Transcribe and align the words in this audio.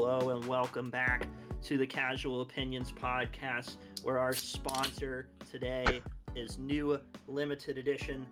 Hello 0.00 0.30
and 0.30 0.44
welcome 0.44 0.90
back 0.90 1.26
to 1.64 1.76
the 1.76 1.84
Casual 1.84 2.42
Opinions 2.42 2.92
podcast, 2.92 3.78
where 4.04 4.16
our 4.20 4.32
sponsor 4.32 5.26
today 5.50 6.00
is 6.36 6.56
new 6.56 7.00
limited 7.26 7.78
edition 7.78 8.24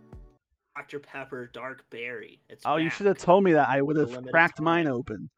Dr. 0.76 1.00
Pepper 1.00 1.50
Dark 1.52 1.84
Berry. 1.90 2.38
It's 2.48 2.62
Oh, 2.64 2.76
you 2.76 2.88
should 2.88 3.06
have 3.06 3.18
told 3.18 3.42
me 3.42 3.52
that. 3.54 3.68
I 3.68 3.82
would 3.82 3.96
have 3.96 4.28
cracked 4.28 4.58
time. 4.58 4.64
mine 4.64 4.86
open. 4.86 5.28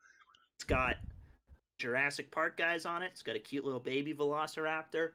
It's 0.57 0.65
got 0.65 0.97
Jurassic 1.79 2.31
Park 2.31 2.59
guys 2.59 2.85
on 2.85 3.03
it. 3.03 3.09
It's 3.13 3.23
got 3.23 3.35
a 3.35 3.41
cute 3.41 3.65
little 3.65 3.81
baby 3.81 4.13
Velociraptor. 4.13 5.13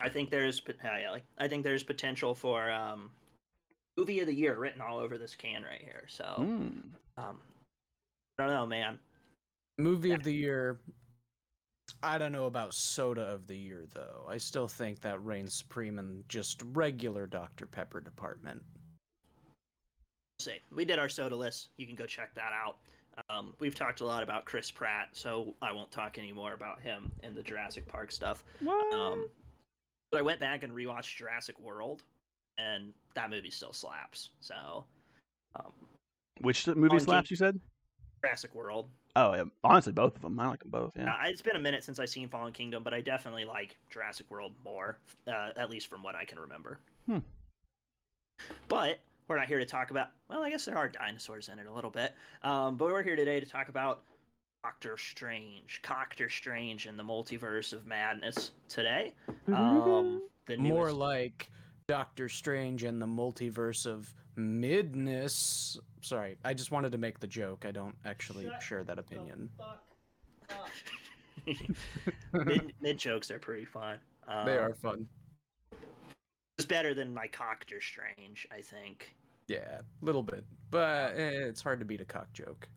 I 0.00 0.08
think 0.10 0.30
there's 0.30 0.60
pot- 0.60 0.76
hi, 0.80 1.02
Ellie. 1.08 1.24
I 1.38 1.48
think 1.48 1.64
there's 1.64 1.82
potential 1.82 2.36
for 2.36 2.70
um, 2.70 3.10
movie 3.98 4.20
of 4.20 4.28
the 4.28 4.34
year 4.34 4.56
written 4.56 4.80
all 4.80 4.98
over 5.00 5.18
this 5.18 5.34
can 5.34 5.64
right 5.64 5.82
here. 5.82 6.04
So 6.06 6.36
Mm. 6.38 6.82
um, 7.18 7.40
I 8.38 8.46
don't 8.46 8.54
know, 8.54 8.66
man. 8.66 8.98
Movie 9.78 10.10
Yeah. 10.10 10.14
of 10.16 10.22
the 10.24 10.32
year. 10.34 10.80
I 12.02 12.18
don't 12.18 12.32
know 12.32 12.46
about 12.46 12.74
soda 12.74 13.22
of 13.22 13.46
the 13.46 13.56
year 13.56 13.86
though. 13.92 14.26
I 14.28 14.38
still 14.38 14.66
think 14.68 15.00
that 15.00 15.22
reigns 15.24 15.54
supreme 15.54 15.98
in 15.98 16.24
just 16.28 16.62
regular 16.72 17.26
Dr. 17.26 17.66
Pepper 17.66 18.00
department. 18.00 18.62
see. 20.40 20.58
We 20.74 20.84
did 20.84 20.98
our 20.98 21.08
soda 21.08 21.36
list. 21.36 21.68
You 21.76 21.86
can 21.86 21.94
go 21.94 22.04
check 22.04 22.34
that 22.34 22.52
out. 22.52 22.78
Um, 23.30 23.54
we've 23.60 23.76
talked 23.76 24.00
a 24.00 24.04
lot 24.04 24.24
about 24.24 24.44
Chris 24.44 24.72
Pratt, 24.72 25.10
so 25.12 25.54
I 25.62 25.70
won't 25.70 25.92
talk 25.92 26.18
anymore 26.18 26.54
about 26.54 26.80
him 26.80 27.12
and 27.22 27.32
the 27.36 27.44
Jurassic 27.44 27.86
Park 27.86 28.10
stuff. 28.10 28.42
What? 28.58 28.92
Um, 28.92 29.28
but 30.10 30.18
I 30.18 30.22
went 30.22 30.40
back 30.40 30.64
and 30.64 30.72
rewatched 30.72 31.14
Jurassic 31.16 31.60
World, 31.60 32.02
and 32.58 32.92
that 33.14 33.30
movie 33.30 33.50
still 33.52 33.72
slaps. 33.72 34.30
So, 34.40 34.84
um, 35.54 35.72
Which 36.40 36.66
movie 36.66 36.98
slaps 36.98 37.28
King- 37.28 37.32
you 37.34 37.36
said? 37.36 37.60
Jurassic 38.22 38.54
World. 38.54 38.88
Oh, 39.16 39.34
yeah. 39.34 39.44
honestly, 39.62 39.92
both 39.92 40.16
of 40.16 40.22
them. 40.22 40.38
I 40.38 40.48
like 40.48 40.60
them 40.60 40.70
both. 40.70 40.92
Yeah. 40.96 41.10
Uh, 41.10 41.26
it's 41.26 41.42
been 41.42 41.56
a 41.56 41.60
minute 41.60 41.84
since 41.84 41.98
I've 41.98 42.08
seen 42.08 42.28
Fallen 42.28 42.52
Kingdom, 42.52 42.82
but 42.82 42.94
I 42.94 43.00
definitely 43.00 43.44
like 43.44 43.76
Jurassic 43.90 44.26
World 44.30 44.52
more, 44.64 44.98
uh, 45.28 45.50
at 45.56 45.70
least 45.70 45.88
from 45.88 46.02
what 46.02 46.14
I 46.14 46.24
can 46.24 46.38
remember. 46.38 46.78
Hmm. 47.06 47.18
But 48.68 49.00
we're 49.28 49.36
not 49.36 49.46
here 49.46 49.58
to 49.58 49.66
talk 49.66 49.90
about. 49.90 50.08
Well, 50.28 50.42
I 50.42 50.50
guess 50.50 50.64
there 50.64 50.78
are 50.78 50.88
dinosaurs 50.88 51.48
in 51.48 51.58
it 51.58 51.66
a 51.66 51.72
little 51.72 51.90
bit. 51.90 52.14
Um, 52.42 52.76
but 52.76 52.86
we're 52.86 53.02
here 53.02 53.16
today 53.16 53.40
to 53.40 53.46
talk 53.46 53.68
about 53.68 54.02
Doctor 54.62 54.96
Strange, 54.96 55.82
Doctor 55.86 56.30
Strange, 56.30 56.86
and 56.86 56.98
the 56.98 57.04
Multiverse 57.04 57.72
of 57.72 57.86
Madness. 57.86 58.52
Today, 58.68 59.12
um, 59.48 60.22
the 60.46 60.56
More 60.56 60.92
like 60.92 61.50
Doctor 61.88 62.28
Strange 62.28 62.84
and 62.84 63.02
the 63.02 63.06
multiverse 63.06 63.86
of 63.86 64.12
midness. 64.38 65.78
Sorry, 66.02 66.36
I 66.44 66.52
just 66.52 66.72
wanted 66.72 66.92
to 66.92 66.98
make 66.98 67.20
the 67.20 67.28
joke. 67.28 67.64
I 67.66 67.70
don't 67.70 67.94
actually 68.04 68.44
Shut 68.44 68.62
share 68.62 68.84
that 68.84 68.98
opinion. 68.98 69.48
mid, 72.32 72.74
mid 72.80 72.98
jokes 72.98 73.30
are 73.30 73.38
pretty 73.38 73.64
fun. 73.64 73.98
Um, 74.26 74.44
They 74.44 74.58
are 74.58 74.74
fun. 74.74 75.06
It's 76.58 76.66
better 76.66 76.92
than 76.92 77.14
my 77.14 77.28
Doctor 77.28 77.80
Strange, 77.80 78.46
I 78.52 78.60
think. 78.60 79.14
Yeah, 79.46 79.78
a 79.80 80.04
little 80.04 80.24
bit. 80.24 80.44
But 80.70 81.14
eh, 81.16 81.46
it's 81.48 81.62
hard 81.62 81.78
to 81.78 81.84
beat 81.84 82.00
a 82.00 82.04
cock 82.04 82.32
joke. 82.32 82.68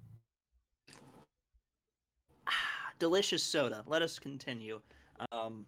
delicious 2.99 3.43
soda. 3.43 3.83
Let 3.87 4.01
us 4.03 4.19
continue. 4.19 4.79
Um, 5.31 5.65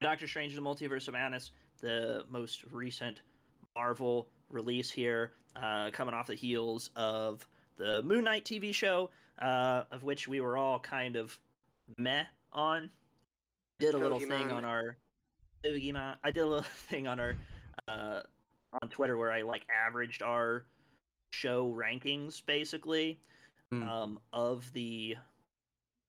Doctor 0.00 0.26
Strange: 0.26 0.54
and 0.56 0.64
The 0.64 0.68
Multiverse 0.68 1.06
of 1.06 1.14
Madness, 1.14 1.52
the 1.80 2.24
most 2.30 2.64
recent 2.70 3.20
Marvel 3.76 4.28
release 4.50 4.90
here, 4.90 5.32
uh, 5.56 5.90
coming 5.92 6.14
off 6.14 6.26
the 6.26 6.34
heels 6.34 6.90
of 6.96 7.46
the 7.78 8.02
Moon 8.02 8.24
Knight 8.24 8.44
TV 8.44 8.74
show, 8.74 9.10
uh, 9.40 9.84
of 9.90 10.02
which 10.02 10.28
we 10.28 10.40
were 10.40 10.56
all 10.56 10.78
kind 10.78 11.16
of 11.16 11.38
meh 11.98 12.24
on. 12.52 12.90
Did 13.78 13.94
a 13.94 13.98
little 13.98 14.20
thing 14.20 14.52
on 14.52 14.64
our 14.64 14.96
Pokemon. 15.64 16.16
I 16.22 16.30
did 16.30 16.42
a 16.42 16.46
little 16.46 16.62
thing 16.88 17.06
on 17.06 17.18
our 17.18 17.36
uh, 17.88 18.20
on 18.82 18.88
Twitter 18.88 19.16
where 19.16 19.32
I 19.32 19.42
like 19.42 19.66
averaged 19.86 20.22
our 20.22 20.64
show 21.30 21.72
rankings 21.72 22.44
basically 22.44 23.18
Hmm. 23.72 23.88
um, 23.88 24.20
of 24.34 24.70
the 24.74 25.16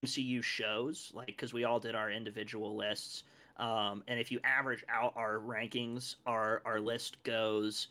MCU 0.05 0.43
shows, 0.43 1.11
like 1.15 1.27
because 1.27 1.53
we 1.53 1.63
all 1.63 1.79
did 1.79 1.95
our 1.95 2.11
individual 2.11 2.75
lists. 2.75 3.23
Um, 3.55 4.03
and 4.09 4.19
if 4.19 4.31
you 4.33 4.41
average 4.43 4.83
out 4.89 5.13
our 5.15 5.39
rankings, 5.39 6.15
our 6.25 6.61
our 6.65 6.81
list 6.81 7.23
goes 7.23 7.87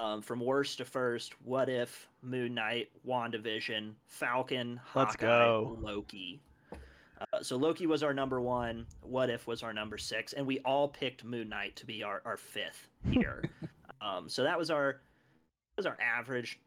um, 0.00 0.22
from 0.22 0.40
worst 0.40 0.78
to 0.78 0.84
first. 0.84 1.34
What 1.44 1.68
if 1.68 2.08
Moon 2.22 2.54
Knight, 2.54 2.88
WandaVision, 3.06 3.92
Falcon, 4.06 4.80
Let's 4.94 5.14
Hawkeye, 5.14 5.26
go. 5.26 5.78
Loki. 5.80 6.40
Uh, 6.72 7.42
so 7.42 7.56
Loki 7.56 7.86
was 7.86 8.02
our 8.02 8.14
number 8.14 8.40
one. 8.40 8.86
What 9.02 9.28
if 9.28 9.46
was 9.46 9.62
our 9.62 9.74
number 9.74 9.98
six, 9.98 10.32
and 10.32 10.46
we 10.46 10.60
all 10.60 10.88
picked 10.88 11.22
Moon 11.22 11.48
Knight 11.48 11.76
to 11.76 11.86
be 11.86 12.02
our, 12.02 12.22
our 12.24 12.38
fifth 12.38 12.88
here. 13.10 13.44
um, 14.00 14.28
so 14.28 14.42
that 14.42 14.58
was 14.58 14.70
our 14.70 14.92
that 14.92 15.76
was 15.76 15.86
our 15.86 15.98
average. 16.00 16.58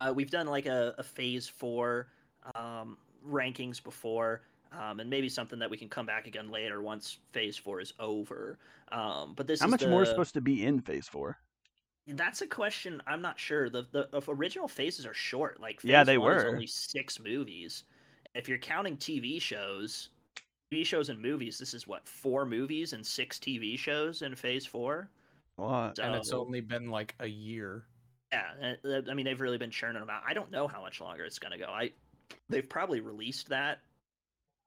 Uh, 0.00 0.12
we've 0.14 0.30
done 0.30 0.46
like 0.46 0.66
a, 0.66 0.94
a 0.98 1.02
phase 1.02 1.48
four 1.48 2.08
um, 2.54 2.98
rankings 3.26 3.82
before, 3.82 4.42
um, 4.78 5.00
and 5.00 5.08
maybe 5.08 5.28
something 5.28 5.58
that 5.58 5.70
we 5.70 5.78
can 5.78 5.88
come 5.88 6.04
back 6.04 6.26
again 6.26 6.50
later 6.50 6.82
once 6.82 7.18
phase 7.32 7.56
four 7.56 7.80
is 7.80 7.94
over. 7.98 8.58
Um, 8.90 9.32
but 9.36 9.46
this 9.46 9.60
How 9.60 9.66
is 9.66 9.70
much 9.70 9.86
more 9.86 10.02
is 10.02 10.10
supposed 10.10 10.34
to 10.34 10.42
be 10.42 10.66
in 10.66 10.80
Phase 10.80 11.08
Four? 11.08 11.38
That's 12.08 12.42
a 12.42 12.46
question. 12.46 13.00
I'm 13.06 13.22
not 13.22 13.38
sure. 13.38 13.70
The 13.70 13.86
the, 13.92 14.08
the 14.10 14.22
original 14.28 14.68
phases 14.68 15.06
are 15.06 15.14
short. 15.14 15.60
Like 15.60 15.80
Yeah, 15.82 16.04
they 16.04 16.18
one 16.18 16.34
were. 16.36 16.48
only 16.48 16.66
six 16.66 17.20
movies. 17.20 17.84
If 18.34 18.48
you're 18.48 18.58
counting 18.58 18.96
TV 18.96 19.40
shows, 19.40 20.08
TV 20.72 20.84
shows 20.84 21.10
and 21.10 21.20
movies, 21.20 21.58
this 21.58 21.74
is 21.74 21.86
what 21.86 22.08
four 22.08 22.44
movies 22.44 22.92
and 22.92 23.06
six 23.06 23.38
TV 23.38 23.78
shows 23.78 24.22
in 24.22 24.34
phase 24.34 24.66
four. 24.66 25.10
What? 25.56 25.98
and 25.98 26.14
it's 26.14 26.32
only 26.32 26.60
been 26.60 26.90
like 26.90 27.14
a 27.20 27.26
year. 27.26 27.84
Yeah, 28.32 28.74
uh, 28.84 29.02
I 29.10 29.14
mean 29.14 29.26
they've 29.26 29.40
really 29.40 29.58
been 29.58 29.70
churning 29.70 30.00
them 30.00 30.08
out. 30.10 30.22
I 30.26 30.32
don't 30.32 30.50
know 30.50 30.66
how 30.66 30.80
much 30.80 31.00
longer 31.00 31.24
it's 31.24 31.38
gonna 31.38 31.58
go. 31.58 31.66
I 31.66 31.92
they've 32.48 32.68
probably 32.68 33.00
released 33.00 33.48
that, 33.50 33.80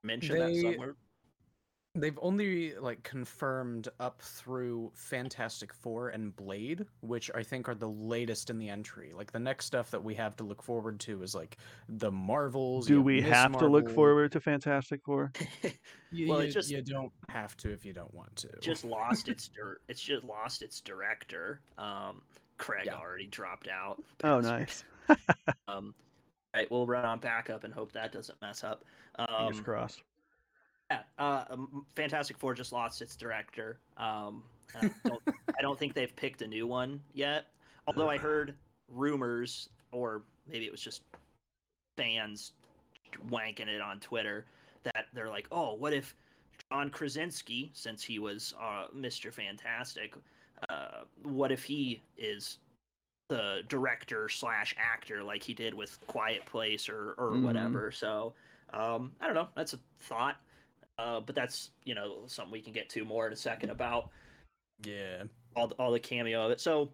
mentioned 0.04 0.40
They- 0.40 0.54
that 0.62 0.62
somewhere. 0.62 0.94
They've 2.00 2.18
only 2.22 2.74
like 2.74 3.02
confirmed 3.02 3.88
up 4.00 4.20
through 4.22 4.90
Fantastic 4.94 5.72
Four 5.72 6.10
and 6.10 6.34
Blade, 6.36 6.84
which 7.00 7.30
I 7.34 7.42
think 7.42 7.68
are 7.68 7.74
the 7.74 7.88
latest 7.88 8.50
in 8.50 8.58
the 8.58 8.68
entry. 8.68 9.12
Like 9.14 9.32
the 9.32 9.38
next 9.38 9.66
stuff 9.66 9.90
that 9.90 10.02
we 10.04 10.14
have 10.14 10.36
to 10.36 10.44
look 10.44 10.62
forward 10.62 11.00
to 11.00 11.22
is 11.22 11.34
like 11.34 11.56
the 11.88 12.10
Marvels. 12.12 12.88
you 12.88 12.96
Do 12.96 13.02
we 13.02 13.20
Miss 13.20 13.30
have 13.30 13.56
to 13.58 13.66
look 13.66 13.88
forward 13.90 14.32
to 14.32 14.40
Fantastic 14.40 15.02
Four? 15.04 15.32
You, 16.12 16.28
Well, 16.28 16.40
you, 16.40 16.48
it 16.48 16.52
just- 16.52 16.70
you 16.70 16.80
don't 16.82 17.10
have 17.28 17.56
to 17.58 17.70
if 17.72 17.84
you 17.84 17.92
don't 17.92 18.14
want 18.14 18.34
to. 18.36 18.48
just 18.60 18.84
lost 18.84 19.28
its 19.28 19.48
dir- 19.54 19.80
it's 19.88 20.00
just 20.00 20.22
lost 20.24 20.62
its 20.62 20.80
director. 20.80 21.60
Um, 21.78 22.22
Craig 22.58 22.84
Yeah. 22.86 22.94
already 22.94 23.26
dropped 23.26 23.66
out. 23.68 24.02
Oh, 24.22 24.40
nice. 24.40 24.84
Um, 25.68 25.94
right, 26.54 26.70
we'll 26.70 26.86
run 26.86 27.04
on 27.04 27.18
backup 27.18 27.64
and 27.64 27.74
hope 27.74 27.92
that 27.92 28.12
doesn't 28.12 28.40
mess 28.40 28.62
up. 28.64 28.84
Fingers 29.16 29.58
Um, 29.58 29.64
crossed. 29.64 30.02
Yeah, 30.90 31.00
uh, 31.18 31.44
um, 31.50 31.86
Fantastic 31.94 32.38
Four 32.38 32.54
just 32.54 32.72
lost 32.72 33.02
its 33.02 33.16
director. 33.16 33.78
Um, 33.96 34.42
I, 34.74 34.90
don't, 35.04 35.22
I 35.58 35.62
don't 35.62 35.78
think 35.78 35.94
they've 35.94 36.14
picked 36.16 36.42
a 36.42 36.46
new 36.46 36.66
one 36.66 37.00
yet. 37.14 37.46
Although 37.86 38.08
I 38.10 38.18
heard 38.18 38.54
rumors, 38.92 39.68
or 39.92 40.22
maybe 40.50 40.64
it 40.66 40.72
was 40.72 40.80
just 40.80 41.02
fans 41.96 42.52
wanking 43.30 43.68
it 43.68 43.80
on 43.80 44.00
Twitter, 44.00 44.44
that 44.82 45.06
they're 45.12 45.30
like, 45.30 45.46
"Oh, 45.52 45.74
what 45.74 45.92
if 45.92 46.14
John 46.70 46.90
Krasinski, 46.90 47.70
since 47.74 48.02
he 48.02 48.18
was 48.18 48.54
uh, 48.60 48.86
Mr. 48.94 49.32
Fantastic, 49.32 50.14
uh, 50.68 51.02
what 51.22 51.52
if 51.52 51.62
he 51.64 52.02
is 52.18 52.58
the 53.28 53.62
director 53.68 54.28
slash 54.28 54.74
actor 54.78 55.22
like 55.22 55.42
he 55.42 55.54
did 55.54 55.74
with 55.74 55.98
Quiet 56.06 56.44
Place 56.46 56.88
or 56.88 57.14
or 57.18 57.32
Mhm. 57.32 57.42
whatever?" 57.42 57.90
So 57.92 58.34
um, 58.72 59.12
I 59.20 59.26
don't 59.26 59.34
know. 59.34 59.48
That's 59.54 59.74
a 59.74 59.78
thought. 60.00 60.36
Uh, 60.98 61.20
but 61.20 61.34
that's 61.34 61.70
you 61.84 61.94
know 61.94 62.22
something 62.26 62.52
we 62.52 62.60
can 62.60 62.72
get 62.72 62.88
to 62.88 63.04
more 63.04 63.26
in 63.26 63.32
a 63.32 63.36
second 63.36 63.70
about 63.70 64.10
yeah. 64.84 65.24
all 65.54 65.68
the, 65.68 65.74
all 65.74 65.92
the 65.92 66.00
cameo 66.00 66.44
of 66.44 66.50
it. 66.50 66.60
So 66.60 66.90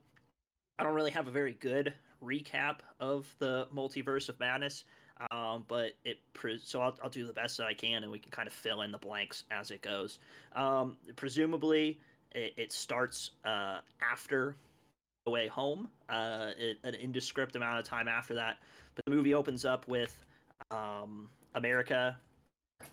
I 0.78 0.82
don't 0.82 0.94
really 0.94 1.10
have 1.10 1.28
a 1.28 1.30
very 1.30 1.52
good 1.54 1.94
recap 2.22 2.78
of 3.00 3.26
the 3.38 3.68
multiverse 3.74 4.28
of 4.28 4.38
madness, 4.40 4.84
um, 5.30 5.64
but 5.68 5.92
it 6.04 6.18
pre- 6.32 6.60
so 6.62 6.80
I'll, 6.80 6.98
I'll 7.02 7.10
do 7.10 7.26
the 7.26 7.32
best 7.32 7.56
that 7.58 7.66
I 7.66 7.74
can, 7.74 8.02
and 8.02 8.10
we 8.10 8.18
can 8.18 8.30
kind 8.30 8.48
of 8.48 8.54
fill 8.54 8.82
in 8.82 8.90
the 8.90 8.98
blanks 8.98 9.44
as 9.50 9.70
it 9.70 9.82
goes. 9.82 10.18
Um, 10.54 10.96
presumably, 11.16 11.98
it, 12.32 12.54
it 12.56 12.72
starts 12.72 13.32
uh, 13.44 13.78
after 14.00 14.56
Way 15.26 15.48
Home, 15.48 15.88
uh, 16.08 16.50
it, 16.58 16.78
an 16.84 16.94
indescript 16.94 17.54
amount 17.56 17.78
of 17.78 17.84
time 17.84 18.08
after 18.08 18.34
that. 18.34 18.58
But 18.94 19.04
the 19.04 19.12
movie 19.12 19.34
opens 19.34 19.64
up 19.64 19.86
with 19.88 20.16
um, 20.70 21.28
America, 21.54 22.16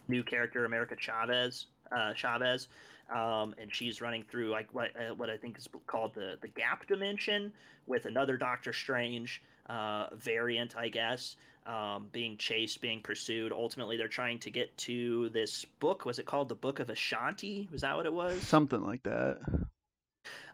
new 0.08 0.24
character 0.24 0.66
America 0.66 0.96
Chavez, 0.98 1.68
uh, 1.92 2.14
Chavez, 2.14 2.68
um, 3.14 3.56
and 3.60 3.74
she's 3.74 4.02
running 4.02 4.24
through 4.24 4.50
like 4.50 4.74
what 4.74 4.90
uh, 4.96 5.14
what 5.16 5.30
I 5.30 5.38
think 5.38 5.58
is 5.58 5.68
called 5.88 6.14
the 6.16 6.38
the 6.42 6.48
gap 6.48 6.88
dimension 6.88 7.52
with 7.88 8.06
another 8.06 8.38
Doctor 8.38 8.74
Strange. 8.74 9.42
uh, 9.70 10.08
variant, 10.16 10.76
I 10.76 10.90
guess. 10.90 11.36
Um, 11.66 12.08
being 12.12 12.38
chased, 12.38 12.82
being 12.82 13.02
pursued. 13.02 13.52
Ultimately, 13.52 13.96
they're 13.96 14.08
trying 14.08 14.40
to 14.40 14.50
get 14.50 14.76
to 14.78 15.30
this 15.30 15.66
book. 15.80 16.04
Was 16.06 16.18
it 16.18 16.26
called 16.26 16.50
the 16.50 16.56
Book 16.56 16.80
of 16.80 16.88
Vishanti? 16.88 17.72
Was 17.72 17.82
that 17.82 17.96
what 17.96 18.08
it 18.08 18.14
was? 18.14 18.42
Something 18.42 18.82
like 18.82 19.04
that. 19.04 19.38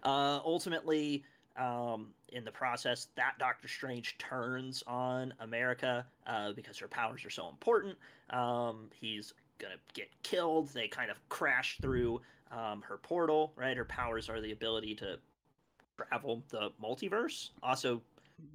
Uh, 0.04 0.40
ultimately, 0.44 1.24
um, 1.58 2.08
in 2.30 2.44
the 2.44 2.52
process, 2.52 3.08
that 3.16 3.38
Doctor 3.40 3.68
Strange 3.68 4.18
turns 4.18 4.84
on 4.88 5.34
America 5.40 6.06
uh, 6.28 6.52
because 6.54 6.78
her 6.78 6.88
powers 6.88 7.24
are 7.26 7.30
so 7.30 7.48
important. 7.50 7.98
Um, 8.30 8.90
he's 8.94 9.34
gonna 9.60 9.76
get 9.94 10.10
killed. 10.24 10.70
They 10.74 10.88
kind 10.88 11.10
of 11.10 11.18
crash 11.30 11.78
through 11.82 12.22
um, 12.52 12.82
her 12.88 12.98
portal. 12.98 13.54
Right, 13.56 13.76
her 13.78 13.86
powers 13.86 14.30
are 14.30 14.42
the 14.42 14.52
ability 14.52 14.96
to 14.96 15.18
travel 15.98 16.44
the 16.50 16.72
multiverse. 16.82 17.50
Also, 17.64 18.02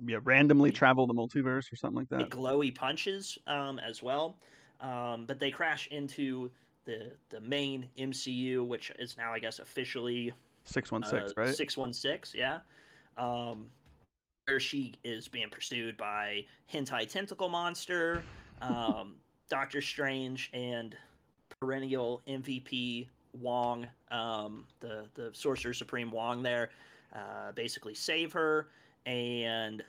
Yeah, 0.07 0.19
randomly 0.25 0.71
travel 0.73 1.07
the 1.07 1.15
multiverse 1.15 1.73
or 1.73 1.77
something 1.77 1.99
like 1.99 2.09
that. 2.11 2.31
glowy 2.31 2.75
punches 2.75 3.39
um, 3.47 3.79
as 3.79 4.03
well. 4.03 4.37
Um, 4.81 5.25
but 5.27 5.39
they 5.39 5.51
crash 5.51 5.89
into 5.91 6.51
the 6.85 7.13
the 7.31 7.41
main 7.41 7.89
MCU, 7.99 8.67
which 8.67 8.91
is 8.99 9.17
now, 9.17 9.33
I 9.33 9.39
guess, 9.39 9.59
officially 9.59 10.33
Six 10.65 10.93
one 10.93 11.03
six, 11.03 11.33
right? 11.37 11.49
Uh, 11.49 11.53
Six 11.53 11.77
one 11.77 11.93
six, 11.93 12.35
yeah. 12.35 12.59
Um, 13.17 13.67
where 14.47 14.61
she 14.61 14.95
is 15.05 15.29
being 15.29 15.49
pursued 15.49 15.97
by 15.97 16.45
hentai 16.73 17.09
tentacle 17.09 17.49
monster, 17.49 18.25
um, 18.63 19.15
Doctor 19.49 19.81
Strange, 19.81 20.51
and 20.53 20.97
perennial 21.61 22.23
MVP 22.27 23.07
Wong, 23.39 23.87
um, 24.11 24.65
the 24.81 25.07
the 25.15 25.31
Sorcerer 25.33 25.73
Supreme 25.73 26.11
Wong. 26.11 26.43
There, 26.43 26.71
uh, 27.15 27.53
basically 27.55 27.95
save 27.95 28.33
her, 28.33 28.69
and 29.07 29.85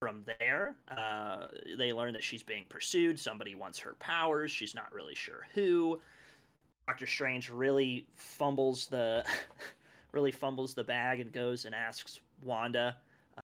from 0.00 0.24
there, 0.38 0.76
uh, 0.90 1.46
they 1.78 1.92
learn 1.92 2.12
that 2.14 2.24
she's 2.24 2.42
being 2.42 2.64
pursued. 2.68 3.18
Somebody 3.18 3.54
wants 3.54 3.78
her 3.78 3.94
powers. 3.98 4.50
She's 4.50 4.74
not 4.74 4.92
really 4.92 5.14
sure 5.14 5.46
who. 5.54 6.00
Doctor 6.86 7.06
Strange 7.06 7.50
really 7.50 8.06
fumbles 8.14 8.86
the 8.86 9.24
really 10.12 10.32
fumbles 10.32 10.74
the 10.74 10.82
bag 10.82 11.20
and 11.20 11.32
goes 11.32 11.66
and 11.66 11.74
asks 11.74 12.20
Wanda 12.42 12.96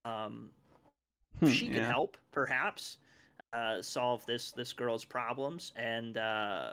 um, 0.04 0.50
Hmm, 1.40 1.48
she 1.48 1.66
can 1.66 1.76
yeah. 1.76 1.88
help, 1.88 2.16
perhaps, 2.32 2.96
uh, 3.52 3.82
solve 3.82 4.24
this 4.26 4.52
this 4.52 4.72
girl's 4.72 5.04
problems. 5.04 5.72
And 5.76 6.16
uh, 6.16 6.72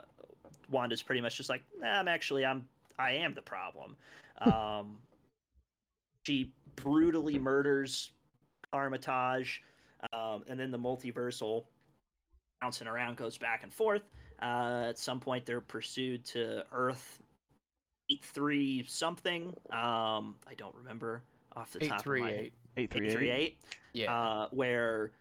Wanda's 0.70 1.02
pretty 1.02 1.20
much 1.20 1.36
just 1.36 1.50
like, 1.50 1.62
nah, 1.78 2.00
I'm 2.00 2.08
actually 2.08 2.44
I'm 2.46 2.66
I 2.98 3.12
am 3.12 3.34
the 3.34 3.42
problem. 3.42 3.96
Um, 4.40 4.98
she 6.24 6.52
brutally 6.76 7.38
murders 7.38 8.10
Kamar-Taj, 8.72 9.58
um, 10.12 10.44
and 10.48 10.58
then 10.58 10.70
the 10.70 10.78
multiversal 10.78 11.64
bouncing 12.60 12.88
around 12.88 13.16
goes 13.16 13.36
back 13.36 13.62
and 13.62 13.72
forth. 13.72 14.02
Uh, 14.40 14.86
at 14.88 14.98
some 14.98 15.20
point, 15.20 15.44
they're 15.44 15.60
pursued 15.60 16.24
to 16.24 16.64
Earth 16.72 17.22
eight 18.10 18.24
three 18.24 18.84
something. 18.88 19.54
Um, 19.70 20.36
I 20.48 20.54
don't 20.56 20.74
remember 20.74 21.22
off 21.56 21.70
the 21.72 21.84
Eight 21.84 21.88
top 21.90 22.00
of 22.00 22.06
my 22.06 22.30
head. 22.30 22.40
eight. 22.40 22.52
Eight 22.76 22.90
three 22.92 23.06
Eight 23.08 23.12
three 23.12 23.30
eight. 23.30 23.36
eight. 23.40 23.58
Yeah. 23.92 24.12
Uh, 24.14 24.48
where 24.50 25.12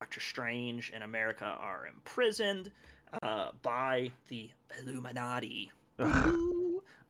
Doctor 0.00 0.20
Strange 0.20 0.90
and 0.94 1.04
America 1.04 1.44
are 1.60 1.86
imprisoned 1.86 2.70
uh, 3.22 3.48
by 3.62 4.10
the 4.28 4.50
Illuminati, 4.80 5.70
Ugh. 5.98 6.34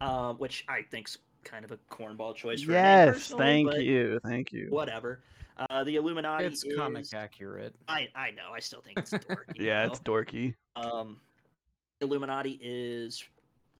Uh, 0.00 0.32
which 0.34 0.64
I 0.68 0.82
think's 0.82 1.18
kind 1.44 1.64
of 1.64 1.70
a 1.72 1.78
cornball 1.90 2.34
choice. 2.34 2.62
For 2.62 2.72
Yes, 2.72 3.14
personally, 3.14 3.64
thank 3.66 3.82
you, 3.84 4.20
thank 4.24 4.52
you. 4.52 4.66
Whatever. 4.70 5.20
Uh, 5.70 5.84
the 5.84 5.96
Illuminati. 5.96 6.44
it's 6.44 6.64
comic 6.76 7.06
accurate. 7.14 7.74
I 7.88 8.08
I 8.14 8.30
know. 8.32 8.50
I 8.54 8.60
still 8.60 8.82
think 8.82 8.98
it's 8.98 9.10
dorky. 9.12 9.54
Yeah, 9.58 9.86
though. 9.86 9.92
it's 9.92 10.00
dorky. 10.00 10.54
Um, 10.76 11.16
Illuminati 12.00 12.58
is 12.62 13.24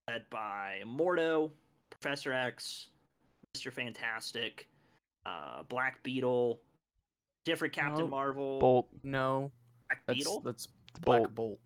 led 0.08 0.24
by 0.30 0.80
Mordo, 0.86 1.50
Professor 1.90 2.32
X, 2.32 2.86
Mister 3.54 3.70
Fantastic, 3.70 4.68
uh, 5.26 5.62
Black 5.68 6.02
Beetle, 6.02 6.60
different 7.44 7.74
Captain 7.74 8.00
Nope. 8.00 8.10
Marvel, 8.10 8.58
Bolt, 8.60 8.88
No, 9.02 9.50
Black 9.88 10.02
that's 10.06 10.18
Beetle, 10.18 10.40
that's 10.44 10.68
Bolt. 11.00 11.04
Black 11.04 11.34
Bolt. 11.34 11.58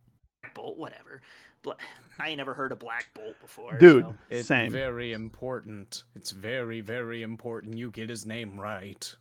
Black 0.43 0.55
Bolt, 0.55 0.79
whatever. 0.79 1.21
Bla- 1.63 1.77
I 2.19 2.29
ain't 2.31 2.39
never 2.39 2.55
heard 2.55 2.73
of 2.73 2.79
Black 2.79 3.07
Bolt 3.15 3.37
before, 3.41 3.77
Dude. 3.79 4.05
so- 4.05 4.15
It's 4.31 4.49
Same. 4.49 4.73
very 4.73 5.13
important. 5.13 6.05
It's 6.17 6.31
very 6.31 6.81
very 6.81 7.23
important. 7.23 7.77
You 7.77 7.91
get 7.91 8.09
his 8.09 8.25
name 8.27 8.59
right. 8.59 9.15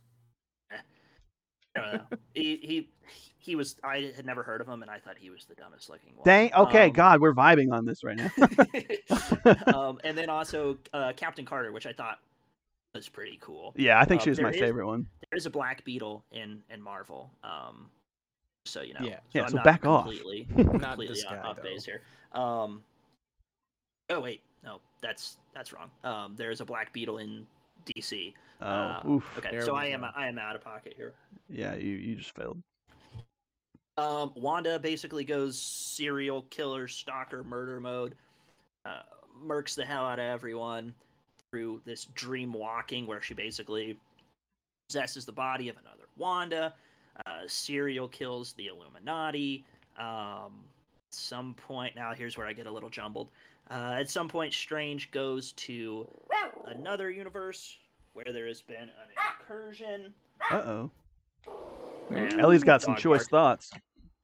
I 1.76 1.80
don't 1.80 1.92
know. 2.10 2.18
he 2.34 2.56
he 2.56 2.88
he 3.38 3.54
was. 3.54 3.76
I 3.84 4.12
had 4.16 4.26
never 4.26 4.42
heard 4.42 4.60
of 4.60 4.68
him, 4.68 4.82
and 4.82 4.90
I 4.90 4.98
thought 4.98 5.16
he 5.16 5.30
was 5.30 5.44
the 5.44 5.54
dumbest 5.54 5.88
looking 5.88 6.14
one. 6.16 6.24
Dang. 6.24 6.52
Okay, 6.52 6.86
Um, 6.86 6.92
God, 6.92 7.20
we're 7.20 7.32
vibing 7.32 7.72
on 7.72 7.84
this 7.84 8.02
right 8.02 8.16
now. 8.16 8.30
um, 9.78 10.00
and 10.02 10.18
then 10.18 10.28
also 10.28 10.78
uh, 10.92 11.12
Captain 11.16 11.44
Carter, 11.44 11.70
which 11.72 11.86
I 11.86 11.92
thought 11.92 12.18
was 12.94 13.08
pretty 13.08 13.38
cool. 13.40 13.72
yeah, 13.76 14.00
I 14.00 14.04
think 14.04 14.20
um, 14.20 14.24
she 14.24 14.30
was 14.30 14.38
my 14.40 14.50
there 14.50 14.54
is- 14.54 14.60
favorite 14.60 14.86
one. 14.86 15.06
There 15.30 15.36
is 15.36 15.46
a 15.46 15.50
Black 15.50 15.84
Beetle 15.84 16.24
in 16.32 16.60
in 16.70 16.82
Marvel. 16.82 17.30
Um, 17.44 17.88
so 18.66 18.82
you 18.82 18.94
know. 18.94 19.00
Yeah. 19.02 19.20
Yeah, 19.32 19.42
I'm 19.44 19.50
so 19.50 19.56
not 19.56 19.64
back 19.64 19.86
off. 19.86 20.04
completely, 20.04 20.46
Not 20.56 20.80
completely 20.80 21.08
this 21.08 21.24
off, 21.24 21.56
guy, 21.56 21.62
base 21.62 21.84
here. 21.84 22.02
Um. 22.32 22.82
Oh 24.10 24.20
wait, 24.20 24.42
no, 24.64 24.80
that's 25.00 25.36
that's 25.54 25.72
wrong. 25.72 25.90
Um, 26.04 26.34
there 26.36 26.50
is 26.50 26.60
a 26.60 26.64
Black 26.64 26.92
Beetle 26.92 27.18
in 27.18 27.46
DC. 27.86 28.34
Oh, 28.60 28.66
Uh, 28.66 29.02
oof. 29.08 29.24
Okay, 29.38 29.60
so 29.60 29.74
I 29.74 29.86
am 29.86 30.00
go. 30.00 30.08
I 30.16 30.26
am 30.26 30.38
out 30.38 30.56
of 30.56 30.62
pocket 30.62 30.94
here. 30.96 31.12
Yeah, 31.48 31.74
you 31.76 31.92
you 31.92 32.16
just 32.16 32.34
failed. 32.34 32.58
Um, 33.96 34.32
Wanda 34.34 34.78
basically 34.78 35.24
goes 35.24 35.60
serial 35.60 36.42
killer, 36.50 36.88
stalker, 36.88 37.44
murder 37.44 37.80
mode, 37.80 38.14
uh, 38.86 39.02
murks 39.44 39.74
the 39.74 39.84
hell 39.84 40.04
out 40.04 40.18
of 40.18 40.24
everyone 40.24 40.94
through 41.50 41.80
this 41.84 42.06
dream 42.14 42.52
walking 42.52 43.06
where 43.06 43.20
she 43.20 43.34
basically 43.34 43.98
possesses 44.88 45.24
the 45.24 45.32
body 45.32 45.68
of 45.68 45.76
another 45.76 46.04
Wanda, 46.16 46.74
uh, 47.26 47.30
serial 47.46 48.08
kills 48.08 48.52
the 48.54 48.68
Illuminati. 48.68 49.64
Um, 49.98 50.64
at 51.08 51.14
some 51.14 51.54
point, 51.54 51.96
now 51.96 52.14
here's 52.14 52.36
where 52.36 52.46
I 52.46 52.52
get 52.52 52.66
a 52.66 52.70
little 52.70 52.90
jumbled. 52.90 53.30
Uh, 53.70 53.96
at 53.98 54.10
some 54.10 54.28
point, 54.28 54.52
Strange 54.52 55.10
goes 55.10 55.52
to 55.52 56.06
another 56.66 57.10
universe 57.10 57.78
where 58.12 58.32
there 58.32 58.46
has 58.46 58.62
been 58.62 58.82
an 58.82 58.88
incursion. 59.40 60.12
Uh 60.50 60.56
oh. 60.56 60.90
Ellie's 62.10 62.64
got 62.64 62.82
some 62.82 62.96
choice 62.96 63.28
bark. 63.28 63.60
thoughts. 63.60 63.70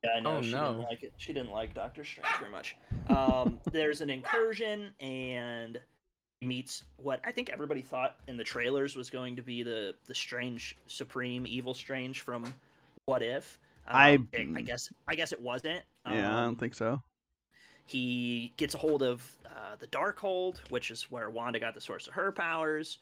Yeah, 0.02 0.10
I 0.16 0.20
know. 0.20 0.38
Oh, 0.38 0.42
she 0.42 0.52
no. 0.52 0.72
didn't 0.72 0.82
like 0.82 1.02
it. 1.02 1.12
She 1.16 1.32
didn't 1.32 1.52
like 1.52 1.74
Doctor 1.74 2.04
Strange 2.04 2.28
very 2.38 2.50
much. 2.50 2.76
Um, 3.08 3.60
there's 3.72 4.00
an 4.00 4.10
incursion, 4.10 4.90
and 5.00 5.76
he 5.76 5.80
meets 6.42 6.84
what 6.96 7.20
I 7.24 7.32
think 7.32 7.50
everybody 7.50 7.80
thought 7.82 8.16
in 8.28 8.36
the 8.36 8.44
trailers 8.44 8.94
was 8.94 9.08
going 9.10 9.36
to 9.36 9.42
be 9.42 9.62
the 9.62 9.94
the 10.06 10.14
Strange 10.14 10.76
Supreme 10.86 11.46
Evil 11.46 11.74
Strange 11.74 12.20
from 12.20 12.52
What 13.06 13.22
If. 13.22 13.58
I- 13.86 14.14
Um, 14.16 14.28
it- 14.32 14.48
I 14.56 14.60
guess 14.62 14.92
I 15.08 15.14
guess 15.14 15.32
it 15.32 15.40
wasn't. 15.40 15.82
Yeah, 16.06 16.28
I 16.36 16.42
Um, 16.42 16.44
don't 16.50 16.56
think 16.60 16.74
so. 16.74 17.02
he 17.86 18.52
gets 18.56 18.74
a 18.74 18.78
hold 18.78 19.02
of 19.02 19.22
uh, 19.46 19.76
the 19.76 19.86
Darkhold, 19.88 20.58
which 20.70 20.90
is 20.90 21.10
where 21.10 21.30
Wanda 21.30 21.58
got 21.60 21.72
the 21.74 21.80
source 21.80 22.06
of 22.08 22.14
her 22.14 22.32
powers. 22.32 22.98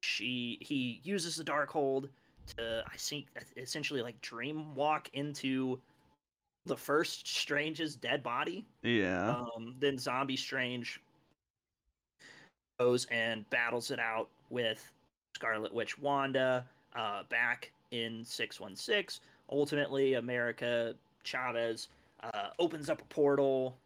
She 0.00 0.58
he 0.60 1.00
uses 1.04 1.36
the 1.36 1.44
Darkhold 1.44 2.08
to 2.56 2.82
I 2.86 2.96
think 2.96 3.26
essentially 3.56 4.00
like 4.02 4.20
dream 4.20 4.74
walk 4.74 5.08
into 5.12 5.80
the 6.66 6.76
first 6.76 7.26
Strange's 7.26 7.96
dead 7.96 8.22
body. 8.22 8.64
Yeah. 8.82 9.30
Um, 9.36 9.74
then 9.80 9.98
Zombie 9.98 10.36
Strange 10.36 11.00
goes 12.82 13.06
and 13.10 13.48
battles 13.50 13.90
it 13.90 13.98
out 14.00 14.28
with 14.50 14.90
Scarlet 15.34 15.72
Witch 15.72 15.98
Wanda 15.98 16.64
uh, 16.96 17.22
back 17.28 17.70
in 17.90 18.24
616. 18.24 19.22
Ultimately, 19.50 20.14
America 20.14 20.94
Chavez 21.22 21.88
uh, 22.22 22.48
opens 22.58 22.90
up 22.90 23.00
a 23.00 23.04
portal 23.04 23.76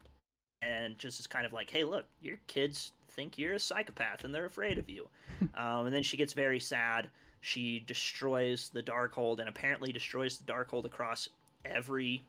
and 0.63 0.99
just 0.99 1.21
is 1.21 1.27
kind 1.27 1.45
of 1.45 1.53
like, 1.53 1.69
hey, 1.69 1.85
look, 1.85 2.07
your 2.23 2.39
kids 2.47 2.93
think 3.11 3.39
you're 3.39 3.55
a 3.55 3.59
psychopath 3.59 4.25
and 4.25 4.35
they're 4.35 4.47
afraid 4.47 4.79
of 4.79 4.89
you. 4.89 5.07
um, 5.57 5.87
and 5.87 5.95
then 5.95 6.03
she 6.03 6.17
gets 6.17 6.33
very 6.33 6.61
sad. 6.61 7.09
She 7.43 7.85
destroys 7.87 8.71
the 8.73 8.83
Darkhold 8.83 9.41
and 9.41 9.49
apparently 9.49 9.93
destroys 9.93 10.39
the 10.39 10.51
Darkhold 10.51 10.87
across 10.87 11.29
every 11.65 12.25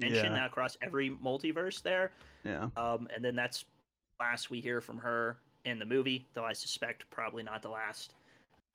dimension, 0.00 0.32
Yeah. 0.32 0.46
across 0.46 0.76
every 0.80 1.10
multiverse 1.10 1.82
there. 1.82 2.12
Yeah. 2.44 2.68
Um, 2.76 3.08
and 3.14 3.22
then 3.22 3.36
that's 3.36 3.66
last 4.18 4.50
we 4.50 4.60
hear 4.60 4.80
from 4.80 4.98
her 4.98 5.36
in 5.64 5.78
the 5.78 5.84
movie, 5.84 6.26
though 6.34 6.44
I 6.44 6.52
suspect 6.52 7.08
probably 7.10 7.42
not 7.42 7.62
the 7.62 7.68
last. 7.68 8.14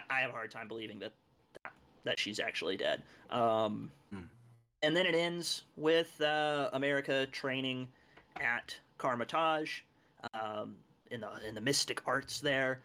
I 0.10 0.20
have 0.20 0.30
a 0.30 0.34
hard 0.34 0.52
time 0.52 0.68
believing 0.68 1.00
that 1.00 1.12
that 2.04 2.20
she's 2.20 2.40
actually 2.40 2.78
dead. 2.78 3.04
Um, 3.30 3.92
Hmm. 4.12 4.22
And 4.84 4.96
then 4.96 5.06
it 5.06 5.16
ends 5.16 5.64
with 5.76 6.22
uh, 6.22 6.70
America 6.74 7.26
training 7.32 7.88
at 8.40 8.76
Kamar-Taj 9.00 9.82
um, 10.34 10.76
in 11.12 11.22
the 11.22 11.30
in 11.48 11.56
the 11.56 11.62
mystic 11.62 12.02
arts 12.06 12.40
there, 12.40 12.80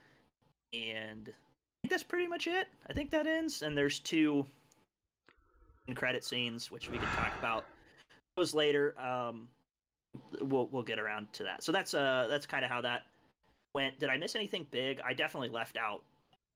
and 0.72 1.28
I 1.28 1.74
think 1.82 1.90
that's 1.90 2.02
pretty 2.02 2.26
much 2.26 2.46
it. 2.46 2.68
I 2.88 2.92
think 2.92 3.10
that 3.10 3.26
ends, 3.26 3.62
and 3.62 3.76
there's 3.76 3.98
two 3.98 4.46
in 5.86 5.94
credit 5.94 6.24
scenes, 6.24 6.70
which 6.70 6.90
we 6.90 6.96
can 6.96 7.08
talk 7.08 7.32
about 7.38 7.66
those 8.36 8.54
later. 8.54 8.94
Um, 8.98 9.48
we'll 10.40 10.68
we'll 10.68 10.82
get 10.82 10.98
around 10.98 11.32
to 11.34 11.44
that. 11.44 11.62
So 11.62 11.72
that's 11.72 11.92
uh 11.94 12.26
that's 12.28 12.46
kind 12.46 12.64
of 12.64 12.70
how 12.70 12.80
that 12.80 13.02
went. 13.74 13.98
Did 13.98 14.08
I 14.10 14.16
miss 14.16 14.34
anything 14.36 14.66
big? 14.70 15.00
I 15.04 15.12
definitely 15.14 15.48
left 15.48 15.76
out 15.76 16.02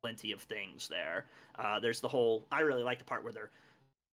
plenty 0.02 0.32
of 0.32 0.42
things 0.42 0.88
there. 0.88 1.26
Uh, 1.58 1.80
there's 1.80 2.00
the 2.00 2.08
whole. 2.08 2.46
I 2.52 2.60
really 2.60 2.82
like 2.82 2.98
the 2.98 3.04
part 3.04 3.24
where 3.24 3.32
they're 3.32 3.50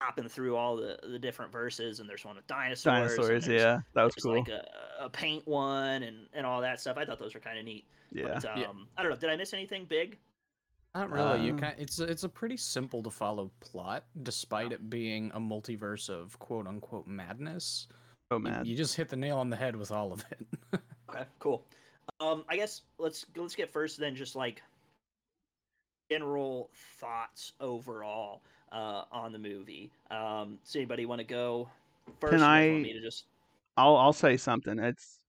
hopping 0.00 0.28
through 0.28 0.56
all 0.56 0.76
the 0.76 0.98
the 1.10 1.18
different 1.18 1.52
verses, 1.52 2.00
and 2.00 2.08
there's 2.08 2.24
one 2.24 2.36
with 2.36 2.46
dinosaurs. 2.46 3.16
Dinosaurs, 3.16 3.46
yeah, 3.48 3.80
that 3.94 4.02
was 4.04 4.14
cool. 4.14 4.38
like 4.38 4.48
a, 4.48 4.64
a 5.00 5.08
paint 5.10 5.46
one 5.46 6.02
and 6.02 6.26
and 6.32 6.46
all 6.46 6.60
that 6.60 6.80
stuff. 6.80 6.96
I 6.96 7.04
thought 7.04 7.18
those 7.18 7.34
were 7.34 7.40
kind 7.40 7.58
of 7.58 7.64
neat. 7.64 7.84
yeah, 8.12 8.34
But, 8.40 8.44
um, 8.46 8.58
Yeah. 8.60 8.66
I 8.98 9.02
don't 9.02 9.10
know. 9.10 9.16
Did 9.16 9.30
I 9.30 9.36
miss 9.36 9.52
anything 9.52 9.84
big? 9.88 10.18
Not 10.94 11.10
really. 11.10 11.44
you 11.46 11.54
Uh, 11.54 11.58
can 11.58 11.74
It's 11.76 11.98
a- 11.98 12.04
it's 12.04 12.22
a 12.22 12.28
pretty 12.28 12.56
simple 12.56 13.02
to 13.02 13.10
follow 13.10 13.50
plot, 13.58 14.04
despite 14.22 14.70
it 14.70 14.88
being 14.88 15.32
a 15.34 15.40
multiverse 15.40 16.08
of 16.08 16.38
quote 16.38 16.68
unquote 16.68 17.08
madness. 17.08 17.88
oh 18.30 18.36
You- 18.36 18.42
man. 18.44 18.64
You, 18.64 18.76
just 18.76 18.94
hit 18.94 19.08
the 19.08 19.16
nail 19.16 19.38
on 19.38 19.50
the 19.50 19.56
head 19.56 19.74
with 19.74 19.90
all 19.90 20.12
of 20.12 20.24
it. 20.30 20.46
Okay, 21.10 21.24
cool. 21.38 21.64
Um, 22.20 22.44
I 22.48 22.56
guess 22.56 22.82
let's 22.98 23.26
let's 23.36 23.54
get 23.54 23.72
first 23.72 23.98
then 23.98 24.14
just 24.14 24.36
like 24.36 24.62
general 26.10 26.70
thoughts 27.00 27.52
overall 27.60 28.42
uh, 28.72 29.02
on 29.10 29.32
the 29.32 29.38
movie. 29.38 29.90
Um, 30.10 30.58
does 30.64 30.76
anybody 30.76 31.06
want 31.06 31.20
to 31.20 31.26
go 31.26 31.68
first? 32.20 32.36
do 32.36 32.42
i 32.42 32.68
me 32.68 32.92
to 32.92 33.00
just 33.00 33.24
i'll 33.76 33.96
I'll 33.96 34.12
say 34.12 34.36
something. 34.36 34.78
It's 34.78 35.20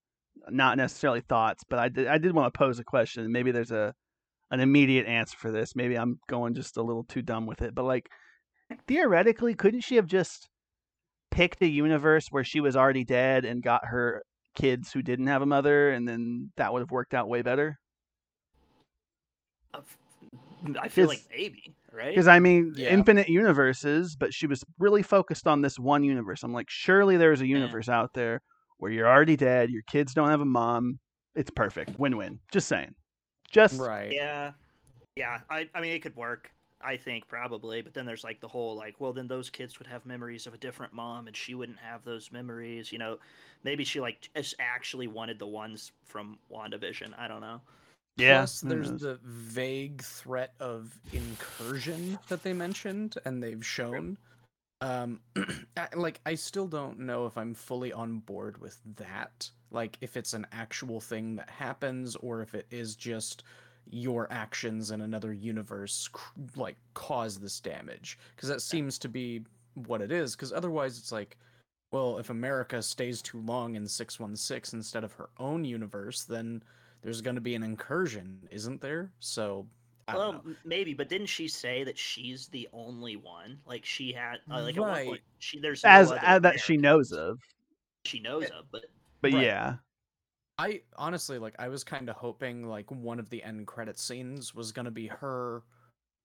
not 0.49 0.77
necessarily 0.77 1.21
thoughts, 1.21 1.63
but 1.69 1.79
I 1.79 1.89
did 1.89 2.07
I 2.07 2.17
did 2.17 2.33
want 2.33 2.53
to 2.53 2.57
pose 2.57 2.79
a 2.79 2.83
question. 2.83 3.31
Maybe 3.31 3.51
there's 3.51 3.71
a 3.71 3.93
an 4.51 4.59
immediate 4.59 5.07
answer 5.07 5.37
for 5.37 5.51
this. 5.51 5.75
Maybe 5.75 5.97
I'm 5.97 6.19
going 6.27 6.53
just 6.53 6.77
a 6.77 6.83
little 6.83 7.03
too 7.03 7.21
dumb 7.21 7.45
with 7.45 7.61
it. 7.61 7.73
But 7.73 7.85
like 7.85 8.09
theoretically, 8.87 9.55
couldn't 9.55 9.81
she 9.81 9.95
have 9.95 10.07
just 10.07 10.49
picked 11.31 11.61
a 11.61 11.67
universe 11.67 12.27
where 12.29 12.43
she 12.43 12.61
was 12.61 12.75
already 12.75 13.03
dead 13.03 13.43
and 13.45 13.63
got 13.63 13.85
her 13.85 14.23
kids 14.55 14.91
who 14.91 15.01
didn't 15.01 15.27
have 15.27 15.41
a 15.41 15.45
mother, 15.45 15.91
and 15.91 16.07
then 16.07 16.51
that 16.57 16.73
would 16.73 16.79
have 16.79 16.91
worked 16.91 17.13
out 17.13 17.29
way 17.29 17.41
better? 17.41 17.79
I 19.73 20.87
feel 20.87 21.07
like 21.07 21.19
Because- 21.19 21.29
maybe 21.29 21.75
right. 21.91 22.09
Because 22.09 22.27
I 22.27 22.39
mean, 22.39 22.73
Yeah. 22.75 22.89
infinite 22.89 23.29
universes, 23.29 24.15
but 24.15 24.33
she 24.33 24.47
was 24.47 24.63
really 24.79 25.03
focused 25.03 25.47
on 25.47 25.61
this 25.61 25.77
one 25.77 26.03
universe. 26.03 26.43
I'm 26.43 26.53
like, 26.53 26.69
surely 26.69 27.17
there's 27.17 27.41
a 27.41 27.45
mm. 27.45 27.49
universe 27.49 27.89
out 27.89 28.13
there 28.13 28.41
where 28.77 28.91
you're 28.91 29.07
already 29.07 29.35
dead, 29.35 29.69
your 29.69 29.83
kids 29.83 30.13
don't 30.13 30.29
have 30.29 30.41
a 30.41 30.45
mom. 30.45 30.99
It's 31.35 31.51
perfect, 31.51 31.99
win-win. 31.99 32.39
Just 32.51 32.67
saying. 32.67 32.95
Just 33.51 33.79
right. 33.79 34.11
Yeah, 34.11 34.51
yeah. 35.15 35.41
I 35.49 35.69
I 35.75 35.81
mean 35.81 35.93
it 35.93 36.01
could 36.01 36.15
work. 36.15 36.51
I 36.85 36.97
think 36.97 37.27
probably, 37.27 37.81
but 37.81 37.93
then 37.93 38.05
there's 38.05 38.23
like 38.23 38.39
the 38.39 38.47
whole 38.47 38.75
like, 38.75 38.95
well, 38.99 39.13
then 39.13 39.27
those 39.27 39.49
kids 39.49 39.79
would 39.79 39.87
have 39.87 40.05
memories 40.05 40.45
of 40.47 40.53
a 40.53 40.57
different 40.57 40.93
mom, 40.93 41.27
and 41.27 41.35
she 41.35 41.55
wouldn't 41.55 41.79
have 41.79 42.03
those 42.03 42.31
memories. 42.31 42.91
You 42.91 42.99
know, 42.99 43.17
maybe 43.63 43.83
she 43.83 43.99
like 43.99 44.29
just 44.35 44.55
actually 44.59 45.07
wanted 45.07 45.39
the 45.39 45.47
ones 45.47 45.91
from 46.05 46.37
WandaVision. 46.51 47.17
I 47.17 47.27
don't 47.27 47.41
know. 47.41 47.61
yeah. 48.17 48.39
Plus, 48.39 48.61
who 48.61 48.69
there's 48.69 48.91
knows? 48.91 49.01
the 49.01 49.19
vague 49.23 50.01
threat 50.03 50.53
of 50.59 50.97
incursion 51.11 52.19
that 52.29 52.43
they 52.43 52.53
mentioned 52.53 53.15
and 53.25 53.41
they've 53.41 53.65
shown. 53.65 54.17
Um, 54.81 55.21
I- 55.77 55.89
like 55.95 56.19
I 56.25 56.35
still 56.35 56.67
don't 56.67 56.99
know 56.99 57.25
if 57.25 57.37
I'm 57.37 57.53
fully 57.53 57.91
on 57.93 58.19
board 58.19 58.59
with 58.59 58.79
that. 58.97 59.49
Like, 59.71 59.97
if 60.01 60.15
it's 60.15 60.33
an 60.33 60.47
actual 60.53 61.01
thing 61.01 61.35
that 61.37 61.49
happens, 61.49 62.15
or 62.15 62.41
if 62.41 62.55
it 62.55 62.67
is 62.71 62.95
just 62.95 63.43
your 63.89 64.31
actions 64.31 64.91
in 64.91 65.01
another 65.01 65.33
universe 65.33 66.09
like 66.55 66.77
cause 66.93 67.39
this 67.39 67.59
damage. 67.59 68.17
Because 68.35 68.49
that 68.49 68.61
seems 68.61 68.97
to 68.99 69.09
be 69.09 69.43
what 69.75 70.01
it 70.01 70.11
is. 70.11 70.35
Because 70.35 70.51
otherwise, 70.53 70.97
it's 70.97 71.11
like, 71.11 71.37
well, 71.91 72.17
if 72.17 72.29
America 72.29 72.81
stays 72.81 73.21
too 73.21 73.39
long 73.41 73.75
in 73.75 73.87
616 73.87 74.77
instead 74.79 75.03
of 75.03 75.13
her 75.13 75.29
own 75.39 75.63
universe, 75.65 76.23
then 76.23 76.63
there's 77.01 77.21
going 77.21 77.35
to 77.35 77.41
be 77.41 77.55
an 77.55 77.63
incursion, 77.63 78.47
isn't 78.51 78.81
there? 78.81 79.11
So, 79.19 79.67
I 80.07 80.15
Well, 80.15 80.43
maybe, 80.63 80.93
but 80.93 81.09
didn't 81.09 81.27
she 81.27 81.47
say 81.47 81.83
that 81.83 81.97
she's 81.97 82.47
the 82.47 82.67
only 82.73 83.15
one? 83.15 83.59
Like 83.65 83.85
she 83.85 84.11
had, 84.11 84.39
uh, 84.51 84.61
like 84.63 84.77
at 84.77 84.85
one 84.85 84.91
Right. 84.93 85.05
point, 85.07 85.21
she 85.39 85.59
there's 85.59 85.85
no 85.85 85.91
as, 85.91 86.11
other 86.11 86.19
as 86.21 86.41
that 86.41 86.59
she 86.59 86.77
knows 86.77 87.11
of. 87.11 87.39
she 88.05 88.19
knows 88.19 88.49
of, 88.51 88.65
but 88.71 88.85
But 89.21 89.31
Right. 89.31 89.43
yeah. 89.43 89.77
I 90.57 90.81
honestly 90.97 91.37
like 91.37 91.55
I 91.59 91.67
was 91.67 91.83
kind 91.83 92.09
of 92.09 92.15
hoping 92.15 92.67
like 92.67 92.89
one 92.89 93.19
of 93.19 93.29
the 93.29 93.43
end 93.43 93.67
credit 93.67 93.99
scenes 93.99 94.55
was 94.55 94.71
going 94.71 94.85
to 94.85 94.91
be 94.91 95.07
her 95.07 95.63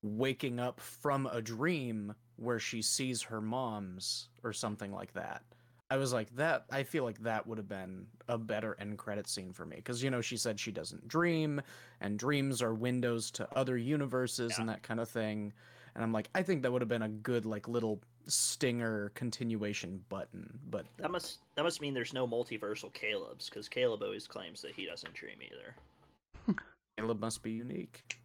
waking 0.03 0.61
up 0.61 0.81
from 0.81 1.27
a 1.27 1.43
dream 1.43 2.15
where 2.37 2.59
she 2.59 2.81
sees 2.81 3.23
her 3.23 3.41
mom's 3.41 4.29
or 4.43 4.53
something 4.53 4.93
like 4.93 5.13
that. 5.15 5.43
I 5.91 5.97
was 5.97 6.13
like 6.13 6.35
that 6.37 6.65
I 6.71 6.85
feel 6.85 7.03
like 7.03 7.21
that 7.25 7.47
would 7.47 7.59
have 7.59 7.69
been 7.69 8.07
a 8.29 8.39
better 8.39 8.77
end 8.79 8.99
credit 8.99 9.29
scene 9.29 9.53
for 9.53 9.67
me 9.67 9.81
cuz 9.83 10.03
you 10.03 10.11
know 10.11 10.21
she 10.21 10.37
said 10.37 10.61
she 10.61 10.71
doesn't 10.71 11.09
dream 11.09 11.61
and 12.01 12.17
dreams 12.17 12.63
are 12.63 12.73
windows 12.73 13.33
to 13.33 13.49
other 13.57 13.77
universes 13.77 14.59
and 14.59 14.69
that 14.69 14.85
kind 14.85 15.01
of 15.01 15.09
thing. 15.09 15.53
And 15.97 16.05
I'm 16.05 16.13
like 16.13 16.31
I 16.37 16.45
think 16.45 16.63
that 16.63 16.71
would 16.71 16.83
have 16.83 16.89
been 16.89 17.03
a 17.03 17.09
good 17.09 17.45
like 17.45 17.67
little 17.67 18.01
stinger 18.27 19.11
continuation 19.15 20.03
button, 20.09 20.59
but 20.71 20.87
that 20.99 21.11
must 21.11 21.39
that 21.57 21.63
must 21.63 21.81
mean 21.81 21.95
there's 21.95 22.13
no 22.13 22.27
multiversal 22.27 22.93
Caleb's 22.93 23.49
because 23.49 23.69
Caleb 23.69 24.03
always 24.03 24.27
claims 24.27 24.61
that 24.63 24.73
he 24.73 24.87
doesn't 24.87 25.15
dream 25.15 25.37
either. 25.43 26.55
Caleb 26.99 27.21
must 27.21 27.43
be 27.43 27.51
unique. 27.53 28.19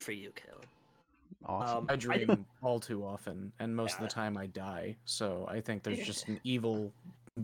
For 0.00 0.12
you, 0.12 0.30
Caleb. 0.34 0.66
Awesome. 1.44 1.78
Um, 1.78 1.86
I 1.88 1.92
I 1.92 1.96
dream 1.96 2.18
didn't- 2.20 2.46
all 2.62 2.80
too 2.80 3.04
often, 3.04 3.52
and 3.58 3.74
most 3.74 3.94
of 3.96 4.00
the 4.00 4.08
time 4.08 4.36
I 4.36 4.46
die. 4.46 4.96
So 5.04 5.46
I 5.50 5.60
think 5.60 5.82
there's 5.82 6.04
just 6.06 6.28
an 6.28 6.40
evil 6.44 6.92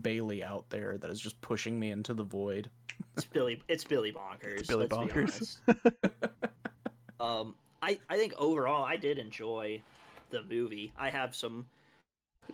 Bailey 0.01 0.43
out 0.43 0.65
there 0.69 0.97
that 0.97 1.09
is 1.09 1.19
just 1.21 1.39
pushing 1.41 1.79
me 1.79 1.91
into 1.91 2.13
the 2.13 2.23
void. 2.23 2.69
It's 3.15 3.25
Billy. 3.25 3.61
It's 3.67 3.83
Billy 3.83 4.11
Bonkers. 4.13 4.67
Billy 4.67 4.87
Bonkers. 4.87 5.57
um, 7.19 7.55
I 7.81 7.99
I 8.09 8.17
think 8.17 8.33
overall 8.37 8.83
I 8.83 8.95
did 8.97 9.17
enjoy 9.17 9.81
the 10.29 10.43
movie. 10.43 10.91
I 10.97 11.09
have 11.09 11.35
some 11.35 11.65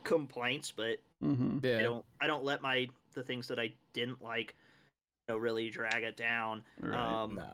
complaints, 0.04 0.72
but 0.76 0.98
hmm 1.22 1.60
I 1.64 1.82
don't 1.84 2.06
I 2.20 2.28
don't 2.28 2.44
let 2.44 2.62
my 2.62 2.88
the 3.14 3.24
things 3.24 3.48
that 3.50 3.60
I 3.60 3.72
didn't 3.94 4.22
like, 4.22 4.56
you 5.28 5.36
know, 5.36 5.38
really 5.38 5.70
drag 5.70 6.04
it 6.04 6.16
down. 6.18 6.64
Right. 6.82 7.24
Um, 7.24 7.36
no. 7.36 7.46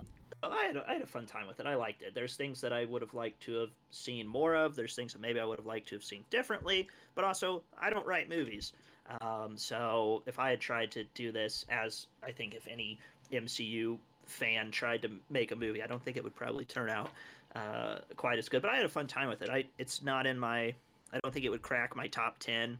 I 0.43 0.65
had 0.65 0.75
a, 0.75 0.85
I 0.87 0.93
had 0.93 1.01
a 1.01 1.07
fun 1.07 1.25
time 1.25 1.47
with 1.47 1.59
it. 1.59 1.65
I 1.65 1.75
liked 1.75 2.03
it. 2.03 2.13
There's 2.13 2.35
things 2.35 2.61
that 2.61 2.71
I 2.71 2.85
would 2.85 3.01
have 3.01 3.13
liked 3.13 3.41
to 3.43 3.53
have 3.55 3.69
seen 3.91 4.27
more 4.27 4.55
of. 4.55 4.75
There's 4.75 4.95
things 4.95 5.13
that 5.13 5.21
maybe 5.21 5.39
I 5.39 5.45
would 5.45 5.57
have 5.57 5.65
liked 5.65 5.87
to 5.89 5.95
have 5.95 6.03
seen 6.03 6.23
differently. 6.29 6.87
But 7.15 7.23
also, 7.23 7.63
I 7.79 7.89
don't 7.89 8.05
write 8.05 8.29
movies. 8.29 8.73
Um, 9.21 9.57
so 9.57 10.21
if 10.25 10.37
I 10.37 10.49
had 10.51 10.59
tried 10.59 10.91
to 10.91 11.05
do 11.15 11.31
this 11.31 11.65
as 11.69 12.07
I 12.23 12.31
think 12.31 12.53
if 12.53 12.67
any 12.67 12.99
MCU 13.31 13.97
fan 14.25 14.69
tried 14.71 15.01
to 15.03 15.09
make 15.29 15.51
a 15.51 15.55
movie, 15.55 15.81
I 15.81 15.87
don't 15.87 16.03
think 16.03 16.17
it 16.17 16.23
would 16.23 16.35
probably 16.35 16.65
turn 16.65 16.89
out 16.89 17.09
uh, 17.55 17.99
quite 18.15 18.37
as 18.39 18.49
good. 18.49 18.61
But 18.61 18.71
I 18.71 18.75
had 18.77 18.85
a 18.85 18.89
fun 18.89 19.07
time 19.07 19.29
with 19.29 19.41
it. 19.41 19.49
I 19.49 19.65
it's 19.77 20.01
not 20.03 20.25
in 20.27 20.37
my. 20.39 20.73
I 21.13 21.19
don't 21.23 21.33
think 21.33 21.45
it 21.45 21.49
would 21.49 21.61
crack 21.61 21.95
my 21.95 22.07
top 22.07 22.39
ten. 22.39 22.77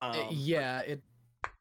Um, 0.00 0.10
Uh, 0.12 0.26
yeah, 0.30 0.80
it 0.80 1.02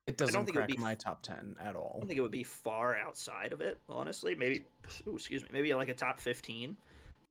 it 0.05 0.17
doesn't 0.17 0.45
think 0.45 0.49
it 0.49 0.59
would 0.59 0.67
crack 0.67 0.69
be- 0.69 0.77
my 0.77 0.95
top 0.95 1.21
ten 1.21 1.55
at 1.59 1.75
all. 1.75 1.93
I 1.95 1.99
don't 1.99 2.07
think 2.07 2.17
it 2.19 2.21
would 2.21 2.31
be 2.31 2.43
far 2.43 2.95
outside 2.97 3.53
of 3.53 3.61
it, 3.61 3.79
honestly. 3.89 4.35
Maybe, 4.35 4.65
ooh, 5.07 5.15
excuse 5.15 5.43
me, 5.43 5.49
maybe 5.51 5.73
like 5.73 5.89
a 5.89 5.93
top 5.93 6.19
fifteen. 6.19 6.75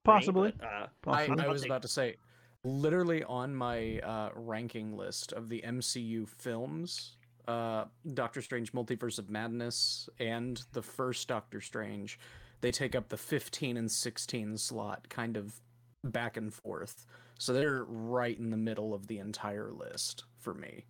for 0.05 0.13
me, 0.15 0.19
Possibly. 0.21 0.53
but, 0.59 0.65
uh, 0.67 0.69
I, 0.69 0.89
Possibly. 1.03 1.41
I 1.43 1.47
I'll 1.47 1.53
was 1.53 1.63
take- 1.63 1.71
about 1.71 1.83
to 1.83 1.89
say, 1.89 2.17
literally 2.65 3.25
on 3.25 3.55
my 3.55 3.99
uh, 4.01 4.31
ranking 4.35 4.97
list 4.97 5.33
of 5.33 5.49
the 5.49 5.63
MCU 5.63 6.29
films, 6.29 7.17
uh, 7.49 7.85
Doctor 8.15 8.41
Strange: 8.43 8.73
Multiverse 8.73 9.19
of 9.19 9.29
Madness 9.31 10.09
and 10.19 10.63
the 10.73 10.83
first 10.83 11.29
Doctor 11.29 11.61
Strange, 11.61 12.19
they 12.61 12.71
take 12.71 12.95
up 12.95 13.09
the 13.09 13.17
15 13.17 13.77
and 13.77 13.91
16 13.91 14.59
slot, 14.59 15.09
kind 15.09 15.37
of 15.37 15.61
back 16.05 16.37
and 16.37 16.53
forth. 16.53 17.07
So 17.39 17.53
they're 17.53 17.85
right 17.85 18.39
in 18.39 18.51
the 18.51 18.57
middle 18.57 18.95
of 18.95 19.09
the 19.09 19.19
entire 19.19 19.71
list 19.71 20.25
for 20.39 20.55
me. 20.55 20.85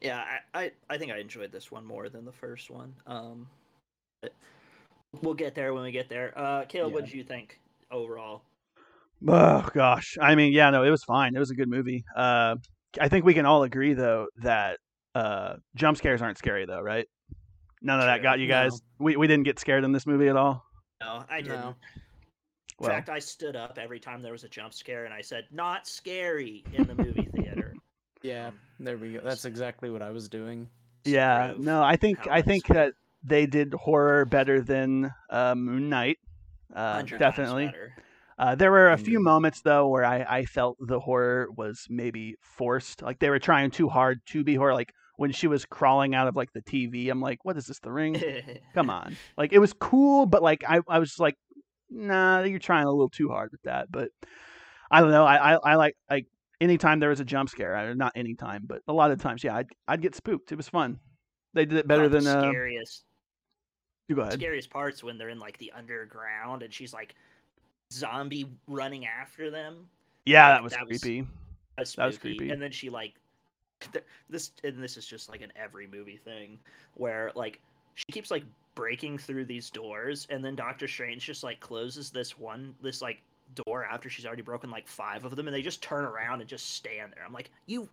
yeah, 0.00 0.24
I, 0.54 0.64
I, 0.64 0.72
I 0.90 0.98
think 0.98 1.12
I 1.12 1.18
enjoyed 1.18 1.50
this 1.50 1.70
one 1.70 1.84
more 1.84 2.08
than 2.08 2.24
the 2.24 2.32
first 2.32 2.70
one. 2.70 2.94
Um, 3.06 3.48
we'll 5.22 5.34
get 5.34 5.54
there 5.54 5.74
when 5.74 5.82
we 5.82 5.92
get 5.92 6.08
there. 6.08 6.32
Uh, 6.36 6.64
Caleb, 6.66 6.92
what 6.92 7.04
did 7.04 7.14
you 7.14 7.24
think 7.24 7.60
overall? 7.90 8.42
Oh 9.26 9.68
gosh. 9.72 10.16
I 10.20 10.34
mean, 10.34 10.52
yeah, 10.52 10.70
no, 10.70 10.84
it 10.84 10.90
was 10.90 11.04
fine. 11.04 11.34
It 11.34 11.38
was 11.38 11.50
a 11.50 11.54
good 11.54 11.68
movie. 11.68 12.04
Uh, 12.14 12.56
I 13.00 13.08
think 13.08 13.24
we 13.24 13.34
can 13.34 13.46
all 13.46 13.62
agree 13.62 13.94
though 13.94 14.26
that 14.42 14.78
uh, 15.14 15.54
jump 15.74 15.96
scares 15.96 16.20
aren't 16.22 16.38
scary 16.38 16.66
though, 16.66 16.80
right? 16.80 17.06
None 17.84 18.00
of 18.00 18.06
that 18.06 18.22
got 18.22 18.40
you 18.40 18.48
No. 18.48 18.54
guys. 18.54 18.82
We 18.98 19.16
we 19.16 19.26
didn't 19.28 19.44
get 19.44 19.58
scared 19.60 19.84
in 19.84 19.92
this 19.92 20.06
movie 20.06 20.26
at 20.28 20.36
all. 20.36 20.64
No, 21.00 21.22
I 21.30 21.40
didn't. 21.42 21.60
No. 21.60 21.68
In 21.68 21.74
Well, 22.80 22.90
fact, 22.90 23.08
I 23.10 23.20
stood 23.20 23.54
up 23.54 23.78
every 23.80 24.00
time 24.00 24.20
there 24.22 24.32
was 24.32 24.42
a 24.42 24.48
jump 24.48 24.74
scare 24.74 25.04
and 25.04 25.14
I 25.14 25.20
said, 25.20 25.44
"Not 25.52 25.86
scary" 25.86 26.64
in 26.72 26.84
the 26.84 26.94
movie 26.96 27.28
theater. 27.36 27.74
Yeah, 28.22 28.46
Um, 28.48 28.54
there 28.80 28.96
we 28.96 29.12
go. 29.12 29.20
That's 29.22 29.44
exactly 29.44 29.90
what 29.90 30.00
I 30.00 30.10
was 30.10 30.30
doing. 30.30 30.66
yeah, 31.04 31.48
prove 31.52 31.60
no, 31.60 31.82
I 31.82 31.96
think 31.96 32.20
I 32.26 32.38
it's- 32.38 32.44
think 32.46 32.66
that 32.68 32.94
they 33.22 33.44
did 33.44 33.74
horror 33.74 34.24
better 34.24 34.62
than 34.62 35.12
uh, 35.28 35.54
Moon 35.54 35.90
Knight. 35.90 36.16
Uh, 36.74 37.02
definitely. 37.02 37.70
Uh, 38.38 38.54
there 38.54 38.70
were 38.72 38.90
a 38.92 38.96
few 38.96 39.20
moments 39.22 39.60
though 39.60 39.88
where 39.88 40.04
I, 40.06 40.22
I 40.38 40.44
felt 40.46 40.78
the 40.80 40.98
horror 41.00 41.48
was 41.54 41.86
maybe 41.90 42.36
forced. 42.40 43.02
Like 43.02 43.18
they 43.18 43.28
were 43.28 43.38
trying 43.38 43.70
too 43.70 43.88
hard 43.90 44.20
to 44.28 44.42
be 44.42 44.54
horror. 44.54 44.72
Like 44.74 44.92
when 45.16 45.32
she 45.32 45.46
was 45.46 45.64
crawling 45.64 46.14
out 46.14 46.26
of 46.28 46.36
like 46.36 46.52
the 46.52 46.62
TV, 46.62 47.10
I'm 47.10 47.20
like, 47.20 47.44
what 47.44 47.56
is 47.56 47.66
this? 47.66 47.78
The 47.80 47.92
Ring? 47.92 48.20
Come 48.74 48.90
on. 49.00 49.16
Like 49.36 49.52
it 49.52 49.58
was 49.58 49.72
cool, 49.72 50.26
but 50.26 50.42
like 50.42 50.64
I, 50.68 50.80
I 50.88 50.98
was 50.98 51.18
like, 51.18 51.36
nah, 51.90 52.42
you're 52.42 52.58
trying 52.58 52.84
a 52.84 52.90
little 52.90 53.08
too 53.10 53.28
hard 53.28 53.50
with 53.52 53.62
that. 53.62 53.90
But 53.90 54.10
I 54.90 55.00
don't 55.00 55.10
know. 55.10 55.24
I, 55.24 55.54
I, 55.54 55.72
I 55.72 55.74
like 55.76 55.96
like 56.10 56.26
anytime 56.60 57.00
there 57.00 57.10
was 57.10 57.20
a 57.20 57.24
jump 57.24 57.48
scare, 57.48 57.90
or 57.90 57.94
not 57.94 58.12
anytime, 58.16 58.64
but 58.66 58.82
a 58.88 58.92
lot 58.92 59.10
of 59.10 59.20
times, 59.20 59.44
yeah, 59.44 59.56
I'd 59.56 59.68
I'd 59.88 60.02
get 60.02 60.14
spooked. 60.14 60.50
It 60.52 60.56
was 60.56 60.68
fun. 60.68 60.98
They 61.54 61.64
did 61.64 61.78
it 61.78 61.86
better 61.88 62.08
than 62.08 62.24
the 62.24 62.38
uh. 62.38 62.50
scariest 62.50 63.04
You 64.08 64.16
go 64.16 64.22
ahead. 64.22 64.32
scariest 64.34 64.70
parts 64.70 65.04
when 65.04 65.16
they're 65.18 65.28
in 65.28 65.38
like 65.38 65.56
the 65.58 65.70
underground 65.76 66.62
and 66.64 66.72
she's 66.74 66.92
like 66.92 67.14
zombie 67.92 68.46
running 68.66 69.06
after 69.06 69.50
them. 69.50 69.86
Yeah, 70.26 70.48
like, 70.48 70.56
that 70.56 70.62
was 70.64 70.72
that 70.72 70.88
was- 70.88 71.00
creepy. 71.00 71.28
That's 71.76 71.94
That 71.96 72.06
was 72.06 72.18
creepy. 72.18 72.50
And 72.50 72.60
then 72.62 72.70
she 72.70 72.88
like 72.90 73.14
this 74.30 74.52
and 74.62 74.82
this 74.82 74.96
is 74.96 75.06
just 75.06 75.28
like 75.28 75.40
an 75.42 75.52
every 75.56 75.86
movie 75.86 76.16
thing 76.16 76.58
where 76.94 77.30
like 77.34 77.60
she 77.94 78.04
keeps 78.12 78.30
like 78.30 78.44
breaking 78.74 79.18
through 79.18 79.44
these 79.44 79.70
doors 79.70 80.26
and 80.30 80.44
then 80.44 80.56
Doctor 80.56 80.88
Strange 80.88 81.24
just 81.24 81.44
like 81.44 81.60
closes 81.60 82.10
this 82.10 82.38
one 82.38 82.74
this 82.82 83.00
like 83.00 83.20
door 83.66 83.84
after 83.84 84.08
she's 84.10 84.26
already 84.26 84.42
broken 84.42 84.70
like 84.70 84.88
five 84.88 85.24
of 85.24 85.36
them 85.36 85.46
and 85.46 85.54
they 85.54 85.62
just 85.62 85.82
turn 85.82 86.04
around 86.04 86.40
and 86.40 86.48
just 86.48 86.74
stand 86.74 87.12
there. 87.14 87.24
I'm 87.24 87.32
like, 87.32 87.50
you 87.66 87.88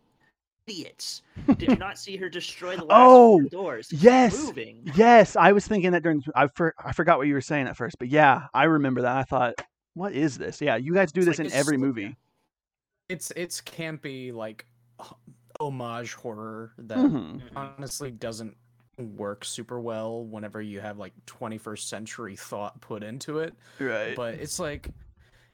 idiots. 0.68 1.22
Did 1.58 1.70
you 1.72 1.76
not 1.76 2.00
see 2.00 2.16
her 2.18 2.30
destroy 2.30 2.76
the 2.78 2.86
last 2.86 2.98
Oh, 3.00 3.40
four 3.42 3.50
doors? 3.50 3.92
Yes. 3.92 4.42
moving. 4.46 4.90
Yes, 4.96 5.36
I 5.36 5.52
was 5.52 5.68
thinking 5.68 5.92
that 5.92 6.04
during. 6.04 6.24
I 6.36 6.48
for, 6.48 6.74
I 6.84 6.94
forgot 6.94 7.18
what 7.18 7.28
you 7.28 7.34
were 7.34 7.42
saying 7.42 7.68
at 7.68 7.76
first, 7.76 7.98
but 8.00 8.08
yeah, 8.10 8.44
I 8.54 8.64
remember 8.66 9.02
that. 9.02 9.18
I 9.18 9.24
thought, 9.24 9.56
what 9.96 10.14
is 10.14 10.38
this? 10.38 10.62
Yeah, 10.62 10.78
you 10.78 10.94
guys 10.94 11.12
do 11.12 11.20
It's 11.22 11.28
this 11.28 11.40
like 11.40 11.48
in 11.48 11.54
every 11.54 11.78
slow- 11.78 11.88
movie. 11.88 12.16
It's 13.10 13.32
it's 13.36 13.60
campy 13.60 14.34
like 14.34 14.66
h- 14.66 14.71
homage 15.62 16.14
horror 16.14 16.74
that 16.78 16.98
Mhm. 16.98 17.42
honestly 17.56 18.12
doesn't 18.12 18.56
work 18.98 19.44
super 19.46 19.80
well 19.80 20.24
whenever 20.26 20.62
you 20.62 20.80
have 20.80 20.98
like 20.98 21.14
21st 21.26 21.88
century 21.90 22.36
thought 22.36 22.80
put 22.82 23.04
into 23.04 23.40
it. 23.40 23.54
Right. 23.80 24.16
But 24.16 24.36
it's 24.36 24.60
like 24.60 24.90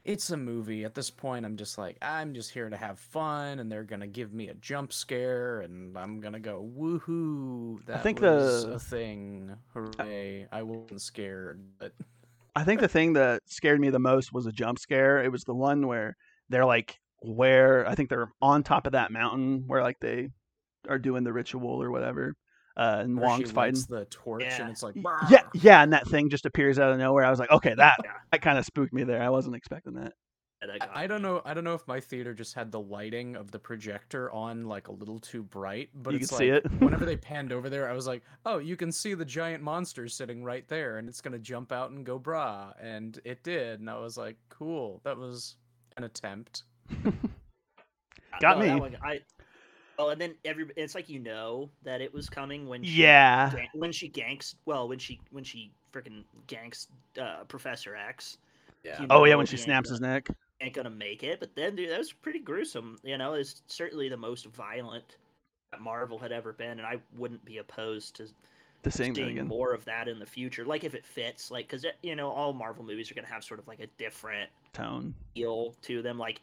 it's 0.04 0.30
a 0.30 0.38
movie. 0.38 0.86
At 0.86 0.96
this 0.96 1.10
point 1.10 1.46
I'm 1.46 1.58
just 1.58 1.78
like 1.78 1.98
I'm 2.02 2.34
just 2.34 2.52
here 2.52 2.70
to 2.70 2.78
have 2.78 2.98
fun 3.00 3.60
and 3.60 3.72
they're 3.72 3.84
to 4.02 4.08
give 4.08 4.34
me 4.34 4.48
a 4.50 4.54
jump 4.56 4.92
scare 4.94 5.62
and 5.62 5.98
I'm 5.98 6.20
to 6.34 6.40
go 6.40 6.70
woohoo. 6.78 7.86
That 7.86 8.04
think 8.04 8.22
was 8.22 8.66
the- 8.66 8.74
a 8.74 8.80
thing. 8.80 9.56
Hooray. 9.74 10.48
I 10.52 10.64
wasn't 10.64 11.02
scared, 11.02 11.62
but 11.78 11.94
I 12.56 12.64
think 12.64 12.82
the 12.82 12.88
thing 12.88 13.14
that 13.14 13.44
scared 13.46 13.80
me 13.80 13.90
the 13.92 14.00
most 14.00 14.34
was 14.34 14.46
a 14.48 14.52
jump 14.52 14.80
scare. 14.80 15.22
It 15.24 15.32
was 15.32 15.44
the 15.44 15.54
one 15.54 15.88
where 15.88 16.16
they're 16.50 16.66
like 16.66 17.00
where 17.22 17.88
I 17.88 17.96
think 17.96 18.10
they're 18.10 18.32
on 18.42 18.64
top 18.64 18.86
of 18.86 18.94
that 18.94 19.12
mountain 19.12 19.64
where 19.68 19.82
like 19.84 20.00
they 20.00 20.30
are 20.88 21.00
doing 21.00 21.24
the 21.24 21.34
ritual 21.34 21.82
or 21.82 21.92
whatever. 21.92 22.36
Uh, 22.76 22.98
and 23.02 23.18
where 23.20 23.30
she 23.30 23.42
Wong's 23.44 23.52
fighting. 23.52 23.84
the 23.90 24.06
torch 24.06 24.44
Yeah. 24.44 24.62
and 24.62 24.70
it's 24.70 24.84
like 24.84 24.94
Y- 24.96 25.28
Yeah, 25.32 25.42
yeah, 25.56 25.82
and 25.82 25.94
that 25.94 26.08
thing 26.08 26.30
just 26.30 26.46
appears 26.46 26.78
out 26.78 26.92
of 26.92 27.00
nowhere. 27.00 27.26
I 27.26 27.32
was 27.32 27.40
like, 27.40 27.50
okay, 27.50 27.74
that 27.74 27.98
Yeah. 28.04 28.12
that 28.32 28.42
kind 28.44 28.60
of 28.60 28.66
spooked 28.66 28.94
me 28.94 29.04
there. 29.04 29.22
I 29.22 29.30
wasn't 29.30 29.56
expecting 29.56 29.96
that. 29.96 30.14
that 30.62 30.70
I- 30.84 31.04
I 31.04 31.08
don't 31.08 31.22
know. 31.24 31.42
I 31.46 31.54
don't 31.56 31.64
know 31.64 31.74
if 31.76 31.88
my 31.88 32.00
theater 32.00 32.34
just 32.36 32.54
had 32.54 32.72
the 32.72 32.80
lighting 32.80 33.36
of 33.36 33.50
the 33.52 33.58
projector 33.60 34.32
on 34.32 34.66
like 34.66 34.88
a 34.90 34.92
little 34.92 35.20
too 35.20 35.42
bright, 35.44 35.90
but 35.96 36.14
You 36.14 36.20
it's 36.20 36.30
could 36.30 36.38
see 36.38 36.52
like 36.54 36.66
it. 36.66 36.72
whenever 36.82 37.06
they 37.06 37.18
panned 37.18 37.52
over 37.52 37.68
there, 37.70 37.90
I 37.90 37.94
was 37.94 38.06
like, 38.08 38.22
"Oh, 38.46 38.58
you 38.60 38.76
can 38.76 38.92
see 38.92 39.14
the 39.16 39.26
giant 39.26 39.64
monster 39.64 40.08
sitting 40.08 40.44
right 40.44 40.68
there, 40.68 40.98
and 40.98 41.08
it's 41.10 41.22
gonna 41.22 41.38
jump 41.40 41.72
out 41.72 41.90
and 41.92 42.06
go 42.06 42.18
bra," 42.20 42.74
and 42.80 43.20
it 43.24 43.42
did, 43.44 43.80
and 43.80 43.90
I 43.90 43.98
was 44.00 44.18
like, 44.18 44.38
"Cool, 44.50 45.02
that 45.04 45.18
was 45.18 45.58
an 45.96 46.04
attempt." 46.04 46.64
Got 48.40 48.60
no, 48.60 48.74
me. 48.76 48.80
one- 48.80 48.98
I 49.04 49.20
well, 49.98 50.12
and 50.12 50.22
then 50.22 50.36
every 50.46 50.66
it's 50.76 50.94
like 50.94 51.10
you 51.10 51.20
know 51.20 51.70
that 51.84 52.02
it 52.02 52.14
was 52.14 52.30
coming 52.30 52.68
when 52.68 52.84
she 52.84 53.02
Yeah. 53.02 53.52
when 53.74 53.92
she 53.92 54.08
ganks 54.10 54.54
well 54.66 54.88
when 54.88 55.00
she 55.00 55.20
when 55.32 55.44
she 55.44 55.72
freaking 55.92 56.24
ganks 56.48 56.88
uh, 57.20 57.44
Professor 57.46 57.96
X. 57.96 58.38
Yeah. 58.84 59.02
You 59.02 59.08
Oh 59.10 59.26
yeah, 59.26 59.36
when 59.36 59.48
she 59.48 59.58
snaps 59.58 59.90
his 59.90 60.00
gonna- 60.00 60.14
neck. 60.14 60.28
ain't 60.62 60.74
gonna 60.76 60.90
make 60.92 61.24
it. 61.24 61.40
But 61.40 61.56
then, 61.56 61.76
dude, 61.76 61.90
that 61.90 61.98
was 61.98 62.14
pretty 62.14 62.40
gruesome. 62.40 63.00
You 63.04 63.18
know, 63.18 63.34
it's 63.34 63.64
certainly 63.68 64.08
the 64.08 64.18
most 64.18 64.46
violent 64.48 65.18
that 65.72 65.82
Marvel 65.82 66.20
had 66.20 66.32
ever 66.32 66.54
been, 66.54 66.78
and 66.78 66.86
I 66.86 66.98
wouldn't 67.18 67.44
be 67.44 67.58
opposed 67.58 68.16
to 68.18 68.28
To 68.84 68.92
seeing 68.92 69.14
that 69.14 69.20
seeing 69.22 69.32
again. 69.32 69.48
more 69.48 69.74
of 69.74 69.84
that 69.86 70.08
in 70.08 70.20
the 70.20 70.26
future. 70.28 70.64
Like 70.64 70.84
if 70.84 70.94
it 70.94 71.08
fits, 71.08 71.50
like 71.50 71.68
because 71.68 71.84
you 72.04 72.16
know 72.16 72.30
all 72.30 72.54
Marvel 72.54 72.84
movies 72.86 73.10
are 73.10 73.16
gonna 73.16 73.26
have 73.28 73.44
sort 73.44 73.60
of 73.60 73.68
like 73.68 73.80
a 73.80 73.88
different 73.98 74.52
Tone. 74.74 75.16
feel 75.34 75.74
to 75.82 76.04
them. 76.04 76.20
Like 76.20 76.40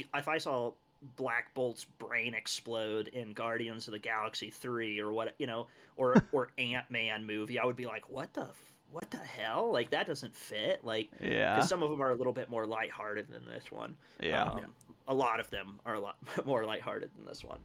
if, 0.00 0.06
if 0.14 0.28
I 0.28 0.38
saw 0.38 0.72
Black 1.16 1.52
Bolt's 1.54 1.84
brain 1.84 2.34
explode 2.34 3.08
in 3.08 3.32
Guardians 3.32 3.86
of 3.86 3.92
the 3.92 3.98
Galaxy 3.98 4.50
three 4.50 4.98
or 4.98 5.12
what 5.12 5.34
you 5.38 5.46
know, 5.46 5.66
or 5.96 6.22
or 6.32 6.48
Ant 6.58 6.90
Man 6.90 7.24
movie, 7.26 7.58
I 7.58 7.64
would 7.64 7.76
be 7.76 7.86
like, 7.86 8.08
what 8.08 8.32
the 8.34 8.48
what 8.92 9.10
the 9.10 9.18
hell? 9.18 9.72
Like 9.72 9.90
that 9.90 10.06
doesn't 10.06 10.34
fit. 10.34 10.84
Like 10.84 11.10
Yeah. 11.20 11.60
some 11.60 11.82
of 11.82 11.90
them 11.90 12.00
are 12.00 12.10
a 12.10 12.14
little 12.14 12.32
bit 12.32 12.48
more 12.48 12.66
lighthearted 12.66 13.28
than 13.28 13.44
this 13.46 13.70
one. 13.70 13.96
Yeah. 14.20 14.44
Um, 14.44 14.74
a 15.08 15.14
lot 15.14 15.40
of 15.40 15.50
them 15.50 15.80
are 15.84 15.94
a 15.94 16.00
lot 16.00 16.16
more 16.46 16.64
lighthearted 16.64 17.10
than 17.16 17.24
this 17.26 17.44
one. 17.44 17.58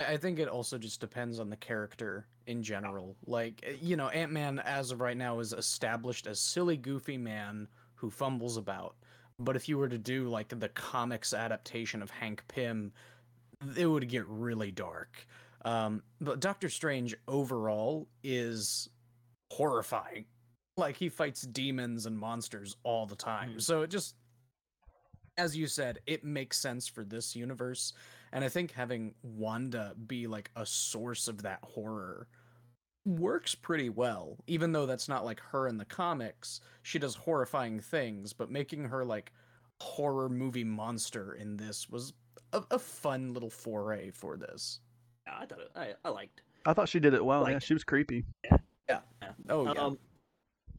I 0.00 0.12
I 0.12 0.16
think 0.16 0.38
it 0.38 0.48
also 0.48 0.78
just 0.78 1.00
depends 1.00 1.38
on 1.38 1.48
the 1.50 1.56
character 1.56 2.26
in 2.46 2.62
general. 2.62 3.16
Like, 3.26 3.60
eh, 3.64 3.74
you 3.80 3.96
know, 3.96 4.08
Ant 4.08 4.32
Man, 4.32 4.58
as 4.58 4.90
of 4.90 5.00
right 5.00 5.16
now, 5.16 5.38
is 5.38 5.52
established 5.52 6.26
as 6.26 6.40
silly, 6.40 6.76
goofy 6.76 7.16
man 7.18 7.68
who 7.94 8.10
fumbles 8.10 8.56
about. 8.56 8.96
But 9.38 9.56
if 9.56 9.68
you 9.68 9.78
were 9.78 9.88
to 9.88 9.98
do 9.98 10.28
like 10.28 10.48
the 10.48 10.68
comics 10.68 11.32
adaptation 11.32 12.02
of 12.02 12.10
Hank 12.10 12.44
Pym, 12.48 12.92
it 13.76 13.86
would 13.86 14.08
get 14.08 14.26
really 14.26 14.70
dark. 14.70 15.26
Um, 15.64 16.02
but 16.20 16.40
Doctor 16.40 16.68
Strange 16.68 17.14
overall 17.28 18.08
is 18.22 18.88
horrifying. 19.50 20.26
Like 20.76 20.96
he 20.96 21.08
fights 21.08 21.42
demons 21.42 22.06
and 22.06 22.18
monsters 22.18 22.76
all 22.82 23.06
the 23.06 23.16
time. 23.16 23.54
Mhm. 23.54 23.62
So 23.62 23.82
it 23.82 23.90
just, 23.90 24.16
as 25.36 25.56
you 25.56 25.66
said, 25.66 26.00
it 26.06 26.24
makes 26.24 26.58
sense 26.58 26.88
for 26.88 27.04
this 27.04 27.36
universe. 27.36 27.92
And 28.32 28.44
I 28.44 28.48
think 28.48 28.72
having 28.72 29.14
Wanda 29.22 29.94
be 30.06 30.26
like 30.26 30.50
a 30.56 30.64
source 30.64 31.28
of 31.28 31.42
that 31.42 31.60
horror 31.62 32.28
works 33.04 33.54
pretty 33.54 33.90
well. 33.90 34.36
Even 34.46 34.72
though 34.72 34.86
that's 34.86 35.08
not 35.08 35.24
like 35.24 35.40
her 35.40 35.68
in 35.68 35.78
the 35.78 35.84
comics, 35.84 36.60
she 36.82 36.98
does 36.98 37.14
horrifying 37.14 37.80
things, 37.80 38.32
but 38.32 38.50
making 38.50 38.84
her 38.84 39.04
like 39.04 39.32
horror 39.80 40.28
movie 40.28 40.64
monster 40.64 41.34
in 41.34 41.56
this 41.56 41.88
was 41.88 42.12
a, 42.52 42.62
a 42.70 42.78
fun 42.78 43.32
little 43.32 43.50
foray 43.50 44.10
for 44.10 44.36
this. 44.36 44.80
Yeah, 45.26 45.34
I 45.40 45.46
thought 45.46 45.60
it, 45.60 45.70
I, 45.76 45.94
I 46.04 46.10
liked. 46.10 46.42
I 46.66 46.72
thought 46.72 46.88
she 46.88 47.00
did 47.00 47.14
it 47.14 47.24
well. 47.24 47.48
yeah, 47.50 47.58
she 47.58 47.74
was 47.74 47.84
creepy. 47.84 48.24
Yeah. 48.44 48.58
Oh 49.48 49.64
yeah. 49.72 49.80
Um, 49.80 49.98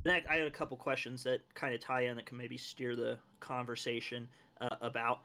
next, 0.05 0.29
I 0.29 0.35
had 0.35 0.47
a 0.47 0.51
couple 0.51 0.77
questions 0.77 1.23
that 1.23 1.41
kind 1.53 1.73
of 1.73 1.81
tie 1.81 2.05
in 2.05 2.15
that 2.15 2.25
can 2.25 2.37
maybe 2.37 2.57
steer 2.57 2.95
the 2.95 3.17
conversation 3.39 4.27
uh, 4.61 4.75
about. 4.81 5.19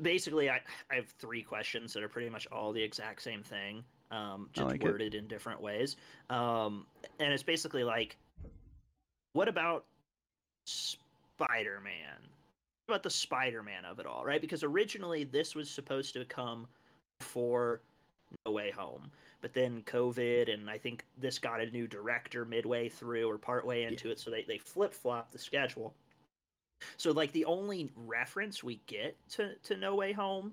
Basically, 0.00 0.48
I, 0.48 0.60
I 0.90 0.94
have 0.94 1.08
three 1.08 1.42
questions 1.42 1.92
that 1.92 2.02
are 2.02 2.08
pretty 2.08 2.30
much 2.30 2.46
all 2.52 2.72
the 2.72 2.82
exact 2.82 3.22
same 3.22 3.42
thing, 3.42 3.82
um, 4.12 4.48
just 4.52 4.68
like 4.68 4.82
it. 4.82 4.88
worded 4.88 5.14
in 5.14 5.26
different 5.26 5.60
ways. 5.60 5.96
Um, 6.30 6.86
and 7.18 7.32
it's 7.32 7.42
basically 7.42 7.84
like, 7.84 8.16
what 9.32 9.48
about 9.48 9.84
Spider 10.66 11.80
Man? 11.82 12.18
What 12.86 12.96
about 12.96 13.02
the 13.02 13.10
Spider 13.10 13.62
Man 13.62 13.84
of 13.84 13.98
it 13.98 14.06
all, 14.06 14.24
right? 14.24 14.40
Because 14.40 14.62
originally 14.62 15.24
this 15.24 15.54
was 15.54 15.70
supposed 15.70 16.12
to 16.14 16.24
come 16.24 16.66
before 17.18 17.80
No 18.46 18.52
Way 18.52 18.70
Home 18.70 19.10
but 19.42 19.52
then 19.52 19.82
COVID, 19.86 20.54
and 20.54 20.70
I 20.70 20.78
think 20.78 21.04
this 21.18 21.38
got 21.38 21.60
a 21.60 21.66
new 21.70 21.86
director 21.86 22.44
midway 22.44 22.88
through 22.88 23.28
or 23.28 23.36
partway 23.36 23.82
into 23.82 24.10
it, 24.10 24.18
so 24.18 24.30
they, 24.30 24.44
they 24.44 24.56
flip 24.56 24.94
flop 24.94 25.32
the 25.32 25.38
schedule. 25.38 25.92
So 26.96 27.10
like 27.10 27.32
the 27.32 27.44
only 27.44 27.90
reference 28.06 28.62
we 28.62 28.80
get 28.86 29.16
to, 29.30 29.54
to 29.64 29.76
No 29.76 29.96
Way 29.96 30.12
Home 30.12 30.52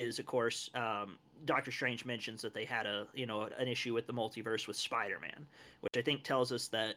is 0.00 0.18
of 0.18 0.26
course 0.26 0.70
um, 0.74 1.18
Doctor 1.44 1.70
Strange 1.70 2.04
mentions 2.04 2.42
that 2.42 2.54
they 2.54 2.64
had 2.64 2.86
a 2.86 3.06
you 3.14 3.26
know 3.26 3.48
an 3.58 3.68
issue 3.68 3.94
with 3.94 4.06
the 4.06 4.12
multiverse 4.12 4.66
with 4.66 4.76
Spider 4.76 5.18
Man, 5.20 5.46
which 5.80 5.96
I 5.96 6.02
think 6.02 6.22
tells 6.24 6.52
us 6.52 6.68
that 6.68 6.96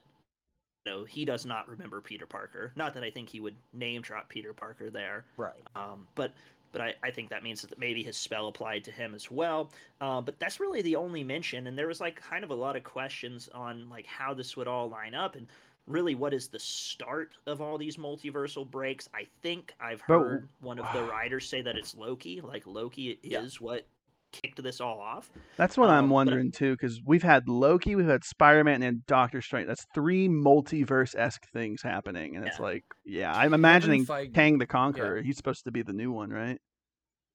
you 0.86 0.91
know 0.91 1.04
he 1.06 1.25
does 1.25 1.45
not 1.45 1.67
remember 1.69 2.01
Peter 2.01 2.25
Parker. 2.25 2.71
Not 2.75 2.93
that 2.93 3.04
I 3.04 3.12
think 3.12 3.30
he 3.30 3.39
would 3.39 3.56
name 3.73 4.01
drop 4.01 4.30
Peter 4.30 4.54
Parker 4.54 4.89
there, 4.89 5.25
right. 5.38 5.62
um, 5.75 6.08
but 6.15 6.34
but 6.71 6.80
I, 6.82 6.93
I 7.04 7.12
think 7.12 7.30
that 7.30 7.43
means 7.43 7.62
that 7.63 7.77
maybe 7.77 8.01
his 8.01 8.15
spell 8.15 8.47
applied 8.47 8.86
to 8.86 8.91
him 8.91 9.13
as 9.13 9.30
well. 9.30 9.71
Uh, 9.99 10.21
but 10.21 10.39
that's 10.39 10.60
really 10.62 10.82
the 10.82 10.95
only 10.95 11.23
mention, 11.23 11.67
and 11.67 11.77
there 11.77 11.88
was 11.88 11.99
like 11.99 12.21
kind 12.21 12.43
of 12.45 12.49
a 12.49 12.56
lot 12.56 12.75
of 12.77 12.84
questions 12.84 13.49
on 13.54 13.89
like 13.89 14.06
how 14.06 14.34
this 14.34 14.56
would 14.56 14.67
all 14.69 14.89
line 14.89 15.13
up, 15.13 15.36
and 15.36 15.47
really 15.88 16.15
what 16.15 16.34
is 16.34 16.47
the 16.47 16.60
start 16.60 17.32
of 17.45 17.60
all 17.60 17.77
these 17.77 17.97
multiversal 17.97 18.69
breaks. 18.69 19.10
I 19.13 19.27
think 19.41 19.73
I've 19.82 20.01
But- 20.08 20.19
heard 20.19 20.49
one 20.62 20.80
of 20.80 20.86
the 20.93 21.04
writers 21.04 21.47
say 21.49 21.62
that 21.62 21.75
it's 21.75 21.93
Loki. 21.95 22.39
Like 22.39 22.65
Loki 22.65 23.19
Yeah. 23.21 23.41
is 23.41 23.60
what 23.60 23.86
kicked 24.31 24.61
this 24.63 24.79
all 24.81 24.99
off. 24.99 25.29
That's 25.57 25.77
what 25.77 25.89
I'm 25.89 26.05
Um, 26.05 26.09
but- 26.09 26.13
wondering 26.15 26.51
too, 26.51 26.71
because 26.73 27.01
we've 27.05 27.23
had 27.23 27.47
Loki, 27.47 27.95
we've 27.95 28.05
had 28.07 28.23
Spider 28.23 28.63
Man, 28.63 28.81
and 28.83 29.05
Doctor 29.05 29.41
Strange. 29.41 29.67
That's 29.67 29.85
three 29.93 30.27
multiverse 30.27 31.15
esque 31.17 31.47
things 31.51 31.81
happening, 31.81 32.35
and 32.35 32.45
it's 32.47 32.59
like, 32.59 32.83
yeah, 33.05 33.33
I'm 33.35 33.53
imagining 33.53 34.05
Feige- 34.05 34.33
Kang 34.33 34.57
the 34.57 34.65
Conqueror. 34.67 35.21
He's 35.21 35.37
supposed 35.37 35.63
to 35.65 35.71
be 35.71 35.81
the 35.81 35.93
new 35.93 36.11
one, 36.11 36.29
right? 36.29 36.59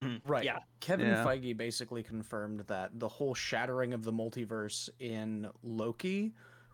Mhm. 0.03 0.21
Right. 0.25 0.43
Yeah. 0.45 0.59
Kevin 0.79 1.07
Yeah. 1.07 1.25
Feige 1.25 1.57
basically 1.57 2.03
confirmed 2.03 2.59
that 2.67 2.99
the 2.99 3.07
whole 3.07 3.33
shattering 3.33 3.93
of 3.93 4.03
the 4.03 4.13
multiverse 4.13 4.89
in 4.99 5.49
Loki 5.63 6.33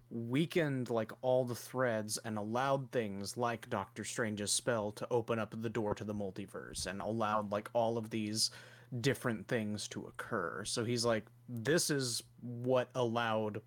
weakened 0.09 0.89
like 0.89 1.11
all 1.21 1.43
the 1.45 1.55
threads 1.55 2.17
and 2.19 2.37
allowed 2.37 2.91
things 2.91 3.35
like 3.37 3.69
Doctor 3.69 4.03
Strange's 4.03 4.51
spell 4.51 4.91
to 4.91 5.07
open 5.09 5.39
up 5.39 5.55
the 5.59 5.69
door 5.69 5.95
to 5.95 6.03
the 6.03 6.13
multiverse 6.13 6.85
and 6.85 7.01
allowed 7.01 7.51
like 7.51 7.69
all 7.73 7.97
of 7.97 8.09
these 8.09 8.51
different 9.01 9.47
things 9.47 9.87
to 9.89 10.05
occur. 10.05 10.63
So 10.65 10.83
he's 10.83 11.05
like 11.05 11.25
this 11.49 11.89
is 11.89 12.23
what 12.41 12.89
allowed 12.95 13.61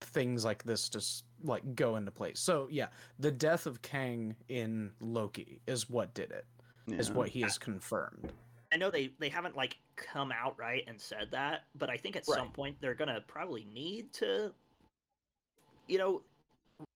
things 0.00 0.44
like 0.44 0.64
this 0.64 0.88
to 0.90 1.02
like 1.44 1.74
go 1.74 1.96
into 1.96 2.10
place. 2.10 2.40
So 2.40 2.68
yeah, 2.70 2.88
the 3.18 3.30
death 3.30 3.66
of 3.66 3.82
Kang 3.82 4.34
in 4.48 4.90
Loki 5.00 5.60
is 5.66 5.88
what 5.88 6.12
did 6.14 6.30
it. 6.32 6.46
Is 6.88 7.08
Yeah. 7.08 7.14
what 7.14 7.28
he 7.28 7.42
has 7.42 7.58
confirmed. 7.58 8.32
I 8.72 8.76
know 8.76 8.90
they 8.90 9.12
they 9.18 9.28
haven't 9.28 9.56
like 9.56 9.76
come 9.96 10.32
out 10.32 10.58
right 10.58 10.82
and 10.88 11.00
said 11.00 11.28
that, 11.30 11.66
but 11.76 11.90
I 11.90 11.96
think 11.96 12.16
at 12.16 12.24
some 12.26 12.50
point 12.50 12.76
they're 12.80 12.94
gonna 12.94 13.20
probably 13.28 13.64
need 13.72 14.12
to, 14.14 14.52
you 15.86 15.98
know, 15.98 16.22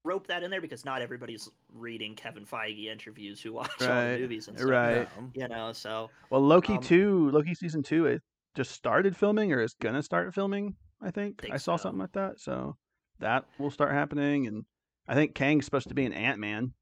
rope 0.07 0.27
that 0.29 0.43
in 0.43 0.51
there 0.51 0.61
because 0.61 0.85
not 0.85 1.03
everybody's 1.03 1.51
reading 1.75 2.15
Kevin 2.15 2.47
Feige 2.47 2.87
interviews 2.87 3.41
who 3.43 3.53
watch 3.53 3.83
all 3.83 3.89
Right, 3.89 4.15
the 4.15 4.21
movies 4.21 4.49
and 4.49 4.59
stuff. 4.59 4.71
right. 4.71 5.09
You 5.35 5.49
know, 5.49 5.73
so 5.73 6.11
Well, 6.31 6.41
Loki 6.41 6.75
Um, 6.75 6.81
two, 6.81 7.31
Loki 7.31 7.55
season 7.55 7.83
two, 7.83 8.07
it 8.07 8.23
just 8.55 8.71
started 8.71 9.17
filming 9.17 9.53
or 9.53 9.61
is 9.61 9.75
gonna 9.75 10.03
start 10.03 10.33
filming. 10.35 10.77
I 11.03 11.11
think, 11.11 11.43
Think 11.43 11.53
I 11.53 11.59
saw 11.59 11.77
so. 11.77 11.83
something 11.83 12.01
like 12.01 12.13
that, 12.13 12.41
so 12.41 12.77
that 13.19 13.45
will 13.59 13.71
start 13.71 13.93
happening, 13.93 14.47
and 14.47 14.65
I 15.07 15.15
think 15.15 15.35
Kang's 15.35 15.67
supposed 15.67 15.89
to 15.89 15.95
be 15.95 16.07
an 16.07 16.15
Ant 16.15 16.39
Man. 16.39 16.73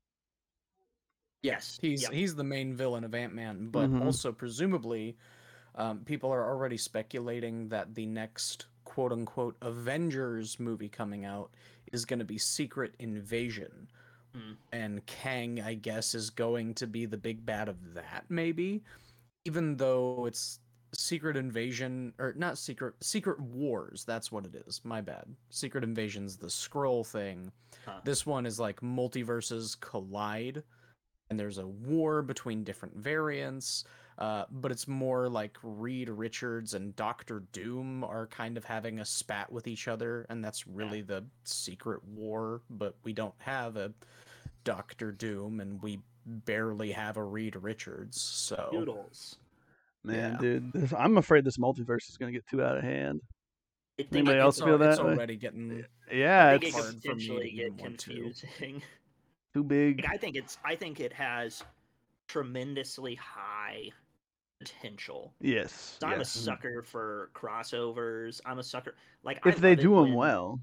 yes, 1.42 1.78
He's 1.80 2.02
yep. 2.02 2.12
he's 2.12 2.34
the 2.34 2.44
main 2.44 2.74
villain 2.74 3.04
of 3.04 3.14
Ant 3.14 3.34
Man, 3.34 3.68
but 3.70 3.90
Mhm. 3.90 4.06
also 4.06 4.32
presumably, 4.32 5.16
um, 5.74 6.04
people 6.04 6.30
are 6.30 6.48
already 6.48 6.76
speculating 6.76 7.68
that 7.70 7.94
the 7.94 8.06
next 8.06 8.66
quote 8.94 9.10
unquote 9.10 9.56
Avengers 9.60 10.60
movie 10.60 10.88
coming 10.88 11.24
out 11.24 11.50
is 11.92 12.04
going 12.04 12.20
to 12.20 12.24
be 12.24 12.38
Secret 12.38 12.94
Invasion, 13.00 13.88
Hmm. 14.32 14.52
and 14.72 15.04
Kang, 15.06 15.60
I 15.60 15.74
guess, 15.74 16.14
is 16.14 16.30
going 16.30 16.74
to 16.74 16.86
be 16.86 17.04
the 17.06 17.16
big 17.16 17.44
bad 17.44 17.68
of 17.68 17.94
that. 17.94 18.24
Maybe, 18.28 18.82
even 19.44 19.76
though 19.76 20.26
it's 20.26 20.60
Secret 20.92 21.36
Invasion 21.36 22.12
or 22.20 22.34
not 22.36 22.56
Secret 22.56 22.94
Secret 23.00 23.40
Wars. 23.40 24.04
That's 24.06 24.30
what 24.30 24.46
it 24.46 24.54
is. 24.66 24.80
My 24.84 25.00
bad. 25.00 25.24
Secret 25.50 25.82
Invasion's 25.82 26.36
the 26.36 26.46
Skrull 26.46 27.04
thing. 27.04 27.50
Huh. 27.84 28.00
This 28.04 28.24
one 28.24 28.46
is 28.46 28.60
like 28.60 28.80
multiverses 28.80 29.78
collide 29.80 30.62
and 31.30 31.40
there's 31.40 31.58
a 31.58 31.66
war 31.66 32.22
between 32.22 32.62
different 32.62 32.96
variants. 32.96 33.84
Uh, 34.16 34.44
but 34.50 34.70
it's 34.70 34.86
more 34.86 35.28
like 35.28 35.56
Reed 35.62 36.08
Richards 36.08 36.74
and 36.74 36.94
Doctor 36.94 37.42
Doom 37.52 38.04
are 38.04 38.28
kind 38.28 38.56
of 38.56 38.64
having 38.64 39.00
a 39.00 39.04
spat 39.04 39.50
with 39.50 39.66
each 39.66 39.88
other, 39.88 40.24
and 40.28 40.44
that's 40.44 40.66
really 40.66 41.02
the 41.02 41.24
secret 41.42 42.04
war. 42.04 42.60
But 42.70 42.94
we 43.02 43.12
don't 43.12 43.34
have 43.38 43.76
a 43.76 43.92
Doctor 44.62 45.10
Doom, 45.10 45.58
and 45.60 45.82
we 45.82 45.98
barely 46.26 46.92
have 46.92 47.16
a 47.16 47.24
Reed 47.24 47.56
Richards. 47.56 48.20
So 48.20 48.70
Noodles. 48.72 49.36
Man, 50.04 50.32
Yeah. 50.32 50.38
dude, 50.38 50.72
this, 50.72 50.92
I'm 50.92 51.16
afraid 51.18 51.44
this 51.44 51.56
multiverse 51.58 52.08
is 52.08 52.16
gonna 52.16 52.30
get 52.32 52.46
too 52.46 52.62
out 52.62 52.76
of 52.76 52.84
hand. 52.84 53.20
I 53.98 54.02
think 54.02 54.12
Anybody 54.14 54.38
else 54.38 54.60
feel 54.60 54.78
that 54.78 54.98
way? 55.04 55.12
already 55.12 55.36
getting 55.36 55.84
Yeah, 56.12 56.52
it's 56.52 56.66
it 56.68 56.72
hard 56.72 56.84
for 56.84 56.92
me 56.92 57.00
to 57.00 57.00
potentially 57.00 57.50
get 57.52 57.72
want 57.74 57.98
to. 58.00 58.10
confusing. 58.12 58.82
too 59.54 59.64
big. 59.64 60.02
Like, 60.02 60.10
I 60.12 60.16
think 60.18 60.36
it's 60.36 60.58
I 60.64 60.76
think 60.76 61.00
it 61.00 61.12
has 61.12 61.62
tremendously 62.28 63.14
high 63.16 63.90
potential. 64.58 65.32
Yes. 65.40 65.98
So 66.00 66.06
I'm 66.08 66.20
a 66.20 66.24
sucker 66.24 66.82
for 66.82 67.30
crossovers. 67.34 68.40
I'm 68.46 68.58
a 68.58 68.62
sucker 68.62 68.94
like 69.22 69.40
If 69.44 69.56
I 69.56 69.60
they 69.60 69.74
do 69.76 69.90
them 69.96 70.10
when- 70.10 70.14
well, 70.14 70.60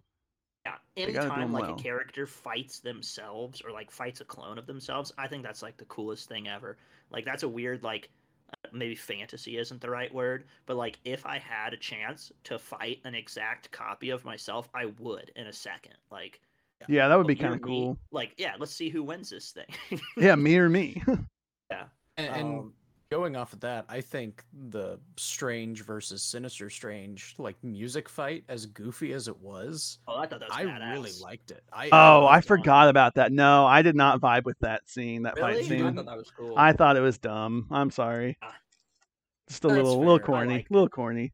Yeah, 0.65 0.75
They 0.95 1.05
gotta 1.11 1.13
do 1.13 1.19
anytime 1.33 1.41
'em 1.41 1.53
like 1.53 1.63
well. 1.63 1.75
a 1.75 1.81
character 1.81 2.27
fights 2.27 2.79
themselves 2.79 3.61
or 3.61 3.71
like 3.71 3.89
fights 3.89 4.21
a 4.21 4.25
clone 4.25 4.57
of 4.59 4.67
themselves, 4.67 5.11
I 5.17 5.27
think 5.27 5.41
that's 5.43 5.61
like 5.63 5.77
the 5.77 5.85
coolest 5.85 6.27
thing 6.29 6.47
ever. 6.47 6.77
Like 7.09 7.25
that's 7.25 7.41
a 7.43 7.49
weird 7.49 7.81
like 7.83 8.09
uh, 8.53 8.67
maybe 8.71 8.93
fantasy 8.95 9.57
isn't 9.57 9.81
the 9.81 9.89
right 9.89 10.13
word, 10.13 10.45
but 10.67 10.75
like 10.77 10.99
if 11.03 11.25
I 11.25 11.39
had 11.39 11.73
a 11.73 11.77
chance 11.77 12.31
to 12.43 12.59
fight 12.59 12.99
an 13.05 13.15
exact 13.15 13.71
copy 13.71 14.09
of 14.11 14.23
myself, 14.23 14.69
I 14.75 14.85
would 14.99 15.31
in 15.35 15.47
a 15.47 15.53
second. 15.53 15.95
Like 16.11 16.39
yeah, 16.87 17.07
that 17.07 17.15
would 17.15 17.27
be 17.27 17.35
kind 17.35 17.53
of 17.55 17.61
me, 17.61 17.67
cool. 17.67 17.97
Like 18.11 18.33
yeah, 18.37 18.55
let's 18.59 18.73
see 18.73 18.89
who 18.89 19.01
wins 19.03 19.29
this 19.31 19.51
thing. 19.51 19.99
Yeah, 20.17 20.35
me 20.35 20.57
or 20.57 20.69
me. 20.69 21.01
yeah. 21.71 21.85
And, 22.17 22.27
and 22.27 22.59
Um, 22.59 22.73
going 23.11 23.35
off 23.35 23.51
of 23.53 23.59
that, 23.59 23.85
I 23.89 23.99
think 24.01 24.43
the 24.69 24.97
Strange 25.17 25.83
versus 25.83 26.23
Sinister 26.23 26.69
Strange 26.69 27.35
like 27.37 27.61
music 27.61 28.07
fight, 28.07 28.43
as 28.47 28.65
goofy 28.65 29.11
as 29.13 29.27
it 29.27 29.37
was, 29.39 29.99
oh, 30.07 30.15
I 30.17 30.25
thought 30.25 30.39
that 30.39 30.49
was 30.49 30.57
I 30.57 30.63
really 30.91 31.11
liked 31.21 31.51
it. 31.51 31.61
I 31.73 31.89
oh, 31.91 32.25
I 32.25 32.35
loved 32.35 32.45
it. 32.45 32.47
forgot 32.47 32.89
about 32.89 33.15
that. 33.15 33.31
No, 33.33 33.65
I 33.67 33.81
did 33.81 33.95
not 33.95 34.21
vibe 34.21 34.45
with 34.45 34.57
that 34.59 34.89
scene. 34.89 35.23
That 35.23 35.35
Really? 35.35 35.53
fight 35.55 35.65
I 35.65 35.67
scene. 35.67 35.95
thought 35.95 36.05
that 36.05 36.17
was 36.17 36.31
cool. 36.31 36.53
I 36.57 36.71
thought 36.73 36.95
it 36.95 37.01
was 37.01 37.17
dumb. 37.17 37.67
I'm 37.69 37.91
sorry. 37.91 38.37
Ah. 38.41 38.55
Just 39.49 39.65
a 39.65 39.67
That's 39.67 39.77
little, 39.77 39.99
little 39.99 40.17
fair. 40.17 40.23
I 40.23 40.27
corny, 40.27 40.53
like- 40.55 40.67
little 40.71 40.89
corny. 40.89 41.33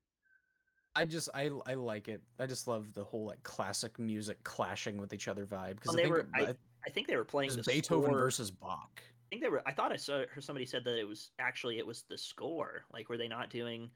I 0.96 1.06
just 1.06 1.30
I 1.36 1.52
I 1.68 1.76
like 1.76 2.08
it. 2.08 2.22
I 2.40 2.48
just 2.48 2.68
love 2.68 2.92
the 2.96 3.04
whole 3.04 3.28
like 3.28 3.44
classic 3.44 4.00
music 4.00 4.44
clashing 4.44 4.98
with 4.98 5.14
each 5.14 5.28
other 5.28 5.46
vibe 5.46 5.76
because 5.76 5.90
Well, 5.90 5.96
they 5.98 6.02
think 6.04 6.12
were- 6.16 6.28
I 6.34 6.42
I- 6.42 6.56
I 6.88 6.90
think 6.90 7.06
they 7.08 7.18
were 7.18 7.24
playing 7.26 7.52
the 7.56 7.62
Beethoven 7.62 8.06
score- 8.10 8.18
versus 8.20 8.50
Bach. 8.50 9.02
I 9.28 9.30
think 9.30 9.42
they 9.42 9.50
were. 9.50 9.62
I 9.66 9.74
thought 9.74 9.92
I 9.92 9.98
saw 9.98 10.24
heard 10.34 10.44
somebody 10.44 10.66
said 10.66 10.86
that 10.86 10.98
it 10.98 11.08
was 11.08 11.32
actually 11.38 11.78
it 11.80 11.86
was 11.86 12.04
the 12.10 12.18
score. 12.18 12.84
Like, 12.94 13.10
were 13.10 13.18
they 13.18 13.28
not 13.28 13.50
doing 13.50 13.90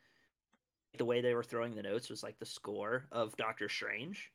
the 0.98 1.06
way 1.06 1.22
they 1.22 1.34
were 1.34 1.44
throwing 1.44 1.74
the 1.74 1.84
notes 1.84 2.10
was 2.10 2.22
like 2.22 2.38
the 2.38 2.46
score 2.46 3.06
of 3.14 3.36
Doctor 3.38 3.70
Strange? 3.70 4.30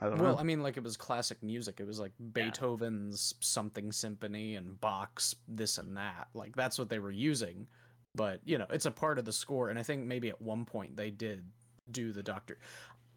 I 0.00 0.06
don't 0.06 0.16
know. 0.16 0.24
Well, 0.24 0.34
know. 0.34 0.40
I 0.40 0.42
mean, 0.42 0.62
like 0.62 0.78
it 0.78 0.82
was 0.82 0.96
classic 0.96 1.42
music. 1.42 1.80
It 1.80 1.86
was 1.86 2.00
like 2.00 2.12
Beethoven's 2.32 3.34
something 3.40 3.92
symphony 3.92 4.56
and 4.56 4.80
Bach's 4.80 5.34
this 5.46 5.76
and 5.76 5.96
that. 5.98 6.28
Like 6.32 6.56
that's 6.56 6.78
what 6.78 6.88
they 6.88 6.98
were 6.98 7.12
using. 7.12 7.66
But 8.14 8.40
you 8.46 8.56
know, 8.56 8.66
it's 8.70 8.86
a 8.86 8.90
part 8.90 9.18
of 9.18 9.26
the 9.26 9.32
score, 9.32 9.68
and 9.68 9.78
I 9.78 9.82
think 9.82 10.06
maybe 10.06 10.30
at 10.30 10.40
one 10.40 10.64
point 10.64 10.96
they 10.96 11.10
did 11.10 11.44
do 11.90 12.12
the 12.12 12.22
Doctor. 12.22 12.58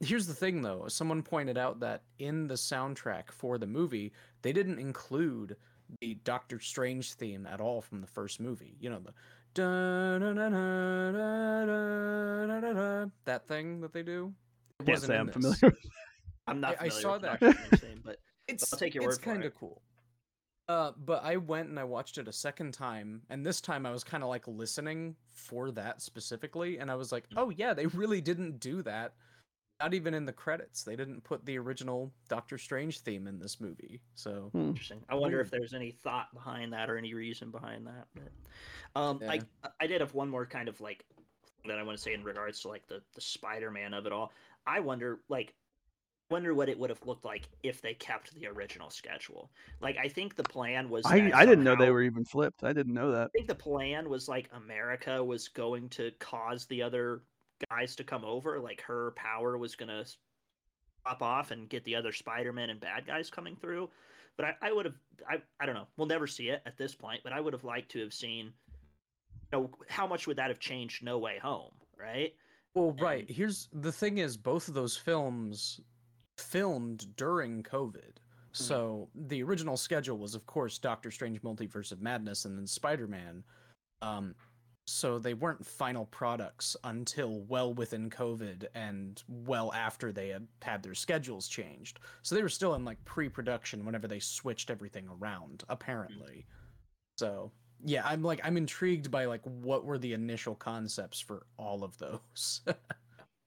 Here's 0.02 0.28
the 0.28 0.34
thing, 0.34 0.62
though. 0.62 0.88
Someone 0.88 1.24
pointed 1.24 1.58
out 1.58 1.82
that 1.82 2.04
in 2.20 2.48
the 2.48 2.54
soundtrack 2.56 3.32
for 3.32 3.58
the 3.58 3.68
movie, 3.68 4.14
they 4.42 4.54
didn't 4.54 4.80
include 4.80 5.58
the 6.02 6.15
Doctor 6.23 6.60
Strange 6.60 7.13
theme 7.13 7.45
at 7.47 7.60
all 7.62 7.82
from 7.82 8.02
the 8.02 8.08
first 8.08 8.39
movie. 8.39 8.75
You 8.80 8.89
know 8.89 8.99
the 8.99 9.13
that 13.25 13.47
thing 13.47 13.82
that 13.82 13.93
they 13.93 14.04
do. 14.04 14.34
It 14.80 14.88
wasn't 14.88 15.10
say 15.12 15.17
I'm 15.17 15.28
familiar. 15.30 15.58
with 15.63 15.75
I'm 16.47 16.60
not. 16.60 16.75
I- 16.82 16.86
I 16.86 16.89
saw 16.89 17.17
that. 17.19 17.39
Thing, 17.39 18.02
but 18.04 18.17
It's 18.47 18.69
take 18.71 18.95
your 18.95 19.06
it's 19.10 19.17
kind 19.17 19.43
it. 19.43 19.47
of 19.47 19.56
cool. 19.56 19.82
Uh, 20.67 20.91
but 21.04 21.23
I 21.23 21.38
went 21.38 21.69
and 21.69 21.80
I 21.80 21.84
watched 21.84 22.17
it 22.19 22.28
a 22.28 22.32
second 22.34 22.73
time, 22.73 23.23
and 23.30 23.43
this 23.45 23.60
time 23.60 23.86
I 23.86 23.91
was 23.91 24.04
kind 24.04 24.21
of 24.23 24.30
like 24.30 24.47
listening 24.47 25.15
for 25.32 25.71
that 25.71 26.02
specifically, 26.02 26.78
and 26.78 26.91
I 26.91 26.95
was 26.95 27.12
like, 27.12 27.25
oh 27.36 27.49
yeah, 27.49 27.73
they 27.73 27.88
really 27.88 28.21
didn't 28.21 28.60
do 28.60 28.84
that. 28.84 29.13
Not 29.82 29.94
even 29.94 30.13
in 30.13 30.26
the 30.26 30.34
credits, 30.34 30.84
they 30.84 30.98
didn't 30.98 31.22
put 31.22 31.46
the 31.46 31.58
original 31.58 32.13
Doctor 32.28 32.58
Strange 32.58 33.00
theme 33.00 33.28
in 33.28 33.39
this 33.39 33.62
movie. 33.62 34.02
So 34.13 34.50
Hmm. 34.50 34.70
interesting. 34.72 35.06
I 35.08 35.15
wonder 35.15 35.39
if 35.39 35.50
there's 35.50 35.74
any 35.74 35.92
thought 35.92 36.34
behind 36.34 36.74
that 36.74 36.89
or 36.89 36.98
any 36.98 37.13
reason 37.13 37.50
behind 37.50 37.88
that. 37.88 38.08
But, 38.13 38.34
um, 38.96 39.24
I 39.28 39.36
Yeah. 39.36 39.72
I 39.80 39.88
did 39.88 40.02
have 40.02 40.13
one 40.13 40.30
more 40.30 40.46
kind 40.46 40.68
of 40.68 40.82
like 40.82 41.06
that 41.65 41.80
I 41.80 41.84
want 41.84 41.98
to 41.98 42.02
say 42.04 42.13
in 42.13 42.24
regards 42.24 42.60
to 42.62 42.68
like 42.70 42.88
the 42.88 43.04
the 43.13 43.22
Spider-Man 43.22 43.94
of 43.94 44.06
it 44.06 44.12
all. 44.12 44.34
I 44.65 44.82
wonder 44.82 45.24
like 45.30 45.56
wonder 46.32 46.54
what 46.54 46.70
it 46.70 46.78
would 46.80 46.89
have 46.92 47.06
looked 47.06 47.26
like 47.26 47.50
if 47.63 47.82
they 47.82 47.96
kept 47.96 48.34
the 48.36 48.48
original 48.48 48.89
schedule. 48.89 49.54
Like 49.82 49.98
I 49.98 50.10
think 50.10 50.36
the 50.36 50.44
plan 50.44 50.89
was 50.89 51.06
I 51.06 51.20
that 51.20 51.34
I 51.34 51.46
didn't 51.46 51.63
know 51.63 51.76
they 51.76 51.92
were 51.92 52.04
even 52.04 52.26
flipped. 52.26 52.63
I 52.63 52.74
didn't 52.74 52.94
know 52.94 53.12
that. 53.12 53.32
I 53.34 53.38
think 53.38 53.48
the 53.48 53.56
plan 53.56 54.10
was 54.10 54.28
like 54.28 54.50
America 54.54 55.24
was 55.24 55.48
going 55.48 55.89
to 55.89 56.12
cause 56.20 56.65
the 56.65 56.82
other 56.82 57.24
guys 57.69 57.95
to 57.98 58.04
come 58.04 58.24
over. 58.26 58.60
Like 58.60 58.82
her 58.82 59.12
power 59.15 59.58
was 59.58 59.76
to 59.76 60.06
pop 61.06 61.22
off 61.22 61.52
and 61.52 61.69
get 61.69 61.84
the 61.84 61.95
other 61.95 62.12
Spider-Man 62.12 62.69
and 62.69 62.80
bad 62.80 63.08
guys 63.08 63.30
coming 63.30 63.56
through. 63.56 63.89
But 64.38 64.45
I, 64.45 64.69
I 64.69 64.72
would 64.72 64.86
have, 64.86 64.95
I, 65.30 65.41
I 65.60 65.65
don't 65.65 65.76
know. 65.76 65.88
We'll 65.98 66.08
never 66.08 66.28
see 66.28 66.50
it 66.50 66.62
at 66.65 66.78
this 66.78 66.95
point. 66.95 67.22
But 67.24 67.34
I 67.34 67.41
would 67.41 67.54
have 67.54 67.63
liked 67.63 67.91
to 67.91 68.00
have 68.00 68.13
seen, 68.13 68.54
you 69.52 69.60
know, 69.60 69.69
how 69.88 70.08
much 70.08 70.28
would 70.28 70.38
that 70.38 70.50
have 70.50 70.60
changed 70.60 71.04
No 71.04 71.17
Way 71.17 71.39
Home, 71.41 71.72
right? 72.00 72.34
Well, 72.74 72.95
right. 73.02 73.28
And- 73.28 73.36
Here's 73.36 73.67
the 73.74 73.91
thing: 73.91 74.19
is 74.19 74.38
both 74.38 74.67
of 74.67 74.74
those 74.74 74.95
films 74.95 75.82
filmed 76.38 77.15
during 77.17 77.63
COVID. 77.63 78.17
So 78.52 79.10
the 79.13 79.43
original 79.43 79.78
schedule 79.78 80.17
was, 80.17 80.34
of 80.36 80.45
course, 80.45 80.80
Doctor 80.80 81.12
Strange: 81.12 81.41
Multiverse 81.41 81.91
of 81.91 82.02
Madness, 82.02 82.45
and 82.45 82.58
then 82.58 82.65
Spider 82.65 83.08
Man. 83.08 83.43
Um, 84.02 84.34
so 84.89 85.19
they 85.19 85.34
weren't 85.34 85.65
final 85.65 86.06
products 86.08 86.75
until 86.84 87.41
well 87.41 87.73
within 87.73 88.10
COVID 88.10 88.65
and 88.75 89.21
well 89.28 89.71
after 89.73 90.12
they 90.12 90.30
had 90.30 90.47
had 90.62 90.84
their 90.84 90.95
schedules 90.95 91.47
changed. 91.47 91.99
So 92.23 92.36
they 92.36 92.41
were 92.41 92.49
still 92.49 92.75
in 92.75 92.84
like 92.86 93.04
pre-production 93.06 93.86
whenever 93.86 94.08
they 94.08 94.19
switched 94.19 94.69
everything 94.69 95.08
around, 95.08 95.63
apparently. 95.69 96.45
So 97.17 97.52
yeah, 97.86 98.02
I'm 98.06 98.23
like 98.23 98.41
I'm 98.43 98.58
intrigued 98.58 99.12
by 99.12 99.25
like 99.25 99.41
what 99.43 99.86
were 99.86 99.97
the 99.97 100.13
initial 100.13 100.56
concepts 100.56 101.19
for 101.19 101.45
all 101.58 101.84
of 101.84 101.97
those. 101.97 102.62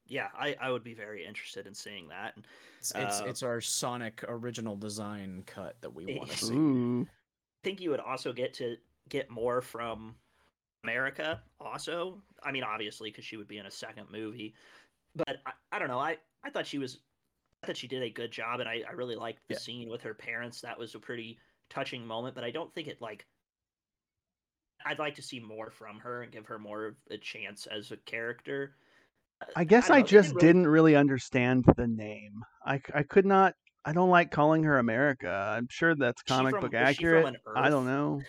Yeah, 0.08 0.28
I, 0.38 0.54
I 0.60 0.70
would 0.70 0.84
be 0.84 0.92
very 0.92 1.24
interested 1.24 1.66
in 1.66 1.74
seeing 1.74 2.08
that. 2.08 2.34
It's 2.78 2.92
it's, 2.94 3.20
Uh, 3.20 3.24
it's 3.26 3.42
our 3.42 3.62
Sonic 3.62 4.22
original 4.28 4.76
design 4.76 5.42
cut 5.46 5.80
that 5.80 5.94
we 5.94 6.18
want 6.18 6.28
to 6.30 6.36
see. 6.44 6.52
I 6.52 7.64
think 7.64 7.80
you 7.80 7.88
would 7.90 8.00
also 8.00 8.30
get 8.30 8.52
to 8.54 8.76
get 9.08 9.30
more 9.30 9.62
from 9.62 10.16
America. 10.92 11.40
Also, 11.60 12.20
I 12.42 12.52
mean, 12.52 12.64
obviously, 12.64 13.10
because 13.10 13.24
she 13.24 13.36
would 13.36 13.48
be 13.48 13.58
in 13.58 13.66
a 13.66 13.70
second 13.70 14.06
movie. 14.10 14.54
But 15.14 15.38
I, 15.46 15.52
I 15.72 15.78
don't 15.78 15.88
know. 15.88 15.98
I, 15.98 16.16
I 16.44 16.50
thought 16.50 16.66
she 16.66 16.78
was, 16.78 16.98
I 17.62 17.66
thought 17.66 17.76
she 17.76 17.86
did 17.88 18.02
a 18.02 18.10
good 18.10 18.30
job, 18.30 18.60
and 18.60 18.68
I, 18.68 18.82
I 18.88 18.92
really 18.92 19.16
liked 19.16 19.40
the 19.48 19.54
Yeah. 19.54 19.60
scene 19.60 19.88
with 19.88 20.02
her 20.02 20.14
parents. 20.14 20.60
That 20.60 20.78
was 20.78 20.94
a 20.94 20.98
pretty 20.98 21.38
touching 21.70 22.06
moment. 22.06 22.34
But 22.34 22.44
I 22.44 22.50
don't 22.50 22.72
think 22.74 22.88
it 22.88 23.00
like. 23.00 23.26
I'd 24.84 24.98
like 24.98 25.14
to 25.14 25.22
see 25.22 25.38
more 25.38 25.70
from 25.70 26.00
her 26.00 26.22
and 26.22 26.32
give 26.32 26.44
her 26.46 26.58
more 26.58 26.86
of 26.86 26.94
a 27.12 27.16
chance 27.16 27.68
as 27.68 27.92
a 27.92 27.96
character. 27.98 28.74
Uh, 29.40 29.44
I 29.54 29.62
guess 29.62 29.86
don't 29.86 29.96
I, 29.98 30.00
know, 30.00 30.06
they 30.06 30.10
just 30.10 30.28
really- 30.30 30.40
didn't 30.40 30.66
really 30.66 30.96
understand 30.96 31.64
the 31.76 31.86
name. 31.86 32.42
I, 32.66 32.80
I 32.92 33.04
could 33.04 33.26
not. 33.26 33.54
I 33.84 33.92
don't 33.92 34.10
like 34.10 34.30
calling 34.32 34.62
her 34.64 34.78
America. 34.78 35.28
I'm 35.56 35.68
sure 35.70 35.94
that's 35.94 36.22
comic 36.22 36.52
from- 36.52 36.62
book 36.62 36.74
is 36.74 36.96
she 36.96 37.04
from 37.04 37.16
accurate. 37.26 37.36
I 37.54 37.68
don't 37.70 37.86
know. 37.86 38.22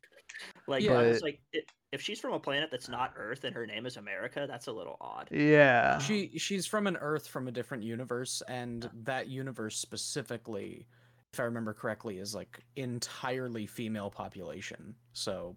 Like, 0.67 0.83
Yeah. 0.83 0.93
I 0.93 1.07
was 1.07 1.21
like, 1.21 1.39
i 1.55 1.59
if 1.93 2.01
she's 2.01 2.19
from 2.19 2.33
a 2.33 2.39
planet 2.39 2.69
that's 2.71 2.89
not 2.89 3.13
Earth 3.15 3.43
and 3.43 3.55
her 3.55 3.67
name 3.67 3.85
is 3.85 3.97
America, 3.97 4.47
that's 4.49 4.65
a 4.65 4.71
little 4.71 4.97
odd. 4.99 5.27
Yeah. 5.29 5.99
She 5.99 6.31
she's 6.39 6.65
from 6.65 6.87
an 6.87 6.97
Earth 6.97 7.27
from 7.27 7.47
a 7.47 7.51
different 7.51 7.83
universe, 7.83 8.41
and 8.47 8.89
that 9.03 9.27
universe 9.27 9.77
specifically, 9.77 10.87
if 11.33 11.39
I 11.39 11.43
remember 11.43 11.71
correctly, 11.71 12.17
is 12.17 12.33
like 12.33 12.59
entirely 12.75 13.67
female 13.67 14.09
population. 14.09 14.95
So 15.13 15.55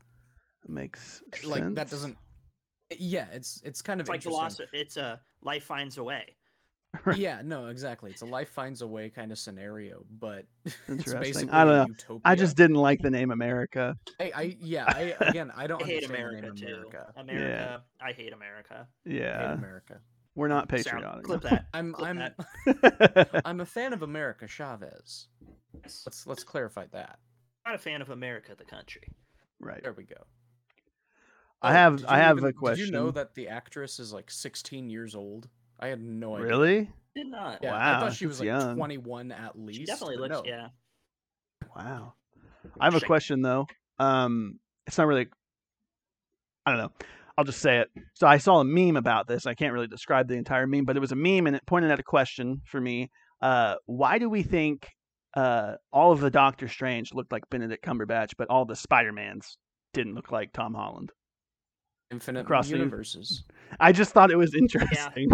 makes 0.68 1.22
like 1.42 1.74
that 1.74 1.88
doesn't. 1.88 2.18
Yeah, 2.98 3.28
it's 3.32 3.62
it's 3.64 3.80
kind 3.80 3.98
of 3.98 4.04
It's 4.04 4.10
like 4.10 4.22
the 4.22 4.28
interesting. 4.28 4.66
lost. 4.66 4.74
It's 4.74 4.98
a 4.98 5.18
life 5.42 5.64
finds 5.64 5.96
a 5.96 6.04
way. 6.04 6.36
Yeah, 7.16 7.40
no, 7.44 7.66
exactly. 7.68 8.10
It's 8.10 8.22
a 8.22 8.26
life 8.26 8.48
finds 8.50 8.82
a 8.82 8.86
way 8.86 9.10
kind 9.10 9.32
of 9.32 9.38
scenario, 9.38 10.04
but 10.10 10.44
it's 10.64 10.76
Interesting. 10.88 11.20
basically 11.20 11.50
I 11.50 11.64
don't 11.64 11.74
know. 11.76 11.86
utopia. 11.88 12.20
I 12.24 12.34
just 12.34 12.56
didn't 12.56 12.76
like 12.76 13.00
the 13.02 13.10
name 13.10 13.30
America. 13.30 13.96
I, 14.20 14.32
I 14.34 14.56
yeah, 14.60 14.84
I 14.88 15.14
again, 15.20 15.52
I 15.56 15.66
don't 15.66 15.82
I 15.82 15.86
hate 15.86 16.04
understand 16.04 16.28
America 16.28 16.48
the 16.54 16.60
too. 16.60 16.64
name 16.66 16.74
America. 16.74 17.12
America. 17.16 17.82
I 18.00 18.12
hate 18.12 18.32
America. 18.32 18.88
I 19.06 19.08
hate 19.10 19.18
Yeah, 19.18 19.52
America. 19.52 20.00
we're 20.34 20.48
not 20.48 20.68
Sound- 20.70 20.84
patriotic. 20.84 21.24
clip 21.24 21.42
that. 21.42 21.66
I'm 21.74 21.92
Clip 21.92 22.08
I'm 22.08 22.16
that. 22.18 23.42
I'm 23.44 23.60
a 23.60 23.66
fan 23.66 23.92
of 23.92 24.02
America 24.02 24.46
Chavez. 24.46 25.28
Yes. 25.82 26.02
Let's 26.06 26.26
let's 26.26 26.44
clarify 26.44 26.86
that. 26.92 27.18
Not 27.66 27.74
a 27.74 27.78
fan 27.78 28.00
of 28.02 28.10
America, 28.10 28.54
the 28.56 28.64
country. 28.64 29.08
right. 29.60 29.82
There 29.82 29.92
we 29.92 30.04
go. 30.04 30.16
I 31.62 31.70
Oh, 31.70 31.72
have- 31.72 31.96
did 31.96 32.06
I 32.06 32.18
have 32.18 32.36
even- 32.38 32.50
a 32.50 32.52
question. 32.52 32.84
Did 32.86 32.92
you 32.92 32.98
know 32.98 33.10
that 33.12 33.34
the 33.34 33.48
actress 33.48 33.98
is 33.98 34.12
like 34.12 34.30
16 34.30 34.90
years 34.90 35.14
old? 35.14 35.48
I 35.78 35.88
had 35.88 36.00
no 36.00 36.36
idea. 36.36 36.46
Really? 36.46 36.90
Did 37.14 37.28
not. 37.28 37.60
Yeah, 37.62 37.74
I 37.74 37.92
Wow, 37.92 38.00
thought 38.00 38.14
she 38.14 38.26
was 38.26 38.40
like 38.40 38.46
young. 38.46 38.76
21 38.76 39.32
at 39.32 39.58
least. 39.58 39.78
She 39.80 39.84
definitely 39.86 40.16
but 40.18 40.30
looks. 40.30 40.48
no. 40.48 40.54
Yeah. 40.54 40.68
Wow. 41.74 42.14
I 42.80 42.84
have 42.86 42.94
a 42.94 43.00
question 43.00 43.42
though. 43.42 43.66
Um, 43.98 44.58
it's 44.86 44.98
not 44.98 45.06
really. 45.06 45.28
I 46.64 46.70
don't 46.70 46.80
know. 46.80 46.92
I'll 47.38 47.44
just 47.44 47.60
say 47.60 47.78
it. 47.78 47.88
So 48.14 48.26
I 48.26 48.38
saw 48.38 48.60
a 48.60 48.64
meme 48.64 48.96
about 48.96 49.28
this. 49.28 49.46
I 49.46 49.54
can't 49.54 49.72
really 49.72 49.86
describe 49.86 50.26
the 50.28 50.34
entire 50.34 50.66
meme, 50.66 50.84
but 50.84 50.96
it 50.96 51.00
was 51.00 51.12
a 51.12 51.16
meme 51.16 51.46
and 51.46 51.54
it 51.54 51.66
pointed 51.66 51.90
at 51.90 52.00
a 52.00 52.04
question 52.04 52.62
for 52.66 52.80
me. 52.80 53.10
Uh, 53.42 53.76
why 53.84 54.18
do 54.18 54.28
we 54.30 54.42
think 54.42 54.88
uh, 55.34 55.74
all 55.92 56.12
of 56.12 56.20
the 56.20 56.30
Doctor 56.30 56.66
Strange 56.66 57.12
looked 57.12 57.30
like 57.32 57.42
Benedict 57.50 57.84
Cumberbatch, 57.84 58.32
but 58.38 58.48
all 58.48 58.64
the 58.64 58.74
Spider 58.74 59.12
Mans 59.12 59.58
didn't 59.92 60.14
look 60.14 60.32
like 60.32 60.52
Tom 60.52 60.72
Holland? 60.74 61.12
Infinite 62.10 62.40
Across 62.42 62.68
the- 62.68 62.76
universes. 62.78 63.44
I 63.80 63.92
just 63.92 64.12
thought 64.12 64.30
it 64.30 64.36
was 64.36 64.54
interesting. 64.58 65.30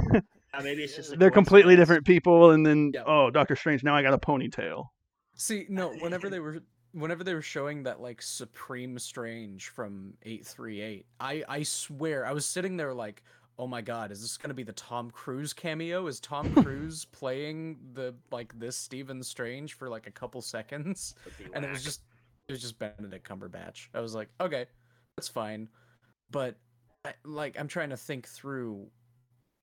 Uh, 0.55 0.61
maybe 0.63 0.83
it's 0.85 0.97
just. 0.97 1.19
They're 1.19 1.31
completely 1.31 1.77
different 1.77 2.05
people, 2.07 2.51
and 2.53 2.65
then 2.65 2.93
Yep. 2.95 3.05
oh, 3.07 3.31
Doctor 3.31 3.57
Strange. 3.57 3.83
Now 3.85 3.95
I 3.95 4.03
got 4.03 4.15
a 4.15 4.19
ponytail. 4.19 4.87
See, 5.35 5.67
no, 5.69 5.91
whenever 5.95 6.29
they 6.31 6.41
were 6.41 6.63
whenever 6.93 7.25
they 7.25 7.35
were 7.35 7.43
showing 7.43 7.83
that 7.85 8.01
like 8.01 8.21
Supreme 8.21 8.99
Strange 8.99 9.69
from 9.69 10.15
838, 10.25 11.07
I 11.21 11.45
I 11.49 11.63
swear 11.63 12.27
I 12.27 12.33
was 12.33 12.45
sitting 12.47 12.77
there 12.77 12.93
like, 12.95 13.23
"Oh 13.59 13.67
my 13.67 13.81
god, 13.83 14.11
is 14.13 14.21
this 14.21 14.37
going 14.37 14.51
to 14.51 14.55
be 14.55 14.63
the 14.63 14.73
Tom 14.75 15.11
Cruise 15.11 15.53
cameo? 15.53 16.07
Is 16.07 16.21
Tom 16.21 16.53
Cruise 16.63 17.05
playing 17.07 17.79
the 17.95 18.15
like 18.31 18.59
this 18.59 18.77
Stephen 18.77 19.23
Strange 19.23 19.75
for 19.75 19.89
like 19.89 20.07
a 20.07 20.11
couple 20.11 20.41
seconds?" 20.43 21.15
Would 21.25 21.39
be 21.39 21.55
and 21.55 21.65
it 21.65 21.71
was 21.71 21.83
just 21.85 22.03
it 22.49 22.53
was 22.53 22.61
just 22.61 22.79
Benedict 22.79 23.27
Cumberbatch. 23.29 23.89
I 23.95 24.01
was 24.01 24.15
like, 24.15 24.29
okay, 24.41 24.67
that's 25.17 25.29
fine, 25.29 25.69
but 26.33 26.57
I, 27.05 27.13
like 27.25 27.57
I'm 27.59 27.69
trying 27.69 27.91
to 27.91 27.97
think 27.97 28.27
through 28.27 28.87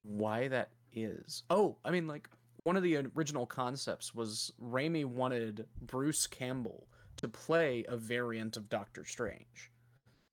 why 0.03 0.47
that 0.47 0.69
is. 0.93 1.43
Oh, 1.49 1.75
I 1.83 1.91
mean, 1.91 2.07
like 2.07 2.29
one 2.63 2.77
of 2.77 2.83
the 2.83 2.97
original 3.15 3.45
concepts 3.45 4.13
was 4.15 4.51
Raimi 4.63 5.03
wanted 5.05 5.65
Bruce 5.81 6.25
Campbell 6.27 6.87
to 7.17 7.27
play 7.27 7.83
a 7.89 7.97
variant 7.97 8.55
of 8.57 8.69
Doctor 8.69 9.03
Strange. 9.03 9.71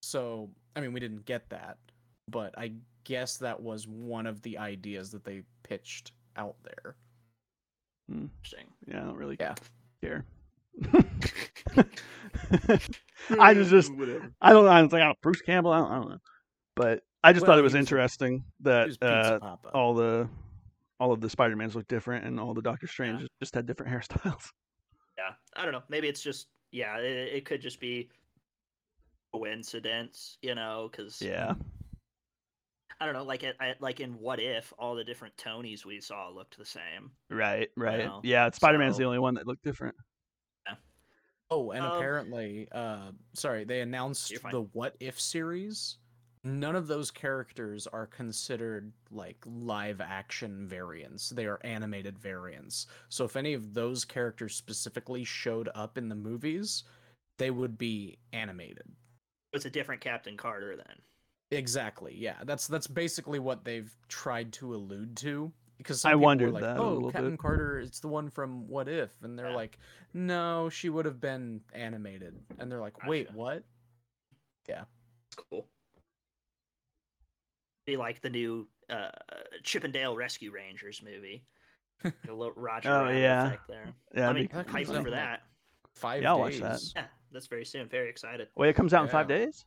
So, 0.02 0.50
I 0.76 0.80
mean, 0.80 0.92
we 0.92 1.00
didn't 1.00 1.24
get 1.24 1.48
that, 1.50 1.78
but 2.28 2.56
I 2.56 2.72
guess 3.04 3.38
that 3.38 3.60
was 3.60 3.88
one 3.88 4.26
of 4.26 4.42
the 4.42 4.58
ideas 4.58 5.10
that 5.10 5.24
they 5.24 5.42
pitched 5.64 6.12
out 6.36 6.56
there. 6.62 6.94
Hmm. 8.08 8.26
interesting. 8.36 8.66
Yeah, 8.86 9.02
I 9.02 9.04
don't 9.06 9.16
really 9.16 9.36
Yeah. 9.40 9.54
care. 10.02 10.24
I 13.40 13.52
was 13.54 13.70
just, 13.70 13.90
I 14.40 14.52
don't 14.52 14.64
know. 14.64 14.70
I 14.70 14.82
was 14.82 14.92
like, 14.92 15.02
oh, 15.02 15.14
Bruce 15.22 15.42
Campbell. 15.42 15.72
I 15.72 15.78
don't, 15.78 15.90
I 15.90 15.94
don't 15.96 16.08
know, 16.10 16.18
but 16.74 17.02
I 17.24 17.32
just 17.32 17.46
thought 17.46 17.58
it 17.58 17.62
was 17.62 17.74
interesting 17.74 18.44
that 18.60 18.96
uh, 19.02 19.56
all 19.74 19.94
the 19.94 20.28
all 21.00 21.12
of 21.12 21.20
the 21.20 21.28
Spider 21.28 21.56
Mans 21.56 21.74
look 21.74 21.88
different, 21.88 22.24
and 22.24 22.38
all 22.38 22.54
the 22.54 22.62
Doctor 22.62 22.86
Strange 22.86 23.26
just 23.40 23.54
had 23.54 23.66
different 23.66 23.92
hairstyles. 23.94 24.50
Yeah. 25.18 25.32
I 25.56 25.64
don't 25.64 25.72
know. 25.72 25.82
Maybe 25.88 26.08
it's 26.08 26.22
just. 26.22 26.48
Yeah. 26.72 26.98
It, 26.98 27.34
it 27.34 27.44
could 27.44 27.60
just 27.60 27.80
be 27.80 28.10
coincidence. 29.32 30.38
You 30.42 30.54
know, 30.54 30.88
because 30.90 31.20
Yeah, 31.20 31.54
I 33.00 33.04
don't 33.04 33.14
know. 33.14 33.24
Like 33.24 33.44
I, 33.60 33.74
like 33.80 34.00
in 34.00 34.12
What 34.12 34.40
If, 34.40 34.72
all 34.78 34.94
the 34.94 35.04
different 35.04 35.36
Tonys 35.36 35.84
we 35.84 36.00
saw 36.00 36.30
looked 36.30 36.56
the 36.56 36.64
same. 36.64 37.10
right, 37.30 37.68
right. 37.76 38.04
know, 38.04 38.20
Yeah, 38.22 38.50
Spider 38.50 38.78
Man's 38.78 38.94
so- 38.94 39.00
the 39.00 39.04
only 39.04 39.18
one 39.18 39.34
that 39.34 39.46
looked 39.46 39.62
different. 39.64 39.96
Oh, 41.50 41.70
and 41.70 41.84
Um, 41.84 41.92
apparently, 41.96 42.68
uh, 42.72 43.12
sorry, 43.34 43.64
they 43.64 43.80
announced 43.80 44.32
the 44.50 44.62
What 44.72 44.96
If 45.00 45.20
series. 45.20 45.98
None 46.42 46.76
of 46.76 46.86
those 46.86 47.10
characters 47.10 47.86
are 47.88 48.06
considered 48.06 48.92
like 49.10 49.38
live 49.46 50.00
action 50.00 50.68
variants. 50.68 51.30
They 51.30 51.46
are 51.46 51.60
animated 51.64 52.18
variants. 52.18 52.86
So 53.08 53.24
if 53.24 53.34
any 53.36 53.52
of 53.52 53.74
those 53.74 54.04
characters 54.04 54.54
specifically 54.54 55.24
showed 55.24 55.68
up 55.74 55.98
in 55.98 56.08
the 56.08 56.14
movies, 56.14 56.84
they 57.38 57.50
would 57.50 57.76
be 57.76 58.18
animated. 58.32 58.94
It's 59.52 59.64
a 59.64 59.70
different 59.70 60.00
Captain 60.00 60.36
Carter 60.36 60.76
then. 60.76 61.02
Exactly. 61.50 62.14
Yeah. 62.16 62.42
That's 62.44 62.66
that's 62.68 62.86
basically 62.86 63.38
what 63.40 63.64
they've 63.64 63.92
tried 64.08 64.52
to 64.54 64.74
allude 64.74 65.16
to. 65.18 65.52
Because 65.78 66.04
I 66.04 66.10
some 66.10 66.10
people 66.12 66.20
were 66.20 66.24
wondered 66.24 66.52
like, 66.54 66.62
that 66.62 66.76
a 66.78 66.80
oh, 66.80 66.92
little 66.94 67.12
Captain 67.12 67.30
bit." 67.32 67.38
Carter, 67.40 67.80
it's 67.80 68.00
the 68.00 68.08
one 68.08 68.30
from 68.30 68.66
What 68.68 68.88
If, 68.88 69.10
and 69.22 69.38
they're 69.38 69.50
Yeah. 69.50 69.56
like, 69.56 69.78
no, 70.14 70.68
she 70.70 70.88
would 70.88 71.04
have 71.04 71.20
been 71.20 71.60
animated, 71.74 72.34
and 72.58 72.70
they're 72.72 72.80
like, 72.80 73.06
wait, 73.06 73.26
Gotcha. 73.26 73.36
what? 73.38 73.64
It's 74.68 75.36
cool. 75.50 75.68
Be 77.86 77.96
like 77.96 78.20
the 78.20 78.30
new 78.30 78.68
uh, 78.88 79.10
Chip 79.62 79.84
'n 79.84 79.90
Dale 79.92 80.16
Rescue 80.16 80.50
Rangers 80.50 81.02
movie. 81.02 81.44
A 82.04 82.12
little 82.28 82.52
Roger 82.56 82.90
Oh, 82.92 83.08
yeah. 83.10 83.46
effect 83.48 83.68
there. 83.68 83.94
Yeah, 84.14 84.28
I 84.30 84.32
that'd 84.32 84.34
mean, 84.36 84.44
be 84.46 84.52
That 84.52 84.66
comes 84.68 84.88
hyped 84.88 85.02
for 85.04 85.10
that. 85.10 85.42
Five 85.94 86.22
Yeah, 86.22 86.30
I'll 86.34 86.48
days. 86.48 86.60
watch 86.60 86.82
that. 86.94 87.00
Yeah, 87.02 87.06
that's 87.32 87.46
very 87.46 87.64
soon. 87.64 87.88
Very 87.88 88.08
excited. 88.10 88.48
Wait, 88.56 88.68
it 88.70 88.76
comes 88.76 88.92
out 88.94 89.04
in 89.04 89.08
five 89.10 89.28
days. 89.28 89.64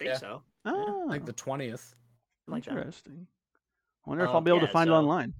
I 0.00 0.04
think 0.04 0.08
Yeah. 0.14 0.18
so. 0.18 0.42
Oh, 0.64 1.04
Like 1.08 1.24
the 1.26 1.32
twentieth. 1.32 1.94
like 2.46 2.64
that. 2.64 2.76
interesting. 2.76 3.26
I 4.06 4.10
wonder 4.10 4.24
if 4.24 4.30
Um, 4.30 4.36
I'll 4.36 4.40
be 4.42 4.50
able 4.50 4.60
to 4.60 4.66
yeah, 4.66 4.72
find 4.72 4.90
it 4.90 4.92
online. 4.92 5.34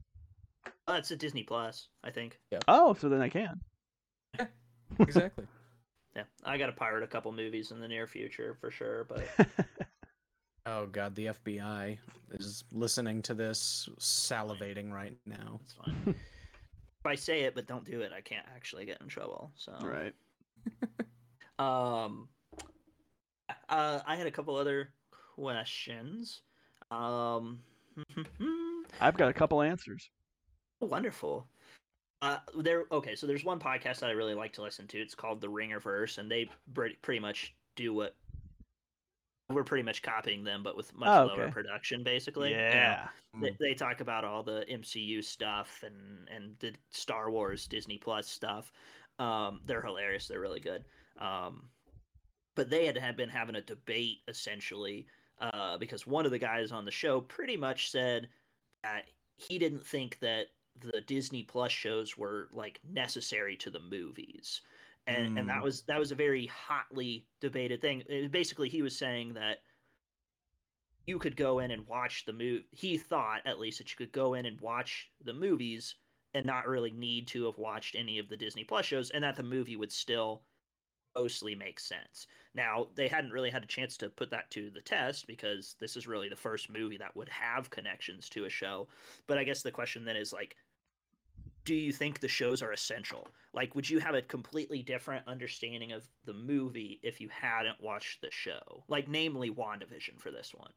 Oh, 0.89 0.95
it's 0.95 1.11
a 1.11 1.17
Disney 1.17 1.43
Plus, 1.43 1.89
I 2.03 2.11
think. 2.11 2.39
Yeah. 2.51 2.59
Oh, 2.69 2.95
so 2.95 3.09
then 3.09 3.21
I 3.23 3.29
can. 3.29 3.61
Exactly. 5.01 5.47
Yeah, 6.15 6.23
I 6.45 6.57
got 6.57 6.67
to 6.67 6.73
pirate 6.73 7.03
a 7.03 7.09
couple 7.09 7.31
movies 7.33 7.73
in 7.73 7.81
the 7.81 7.89
near 7.89 8.07
future 8.07 8.57
for 8.61 8.71
sure. 8.71 9.05
But 9.05 9.27
oh 10.67 10.87
god, 10.87 11.15
the 11.17 11.27
FBI 11.27 11.99
is 12.31 12.65
listening 12.73 13.21
to 13.23 13.35
this, 13.35 13.89
salivating 13.99 14.91
right 14.93 15.15
now. 15.27 15.61
it's 15.65 15.75
fine. 15.75 15.97
if 16.07 17.05
I 17.05 17.17
say 17.17 17.41
it 17.43 17.55
but 17.55 17.67
don't 17.67 17.85
do 17.85 18.01
it, 18.01 18.13
I 18.17 18.21
can't 18.21 18.47
actually 18.55 18.87
get 18.87 19.01
in 19.03 19.09
trouble. 19.09 19.51
So 19.57 19.73
right. 19.83 20.15
Um, 21.59 22.29
uh, 23.69 24.01
I 24.07 24.17
had 24.17 24.27
a 24.27 24.31
couple 24.31 24.57
other 24.57 24.91
questions. 25.35 26.43
Um, 26.91 27.61
I've 29.01 29.17
got 29.17 29.29
a 29.29 29.33
couple 29.33 29.63
answers. 29.63 30.11
wonderful. 30.81 31.47
Uh, 32.23 32.39
there. 32.59 32.85
Okay, 32.91 33.15
so 33.15 33.27
there's 33.27 33.45
one 33.45 33.59
podcast 33.61 34.01
that 34.01 34.07
I 34.07 34.13
really 34.13 34.35
like 34.35 34.53
to 34.55 34.63
listen 34.63 34.87
to. 34.89 34.99
It's 34.99 35.15
called 35.15 35.41
The 35.41 35.49
Ringerverse, 35.49 36.19
and 36.19 36.31
they 36.31 36.49
pretty 37.03 37.21
much 37.21 37.55
do 37.77 37.93
what 37.93 38.15
we're 39.51 39.65
pretty 39.65 39.85
much 39.85 40.03
copying 40.03 40.43
them, 40.43 40.63
but 40.63 40.77
with 40.77 40.93
much 40.95 41.09
Oh, 41.09 41.27
lower 41.27 41.51
production, 41.51 42.03
basically. 42.03 42.51
you 42.51 42.57
know? 42.57 42.63
Yeah. 42.69 43.09
they, 43.41 43.57
they 43.61 43.75
talk 43.75 44.01
about 44.01 44.25
all 44.25 44.43
the 44.43 44.65
MCU 44.71 45.23
stuff 45.23 45.85
and 45.85 46.29
and 46.35 46.57
the 46.59 46.73
Star 46.91 47.31
Wars 47.31 47.67
Disney 47.67 47.99
Plus 47.99 48.27
stuff. 48.27 48.73
Um, 49.19 49.61
they're 49.67 49.83
hilarious. 49.83 50.27
They're 50.27 50.41
really 50.41 50.61
good. 50.61 50.85
Um, 51.21 51.69
but 52.55 52.71
they 52.71 52.87
had, 52.87 52.97
had 52.99 53.17
been 53.17 53.29
having 53.29 53.57
a 53.57 53.61
debate 53.61 54.19
essentially 54.29 55.07
uh, 55.39 55.79
because 55.79 56.07
one 56.07 56.25
of 56.25 56.33
the 56.33 56.39
guys 56.39 56.73
on 56.73 56.85
the 56.85 56.91
show 56.91 57.21
pretty 57.21 57.57
much 57.57 57.91
said 57.91 58.29
that 58.83 59.11
he 59.37 59.59
didn't 59.59 59.87
think 59.87 60.19
that 60.21 60.47
the 60.81 61.01
Disney 61.03 61.43
Plus 61.43 61.73
shows 61.73 62.17
were 62.17 62.49
like 62.53 62.81
necessary 62.85 63.57
to 63.57 63.71
the 63.71 63.81
movies. 63.81 64.63
And, 65.07 65.39
and 65.39 65.49
that 65.49 65.61
Mm. 65.61 65.63
was 65.63 65.83
that 65.85 65.99
was 65.99 66.11
a 66.13 66.17
very 66.17 66.47
hotly 66.47 67.29
debated 67.41 67.81
thing. 67.81 68.03
Basically, 68.31 68.69
he 68.69 68.83
was 68.83 68.97
saying 68.99 69.35
that 69.35 69.63
you 71.07 71.19
could 71.19 71.37
go 71.37 71.61
in 71.61 71.71
and 71.71 71.87
watch 71.87 72.25
the 72.25 72.33
movie. 72.33 72.67
He 72.73 72.99
thought, 72.99 73.43
at 73.47 73.61
least, 73.61 73.79
that 73.79 73.91
you 73.91 73.97
could 73.97 74.13
go 74.13 74.35
in 74.35 74.47
and 74.47 74.61
watch 74.61 75.13
the 75.21 75.33
movies 75.33 75.95
and 76.35 76.45
not 76.45 76.67
really 76.67 76.91
need 76.91 77.29
to 77.29 77.47
have 77.47 77.59
watched 77.59 77.95
any 77.95 78.19
of 78.19 78.29
the 78.29 78.37
Disney 78.37 78.65
Plus 78.65 78.85
shows, 78.87 79.11
and 79.11 79.23
that 79.25 79.37
the 79.37 79.43
movie 79.43 79.77
would 79.77 79.93
still 79.93 80.43
mostly 81.17 81.55
makes 81.55 81.85
sense. 81.85 82.27
Now, 82.55 82.89
they 82.95 83.09
hadn't 83.09 83.33
really 83.33 83.51
had 83.51 83.65
a 83.65 83.67
chance 83.67 83.97
to 83.99 84.09
put 84.09 84.31
that 84.31 84.51
to 84.53 84.71
the 84.71 84.81
test 84.81 85.27
because 85.27 85.77
this 85.81 85.97
is 85.97 86.07
really 86.07 86.29
the 86.29 86.37
first 86.37 86.71
movie 86.71 86.99
that 86.99 87.17
would 87.17 87.29
have 87.29 87.71
connections 87.71 88.29
to 88.31 88.45
a 88.45 88.51
show. 88.51 88.89
But 89.27 89.39
I 89.39 89.45
guess 89.45 89.63
the 89.63 89.71
question 89.71 90.05
then 90.05 90.17
is 90.17 90.33
like, 90.33 90.57
do 91.65 91.75
you 91.75 91.93
think 91.93 92.21
the 92.21 92.29
shows 92.29 92.63
are 92.63 92.73
essential? 92.73 93.29
Like, 93.53 93.75
would 93.75 93.91
you 93.91 93.99
have 93.99 94.15
a 94.15 94.23
completely 94.23 94.83
different 94.83 95.27
understanding 95.27 95.93
of 95.93 96.09
the 96.25 96.33
movie 96.33 97.01
if 97.03 97.21
you 97.21 97.29
hadn't 97.29 97.83
watched 97.83 98.21
the 98.21 98.31
show? 98.31 98.85
Like, 98.89 99.09
namely 99.09 99.51
WandaVision 99.51 100.19
for 100.19 100.31
this 100.31 100.53
one. 100.55 100.71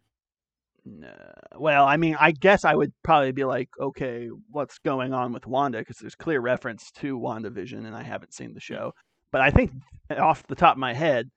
No. 0.85 1.13
Well, 1.57 1.85
I 1.85 1.97
mean, 1.97 2.15
I 2.19 2.31
guess 2.31 2.65
I 2.65 2.73
would 2.73 2.91
probably 3.03 3.31
be 3.31 3.45
like, 3.45 3.69
okay, 3.79 4.29
what's 4.49 4.79
going 4.79 5.13
on 5.13 5.33
with 5.33 5.45
Wanda? 5.45 5.79
Because 5.79 5.97
there's 5.97 6.15
clear 6.15 6.39
reference 6.39 6.91
to 6.93 7.19
WandaVision, 7.19 7.85
and 7.85 7.95
I 7.95 8.01
haven't 8.01 8.33
seen 8.33 8.53
the 8.53 8.61
hmm. 8.65 8.73
show. 8.73 8.93
But 9.31 9.41
I 9.41 9.51
think 9.51 9.71
off 10.17 10.45
the 10.47 10.55
top 10.55 10.73
of 10.75 10.79
my 10.79 10.93
head, 10.93 11.29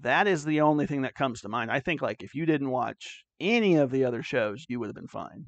that 0.00 0.26
is 0.26 0.44
the 0.44 0.60
only 0.62 0.86
thing 0.86 1.02
that 1.02 1.14
comes 1.14 1.42
to 1.42 1.48
mind. 1.48 1.70
I 1.70 1.80
think 1.80 2.02
like 2.02 2.22
if 2.22 2.34
you 2.34 2.46
didn't 2.46 2.70
watch 2.70 3.24
any 3.40 3.76
of 3.76 3.90
the 3.90 4.04
other 4.04 4.22
shows, 4.22 4.64
you 4.68 4.80
would 4.80 4.86
have 4.88 4.94
been 4.94 5.06
fine. 5.08 5.44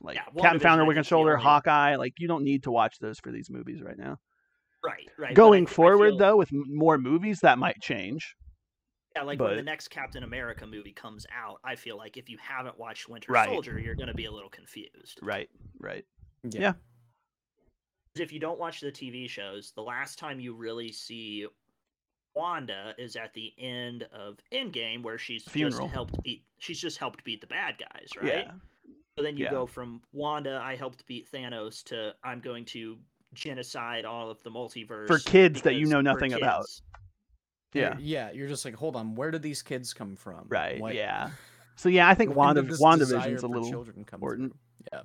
Like 0.00 0.16
Yeah, 0.16 0.24
Captain 0.40 0.60
Founder, 0.60 0.84
I 0.84 0.86
Wicked 0.88 0.98
think, 1.04 1.06
Shoulder, 1.08 1.32
only- 1.34 1.42
Hawkeye, 1.44 1.96
like 1.96 2.14
you 2.18 2.28
don't 2.28 2.44
need 2.44 2.64
to 2.64 2.70
watch 2.70 2.98
those 3.00 3.18
for 3.20 3.30
these 3.30 3.50
movies 3.50 3.80
right 3.82 3.96
now. 3.98 4.18
Right, 4.84 5.08
right. 5.16 5.28
but 5.28 5.30
I- 5.30 5.34
Going 5.34 5.66
I 5.66 5.70
forward, 5.70 6.10
feel- 6.10 6.18
though, 6.18 6.36
with 6.36 6.50
more 6.52 6.98
movies, 6.98 7.40
that 7.40 7.58
might 7.58 7.80
change. 7.80 8.34
Yeah, 9.14 9.22
like 9.22 9.38
when 9.38 9.56
the 9.56 9.62
next 9.62 9.88
Captain 9.88 10.22
America 10.24 10.66
movie 10.66 10.92
comes 10.92 11.26
out, 11.36 11.58
I 11.62 11.76
feel 11.76 11.98
like 11.98 12.16
if 12.16 12.30
you 12.30 12.38
haven't 12.40 12.78
watched 12.78 13.08
Winter 13.10 13.30
Right. 13.32 13.48
Soldier, 13.48 13.78
you're 13.78 13.94
going 13.94 14.08
to 14.08 14.14
be 14.14 14.24
a 14.24 14.30
little 14.32 14.48
confused. 14.48 15.18
Right, 15.22 15.50
right. 15.80 16.04
Yeah. 16.44 16.72
'Cause 16.72 16.80
If 18.16 18.32
you 18.32 18.38
don't 18.40 18.58
watch 18.58 18.80
the 18.80 18.92
TV 18.92 19.28
shows, 19.28 19.72
the 19.74 19.82
last 19.82 20.18
time 20.18 20.38
you 20.38 20.54
really 20.54 20.92
see 20.92 21.46
Wanda 22.34 22.94
is 22.98 23.16
at 23.16 23.32
the 23.34 23.52
end 23.58 24.04
of 24.12 24.38
Endgame, 24.52 25.02
where 25.02 25.18
she's 25.18 25.44
Funeral. 25.44 25.84
just 25.86 25.94
helped 25.94 26.22
beat. 26.22 26.44
She's 26.58 26.80
just 26.80 26.98
helped 26.98 27.24
beat 27.24 27.40
the 27.40 27.46
bad 27.46 27.76
guys, 27.78 28.08
right? 28.20 28.46
Yeah. 28.46 28.52
So 29.16 29.22
then 29.22 29.36
you 29.36 29.44
Yeah. 29.44 29.50
go 29.50 29.66
from 29.66 30.02
Wanda, 30.12 30.60
I 30.62 30.76
helped 30.76 31.06
beat 31.06 31.30
Thanos, 31.30 31.82
to 31.84 32.14
I'm 32.22 32.40
going 32.40 32.64
to 32.66 32.98
genocide 33.34 34.04
all 34.04 34.30
of 34.30 34.42
the 34.42 34.50
multiverse 34.50 35.06
for 35.06 35.18
kids 35.18 35.62
that 35.62 35.74
you 35.74 35.86
know 35.86 36.00
nothing 36.02 36.34
about. 36.34 36.66
Yeah. 37.72 37.96
yeah. 37.98 38.30
You're 38.32 38.48
just 38.48 38.64
like, 38.66 38.74
hold 38.74 38.94
on, 38.96 39.14
where 39.14 39.30
did 39.30 39.40
these 39.40 39.62
kids 39.62 39.94
come 39.94 40.16
from? 40.16 40.44
Right, 40.48 40.78
What- 40.80 40.94
yeah. 40.94 41.30
So 41.76 41.88
yeah, 41.88 42.06
I 42.08 42.14
think 42.14 42.30
when 42.30 42.36
Wanda 42.36 42.60
did 42.62 42.70
this 42.70 42.78
desire 42.78 42.98
WandaVision's 42.98 43.42
a 43.42 43.48
little 43.48 43.70
children 43.70 43.96
important. 43.98 44.52
through? 44.52 44.88
Yeah. 44.92 45.02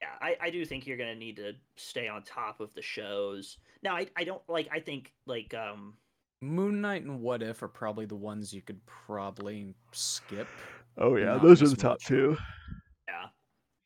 Yeah, 0.00 0.08
I, 0.20 0.36
I 0.40 0.50
do 0.50 0.64
think 0.64 0.86
you're 0.86 0.96
gonna 0.96 1.14
need 1.14 1.36
to 1.36 1.52
stay 1.76 2.08
on 2.08 2.22
top 2.22 2.60
of 2.60 2.72
the 2.74 2.82
shows. 2.82 3.58
Now, 3.82 3.96
I, 3.96 4.06
I 4.16 4.24
don't 4.24 4.42
like. 4.48 4.68
I 4.72 4.80
think 4.80 5.12
like 5.26 5.52
um 5.54 5.94
Moon 6.40 6.80
Knight 6.80 7.02
and 7.02 7.20
What 7.20 7.42
If 7.42 7.62
are 7.62 7.68
probably 7.68 8.06
the 8.06 8.16
ones 8.16 8.52
you 8.54 8.62
could 8.62 8.80
probably 8.86 9.74
skip. 9.92 10.48
Oh 10.96 11.16
yeah, 11.16 11.34
Not 11.34 11.42
those 11.42 11.60
are 11.60 11.66
as 11.66 11.70
the 11.72 11.76
top 11.76 11.92
much. 11.92 12.06
two. 12.06 12.36
yeah, 13.08 13.26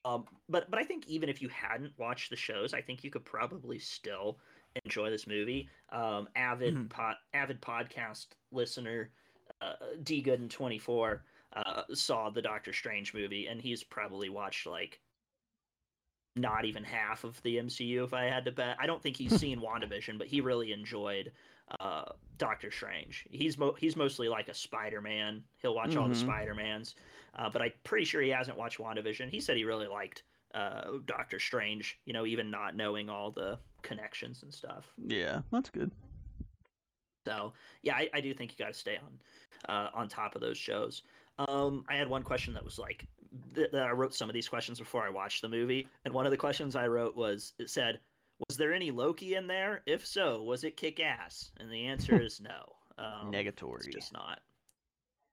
um 0.05 0.24
but 0.48 0.70
but 0.70 0.79
I 0.79 0.85
think 0.85 1.07
even 1.09 1.29
if 1.29 1.42
you 1.42 1.48
hadn't 1.48 1.92
watched 1.98 2.31
the 2.31 2.37
shows, 2.37 2.74
I 2.74 2.81
think 2.81 3.03
you 3.03 3.11
could 3.11 3.24
probably 3.24 3.79
still 3.81 4.38
enjoy 4.85 5.11
this 5.11 5.27
movie. 5.27 5.68
Um, 5.92 6.29
avid 6.37 6.74
Mhm. 6.74 6.90
pod, 6.90 7.16
avid 7.33 7.61
podcast 7.61 8.27
listener, 8.53 9.11
uh, 9.61 9.74
D 10.05 10.22
Gooden 10.22 10.48
twenty 10.48 10.79
four 10.79 11.24
uh 11.55 11.83
saw 11.92 12.31
the 12.31 12.42
Doctor 12.42 12.72
Strange 12.72 13.14
movie, 13.14 13.46
and 13.48 13.61
he's 13.61 13.83
probably 13.83 14.29
watched 14.29 14.66
like 14.66 15.00
not 16.36 16.64
even 16.64 16.82
half 16.82 17.24
of 17.24 17.40
the 17.42 17.56
MCU 17.56 18.04
if 18.04 18.12
I 18.12 18.24
had 18.24 18.44
to 18.46 18.52
bet. 18.52 18.76
I 18.80 18.86
don't 18.86 19.02
think 19.02 19.16
he's 19.16 19.38
seen 19.38 19.60
WandaVision, 19.60 20.18
but 20.18 20.26
he 20.26 20.40
really 20.40 20.72
enjoyed 20.72 21.32
uh 21.80 22.04
Doctor 22.36 22.70
Strange. 22.70 23.24
He's 23.30 23.56
mo- 23.56 23.74
he's 23.78 23.96
mostly 23.96 24.28
like 24.28 24.48
a 24.48 24.54
Spider-Man. 24.54 25.42
He'll 25.62 25.74
watch 25.74 25.96
all 25.96 26.08
the 26.08 26.14
Mhm. 26.14 26.20
Spider-Mans. 26.20 26.94
Uh, 27.36 27.48
but 27.48 27.62
I'm 27.62 27.72
pretty 27.84 28.04
sure 28.04 28.20
he 28.20 28.28
hasn't 28.30 28.56
watched 28.58 28.78
WandaVision. 28.78 29.30
He 29.30 29.40
said 29.40 29.56
he 29.56 29.64
really 29.64 29.86
liked 29.86 30.24
uh 30.54 30.98
Doctor 31.06 31.38
Strange, 31.40 31.98
you 32.04 32.12
know, 32.12 32.26
even 32.26 32.50
not 32.50 32.76
knowing 32.76 33.08
all 33.08 33.30
the 33.30 33.58
connections 33.82 34.42
and 34.42 34.52
stuff. 34.52 34.92
Yeah, 35.06 35.42
that's 35.52 35.70
good. 35.70 35.90
So 37.26 37.52
yeah, 37.82 37.94
I, 37.96 38.10
I 38.12 38.20
do 38.20 38.34
think 38.34 38.52
you 38.52 38.58
got 38.64 38.72
to 38.72 38.78
stay 38.78 38.98
on 38.98 39.74
uh, 39.74 39.90
on 39.94 40.08
top 40.08 40.34
of 40.34 40.40
those 40.42 40.58
shows. 40.58 41.02
Um, 41.38 41.84
I 41.88 41.96
had 41.96 42.08
one 42.08 42.22
question 42.22 42.52
that 42.54 42.64
was 42.64 42.78
like 42.78 43.06
th- 43.54 43.70
that 43.72 43.86
I 43.86 43.90
wrote 43.92 44.14
some 44.14 44.28
of 44.28 44.34
these 44.34 44.48
questions 44.48 44.78
before 44.78 45.04
I 45.06 45.10
watched 45.10 45.42
the 45.42 45.48
movie, 45.48 45.86
and 46.04 46.12
one 46.14 46.26
of 46.26 46.30
the 46.30 46.36
questions 46.36 46.76
I 46.76 46.86
wrote 46.88 47.16
was 47.16 47.52
it 47.58 47.70
said, 47.70 48.00
"Was 48.48 48.56
there 48.56 48.72
any 48.72 48.90
Loki 48.90 49.34
in 49.34 49.46
there? 49.46 49.82
If 49.86 50.06
so, 50.06 50.42
was 50.42 50.64
it 50.64 50.76
kick 50.76 51.00
ass?" 51.00 51.50
And 51.58 51.70
the 51.70 51.86
answer 51.86 52.20
is 52.20 52.40
no. 52.40 52.74
Um, 52.98 53.34
It's 53.34 53.60
Negatory. 53.60 53.92
just 53.92 54.12
not. 54.12 54.40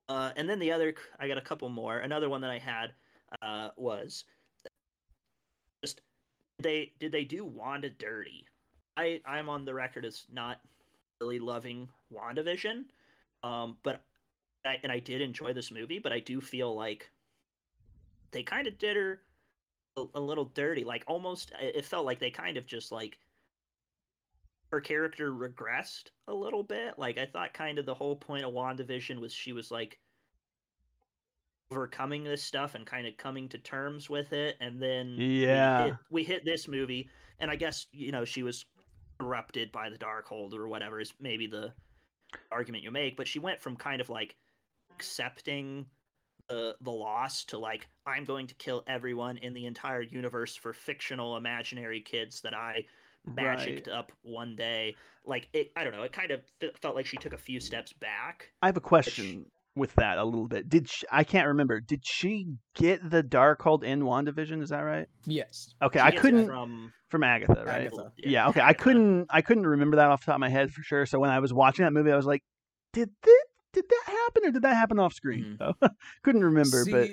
Uh, 0.09 0.31
and 0.35 0.49
then 0.49 0.59
the 0.59 0.71
other, 0.71 0.93
I 1.19 1.27
got 1.27 1.37
a 1.37 1.41
couple 1.41 1.69
more. 1.69 1.99
Another 1.99 2.27
one 2.29 2.41
that 2.41 2.49
I 2.51 2.57
had 2.57 2.93
uh, 3.41 3.69
was 3.77 4.25
just 5.83 6.01
they 6.59 6.91
did 6.99 7.11
they 7.11 7.23
do 7.23 7.45
Wanda 7.45 7.89
dirty? 7.89 8.45
I 8.97 9.21
I'm 9.25 9.47
on 9.49 9.63
the 9.65 9.73
record 9.73 10.05
as 10.05 10.25
not 10.31 10.59
really 11.21 11.39
loving 11.39 11.87
WandaVision, 12.13 12.85
um, 13.43 13.77
but 13.83 14.03
I, 14.65 14.77
and 14.83 14.91
I 14.91 14.99
did 14.99 15.21
enjoy 15.21 15.53
this 15.53 15.71
movie, 15.71 15.99
but 15.99 16.11
I 16.11 16.19
do 16.19 16.41
feel 16.41 16.75
like 16.75 17.09
they 18.31 18.43
kind 18.43 18.67
of 18.67 18.77
did 18.77 18.95
her 18.95 19.21
a, 19.97 20.05
a 20.15 20.19
little 20.21 20.45
dirty. 20.45 20.83
Like 20.83 21.03
almost, 21.07 21.51
it 21.61 21.77
it 21.77 21.85
felt 21.85 22.05
like 22.05 22.19
they 22.19 22.31
kind 22.31 22.57
of 22.57 22.65
just 22.65 22.91
like 22.91 23.19
her 24.71 24.81
character 24.81 25.31
regressed 25.31 26.11
a 26.27 26.33
little 26.33 26.63
bit. 26.63 26.97
Like 26.97 27.17
I 27.17 27.25
thought, 27.25 27.53
kind 27.53 27.77
of 27.79 27.85
the 27.85 27.93
whole 27.95 28.15
point 28.15 28.45
of 28.45 28.53
WandaVision 28.53 29.19
was 29.19 29.33
she 29.33 29.53
was 29.53 29.71
like 29.71 29.99
overcoming 31.71 32.23
this 32.23 32.43
stuff 32.43 32.75
and 32.75 32.85
kind 32.85 33.07
of 33.07 33.17
coming 33.17 33.47
to 33.49 33.57
terms 33.57 34.09
with 34.09 34.33
it, 34.33 34.57
and 34.59 34.81
then 34.81 35.15
we 35.17 35.33
Yeah. 35.41 35.77
hit, 35.85 35.95
we 36.09 36.23
hit 36.23 36.45
this 36.45 36.67
movie, 36.67 37.09
and 37.39 37.49
I 37.51 37.55
guess 37.55 37.87
you 37.91 38.11
know 38.11 38.25
she 38.25 38.43
was 38.43 38.65
corrupted 39.19 39.71
by 39.71 39.89
the 39.89 39.97
Darkhold 39.97 40.53
or 40.53 40.67
whatever 40.67 40.99
is 40.99 41.13
maybe 41.19 41.47
the 41.47 41.73
argument 42.51 42.83
you 42.83 42.91
make, 42.91 43.17
but 43.17 43.27
she 43.27 43.39
went 43.39 43.61
from 43.61 43.75
kind 43.75 44.01
of 44.01 44.09
like 44.09 44.35
accepting 44.91 45.85
the 46.49 46.75
the 46.81 46.91
loss 46.91 47.45
to 47.45 47.57
like 47.57 47.87
I'm 48.05 48.25
going 48.25 48.47
to 48.47 48.55
kill 48.55 48.83
everyone 48.87 49.37
in 49.37 49.53
the 49.53 49.65
entire 49.65 50.01
universe 50.01 50.55
for 50.55 50.73
fictional 50.73 51.37
imaginary 51.37 52.01
kids 52.01 52.41
that 52.41 52.53
I 52.53 52.85
magicked 53.25 53.87
Right. 53.87 53.95
up 53.95 54.11
one 54.23 54.55
day. 54.55 54.95
Like 55.25 55.47
it, 55.53 55.71
I 55.75 55.83
don't 55.83 55.93
know. 55.93 56.03
It 56.03 56.11
kind 56.13 56.31
of 56.31 56.41
felt 56.81 56.95
like 56.95 57.05
she 57.05 57.17
took 57.17 57.33
a 57.33 57.37
few 57.37 57.59
steps 57.59 57.93
back. 57.93 58.51
I 58.61 58.65
have 58.67 58.77
a 58.77 58.81
question 58.81 59.45
with 59.75 59.93
that 59.95 60.17
a 60.17 60.23
little 60.23 60.47
bit. 60.47 60.67
Did 60.67 60.89
she, 60.89 61.05
I 61.11 61.23
can't 61.23 61.47
remember? 61.47 61.79
Did 61.79 62.01
she 62.03 62.47
get 62.75 63.07
the 63.07 63.23
Darkhold 63.23 63.83
in 63.83 64.01
WandaVision? 64.01 64.61
Is 64.61 64.69
that 64.69 64.79
right? 64.81 65.07
Yes. 65.25 65.73
Okay, 65.81 65.99
She 65.99 66.05
I 66.05 66.11
couldn't 66.11 66.47
from 66.47 66.91
from 67.09 67.23
Agatha, 67.23 67.63
right? 67.65 67.85
Agatha. 67.87 68.11
Yeah, 68.17 68.49
okay. 68.49 68.61
I 68.61 68.73
couldn't 68.85 69.27
I 69.29 69.41
couldn't 69.41 69.67
remember 69.67 69.97
that 69.97 70.07
off 70.07 70.21
the 70.21 70.25
top 70.27 70.35
of 70.35 70.41
my 70.41 70.49
head 70.49 70.71
for 70.71 70.81
sure. 70.81 71.05
So 71.05 71.19
when 71.19 71.29
I 71.29 71.39
was 71.39 71.53
watching 71.53 71.85
that 71.85 71.91
movie, 71.93 72.11
I 72.11 72.15
was 72.15 72.25
like, 72.25 72.41
did 72.93 73.09
that 73.21 73.45
did 73.73 73.85
that 73.89 74.03
happen 74.05 74.45
or 74.45 74.51
did 74.51 74.61
that 74.63 74.75
happen 74.75 74.99
off 74.99 75.13
screen? 75.13 75.57
So, 75.59 75.73
couldn't 76.23 76.43
remember, 76.43 76.85
but 76.85 77.09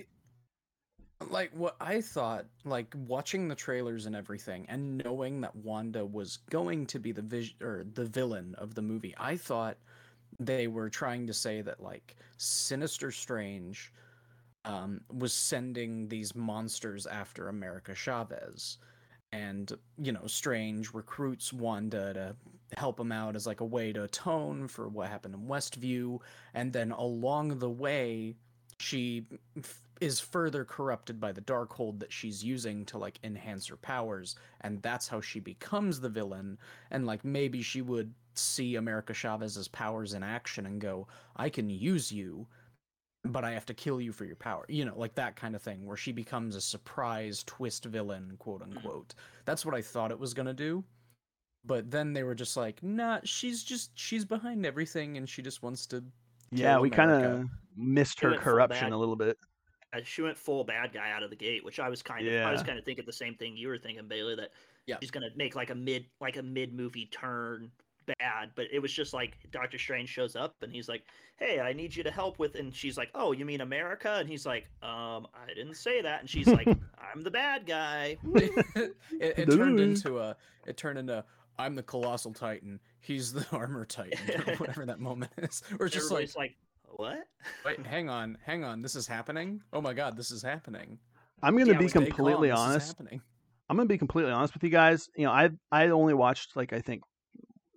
like 1.31 1.51
what 1.53 1.77
I 1.81 2.01
thought, 2.01 2.47
like 2.65 2.95
watching 3.07 3.49
the 3.49 3.55
trailers 3.55 4.07
and 4.07 4.15
everything, 4.15 4.67
and 4.69 4.99
knowing 4.99 5.41
that 5.41 5.55
Wanda 5.57 6.05
was 6.05 6.39
going 6.51 6.87
to 6.87 6.99
be 6.99 7.13
the 7.13 7.23
vis- 7.23 7.55
or 7.61 7.85
the 7.95 8.05
villain 8.05 8.55
of 8.59 8.75
the 8.75 8.83
movie, 8.83 9.15
I 9.19 9.37
thought 9.37 9.77
they 10.39 10.67
were 10.67 10.89
trying 10.89 11.27
to 11.27 11.35
say 11.35 11.63
that 11.63 11.83
like 11.83 12.17
Sinister 12.37 13.11
Strange 13.11 13.93
um, 14.65 15.01
was 15.13 15.33
sending 15.33 16.09
these 16.09 16.35
monsters 16.35 17.07
after 17.07 17.49
America 17.49 17.95
Chavez. 17.95 18.79
And, 19.33 19.73
you 19.99 20.13
know, 20.13 20.27
Strange 20.27 20.95
recruits 20.95 21.53
Wanda 21.53 22.15
to 22.15 22.37
help 22.77 22.99
him 23.01 23.13
out 23.13 23.37
as 23.37 23.47
like 23.47 23.61
a 23.61 23.65
way 23.65 23.93
to 23.93 24.05
atone 24.05 24.69
for 24.69 24.89
what 24.89 25.09
happened 25.09 25.35
in 25.35 25.41
Westview. 25.43 26.21
And 26.55 26.73
then 26.73 26.93
along 26.93 27.59
the 27.59 27.71
way, 27.71 28.37
she 28.79 29.27
f- 29.57 29.83
is 30.01 30.21
further 30.21 30.65
corrupted 30.65 31.21
by 31.21 31.33
the 31.33 31.41
Darkhold 31.41 31.99
that 32.01 32.13
she's 32.13 32.45
using 32.45 32.85
to 32.87 32.99
like 32.99 33.19
enhance 33.25 33.67
her 33.69 33.77
powers. 33.77 34.37
And 34.61 34.81
that's 34.83 35.09
how 35.09 35.21
she 35.21 35.41
becomes 35.41 36.01
the 36.01 36.09
villain. 36.09 36.59
And 36.91 37.07
like 37.07 37.25
maybe 37.25 37.63
she 37.63 37.83
would 37.83 38.13
see 38.35 38.77
America 38.77 39.13
Chavez's 39.13 39.69
powers 39.69 40.15
in 40.15 40.23
action 40.23 40.67
and 40.67 40.81
go, 40.81 41.09
I 41.37 41.49
can 41.49 41.71
use 41.71 42.13
you 42.13 42.47
but 43.25 43.45
I 43.45 43.51
have 43.51 43.67
to 43.67 43.75
kill 43.75 44.01
you 44.01 44.13
for 44.13 44.25
your 44.25 44.37
power. 44.37 44.65
You 44.69 44.85
know, 44.85 44.95
like 44.97 45.15
that 45.17 45.37
kind 45.37 45.55
of 45.55 45.63
thing 45.63 45.85
where 45.85 45.97
she 45.97 46.13
becomes 46.13 46.57
a 46.57 46.61
surprise 46.61 47.43
twist 47.45 47.85
villain, 47.85 48.35
quote 48.39 48.61
mm. 48.61 48.77
unquote. 48.77 49.15
That's 49.45 49.67
what 49.67 49.75
I 49.75 49.83
thought 49.83 50.11
it 50.11 50.19
was 50.19 50.35
going 50.35 50.47
to 50.47 50.55
do. 50.55 50.85
But 51.65 51.91
then 51.91 52.13
they 52.13 52.23
were 52.23 52.35
just 52.35 52.57
like, 52.57 52.83
nah, 52.83 53.21
she's 53.25 53.63
just, 53.63 53.91
she's 53.95 54.25
behind 54.25 54.65
everything 54.65 55.17
and 55.17 55.29
she 55.29 55.43
just 55.43 55.63
wants 55.63 55.87
to. 55.87 56.03
Yeah, 56.51 56.79
we 56.79 56.89
kind 56.89 57.11
of 57.11 57.49
missed 57.77 58.21
her 58.21 58.37
corruption 58.37 58.87
bad. 58.87 58.93
a 58.93 58.97
little 58.97 59.17
bit. 59.17 59.39
Uh, 59.93 60.01
she 60.05 60.23
went 60.23 60.37
full 60.37 60.65
bad 60.65 60.93
guy 60.93 61.11
out 61.11 61.23
of 61.23 61.31
the 61.31 61.37
gate, 61.37 61.65
which 61.65 61.79
I 61.81 61.89
was 61.89 62.03
kind 62.03 62.27
of 62.27 62.47
I 62.47 62.53
was 62.53 62.63
kind 62.63 62.79
of 62.79 62.85
thinking 62.85 63.05
the 63.07 63.13
same 63.13 63.35
thing 63.35 63.57
you 63.57 63.69
were 63.69 63.79
thinking, 63.79 64.07
Bailey. 64.07 64.35
That 64.37 64.51
Yeah. 64.87 64.97
she's 65.01 65.11
gonna 65.11 65.31
make 65.37 65.57
like 65.57 65.71
a 65.71 65.75
mid 65.75 66.07
like 66.21 66.37
a 66.37 66.43
mid 66.43 66.75
movie 66.75 67.07
turn 67.07 67.71
bad, 68.19 68.51
but 68.55 68.67
it 68.73 68.81
was 68.81 68.93
just 68.93 69.13
like 69.13 69.37
Doctor 69.51 69.79
Strange 69.79 70.09
shows 70.09 70.37
up 70.37 70.57
and 70.63 70.73
he's 70.73 70.89
like, 70.89 71.05
"Hey, 71.37 71.61
I 71.61 71.73
need 71.73 71.95
you 71.95 72.03
to 72.03 72.11
help 72.11 72.39
with," 72.39 72.55
and 72.55 72.75
she's 72.75 72.97
like, 72.97 73.11
"Oh, 73.15 73.33
you 73.33 73.45
mean 73.45 73.61
America?" 73.61 74.17
And 74.19 74.29
he's 74.29 74.47
like, 74.47 74.67
"Um, 74.83 75.27
I 75.35 75.53
didn't 75.55 75.77
say 75.77 76.03
that," 76.03 76.21
and 76.21 76.29
she's 76.29 76.47
like, 76.47 76.67
"I'm 76.99 77.23
the 77.23 77.31
bad 77.31 77.67
guy." 77.67 78.17
it, 78.35 78.95
it 79.21 79.51
turned 79.51 79.81
into 79.81 80.19
a, 80.19 80.37
it 80.67 80.77
turned 80.77 80.99
into, 80.99 81.25
I'm 81.59 81.75
the 81.75 81.83
colossal 81.83 82.33
titan. 82.33 82.81
He's 83.01 83.33
the 83.33 83.47
armor 83.53 83.85
titan, 83.85 84.19
or 84.47 84.55
whatever 84.57 84.87
that 84.87 85.01
moment 85.01 85.33
is. 85.39 85.63
Or 85.79 85.87
it's 85.87 85.95
just 85.95 86.11
like, 86.11 86.35
like, 86.37 86.57
"What?" 86.97 87.19
wait, 87.65 87.81
hang 87.87 88.09
on, 88.09 88.39
hang 88.45 88.65
on, 88.65 88.83
this 88.83 88.95
is 88.95 89.07
happening. 89.07 89.63
Oh 89.73 89.81
my 89.81 89.93
god, 89.93 90.17
this 90.17 90.31
is 90.31 90.43
happening. 90.43 90.99
I'm 91.43 91.57
gonna 91.57 91.73
Yeah, 91.73 91.79
be 91.79 91.89
completely 91.89 92.49
Calm, 92.51 92.59
this 92.59 92.61
is 92.61 92.67
honest. 92.67 92.87
happening. 92.89 93.23
I'm 93.69 93.77
gonna 93.77 93.87
be 93.89 93.99
completely 93.99 94.33
honest 94.33 94.55
with 94.55 94.63
you 94.65 94.71
guys. 94.71 95.09
You 95.17 95.25
know, 95.27 95.33
I 95.33 95.51
I 95.71 95.89
only 95.89 96.15
watched 96.15 96.57
like 96.57 96.73
I 96.73 96.81
think 96.81 97.03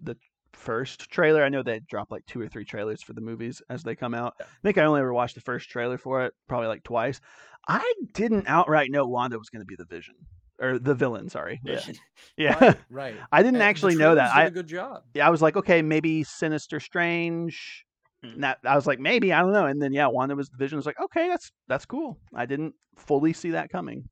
the 0.02 0.16
first 0.54 1.10
trailer. 1.10 1.44
I 1.44 1.50
know 1.50 1.64
they 1.64 1.80
drop 1.80 2.12
like 2.12 2.26
two 2.26 2.40
or 2.42 2.48
three 2.48 2.66
trailers 2.66 3.02
for 3.02 3.14
the 3.14 3.22
movies 3.22 3.62
as 3.70 3.84
they 3.84 3.96
come 3.96 4.14
out. 4.14 4.36
I 4.40 4.46
think 4.64 4.78
I 4.78 4.86
only 4.86 5.02
ever 5.02 5.14
watched 5.14 5.36
the 5.36 5.42
first 5.42 5.70
trailer 5.70 5.98
for 5.98 6.26
it, 6.26 6.34
probably 6.48 6.68
like 6.68 6.84
twice. 6.84 7.20
I 7.68 7.94
didn't 8.14 8.48
outright 8.48 8.90
know 8.92 9.06
Wanda 9.08 9.38
was 9.38 9.50
gonna 9.50 9.66
be 9.66 9.76
the 9.76 9.86
Vision 9.86 10.16
or 10.62 10.80
the 10.80 10.94
villain. 10.94 11.28
Sorry. 11.30 11.60
Yeah. 11.66 11.82
Yeah. 12.38 12.58
Right, 12.64 12.78
right. 12.90 13.16
I 13.32 13.42
didn't 13.44 13.56
And 13.56 13.64
actually 13.64 13.96
know 13.96 14.16
that. 14.16 14.32
I 14.34 14.40
did 14.40 14.46
I 14.46 14.48
a 14.48 14.52
good 14.52 14.68
job. 14.68 15.04
yeah, 15.14 15.28
I 15.28 15.30
was 15.30 15.42
like, 15.42 15.58
okay, 15.58 15.82
maybe 15.82 16.24
Sinister 16.24 16.80
Strange. 16.80 17.86
Hmm. 18.24 18.30
And 18.36 18.44
that 18.44 18.60
I 18.64 18.76
was 18.76 18.86
like, 18.88 19.00
maybe 19.00 19.34
I 19.34 19.42
don't 19.42 19.52
know. 19.54 19.66
And 19.66 19.82
then 19.82 19.92
yeah, 19.92 20.08
Wanda 20.08 20.36
was 20.36 20.48
the 20.50 20.58
Vision. 20.58 20.78
Was 20.78 20.86
like, 20.86 21.00
okay, 21.02 21.28
that's 21.28 21.52
that's 21.68 21.86
cool. 21.86 22.20
I 22.34 22.46
didn't 22.46 22.74
fully 22.98 23.34
see 23.34 23.52
that 23.52 23.70
coming. 23.70 24.08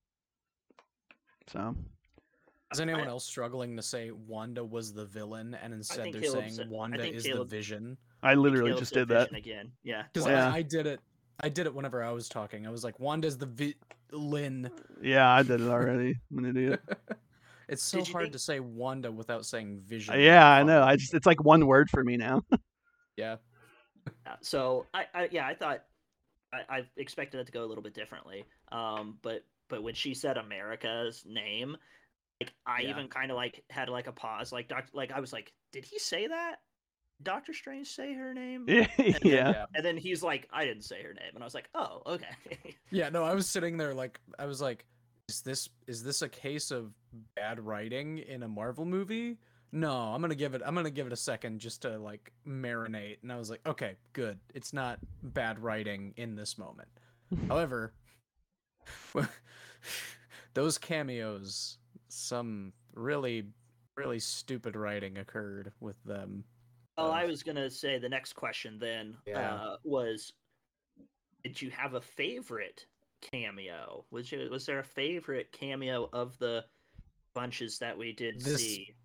So 1.47 1.76
Is 2.72 2.80
anyone 2.80 3.04
I- 3.08 3.08
else 3.12 3.26
struggling 3.26 3.76
to 3.78 3.84
say 3.84 4.12
Wanda 4.12 4.64
was 4.64 4.93
the 4.93 5.06
villain, 5.06 5.56
and 5.62 5.74
instead 5.74 6.12
they're 6.14 6.22
Caleb 6.22 6.39
saying 6.39 6.54
said- 6.54 6.70
Wanda 6.70 7.04
is 7.08 7.24
Caleb- 7.24 7.50
the 7.50 7.56
Vision? 7.56 7.97
I 8.22 8.34
literally 8.36 8.72
Caleb 8.72 8.80
just 8.80 8.93
did 8.93 9.08
that. 9.10 9.30
Vision 9.32 9.36
again. 9.36 9.72
Yeah. 9.84 10.04
Because 10.14 10.28
Yeah. 10.28 10.52
I, 10.52 10.58
I 10.58 10.62
did 10.62 10.86
it. 10.88 11.00
I 11.42 11.50
did 11.50 11.66
it 11.66 11.74
whenever 11.74 12.04
I 12.04 12.12
was 12.12 12.28
talking. 12.30 12.68
I 12.68 12.70
was 12.70 12.84
like, 12.84 13.00
Wanda's 13.00 13.38
the 13.38 13.46
villain. 14.12 14.70
Yeah, 15.02 15.30
I 15.32 15.44
did 15.44 15.62
it 15.62 15.68
already. 15.70 16.16
I'm 16.32 16.38
an 16.40 16.46
idiot. 16.58 16.82
It's 17.72 17.84
so 17.84 18.04
hard 18.04 18.24
think- 18.24 18.34
to 18.34 18.40
say 18.40 18.60
Wanda 18.60 19.12
without 19.12 19.46
saying 19.46 19.82
Vision. 19.86 20.20
Yeah, 20.20 20.50
I 20.50 20.64
know. 20.64 20.82
I 20.82 20.96
just 20.96 21.14
it's 21.14 21.28
like 21.28 21.44
one 21.44 21.68
word 21.68 21.88
for 21.92 22.04
me 22.04 22.18
now. 22.18 22.42
yeah. 23.16 23.36
So 24.42 24.88
I, 24.92 25.06
I 25.14 25.30
yeah 25.32 25.46
I 25.46 25.54
thought 25.54 25.84
I, 26.52 26.78
I 26.78 26.84
expected 26.98 27.40
it 27.40 27.46
to 27.46 27.52
go 27.52 27.64
a 27.64 27.68
little 27.68 27.84
bit 27.84 27.94
differently 27.94 28.44
um 28.72 29.18
but 29.22 29.44
but 29.68 29.84
when 29.84 29.94
she 29.94 30.16
said 30.16 30.38
america's 30.38 31.24
name 31.28 31.78
like 32.42 32.54
i 32.66 32.82
Yeah. 32.82 32.90
even 32.90 33.08
kind 33.08 33.30
of 33.30 33.38
like 33.38 33.64
had 33.70 33.88
like 33.90 34.08
a 34.08 34.12
pause 34.12 34.52
like 34.52 34.68
doc 34.68 34.86
like 34.94 35.12
i 35.12 35.20
was 35.20 35.32
like 35.32 35.54
did 35.72 35.86
he 35.86 36.00
say 36.00 36.26
that 36.26 36.56
doctor 37.24 37.54
strange 37.54 37.88
say 37.88 38.14
her 38.14 38.34
name 38.34 38.64
yeah. 38.68 38.88
yeah. 39.24 39.66
and 39.76 39.86
then 39.86 39.98
he's 39.98 40.24
like 40.24 40.48
i 40.54 40.64
didn't 40.64 40.84
say 40.84 41.04
her 41.04 41.14
name 41.14 41.32
and 41.34 41.44
i 41.44 41.46
was 41.46 41.54
like 41.54 41.70
oh 41.76 42.02
okay 42.06 42.28
Yeah, 42.92 43.10
no, 43.10 43.24
I 43.24 43.34
was 43.34 43.48
sitting 43.48 43.78
there 43.78 43.94
like 43.94 44.20
I 44.38 44.46
was 44.46 44.62
like, 44.62 44.86
is 45.28 45.42
this 45.42 45.70
is 45.88 46.04
this 46.04 46.22
a 46.22 46.30
case 46.30 46.72
of 46.72 46.92
bad 47.36 47.60
writing 47.60 48.20
in 48.20 48.44
a 48.44 48.48
Marvel 48.48 48.86
movie? 48.86 49.38
No, 49.72 49.92
I'm 49.92 50.22
gonna 50.22 50.36
give 50.36 50.56
it 50.56 50.62
I'm 50.66 50.74
gonna 50.74 50.90
give 50.90 51.06
it 51.08 51.14
a 51.14 51.18
second 51.18 51.60
just 51.60 51.84
to 51.84 52.00
like 52.00 52.32
marinate. 52.48 53.18
And 53.22 53.32
I 53.32 53.38
was 53.38 53.50
like, 53.50 53.62
okay, 53.68 53.96
good. 54.14 54.40
It's 54.56 54.74
not 54.74 55.00
bad 55.22 55.60
writing 55.60 56.14
in 56.18 56.36
this 56.36 56.58
moment. 56.58 56.90
However, 57.48 57.94
those 60.56 60.78
cameos, 60.80 61.78
some 62.08 62.74
really, 62.96 63.44
really 63.96 64.20
stupid 64.20 64.76
writing 64.76 65.20
occurred 65.20 65.72
with 65.80 66.04
them. 66.06 66.44
Well 67.00 67.12
i 67.12 67.26
was 67.26 67.43
gonna 67.43 67.70
say 67.70 67.97
the 67.97 68.10
next 68.10 68.34
question 68.34 68.78
then 68.80 69.16
Yeah. 69.26 69.54
uh 69.56 69.78
was 69.84 70.34
did 71.43 71.62
you 71.62 71.70
have 71.72 71.93
a 71.93 72.02
favorite 72.02 72.86
cameo 73.22 74.06
was 74.12 74.32
you, 74.32 74.47
was 74.50 74.66
there 74.66 74.80
a 74.80 74.84
favorite 74.84 75.52
cameo 75.52 76.10
of 76.14 76.38
the 76.39 76.66
bunches 77.34 77.78
that 77.80 77.97
we 77.97 78.12
did 78.14 78.39
This- 78.41 78.60
see 78.62 78.95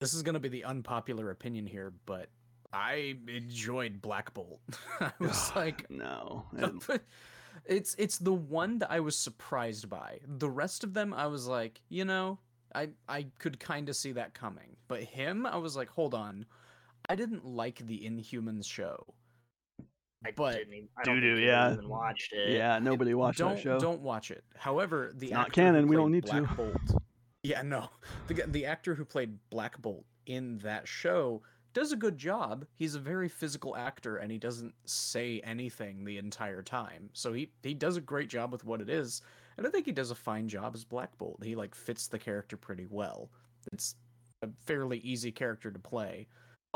This 0.00 0.14
is 0.14 0.22
gonna 0.22 0.40
be 0.40 0.48
the 0.48 0.64
unpopular 0.64 1.30
opinion 1.30 1.66
here, 1.66 1.92
but 2.04 2.28
I 2.72 3.16
enjoyed 3.28 4.02
Black 4.02 4.34
Bolt. 4.34 4.60
I 5.00 5.10
was 5.18 5.50
like, 5.56 5.88
no. 5.88 6.44
it's 7.64 7.94
it's 7.98 8.18
the 8.18 8.32
one 8.34 8.78
that 8.80 8.90
I 8.90 9.00
was 9.00 9.16
surprised 9.16 9.88
by. 9.88 10.20
The 10.26 10.50
rest 10.50 10.84
of 10.84 10.92
them, 10.92 11.14
I 11.14 11.26
was 11.28 11.46
like, 11.46 11.80
you 11.88 12.04
know, 12.04 12.38
I 12.74 12.90
I 13.08 13.28
could 13.38 13.58
kind 13.58 13.88
of 13.88 13.96
see 13.96 14.12
that 14.12 14.34
coming. 14.34 14.76
But 14.88 15.02
him, 15.04 15.46
I 15.46 15.56
was 15.56 15.76
like, 15.76 15.88
hold 15.88 16.12
on, 16.12 16.44
I 17.08 17.14
didn't 17.14 17.44
like 17.44 17.86
the 17.86 17.98
Inhumans 18.00 18.66
show. 18.66 19.06
I 20.24 20.32
But- 20.32 20.56
didn't 20.56 20.74
even, 20.74 20.88
I 20.96 21.04
don't 21.04 21.20
Doo-doo, 21.20 21.40
yeah. 21.40 21.68
yeah. 21.68 21.72
even 21.74 21.88
watched 21.88 22.32
it. 22.32 22.50
Yeah, 22.50 22.78
nobody 22.78 23.14
watched 23.14 23.38
don't 23.38 23.54
that 23.54 23.62
show. 23.62 23.78
don't 23.78 24.00
watch 24.00 24.30
it. 24.30 24.44
However, 24.56 25.12
the 25.14 25.26
It's 25.26 25.32
not 25.32 25.46
actor 25.48 25.60
who 25.62 25.66
canon, 25.66 25.86
we 25.88 25.96
don't 25.96 26.10
played 26.10 26.12
need 26.24 26.26
to. 26.26 26.42
Black 26.42 26.56
Bolt. 26.56 27.02
Yeah, 27.42 27.62
no. 27.62 27.90
The 28.26 28.42
the 28.48 28.66
actor 28.66 28.96
who 28.96 29.04
played 29.04 29.38
Black 29.50 29.80
Bolt 29.80 30.04
in 30.24 30.58
that 30.58 30.88
show 30.88 31.42
does 31.74 31.92
a 31.92 31.96
good 31.96 32.18
job. 32.18 32.66
He's 32.74 32.96
a 32.96 32.98
very 32.98 33.28
physical 33.28 33.76
actor 33.76 34.16
and 34.16 34.32
he 34.32 34.38
doesn't 34.38 34.74
say 34.84 35.40
anything 35.44 36.04
the 36.04 36.18
entire 36.18 36.60
time. 36.64 37.08
So 37.12 37.32
he 37.32 37.52
he 37.62 37.72
does 37.72 37.96
a 37.96 38.00
great 38.00 38.28
job 38.28 38.50
with 38.50 38.64
what 38.64 38.80
it 38.80 38.90
is. 38.90 39.22
And 39.58 39.64
I 39.64 39.70
think 39.70 39.86
he 39.86 39.92
does 39.92 40.10
a 40.10 40.16
fine 40.16 40.48
job 40.48 40.74
as 40.74 40.84
Black 40.84 41.16
Bolt. 41.18 41.40
He 41.44 41.54
like 41.54 41.76
fits 41.76 42.08
the 42.08 42.18
character 42.18 42.56
pretty 42.56 42.86
well. 42.90 43.30
It's 43.72 43.94
a 44.42 44.48
fairly 44.64 44.98
easy 44.98 45.30
character 45.30 45.70
to 45.70 45.78
play. 45.78 46.26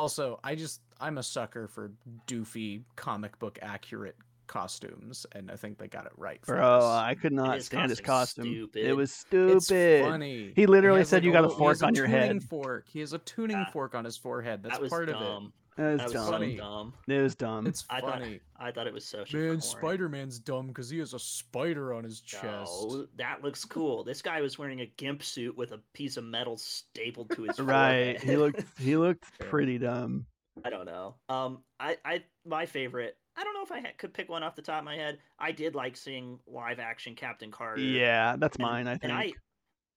Also, 0.01 0.41
I 0.43 0.55
just 0.55 0.81
I'm 0.99 1.19
a 1.19 1.23
sucker 1.23 1.69
for 1.69 1.93
doofy 2.27 2.85
comic 2.97 3.39
book 3.39 3.59
accurate 3.61 4.17
costumes 4.47 5.27
and 5.33 5.51
I 5.51 5.57
think 5.57 5.77
they 5.77 5.89
got 5.89 6.07
it 6.07 6.13
right. 6.17 6.41
for 6.43 6.57
Bro, 6.57 6.77
this. 6.81 6.85
I 6.87 7.15
could 7.15 7.33
not 7.35 7.57
his 7.57 7.67
stand 7.67 7.91
his 7.91 8.01
costume. 8.01 8.47
stupid. 8.47 8.83
It 8.85 8.95
was 8.97 9.11
It's 9.31 9.67
stupid. 9.67 10.05
funny. 10.07 10.53
He 10.57 10.65
literally 10.67 11.01
has, 11.01 11.09
said 11.11 11.17
like, 11.19 11.25
you 11.25 11.33
got 11.33 11.45
a 11.45 11.51
fork 11.51 11.69
has 11.73 11.83
a 11.83 11.87
on 11.87 11.95
your 11.95 12.07
tuning 12.07 12.21
head. 12.21 12.43
Fork. 12.45 12.87
He 12.91 13.01
has 13.01 13.13
a 13.13 13.19
tuning 13.19 13.59
That- 13.59 13.73
fork 13.75 13.95
on 13.95 14.07
his 14.07 14.17
forehead. 14.17 14.63
That's 14.63 14.77
that 14.77 14.81
was 14.83 14.89
part 14.91 15.09
dumb. 15.09 15.17
of 15.23 15.43
it. 15.45 15.53
It 15.81 15.93
was 15.93 15.99
That 15.99 16.05
was 16.05 16.13
dumb. 16.13 16.31
funny. 16.33 16.57
dumb. 16.57 16.95
It 17.09 17.21
was 17.23 17.35
dumb. 17.35 17.67
It's 17.67 17.85
I 17.89 18.01
thought 18.01 18.21
funny. 18.21 18.41
I 18.59 18.71
thought 18.71 18.87
it 18.87 18.93
was 18.93 19.05
so 19.05 19.25
Man, 19.33 19.43
boring. 19.47 19.61
Spider 19.61 20.09
Man's 20.09 20.39
dumb 20.39 20.67
because 20.69 20.91
he 20.91 20.99
has 20.99 21.15
a 21.15 21.19
spider 21.19 21.95
on 21.95 22.05
his 22.05 22.21
chest. 22.21 22.45
No, 22.89 23.07
that 23.17 23.43
looks 23.43 23.65
cool. 23.65 24.05
This 24.05 24.21
guy 24.21 24.41
was 24.43 24.59
wearing 24.59 24.81
a 24.83 24.87
gimp 24.99 25.23
suit 25.23 25.57
with 25.57 25.73
a 25.73 25.81
piece 25.95 26.17
of 26.19 26.25
metal 26.25 26.57
stapled 26.59 27.31
to 27.31 27.45
his 27.45 27.59
right. 27.61 28.21
forehead. 28.21 28.23
He 28.23 28.37
looked 28.37 28.65
he 28.79 28.97
looked 28.97 29.39
pretty 29.41 29.79
dumb. 29.79 30.27
I 30.65 30.69
don't 30.69 30.85
know. 30.85 31.15
Um, 31.31 31.63
I, 31.79 31.97
I, 32.05 32.25
my 32.45 32.67
favorite. 32.67 33.17
I 33.37 33.45
don't 33.45 33.55
know 33.55 33.63
if 33.63 33.73
I 33.73 33.81
ha- 33.81 33.95
could 33.97 34.13
pick 34.13 34.29
one 34.29 34.43
off 34.43 34.57
the 34.57 34.63
top 34.63 34.81
of 34.81 34.85
my 34.85 34.97
head. 34.97 35.19
I 35.39 35.53
did 35.53 35.75
like 35.75 35.97
seeing 35.97 36.39
live 36.47 36.79
action 36.81 37.15
Captain 37.15 37.51
Carter. 37.51 37.81
Yeah, 37.81 38.37
that's 38.37 38.57
and- 38.57 38.63
mine, 38.67 38.87
I 38.87 38.93
think. 38.99 39.05
And 39.05 39.13
I, 39.13 39.33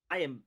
I 0.09 0.19
am 0.19 0.41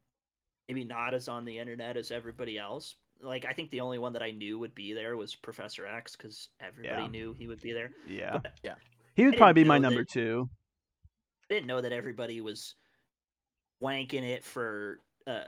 maybe 0.69 0.85
not 0.85 1.13
as 1.13 1.29
on 1.29 1.45
the 1.45 1.59
internet 1.59 1.99
as 1.99 2.11
everybody 2.11 2.57
else. 2.57 2.95
Like 3.23 3.45
I 3.45 3.53
think 3.53 3.71
the 3.71 3.81
only 3.81 3.99
one 3.99 4.13
that 4.13 4.23
I 4.23 4.31
knew 4.31 4.59
would 4.59 4.75
be 4.75 4.93
there 4.93 5.17
was 5.17 5.35
Professor 5.35 5.87
X 5.87 6.17
because 6.17 6.49
everybody 6.61 7.03
Yeah. 7.03 7.09
knew 7.09 7.35
he 7.39 7.47
would 7.47 7.61
be 7.61 7.73
there. 7.73 7.91
yeah. 8.07 8.39
But 8.43 8.53
He 9.15 9.25
would 9.25 9.31
didn't 9.33 9.39
probably 9.39 9.63
be 9.63 9.69
my 9.69 9.79
number 9.79 10.01
that- 10.03 10.11
two. 10.11 10.49
I 11.51 11.55
didn't 11.55 11.67
know 11.67 11.81
that 11.81 11.93
everybody 11.93 12.41
was 12.41 12.75
wanking 13.83 14.23
it 14.23 14.45
for 14.45 15.01
uh, 15.27 15.45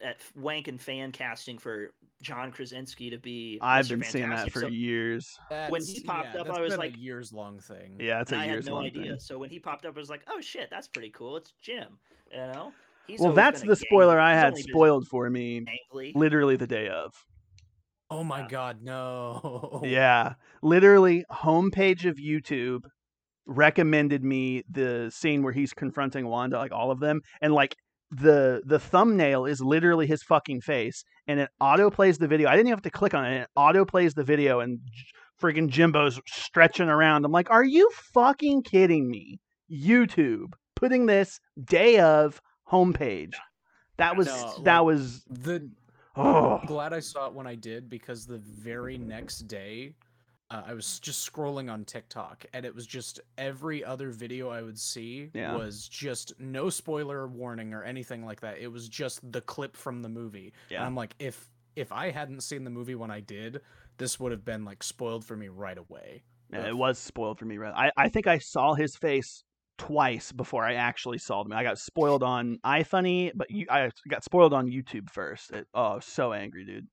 at 0.00 0.18
Wank 0.34 0.68
and 0.68 0.80
fan 0.80 1.12
casting 1.12 1.58
for 1.58 1.92
John 2.22 2.52
Krasinski 2.52 3.10
to 3.10 3.18
be. 3.18 3.58
I've 3.62 3.86
Mr. 3.86 3.88
been 3.90 4.02
seeing 4.02 4.30
that 4.30 4.50
for 4.52 4.60
So- 4.62 4.66
years. 4.68 5.38
When 5.68 5.82
he 5.84 6.00
popped 6.02 6.34
yeah, 6.34 6.42
up, 6.42 6.50
I 6.50 6.60
was 6.60 6.76
like- 6.76 6.96
years 6.96 7.32
long 7.32 7.60
thing. 7.60 7.96
Yeah, 8.00 8.20
it's 8.20 8.32
a 8.32 8.34
and 8.34 8.42
I 8.42 8.46
had 8.46 8.66
no 8.66 8.78
idea. 8.78 9.12
thing. 9.12 9.18
So 9.20 9.38
when 9.38 9.50
he 9.50 9.58
popped 9.58 9.86
up, 9.86 9.96
I 9.96 9.98
was 10.00 10.10
like, 10.10 10.22
"Oh 10.28 10.40
shit, 10.40 10.68
that's 10.70 10.88
pretty 10.88 11.10
cool. 11.10 11.36
It's 11.36 11.52
Jim." 11.62 11.98
You 12.30 12.38
know. 12.38 12.72
He's 13.06 13.20
Well, 13.20 13.30
always 13.30 13.36
that's 13.36 13.60
been 13.60 13.68
a 13.70 13.72
the 13.72 13.76
spoiler 13.76 14.18
I 14.20 14.34
had 14.34 14.56
spoiled 14.58 15.06
for 15.08 15.28
me 15.30 15.60
gangly. 15.94 16.12
literally 16.14 16.56
the 16.56 16.66
day 16.66 16.88
of. 16.88 17.12
Oh 18.10 18.22
my 18.24 18.40
Yeah. 18.40 18.48
god, 18.48 18.82
no. 18.82 19.80
Yeah, 19.84 20.34
literally 20.62 21.24
homepage 21.30 22.04
of 22.08 22.16
YouTube 22.16 22.84
recommended 23.46 24.24
me 24.24 24.62
the 24.68 25.10
scene 25.14 25.42
where 25.42 25.52
he's 25.52 25.72
confronting 25.72 26.26
Wanda, 26.28 26.58
like 26.58 26.72
all 26.72 26.90
of 26.90 27.00
them, 27.00 27.20
and 27.40 27.52
like 27.52 27.76
the 28.10 28.62
the 28.64 28.78
thumbnail 28.78 29.44
is 29.46 29.60
literally 29.60 30.06
his 30.06 30.22
fucking 30.22 30.60
face, 30.62 31.04
and 31.26 31.40
it 31.40 31.50
auto 31.60 31.90
plays 31.90 32.18
the 32.18 32.28
video. 32.28 32.48
I 32.48 32.52
didn't 32.52 32.68
even 32.68 32.76
have 32.76 32.82
to 32.82 32.90
click 32.90 33.14
on 33.14 33.24
it. 33.24 33.42
It 33.42 33.48
auto 33.56 33.84
plays 33.84 34.14
the 34.14 34.24
video, 34.24 34.60
and 34.60 34.78
j- 34.90 35.04
freaking 35.40 35.68
Jimbo's 35.68 36.20
stretching 36.26 36.88
around. 36.88 37.24
I'm 37.24 37.32
like, 37.32 37.50
are 37.50 37.64
you 37.64 37.90
fucking 38.14 38.62
kidding 38.62 39.08
me? 39.08 39.38
YouTube 39.70 40.52
putting 40.76 41.06
this 41.06 41.40
day 41.64 41.98
of 41.98 42.40
homepage. 42.70 43.34
That 43.98 44.16
was 44.16 44.26
No, 44.26 44.54
that 44.64 44.78
like- 44.78 44.86
was 44.86 45.24
The 45.30 45.70
oh 46.16 46.58
I'm 46.58 46.66
glad 46.66 46.92
I 46.92 47.00
saw 47.00 47.26
it 47.26 47.32
when 47.34 47.46
I 47.46 47.54
did 47.54 47.88
because 47.88 48.26
the 48.26 48.38
very 48.38 48.98
next 48.98 49.40
day, 49.48 49.94
uh, 50.50 50.62
I 50.66 50.74
was 50.74 50.98
just 51.00 51.30
scrolling 51.30 51.70
on 51.72 51.84
TikTok 51.84 52.44
and 52.52 52.64
it 52.64 52.74
was 52.74 52.86
just 52.86 53.20
every 53.36 53.84
other 53.84 54.10
video 54.10 54.48
I 54.48 54.62
would 54.62 54.78
see 54.78 55.30
Yeah. 55.34 55.56
was 55.56 55.88
just 55.88 56.32
no 56.38 56.70
spoiler 56.70 57.26
warning 57.26 57.74
or 57.74 57.82
anything 57.82 58.24
like 58.24 58.40
that. 58.42 58.58
It 58.58 58.68
was 58.68 58.88
just 58.88 59.20
the 59.32 59.40
clip 59.40 59.76
from 59.76 60.02
the 60.02 60.08
movie. 60.08 60.52
And 60.68 60.70
yeah. 60.70 60.86
I'm 60.86 60.94
like, 60.94 61.14
if 61.18 61.48
if 61.74 61.92
I 61.92 62.10
hadn't 62.10 62.40
seen 62.42 62.64
the 62.64 62.70
movie 62.70 62.94
when 62.94 63.10
I 63.10 63.20
did, 63.20 63.60
this 63.98 64.18
would 64.20 64.32
have 64.32 64.44
been 64.44 64.64
like 64.64 64.82
spoiled 64.82 65.24
for 65.24 65.36
me 65.36 65.48
right 65.48 65.76
away. 65.78 66.22
Yeah, 66.52 66.68
it 66.68 66.76
was 66.76 66.98
spoiled 66.98 67.38
for 67.38 67.44
me. 67.44 67.58
right? 67.58 67.74
I, 67.76 67.90
I 68.04 68.08
think 68.08 68.26
I 68.28 68.38
saw 68.38 68.74
his 68.74 68.94
face 68.96 69.42
twice 69.78 70.32
before 70.32 70.64
I 70.64 70.74
actually 70.74 71.18
saw 71.18 71.44
him. 71.44 71.52
I 71.52 71.62
got 71.62 71.78
spoiled 71.78 72.22
on 72.22 72.58
iFunny, 72.64 73.32
but 73.34 73.50
you, 73.50 73.66
I 73.70 73.90
got 74.08 74.24
spoiled 74.24 74.52
on 74.52 74.68
YouTube 74.70 75.10
first. 75.10 75.50
It, 75.52 75.66
oh, 75.74 76.00
so 76.00 76.32
angry, 76.32 76.64
dude. 76.64 76.86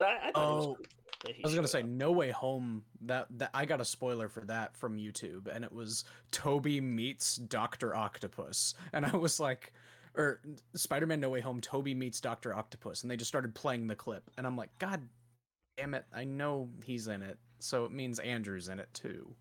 I, 0.00 0.28
I 0.28 0.32
thought 0.32 0.54
was 0.54 0.66
Oh, 0.66 0.76
cool 0.76 0.86
that 1.24 1.34
he 1.34 1.44
I 1.44 1.46
was 1.46 1.54
gonna 1.54 1.68
showed 1.68 1.82
say. 1.82 1.82
No 1.82 2.12
Way 2.12 2.30
Home. 2.30 2.84
That 3.02 3.26
that 3.38 3.50
I 3.54 3.64
got 3.64 3.80
a 3.80 3.84
spoiler 3.84 4.28
for 4.28 4.40
that 4.42 4.76
from 4.76 4.96
YouTube, 4.96 5.54
and 5.54 5.64
it 5.64 5.72
was 5.72 6.04
Tobey 6.30 6.80
meets 6.80 7.36
Doctor 7.36 7.94
Octopus, 7.94 8.74
and 8.92 9.06
I 9.06 9.16
was 9.16 9.40
like, 9.40 9.72
or 10.14 10.40
Spider-Man 10.74 11.20
No 11.20 11.30
Way 11.30 11.40
Home. 11.40 11.60
Tobey 11.60 11.94
meets 11.94 12.20
Doctor 12.20 12.54
Octopus, 12.54 13.02
and 13.02 13.10
they 13.10 13.16
just 13.16 13.28
started 13.28 13.54
playing 13.54 13.86
the 13.86 13.96
clip, 13.96 14.30
and 14.36 14.46
I'm 14.46 14.56
like, 14.56 14.70
God 14.78 15.08
damn 15.76 15.94
it! 15.94 16.04
I 16.14 16.24
know 16.24 16.68
he's 16.84 17.08
in 17.08 17.22
it, 17.22 17.38
so 17.58 17.84
it 17.84 17.92
means 17.92 18.18
Andrew's 18.18 18.68
in 18.68 18.78
it 18.80 18.92
too. 18.92 19.34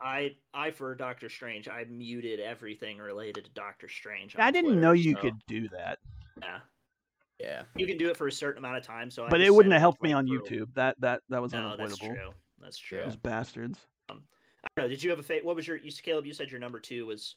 I 0.00 0.34
I 0.54 0.70
for 0.70 0.94
Doctor 0.94 1.28
Strange, 1.28 1.68
I 1.68 1.84
muted 1.84 2.40
everything 2.40 2.98
related 2.98 3.44
to 3.44 3.50
Doctor 3.50 3.88
Strange. 3.88 4.36
I 4.38 4.50
didn't 4.50 4.70
Twitter, 4.70 4.80
know 4.80 4.92
you 4.92 5.14
so, 5.14 5.20
could 5.20 5.34
do 5.46 5.68
that, 5.70 5.98
Yeah, 6.42 6.58
Yeah, 7.40 7.62
you 7.76 7.86
can 7.86 7.98
do 7.98 8.08
it 8.08 8.16
for 8.16 8.26
a 8.28 8.32
certain 8.32 8.64
amount 8.64 8.78
of 8.78 8.82
time. 8.84 9.10
So, 9.10 9.26
but 9.28 9.38
just 9.38 9.48
it 9.48 9.54
wouldn't 9.54 9.72
have 9.72 9.80
helped 9.80 10.02
me 10.02 10.12
on 10.12 10.26
YouTube. 10.26 10.72
That 10.74 10.96
that 11.00 11.20
that 11.28 11.42
was 11.42 11.52
No, 11.52 11.76
that's 11.76 11.80
unavoidable. 12.00 12.14
true. 12.14 12.30
That's 12.60 12.78
true. 12.78 12.98
Yeah. 12.98 13.04
Those 13.06 13.16
bastards. 13.16 13.78
I 14.08 14.14
don't 14.14 14.84
know. 14.84 14.88
Did 14.88 15.02
you 15.02 15.10
have 15.10 15.18
a 15.18 15.22
fa- 15.22 15.40
What 15.42 15.56
was 15.56 15.66
your? 15.66 15.76
You 15.76 15.92
Caleb? 15.92 16.26
You 16.26 16.32
said 16.32 16.50
your 16.50 16.60
number 16.60 16.80
two 16.80 17.06
was 17.06 17.36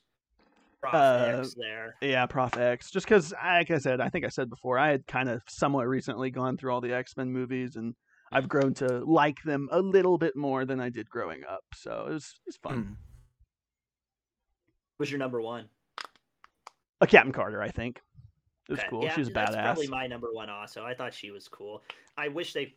Prof 0.82 0.94
Uh, 0.94 1.36
X 1.40 1.56
there. 1.56 1.96
Yeah, 2.02 2.26
Prof 2.26 2.58
X. 2.58 2.90
Just 2.92 3.06
because, 3.06 3.34
like 3.44 3.70
I 3.72 3.78
said, 3.78 4.00
I 4.00 4.10
think 4.10 4.26
I 4.26 4.30
said 4.30 4.50
before, 4.50 4.80
I 4.80 4.90
had 4.90 5.06
kind 5.08 5.30
of 5.30 5.42
somewhat 5.50 5.88
recently 5.88 6.32
gone 6.32 6.58
through 6.58 6.74
all 6.74 6.82
the 6.82 6.94
X 6.94 7.18
Men 7.18 7.32
movies, 7.32 7.76
and 7.76 7.94
I've 8.32 8.48
grown 8.48 8.74
to 8.76 9.00
like 9.06 9.42
them 9.44 9.70
a 9.72 9.82
little 9.82 10.18
bit 10.18 10.36
more 10.36 10.66
than 10.66 10.80
I 10.80 10.90
did 10.90 11.10
growing 11.10 11.44
up. 11.50 11.64
So 11.74 12.06
it 12.10 12.14
was 12.14 12.40
it's 12.46 12.58
fun. 12.58 12.84
Mm. 12.84 12.96
Was 15.00 15.10
your 15.10 15.20
number 15.20 15.42
one? 15.42 15.70
A 17.02 17.08
Captain 17.08 17.32
Carter, 17.32 17.62
I 17.62 17.70
think. 17.70 18.02
It 18.68 18.74
was 18.74 18.80
Okay, 18.80 18.88
cool. 18.90 19.04
Yeah, 19.04 19.14
she 19.14 19.22
was 19.22 19.30
that's 19.30 19.56
badass. 19.56 19.64
probably 19.64 19.88
my 19.88 20.06
number 20.06 20.28
one 20.32 20.50
also. 20.50 20.84
I 20.84 20.94
thought 20.94 21.14
she 21.14 21.32
was 21.32 21.48
cool. 21.48 21.82
I 22.18 22.28
wish 22.28 22.54
they. 22.54 22.76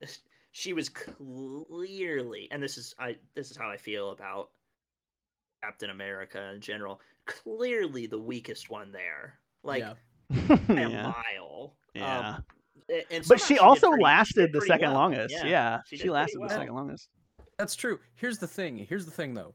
she 0.52 0.72
was 0.72 0.88
clearly, 0.88 2.48
and 2.50 2.62
this 2.62 2.78
is 2.78 2.94
I. 2.98 3.16
This 3.34 3.50
is 3.50 3.56
how 3.56 3.68
I 3.68 3.76
feel 3.76 4.10
about 4.10 4.50
Captain 5.62 5.90
America 5.90 6.52
in 6.54 6.60
general. 6.60 7.00
Clearly 7.26 8.06
the 8.06 8.18
weakest 8.18 8.70
one 8.70 8.92
there, 8.92 9.38
like 9.62 9.82
yeah. 9.82 10.56
a 10.68 10.72
yeah. 10.72 11.12
mile. 11.12 11.74
Yeah. 11.94 12.36
Um, 12.36 12.44
and 12.88 13.04
but 13.28 13.40
somehow 13.40 13.44
she 13.44 13.58
also 13.58 13.88
pretty- 13.88 14.04
lasted 14.04 14.52
did 14.52 14.52
the 14.52 14.66
second 14.66 14.90
well. 14.90 15.00
longest. 15.00 15.34
Yeah, 15.44 15.80
she 15.86 15.96
she, 15.96 16.10
lasted 16.10 16.38
well. 16.38 16.48
the 16.48 16.54
second 16.54 16.74
longest. 16.74 17.08
That's 17.58 17.76
true. 17.76 17.98
Here's 18.16 18.38
the 18.38 18.48
thing. 18.48 18.76
Here's 18.78 19.04
the 19.04 19.10
thing, 19.12 19.34
though. 19.34 19.54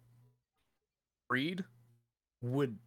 Reed 1.30 1.63
would 2.41 2.77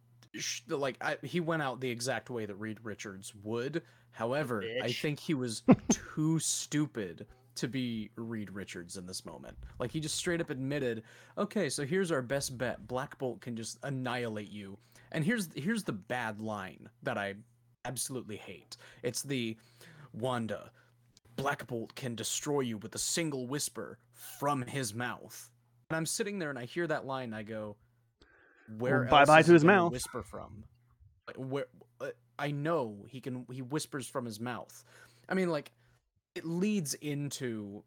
like 0.67 0.97
I, 0.99 1.17
he 1.21 1.39
went 1.39 1.61
out 1.61 1.79
the 1.79 1.89
exact 1.89 2.29
way 2.29 2.45
that 2.45 2.55
Reed 2.55 2.79
Richards 2.83 3.33
would. 3.43 3.83
However, 4.11 4.63
I 4.81 4.91
think 4.91 5.19
he 5.19 5.33
was 5.33 5.63
too 6.15 6.39
stupid 6.39 7.27
to 7.55 7.67
be 7.67 8.09
Reed 8.15 8.49
Richards 8.49 8.97
in 8.97 9.05
this 9.05 9.25
moment. 9.25 9.55
Like 9.79 9.91
he 9.91 9.99
just 9.99 10.15
straight 10.15 10.41
up 10.41 10.49
admitted, 10.49 11.03
"Okay, 11.37 11.69
so 11.69 11.85
here's 11.85 12.11
our 12.11 12.21
best 12.21 12.57
bet. 12.57 12.87
Black 12.87 13.17
Bolt 13.17 13.41
can 13.41 13.55
just 13.55 13.77
annihilate 13.83 14.49
you." 14.49 14.77
And 15.11 15.23
here's 15.23 15.49
here's 15.55 15.83
the 15.83 15.93
bad 15.93 16.41
line 16.41 16.89
that 17.03 17.17
I 17.17 17.35
absolutely 17.85 18.37
hate. 18.37 18.77
It's 19.03 19.21
the 19.21 19.55
Wanda 20.13 20.71
Black 21.35 21.65
Bolt 21.67 21.95
can 21.95 22.15
destroy 22.15 22.61
you 22.61 22.77
with 22.77 22.95
a 22.95 22.99
single 22.99 23.47
whisper 23.47 23.97
from 24.13 24.61
his 24.61 24.93
mouth. 24.93 25.49
And 25.89 25.97
I'm 25.97 26.05
sitting 26.05 26.39
there 26.39 26.49
and 26.49 26.59
I 26.59 26.65
hear 26.65 26.87
that 26.87 27.05
line 27.05 27.25
and 27.25 27.35
I 27.35 27.43
go, 27.43 27.75
where 28.77 29.01
Well, 29.01 29.09
bye-bye 29.09 29.37
else 29.37 29.41
is 29.41 29.47
to 29.47 29.53
his 29.53 29.65
mouth. 29.65 29.91
Whisper 29.91 30.23
from. 30.23 30.63
Like, 31.27 31.35
where 31.37 31.65
uh, 32.01 32.09
I 32.37 32.51
know 32.51 33.05
he 33.07 33.21
can. 33.21 33.45
He 33.51 33.61
whispers 33.61 34.07
from 34.07 34.25
his 34.25 34.39
mouth. 34.39 34.83
I 35.29 35.33
mean, 35.33 35.49
like 35.49 35.71
it 36.35 36.45
leads 36.45 36.93
into 36.95 37.83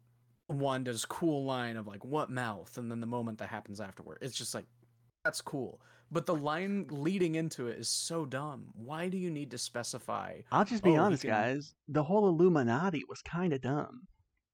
Wanda's 0.49 1.05
cool 1.05 1.45
line 1.45 1.77
of 1.77 1.87
like 1.87 2.03
what 2.03 2.29
mouth, 2.29 2.77
and 2.77 2.89
then 2.89 2.99
the 2.99 3.07
moment 3.07 3.37
that 3.39 3.49
happens 3.49 3.79
afterward, 3.79 4.19
it's 4.21 4.35
just 4.35 4.55
like 4.55 4.65
that's 5.23 5.41
cool. 5.41 5.81
But 6.11 6.25
the 6.25 6.35
line 6.35 6.87
leading 6.89 7.35
into 7.35 7.67
it 7.67 7.79
is 7.79 7.89
so 7.89 8.25
dumb. 8.25 8.67
Why 8.73 9.09
do 9.09 9.17
you 9.17 9.29
need 9.29 9.51
to 9.51 9.57
specify? 9.57 10.41
I'll 10.51 10.63
just 10.65 10.83
Oh, 10.83 10.85
be 10.85 10.91
he 10.91 10.97
honest, 10.97 11.23
can- 11.23 11.31
guys. 11.31 11.75
The 11.87 12.03
whole 12.03 12.27
Illuminati 12.29 13.03
was 13.09 13.21
kind 13.21 13.51
of 13.53 13.61
dumb. 13.61 14.07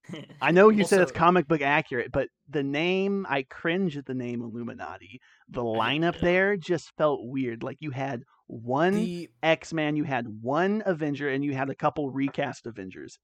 I 0.41 0.51
know 0.51 0.69
you 0.69 0.83
said 0.83 1.01
it's 1.01 1.11
comic 1.11 1.47
book 1.47 1.61
accurate, 1.61 2.11
but 2.11 2.27
the 2.49 2.63
name, 2.63 3.25
I 3.29 3.43
cringe 3.43 3.95
at 3.97 4.05
the 4.05 4.13
name 4.13 4.41
Illuminati. 4.41 5.21
The 5.49 5.61
lineup 5.63 6.15
too. 6.15 6.25
there 6.25 6.57
just 6.57 6.91
felt 6.97 7.21
weird. 7.23 7.63
Like 7.63 7.77
you 7.79 7.91
had 7.91 8.23
one 8.47 8.95
The 8.95 9.29
X 9.41 9.71
Man, 9.73 9.95
you 9.95 10.03
had 10.03 10.25
one 10.41 10.83
Avenger, 10.85 11.29
and 11.29 11.43
you 11.45 11.53
had 11.53 11.69
a 11.69 11.75
couple 11.75 12.09
recast 12.11 12.65
Avengers. 12.65 13.17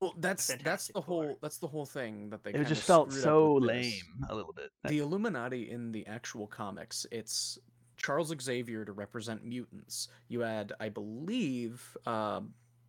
well, 0.00 0.12
that's 0.18 0.48
that's 0.62 0.88
the 0.88 1.00
Four. 1.00 1.02
whole 1.24 1.38
that's 1.40 1.56
the 1.58 1.68
whole 1.68 1.86
thing 1.86 2.28
that 2.30 2.44
they. 2.44 2.50
It 2.50 2.54
kinda 2.54 2.68
just 2.68 2.82
felt 2.82 3.12
so 3.14 3.54
with 3.54 3.62
this. 3.70 3.70
lame 3.86 4.28
a 4.28 4.34
little 4.34 4.52
bit. 4.52 4.70
The 4.86 4.98
Illuminati 4.98 5.70
in 5.70 5.92
the 5.92 6.06
actual 6.06 6.46
comics, 6.46 7.06
it's 7.10 7.58
Charles 7.96 8.32
Xavier 8.40 8.84
to 8.84 8.92
represent 8.92 9.44
mutants. 9.44 10.08
You 10.28 10.40
had, 10.40 10.72
I 10.80 10.88
believe, 10.88 11.96
uh, 12.06 12.40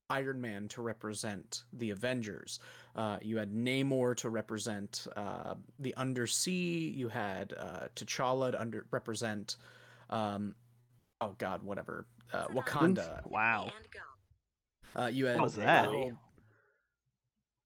Iron 0.09 0.39
Man 0.39 0.67
to 0.69 0.81
represent 0.81 1.63
the 1.73 1.89
Avengers. 1.91 2.59
Uh, 2.95 3.17
you 3.21 3.37
had 3.37 3.51
Namor 3.51 4.15
to 4.17 4.29
represent 4.29 5.05
uh, 5.15 5.55
the 5.79 5.93
Undersea. 5.95 6.93
You 6.95 7.09
had 7.09 7.53
uh, 7.57 7.87
T'Challa 7.95 8.51
to 8.51 8.61
under 8.61 8.85
represent. 8.91 9.57
Um, 10.09 10.55
oh 11.21 11.35
God, 11.37 11.61
whatever. 11.63 12.05
Uh, 12.33 12.47
Wakanda. 12.47 13.25
Wow. 13.29 13.69
Uh, 14.95 15.07
you 15.07 15.25
had 15.25 15.35
What 15.37 15.43
was 15.43 15.55
the 15.55 15.61
that? 15.61 15.85
whole- 15.87 16.13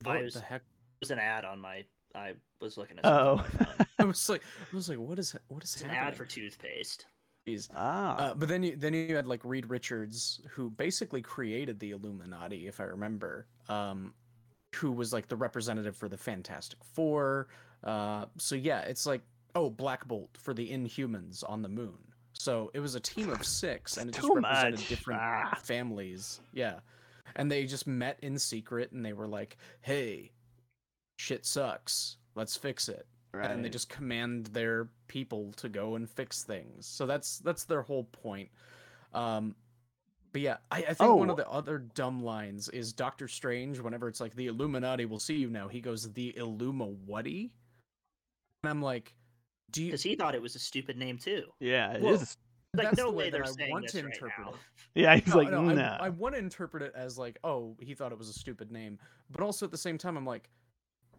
What 0.03 0.21
was- 0.23 0.33
the 0.35 0.41
heck? 0.41 0.61
There's 0.99 1.11
an 1.11 1.19
ad 1.19 1.45
on 1.45 1.59
my. 1.59 1.83
I 2.13 2.33
was 2.59 2.77
looking 2.77 2.97
at. 2.99 3.05
Oh. 3.05 3.37
something 3.37 3.59
on 3.59 3.67
my 3.67 3.75
phone. 3.75 3.87
I 3.99 4.03
was 4.05 4.29
like, 4.29 4.41
I 4.71 4.75
was 4.75 4.89
like, 4.89 4.97
what 4.99 5.17
is 5.19 5.35
what 5.47 5.63
is 5.63 5.73
It's 5.73 5.81
an 5.83 5.89
ad 5.91 6.15
for 6.15 6.25
toothpaste. 6.25 7.05
Jeez. 7.47 7.69
Ah. 7.75 8.15
Uh, 8.17 8.33
but 8.35 8.47
then 8.49 8.63
you 8.63 8.75
then 8.75 8.93
you 8.93 9.15
had 9.15 9.27
like 9.27 9.41
Reed 9.43 9.69
Richards, 9.69 10.41
who 10.51 10.69
basically 10.69 11.21
created 11.21 11.79
the 11.79 11.91
Illuminati, 11.91 12.67
if 12.67 12.79
I 12.79 12.83
remember. 12.83 13.47
Um, 13.69 14.13
who 14.75 14.91
was 14.91 15.11
like 15.11 15.27
the 15.27 15.35
representative 15.35 15.95
for 15.97 16.07
the 16.07 16.17
Fantastic 16.17 16.79
Four. 16.93 17.47
Uh, 17.83 18.25
so 18.37 18.55
yeah, 18.55 18.81
it's 18.81 19.05
like 19.05 19.21
oh, 19.55 19.69
Black 19.69 20.07
Bolt 20.07 20.29
for 20.37 20.53
the 20.53 20.69
Inhumans 20.69 21.43
on 21.47 21.61
the 21.61 21.67
moon. 21.69 21.97
So 22.33 22.71
it 22.73 22.79
was 22.79 22.95
a 22.95 22.99
team 22.99 23.29
of 23.29 23.45
six, 23.45 23.97
and 23.97 24.09
it 24.09 24.15
just 24.15 24.27
represented 24.29 24.79
much. 24.79 24.87
different 24.87 25.21
Ah. 25.21 25.57
families. 25.63 26.39
Yeah, 26.53 26.79
and 27.35 27.51
they 27.51 27.65
just 27.65 27.85
met 27.87 28.17
in 28.21 28.37
secret, 28.39 28.91
and 28.91 29.03
they 29.05 29.13
were 29.13 29.27
like, 29.27 29.57
"Hey, 29.81 30.31
shit 31.17 31.45
sucks. 31.45 32.17
Let's 32.35 32.55
fix 32.55 32.87
it." 32.87 33.05
And 33.33 33.63
they 33.63 33.69
just 33.69 33.89
command 33.89 34.47
their 34.47 34.89
people 35.07 35.51
to 35.57 35.69
go 35.69 35.95
and 35.95 36.09
fix 36.09 36.43
things. 36.43 36.85
So 36.85 37.05
that's 37.05 37.39
that's 37.39 37.63
their 37.63 37.81
whole 37.81 38.03
point. 38.05 38.49
Um, 39.13 39.55
But 40.33 40.41
yeah, 40.41 40.57
I, 40.71 40.77
I 40.77 40.93
think 40.93 40.99
one 41.15 41.29
Oh. 41.29 41.31
of 41.31 41.37
the 41.37 41.49
other 41.49 41.79
dumb 41.79 42.23
lines 42.23 42.69
is 42.69 42.93
Doctor 42.93 43.27
Strange. 43.27 43.79
Whenever 43.79 44.07
it's 44.07 44.21
like 44.21 44.35
the 44.35 44.47
Illuminati 44.47 45.05
will 45.05 45.19
see 45.19 45.35
you 45.35 45.49
now, 45.49 45.67
he 45.67 45.81
goes 45.81 46.11
the 46.13 46.33
Illuma 46.37 46.95
whaty, 47.05 47.49
and 48.63 48.69
I'm 48.69 48.81
like, 48.81 49.13
do 49.71 49.81
you? 49.83 49.87
Because 49.89 50.03
he 50.03 50.15
thought 50.15 50.35
it 50.35 50.41
was 50.41 50.55
a 50.55 50.59
stupid 50.59 50.97
name 50.97 51.17
too. 51.17 51.43
Yeah, 51.59 51.93
it 51.93 52.01
Well, 52.01 52.13
is. 52.15 52.37
Like, 52.73 52.85
That's 52.87 52.97
no 52.99 53.07
the 53.07 53.11
way 53.11 53.25
way 53.25 53.29
they're 53.31 53.41
that 53.41 53.49
I 53.49 53.51
saying 53.51 53.71
want 53.71 53.83
this 53.83 53.91
to 53.91 53.97
right 54.03 54.13
interpret 54.13 54.45
now. 54.47 54.53
it. 54.53 54.55
Yeah, 54.95 55.15
he's 55.17 55.27
No, 55.27 55.35
like, 55.37 55.51
no, 55.51 55.61
nah. 55.63 55.97
I, 55.99 56.05
I 56.05 56.09
want 56.09 56.35
to 56.35 56.39
interpret 56.39 56.83
it 56.83 56.93
as 56.95 57.17
like, 57.17 57.37
oh, 57.43 57.75
he 57.81 57.93
thought 57.93 58.13
it 58.13 58.17
was 58.17 58.29
a 58.29 58.33
stupid 58.33 58.71
name, 58.71 58.97
but 59.29 59.41
also 59.41 59.65
at 59.65 59.71
the 59.71 59.77
same 59.77 59.97
time, 59.97 60.15
I'm 60.15 60.25
like, 60.25 60.49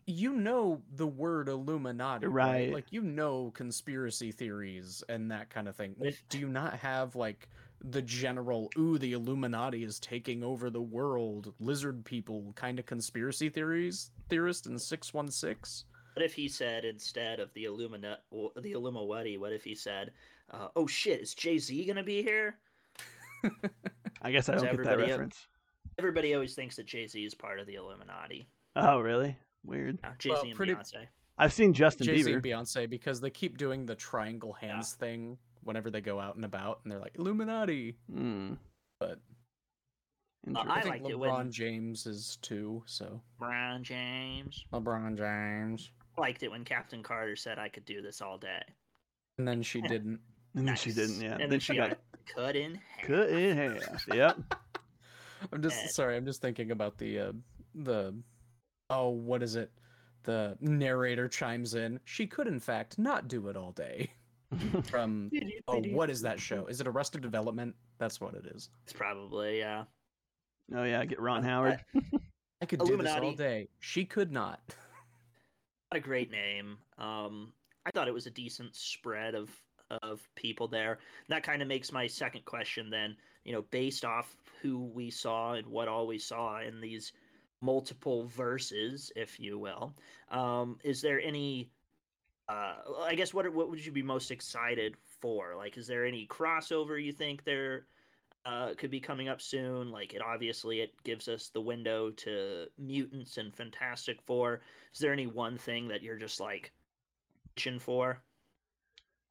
you 0.07 0.35
know 0.35 0.83
the 0.97 1.07
word 1.07 1.49
Illuminati, 1.49 2.27
right? 2.27 2.53
Right. 2.53 2.73
Like 2.73 2.87
you 2.91 3.03
know 3.03 3.51
conspiracy 3.55 4.33
theories 4.33 5.03
and 5.09 5.31
that 5.31 5.51
kind 5.51 5.69
of 5.69 5.77
thing. 5.77 5.95
But 5.99 6.15
Do 6.29 6.39
you 6.39 6.49
not 6.49 6.75
have 6.79 7.15
like 7.17 7.49
the 7.85 8.03
general, 8.03 8.71
ooh, 8.79 8.99
the 8.99 9.13
Illuminati 9.13 9.85
is 9.85 9.99
taking 9.99 10.45
over 10.45 10.71
the 10.71 10.83
world, 10.83 11.53
lizard 11.61 12.05
people 12.05 12.53
kind 12.55 12.79
of 12.79 12.87
conspiracy 12.87 13.49
theories 13.49 14.11
theorist 14.29 14.67
in 14.67 14.79
six 14.79 15.13
one 15.13 15.31
six? 15.31 15.85
What 16.15 16.25
if 16.25 16.35
he 16.35 16.49
said 16.49 16.85
instead 16.85 17.41
of 17.41 17.53
the 17.55 17.65
Illuminati, 17.65 18.21
the 18.61 18.73
Illumawati, 18.73 19.39
what 19.39 19.53
if 19.53 19.65
he 19.65 19.75
said, 19.75 20.11
uh, 20.51 20.69
"Oh 20.77 20.87
shit, 20.87 21.21
is 21.21 21.35
Jay 21.35 21.59
Z 21.59 21.85
gonna 21.87 22.03
be 22.03 22.23
here?" 22.23 22.59
I 24.23 24.31
guess 24.31 24.49
I 24.49 24.57
don't 24.57 24.65
get 24.65 24.85
that 24.85 24.99
reference. 24.99 25.47
Everybody 25.99 26.35
always 26.35 26.55
thinks 26.55 26.77
that 26.77 26.87
Jay 26.87 27.07
Z 27.07 27.23
is 27.25 27.35
part 27.35 27.59
of 27.59 27.67
the 27.67 27.75
Illuminati. 27.75 28.49
Oh, 28.77 29.01
really? 29.01 29.37
Weird. 29.65 29.99
Jay 30.19 30.29
Z 30.29 30.31
Well, 30.31 30.43
and 30.43 30.55
pretty- 30.55 30.75
Beyonce. 30.75 31.07
I've 31.39 31.53
seen 31.53 31.73
Justin 31.73 32.07
Jay 32.07 32.19
Z 32.23 32.31
Bieber. 32.31 32.35
and 32.35 32.43
Beyonce 32.43 32.89
because 32.91 33.21
they 33.21 33.31
keep 33.31 33.57
doing 33.57 33.87
the 33.87 33.95
triangle 33.95 34.57
Yeah. 34.63 34.75
hands 34.75 34.95
thing 34.95 35.39
whenever 35.63 35.91
they 35.91 36.01
go 36.01 36.21
out 36.21 36.37
and 36.37 36.45
about, 36.45 36.81
and 36.83 36.93
they're 36.93 36.99
like 37.01 37.17
Illuminati. 37.17 37.97
Mm, 38.11 38.59
But 39.01 39.21
Uh, 40.47 40.59
I 40.59 40.79
I 40.79 40.81
think 40.83 40.95
liked 40.95 41.07
it 41.09 41.17
LeBron 41.17 41.37
when- 41.39 41.53
James 41.53 42.07
is 42.07 42.37
too. 42.43 42.83
So 42.87 43.23
Brian 43.39 43.83
James. 43.85 44.65
LeBron 44.73 45.17
James, 45.17 45.91
Liked 46.19 46.43
it 46.43 46.51
when 46.51 46.65
Captain 46.65 47.03
Carter 47.03 47.37
said 47.37 47.59
I 47.59 47.69
could 47.71 47.85
do 47.87 48.03
this 48.03 48.21
all 48.21 48.37
day. 48.39 48.63
and 49.39 49.49
then 49.49 49.63
she 49.63 49.81
didn't. 49.81 50.21
and 50.55 50.69
then 50.69 50.77
she 50.77 50.93
didn't. 50.93 51.21
Yeah. 51.23 51.33
And 51.33 51.41
then 51.43 51.51
then 51.51 51.61
she 51.61 51.73
she 51.73 51.77
got 51.79 51.91
got 51.91 51.99
cut 52.27 52.57
in 52.57 52.75
half. 52.75 53.07
cut 53.07 53.31
in 53.31 53.57
half. 53.57 54.07
Yep. 54.09 54.39
I'm 55.53 55.63
just 55.63 55.77
Eh. 55.83 55.87
sorry. 55.89 56.17
I'm 56.17 56.27
just 56.27 56.43
thinking 56.43 56.71
about 56.71 56.99
the 56.99 57.19
uh, 57.19 57.33
the 57.75 58.15
oh, 58.93 59.09
what 59.09 59.43
is 59.43 59.57
it? 59.57 59.71
The 60.25 60.57
narrator 60.61 61.29
chimes 61.29 61.75
in. 61.75 61.99
She 62.05 62.27
could, 62.27 62.47
in 62.47 62.61
fact, 62.61 62.99
not 62.99 63.27
do 63.27 63.49
it 63.49 63.57
all 63.57 63.73
day. 63.73 64.13
From 64.85 65.31
oh, 65.67 65.81
what 65.91 66.11
is 66.11 66.21
that 66.23 66.39
show? 66.39 66.67
Is 66.67 66.81
it 66.81 66.87
Arrested 66.87 67.23
Development? 67.23 67.75
That's 67.99 68.21
what 68.21 68.35
it 68.35 68.47
is. 68.55 68.69
It's 68.85 68.93
probably 68.93 69.59
yeah. 69.59 69.85
oh 70.75 70.85
yeah, 70.85 71.05
get 71.07 71.19
Ron 71.19 71.43
Howard. 71.43 71.83
I 72.63 72.67
could 72.67 72.81
do 72.81 72.97
this 72.99 73.11
all 73.11 73.33
day. 73.33 73.69
She 73.81 74.05
could 74.05 74.31
not. 74.31 74.61
Not 75.91 75.99
a 75.99 76.01
great 76.01 76.31
name. 76.31 76.77
Um, 76.99 77.53
I 77.87 77.91
thought 77.91 78.09
it 78.09 78.15
was 78.15 78.27
a 78.27 78.31
decent 78.31 78.77
spread 78.77 79.35
of 79.35 79.51
of 80.03 80.21
people 80.37 80.69
there. 80.69 80.99
That 81.29 81.43
kind 81.43 81.63
of 81.63 81.69
makes 81.69 81.91
my 81.91 82.07
second 82.07 82.45
question 82.45 82.91
then. 82.91 83.17
You 83.45 83.53
know, 83.53 83.63
based 83.71 84.05
off 84.05 84.37
who 84.61 84.85
we 84.95 85.11
saw 85.11 85.55
and 85.55 85.67
what 85.67 85.89
all 85.89 86.07
we 86.07 86.19
saw 86.19 86.61
in 86.61 86.81
these 86.81 87.13
multiple 87.63 88.27
verses, 88.27 89.11
if 89.17 89.41
you 89.41 89.59
will. 89.59 89.95
Um, 90.31 90.79
is 90.85 91.01
there 91.01 91.21
any? 91.21 91.71
Uh, 92.49 92.75
I 93.05 93.15
guess 93.15 93.33
what 93.33 93.51
what 93.55 93.71
would 93.71 93.85
you 93.85 93.93
be 93.93 94.03
most 94.03 94.31
excited 94.31 94.97
for? 95.21 95.55
Like, 95.57 95.79
is 95.79 95.87
there 95.87 96.05
any 96.05 96.27
crossover 96.27 97.03
you 97.03 97.13
think 97.13 97.45
there 97.45 97.87
uh, 98.45 98.75
could 98.77 98.91
be 98.91 99.01
coming 99.01 99.29
up 99.29 99.41
soon? 99.41 99.91
Like, 99.91 100.13
it 100.13 100.21
obviously 100.21 100.81
it 100.81 100.91
gives 101.05 101.29
us 101.29 101.49
the 101.49 101.61
window 101.61 102.11
to 102.11 102.67
mutants 102.79 103.39
and 103.39 103.55
Fantastic 103.55 104.21
Four. 104.27 104.61
Is 104.93 105.01
there 105.01 105.13
any 105.13 105.27
one 105.27 105.57
thing 105.57 105.89
that 105.89 106.03
you're 106.03 106.19
just 106.19 106.41
like 106.41 106.73
itching 107.57 107.79
for? 107.79 108.21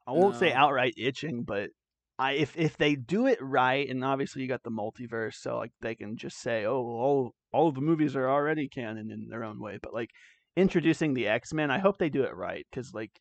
I 0.08 0.14
won't 0.14 0.38
say 0.38 0.52
outright 0.52 0.96
itching, 0.98 1.44
but 1.44 1.70
I 2.18 2.34
if 2.34 2.58
if 2.58 2.78
they 2.78 2.96
do 2.96 3.28
it 3.28 3.40
right, 3.42 3.88
and 3.88 4.04
obviously 4.04 4.42
you 4.42 4.48
got 4.48 4.64
the 4.64 4.72
multiverse, 4.72 5.36
so 5.36 5.58
like 5.58 5.72
they 5.82 5.96
can 5.96 6.18
just 6.18 6.40
say, 6.42 6.66
oh, 6.66 6.82
all 6.82 7.34
all 7.54 7.68
of 7.68 7.76
the 7.76 7.82
movies 7.82 8.16
are 8.16 8.30
already 8.30 8.68
canon 8.68 9.12
in 9.12 9.28
their 9.28 9.44
own 9.44 9.60
way. 9.60 9.80
But 9.82 9.94
like 9.94 10.10
introducing 10.56 11.14
the 11.14 11.28
X 11.28 11.54
Men, 11.54 11.72
I 11.72 11.80
hope 11.80 11.98
they 11.98 12.10
do 12.10 12.24
it 12.24 12.36
right 12.36 12.66
because 12.72 12.94
like 12.94 13.12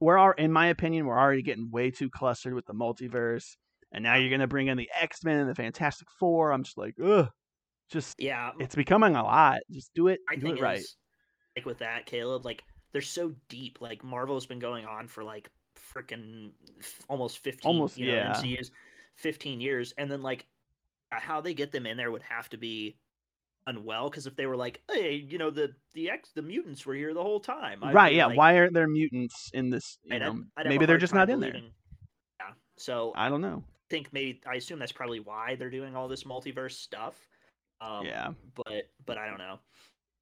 we're 0.00 0.18
are 0.18 0.34
in 0.34 0.52
my 0.52 0.66
opinion 0.68 1.06
we're 1.06 1.18
already 1.18 1.42
getting 1.42 1.70
way 1.70 1.90
too 1.90 2.10
clustered 2.10 2.54
with 2.54 2.66
the 2.66 2.74
multiverse, 2.74 3.56
and 3.92 4.02
now 4.02 4.16
you're 4.16 4.30
gonna 4.30 4.46
bring 4.46 4.68
in 4.68 4.76
the 4.76 4.90
X 5.00 5.24
Men 5.24 5.38
and 5.38 5.50
the 5.50 5.54
Fantastic 5.54 6.08
Four. 6.18 6.52
I'm 6.52 6.64
just 6.64 6.78
like, 6.78 6.94
ugh, 7.02 7.28
just 7.90 8.14
Yeah, 8.18 8.50
it's 8.58 8.74
becoming 8.74 9.16
a 9.16 9.22
lot. 9.22 9.60
Just 9.70 9.92
do 9.94 10.08
it, 10.08 10.20
I 10.28 10.36
do 10.36 10.42
think 10.42 10.58
it 10.58 10.62
right. 10.62 10.84
like 11.56 11.66
with 11.66 11.78
that, 11.78 12.06
Caleb, 12.06 12.44
like 12.44 12.62
they're 12.92 13.02
so 13.02 13.32
deep. 13.48 13.78
Like 13.80 14.04
Marvel's 14.04 14.46
been 14.46 14.58
going 14.58 14.84
on 14.84 15.08
for 15.08 15.24
like 15.24 15.48
freaking 15.94 16.52
almost 17.08 17.38
fifteen, 17.38 17.68
Almost, 17.68 17.98
you 17.98 18.06
know, 18.06 18.14
yeah. 18.14 18.32
MCU's 18.34 18.70
fifteen 19.16 19.60
years, 19.60 19.92
and 19.98 20.10
then 20.10 20.22
like 20.22 20.46
how 21.10 21.40
they 21.40 21.54
get 21.54 21.72
them 21.72 21.86
in 21.86 21.96
there 21.96 22.10
would 22.10 22.22
have 22.22 22.48
to 22.50 22.56
be 22.56 22.96
unwell 23.66 24.10
because 24.10 24.26
if 24.26 24.36
they 24.36 24.46
were 24.46 24.56
like, 24.56 24.80
hey, 24.90 25.14
you 25.14 25.38
know, 25.38 25.50
the 25.50 25.72
the 25.94 26.10
X 26.10 26.30
the 26.34 26.42
mutants 26.42 26.84
were 26.86 26.94
here 26.94 27.14
the 27.14 27.22
whole 27.22 27.40
time, 27.40 27.82
I'd 27.82 27.94
right? 27.94 28.14
Yeah. 28.14 28.26
like, 28.26 28.36
Why 28.38 28.56
aren't 28.58 28.74
there 28.74 28.88
mutants 28.88 29.50
in 29.54 29.70
this? 29.70 29.98
You 30.04 30.16
I'd- 30.16 30.24
know, 30.24 30.42
I'd 30.56 30.66
maybe 30.66 30.86
they're 30.86 30.98
just 30.98 31.14
not 31.14 31.30
in 31.30 31.40
there. 31.40 31.54
Yeah, 31.54 32.50
so 32.78 33.12
I 33.16 33.28
don't 33.28 33.40
know. 33.40 33.64
think 33.90 34.12
maybe 34.12 34.40
I 34.46 34.54
assume 34.56 34.78
that's 34.78 34.92
probably 34.92 35.20
why 35.20 35.54
they're 35.56 35.70
doing 35.70 35.96
all 35.96 36.08
this 36.08 36.24
multiverse 36.24 36.72
stuff. 36.72 37.14
Um, 37.80 38.06
yeah. 38.06 38.30
but 38.54 38.84
but 39.06 39.18
I 39.18 39.28
don't 39.28 39.38
know. 39.38 39.58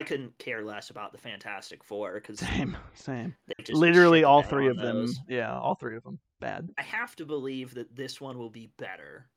I 0.00 0.04
couldn't 0.04 0.36
care 0.38 0.64
less 0.64 0.90
about 0.90 1.12
the 1.12 1.18
Fantastic 1.18 1.84
Four 1.84 2.14
because 2.14 2.40
Same. 2.40 2.76
Same. 2.94 3.36
literally 3.70 4.24
all 4.24 4.42
three 4.42 4.66
of 4.68 4.76
them 4.76 5.06
yeah 5.28 5.56
all 5.56 5.76
three 5.76 5.96
of 5.96 6.02
them 6.02 6.18
bad 6.40 6.68
I 6.76 6.82
have 6.82 7.14
to 7.16 7.24
believe 7.26 7.74
that 7.74 7.94
this 7.94 8.20
one 8.20 8.36
will 8.36 8.50
be 8.50 8.72
better 8.78 9.28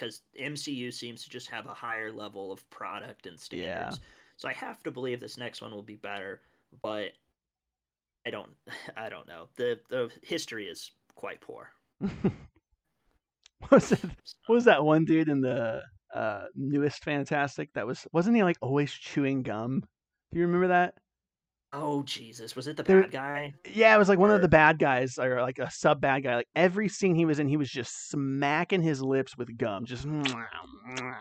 because 0.00 0.22
MCU 0.40 0.92
seems 0.92 1.22
to 1.24 1.30
just 1.30 1.50
have 1.50 1.66
a 1.66 1.74
higher 1.74 2.10
level 2.10 2.52
of 2.52 2.68
product 2.70 3.26
and 3.26 3.38
Yeah. 3.50 3.90
standards. 3.90 4.00
So 4.36 4.48
I 4.48 4.54
have 4.54 4.82
to 4.84 4.90
believe 4.90 5.20
this 5.20 5.36
next 5.36 5.60
one 5.60 5.72
will 5.72 5.82
be 5.82 5.96
better, 5.96 6.40
but 6.82 7.12
I 8.26 8.30
don't 8.30 8.50
I 8.96 9.08
don't 9.10 9.28
know. 9.28 9.48
The 9.56 9.80
the 9.90 10.10
history 10.22 10.66
is 10.66 10.90
quite 11.14 11.40
poor. 11.40 11.70
what 12.00 13.70
was 13.70 13.88
that 13.90 14.04
what 14.46 14.54
was 14.54 14.64
that 14.64 14.84
one 14.84 15.04
dude 15.04 15.28
in 15.28 15.40
the 15.40 15.82
uh 16.14 16.46
newest 16.54 17.04
fantastic 17.04 17.72
that 17.74 17.86
was 17.86 18.06
wasn't 18.12 18.34
he 18.34 18.42
like 18.42 18.56
always 18.62 18.90
chewing 18.92 19.42
gum 19.42 19.80
do 20.32 20.38
you 20.38 20.46
remember 20.46 20.68
that 20.68 20.94
Oh 21.72 22.02
Jesus, 22.02 22.56
was 22.56 22.66
it 22.66 22.76
the 22.76 22.82
There- 22.82 23.02
bad 23.02 23.12
guy? 23.12 23.54
yeah 23.72 23.94
it 23.94 23.98
was 23.98 24.08
like 24.08 24.18
one 24.18 24.30
of 24.30 24.42
the 24.42 24.48
bad 24.48 24.78
guys 24.78 25.18
or 25.18 25.40
like 25.40 25.58
a 25.60 25.70
sub 25.70 26.00
bad 26.00 26.24
guy 26.24 26.36
like 26.36 26.48
every 26.56 26.88
scene 26.88 27.14
he 27.14 27.24
was 27.24 27.38
in 27.38 27.46
he 27.48 27.56
was 27.56 27.70
just 27.70 28.08
smacking 28.10 28.82
his 28.82 29.00
lips 29.02 29.36
with 29.38 29.56
gum 29.56 29.84
just 29.84 30.04
I 30.06 31.14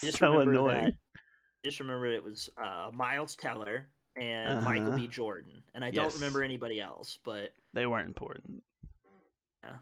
just 0.00 0.18
so 0.18 0.40
annoying 0.40 0.84
that. 0.86 0.94
I 1.14 1.66
just 1.66 1.78
remember 1.80 2.06
it 2.06 2.24
was 2.24 2.48
uh, 2.62 2.90
Miles 2.92 3.36
Teller 3.36 3.88
and 4.16 4.64
Michael 4.64 4.88
Uh-huh. 4.88 4.96
B. 4.96 5.06
Jordan, 5.08 5.62
and 5.74 5.84
I 5.84 5.90
don't 5.90 6.04
Yes. 6.06 6.14
remember 6.14 6.42
anybody 6.42 6.80
else. 6.80 7.18
But 7.24 7.50
they 7.74 7.86
weren't 7.86 8.08
important 8.08 8.62
Yeah. 9.62 9.76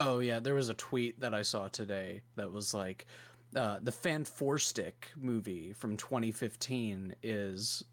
Oh 0.00 0.18
yeah, 0.18 0.40
there 0.40 0.54
was 0.54 0.68
a 0.70 0.74
tweet 0.74 1.20
that 1.20 1.34
I 1.34 1.42
saw 1.42 1.68
today 1.68 2.22
that 2.36 2.50
was 2.50 2.74
like, 2.74 3.06
uh, 3.54 3.78
the 3.80 3.92
Fan 3.92 4.24
Four 4.24 4.58
Stick 4.58 5.10
movie 5.16 5.72
from 5.72 5.96
2015 5.96 7.14
is 7.22 7.84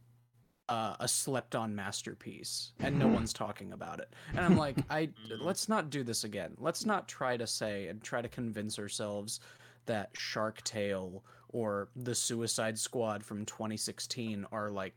uh, 0.71 0.95
a 0.99 1.07
slept-on 1.07 1.75
masterpiece, 1.75 2.71
and 2.79 2.97
no 2.97 3.07
one's 3.07 3.33
talking 3.33 3.73
about 3.73 3.99
it. 3.99 4.13
And 4.31 4.39
I'm 4.39 4.57
like, 4.57 4.77
I 4.89 5.09
let's 5.41 5.67
not 5.69 5.89
do 5.89 6.03
this 6.03 6.23
again. 6.23 6.53
Let's 6.57 6.85
not 6.85 7.07
try 7.07 7.35
to 7.37 7.45
say 7.45 7.87
and 7.87 8.01
try 8.01 8.21
to 8.21 8.29
convince 8.29 8.79
ourselves 8.79 9.39
that 9.85 10.09
Shark 10.13 10.63
Tale 10.63 11.23
or 11.49 11.89
The 11.95 12.15
Suicide 12.15 12.79
Squad 12.79 13.23
from 13.23 13.45
2016 13.45 14.45
are 14.51 14.69
like 14.69 14.93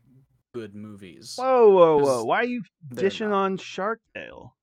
good 0.53 0.73
movies. 0.73 1.35
whoa 1.37 1.69
whoa 1.69 1.97
whoa 1.97 2.23
why 2.23 2.37
are 2.37 2.45
you 2.45 2.63
dishing 2.93 3.29
not. 3.31 3.35
on 3.43 3.57
shark 3.57 3.99
tale 4.15 4.55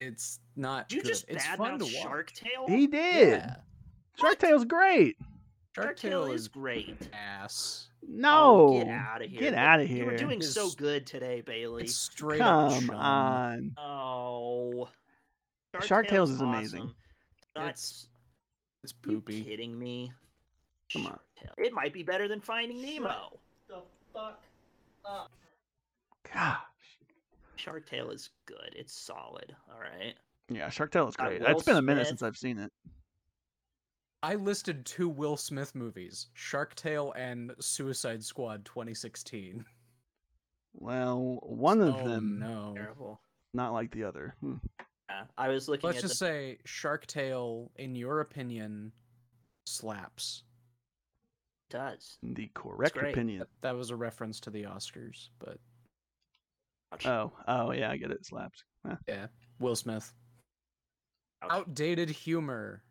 It's 0.00 0.40
not. 0.56 0.88
did 0.88 0.96
you 0.96 1.02
good. 1.02 1.08
just 1.08 1.24
it's 1.28 1.44
bad 1.46 1.58
fun 1.58 1.72
mouth 1.72 1.80
to 1.80 1.84
watch. 1.84 2.02
Shark 2.02 2.32
Tale? 2.32 2.64
he 2.66 2.86
did 2.86 3.38
Yeah. 3.40 3.56
shark 4.18 4.38
tale's 4.38 4.64
great 4.64 5.16
Shark 5.74 5.96
Tale 5.96 6.30
is 6.32 6.48
great. 6.48 7.08
ass. 7.12 7.88
no 8.06 8.68
Oh, 8.68 8.78
get 8.84 8.88
out 8.88 9.22
of 9.22 9.30
here! 9.30 9.40
get 9.40 9.54
But 9.54 9.58
outta 9.58 9.86
You 9.86 10.04
were 10.04 10.10
here. 10.10 10.18
doing 10.18 10.42
so 10.42 10.70
good 10.70 11.06
today, 11.06 11.40
Bailey. 11.40 11.84
It's 11.84 11.94
straight 11.94 12.40
come 12.40 12.86
chum. 12.88 12.90
on 12.90 13.72
Oh, 13.78 14.88
Shark 15.82 16.08
Tales 16.08 16.30
is 16.30 16.36
awesome. 16.42 16.54
amazing. 16.54 16.94
That's 17.54 18.08
It's 18.84 18.92
you 19.06 19.12
poopy. 19.20 19.44
kidding 19.44 19.78
me? 19.78 20.12
Come 20.92 21.06
on. 21.06 21.18
Shark 21.42 21.54
It 21.58 21.72
might 21.72 21.92
be 21.94 22.02
better 22.02 22.28
than 22.28 22.40
Finding 22.40 22.82
Nemo. 22.82 23.38
The 23.68 23.80
fuck 24.12 24.42
up. 25.06 25.30
gosh 26.32 26.58
Shark 27.56 27.88
Tale 27.88 28.10
is 28.10 28.28
good. 28.44 28.74
It's 28.76 28.92
solid. 28.92 29.54
All 29.72 29.80
right. 29.80 30.14
Yeah, 30.48 30.68
Shark 30.68 30.90
Tale 30.90 31.08
is 31.08 31.16
great. 31.16 31.40
It's 31.40 31.62
been 31.62 31.76
a 31.76 31.82
minute 31.82 32.02
Smith. 32.06 32.18
since 32.18 32.22
I've 32.22 32.36
seen 32.36 32.58
it. 32.58 32.70
I 34.22 34.36
listed 34.36 34.86
two 34.86 35.08
Will 35.08 35.36
Smith 35.36 35.74
movies: 35.74 36.28
Shark 36.34 36.74
Tale 36.74 37.12
and 37.16 37.52
Suicide 37.60 38.22
Squad 38.24 38.64
2016. 38.64 39.64
Well, 40.74 41.40
one 41.42 41.80
of 41.80 41.96
oh, 41.96 42.08
them 42.08 42.38
no. 42.38 42.72
Terrible. 42.74 43.20
not 43.52 43.72
like 43.72 43.90
the 43.90 44.04
other. 44.04 44.34
Hmm. 44.40 44.54
Yeah, 45.10 45.24
I 45.36 45.48
was 45.48 45.68
looking 45.68 45.88
Let's 45.88 45.98
at 45.98 46.02
just 46.02 46.20
the, 46.20 46.26
say 46.26 46.58
Shark 46.64 47.06
Tale, 47.06 47.70
in 47.76 47.94
your 47.94 48.20
opinion, 48.20 48.92
slaps. 49.66 50.44
does. 51.68 52.18
The 52.22 52.50
correct 52.54 52.96
opinion. 52.96 53.40
That, 53.40 53.48
that 53.60 53.76
was 53.76 53.90
a 53.90 53.96
reference 53.96 54.40
to 54.40 54.50
the 54.50 54.62
Oscars, 54.62 55.28
but 55.38 55.58
Ouch. 56.92 57.06
Oh, 57.06 57.32
oh 57.48 57.72
yeah, 57.72 57.90
I 57.90 57.96
get 57.96 58.10
it. 58.10 58.24
Slaps. 58.26 58.64
Huh. 58.86 58.96
yeah, 59.08 59.26
Will 59.58 59.76
Smith. 59.76 60.12
Ouch. 61.42 61.50
Outdated 61.50 62.10
humor. 62.10 62.82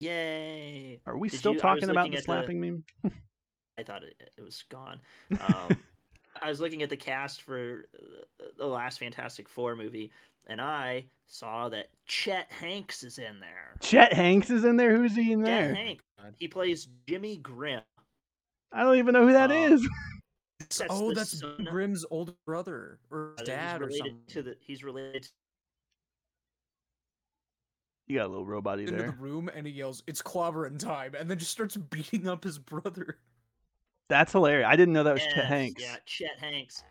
Yay! 0.00 1.00
Are 1.06 1.16
we 1.16 1.28
Did 1.28 1.38
still 1.38 1.54
you- 1.54 1.60
talking 1.60 1.88
about 1.90 2.10
the 2.10 2.16
at 2.16 2.18
the- 2.18 2.22
slapping 2.24 2.60
meme? 2.60 2.84
I 3.78 3.82
thought 3.82 4.04
it, 4.04 4.14
it 4.36 4.42
was 4.42 4.62
gone. 4.70 5.00
Um, 5.32 5.76
I 6.42 6.48
was 6.48 6.60
looking 6.60 6.82
at 6.82 6.90
the 6.90 6.96
cast 6.96 7.42
for 7.42 7.86
uh, 8.40 8.44
the 8.58 8.66
last 8.66 8.98
Fantastic 9.00 9.48
Four 9.48 9.74
movie, 9.76 10.10
and 10.46 10.60
I 10.60 11.06
saw 11.26 11.68
that 11.70 11.88
Chet 12.06 12.50
Hanks 12.52 13.02
is 13.02 13.18
in 13.18 13.40
there. 13.40 13.74
Chet 13.80 14.12
Hanks 14.12 14.50
is 14.50 14.64
in 14.64 14.76
there. 14.76 14.96
Who's 14.96 15.14
he 15.16 15.32
in 15.32 15.42
there? 15.42 15.68
Chet 15.68 15.74
there? 15.74 15.84
Hanks. 15.84 16.04
He 16.38 16.48
plays 16.48 16.88
Jimmy 17.08 17.36
Grimm. 17.38 17.82
I 18.72 18.82
don't 18.82 18.96
even 18.98 19.12
know 19.12 19.26
who 19.26 19.32
that 19.32 19.50
Um, 19.50 19.56
is. 19.72 19.88
That's 20.60 20.80
oh, 20.88 21.12
that's 21.12 21.38
son- 21.40 21.66
Grimm's 21.70 22.04
older 22.10 22.32
brother 22.46 22.98
or 23.10 23.34
dad 23.44 23.82
or 23.82 23.88
he's 23.88 23.98
related 24.00 24.12
something. 24.28 24.34
to 24.34 24.42
the. 24.42 24.56
He's 24.60 24.82
related. 24.82 25.28
You 28.06 28.18
got 28.18 28.26
a 28.26 28.28
little 28.28 28.44
robot 28.44 28.80
into 28.80 28.92
there. 28.92 29.06
the 29.12 29.16
room 29.16 29.48
and 29.54 29.66
he 29.66 29.72
yells, 29.72 30.02
"It's 30.06 30.20
clobbering 30.22 30.78
time!" 30.78 31.14
and 31.14 31.30
then 31.30 31.38
just 31.38 31.50
starts 31.52 31.76
beating 31.90 32.28
up 32.28 32.44
his 32.44 32.58
brother. 32.58 33.18
That's 34.08 34.32
hilarious. 34.32 34.66
I 34.68 34.76
didn't 34.76 34.92
know 34.92 35.02
that 35.04 35.14
was 35.14 35.22
Yes, 35.22 35.34
Chet 35.34 35.44
Hanks. 35.46 35.82
Yeah, 35.82 35.96
Chet 36.04 36.38
Hanks. 36.38 36.84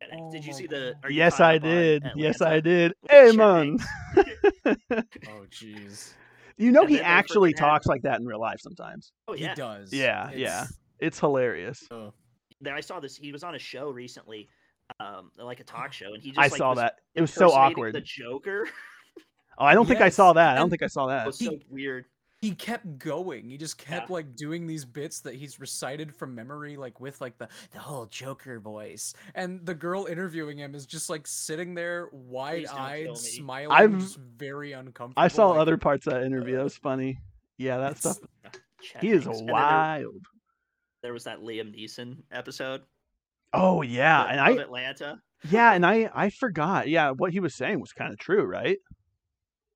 Chet 0.00 0.10
Hanks. 0.10 0.32
Did 0.32 0.44
you 0.46 0.52
Oh 0.52 0.56
see 0.56 0.66
the? 0.66 0.94
You 1.04 1.16
Yes, 1.16 1.40
I 1.40 1.58
did. 1.58 2.10
Yes, 2.16 2.40
I 2.40 2.60
did. 2.60 2.94
with 3.02 3.10
Hey, 3.10 3.26
Chet 3.26 3.36
man. 3.36 3.78
Oh, 5.28 5.44
jeez. 5.50 6.14
You 6.56 6.70
know 6.70 6.82
And 6.82 6.90
he 6.90 7.00
actually 7.00 7.52
talks 7.52 7.86
like 7.86 8.02
that 8.02 8.20
in 8.20 8.26
real 8.26 8.40
life 8.40 8.60
sometimes. 8.60 9.12
Oh 9.28 9.34
He 9.34 9.46
does. 9.54 9.92
Yeah, 9.92 10.30
yeah. 10.30 10.36
It's- 10.62 10.78
It's 11.00 11.20
hilarious. 11.20 11.86
uh, 11.90 12.10
Then 12.60 12.72
I 12.72 12.80
saw 12.80 13.00
this. 13.00 13.16
He 13.16 13.32
was 13.32 13.44
on 13.44 13.54
a 13.56 13.58
show 13.58 13.90
recently, 13.90 14.48
um, 15.00 15.30
like 15.36 15.60
a 15.60 15.64
talk 15.64 15.92
show, 15.92 16.14
and 16.14 16.22
he 16.22 16.30
just 16.30 16.38
I 16.38 16.44
like, 16.44 16.56
saw 16.56 16.74
that. 16.74 17.00
It 17.14 17.20
was 17.20 17.34
so 17.34 17.50
awkward. 17.50 17.94
The 17.94 18.00
Joker. 18.00 18.66
Oh, 19.58 19.64
I 19.64 19.74
don't 19.74 19.86
think 19.86 20.00
I 20.00 20.08
saw 20.08 20.32
that. 20.34 20.50
I 20.50 20.54
don't 20.54 20.62
and- 20.64 20.70
think 20.70 20.82
I 20.82 20.86
saw 20.88 21.06
It 21.06 21.10
that. 21.10 21.26
was 21.26 21.38
so 21.38 21.58
weird. 21.70 22.06
he 22.40 22.50
kept 22.54 22.98
going. 22.98 23.48
He 23.48 23.56
just 23.56 23.78
kept 23.78 24.10
Yeah. 24.10 24.14
like 24.14 24.36
doing 24.36 24.66
these 24.66 24.84
bits 24.84 25.20
that 25.20 25.34
he's 25.34 25.58
recited 25.58 26.14
from 26.14 26.34
memory, 26.34 26.76
like 26.76 27.00
with 27.00 27.18
like 27.22 27.38
the 27.38 27.48
the 27.70 27.78
whole 27.78 28.04
Joker 28.06 28.60
voice. 28.60 29.14
And 29.34 29.64
the 29.64 29.74
girl 29.74 30.04
interviewing 30.04 30.58
him 30.58 30.74
is 30.74 30.84
just 30.84 31.08
like 31.08 31.26
sitting 31.26 31.74
there, 31.74 32.08
wide 32.12 32.66
eyed, 32.66 33.16
smiling, 33.16 33.70
I've- 33.72 33.98
just 33.98 34.18
very 34.18 34.72
uncomfortable. 34.72 35.22
I 35.22 35.28
saw 35.28 35.50
like, 35.50 35.60
other 35.60 35.78
parts 35.78 36.06
of 36.06 36.12
that 36.12 36.24
interview. 36.24 36.56
That 36.56 36.60
uh, 36.60 36.64
was 36.64 36.76
funny. 36.76 37.18
Yeah, 37.56 37.78
that 37.78 37.96
stuff. 37.98 38.18
He 39.00 39.08
is 39.10 39.24
Hanks. 39.24 39.26
And 39.26 39.34
then 39.38 39.46
there- 39.46 39.54
wild. 39.54 40.26
There, 41.02 41.12
was 41.14 41.24
that 41.24 41.38
Liam 41.40 41.74
Neeson 41.74 42.16
episode. 42.30 42.82
Oh 43.54 43.80
yeah, 43.80 44.24
of- 44.24 44.30
and 44.30 44.40
I 44.40 44.50
Atlanta. 44.62 45.18
yeah, 45.48 45.72
and 45.72 45.86
I 45.86 46.10
I 46.14 46.28
forgot. 46.28 46.88
Yeah, 46.88 47.10
what 47.12 47.32
he 47.32 47.40
was 47.40 47.54
saying 47.54 47.80
was 47.80 47.92
kind 47.92 48.12
of 48.12 48.18
true, 48.18 48.44
right? 48.44 48.76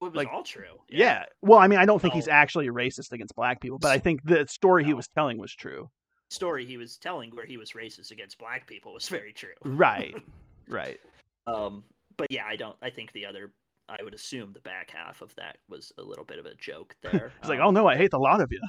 It 0.01 0.05
was 0.05 0.15
like- 0.15 0.29
all 0.33 0.43
true. 0.43 0.81
Yeah. 0.89 1.25
Well, 1.43 1.59
I 1.59 1.67
mean, 1.69 1.79
I 1.79 1.85
don't 1.87 2.01
think 2.01 2.15
he's 2.15 2.29
actually 2.29 2.69
racist 2.69 3.13
against 3.13 3.35
black 3.35 3.61
people, 3.61 3.79
but 3.79 3.91
I 3.91 3.99
think 3.99 4.21
the 4.25 4.47
story 4.49 4.85
he 4.85 4.95
was 4.95 5.09
telling 5.09 5.39
was 5.39 5.53
true. 5.55 5.91
Story 6.31 6.67
he 6.67 6.77
was 6.77 6.99
telling 6.99 7.31
where 7.31 7.47
he 7.47 7.57
was 7.57 7.73
racist 7.73 8.11
against 8.11 8.39
black 8.39 8.67
people 8.67 8.93
was 8.95 9.09
very 9.19 9.33
true. 9.33 9.55
Right. 9.65 10.15
Right. 10.71 10.99
Um, 11.47 11.83
but 12.19 12.27
yeah, 12.31 12.45
I 12.47 12.57
don't. 12.57 12.77
I 12.83 12.91
think 12.91 13.13
the 13.13 13.25
other. 13.25 13.53
I 13.89 13.97
would 14.03 14.13
assume 14.13 14.53
the 14.53 14.61
back 14.61 14.91
half 14.91 15.23
of 15.23 15.35
that 15.37 15.57
was 15.67 15.91
a 15.97 16.03
little 16.03 16.27
bit 16.27 16.39
of 16.39 16.45
a 16.45 16.55
joke 16.57 16.95
there. 17.03 17.33
He's 17.41 17.49
like, 17.49 17.59
Um, 17.59 17.69
"Oh 17.69 17.71
no, 17.71 17.87
I 17.87 17.97
hate 17.97 18.11
the 18.11 18.19
lot 18.19 18.43
of 18.43 18.53
you." 18.53 18.61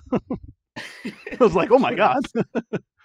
I 0.78 1.12
was 1.42 1.56
like, 1.56 1.72
"Oh 1.72 1.78
my 1.78 1.94
god." 1.94 2.24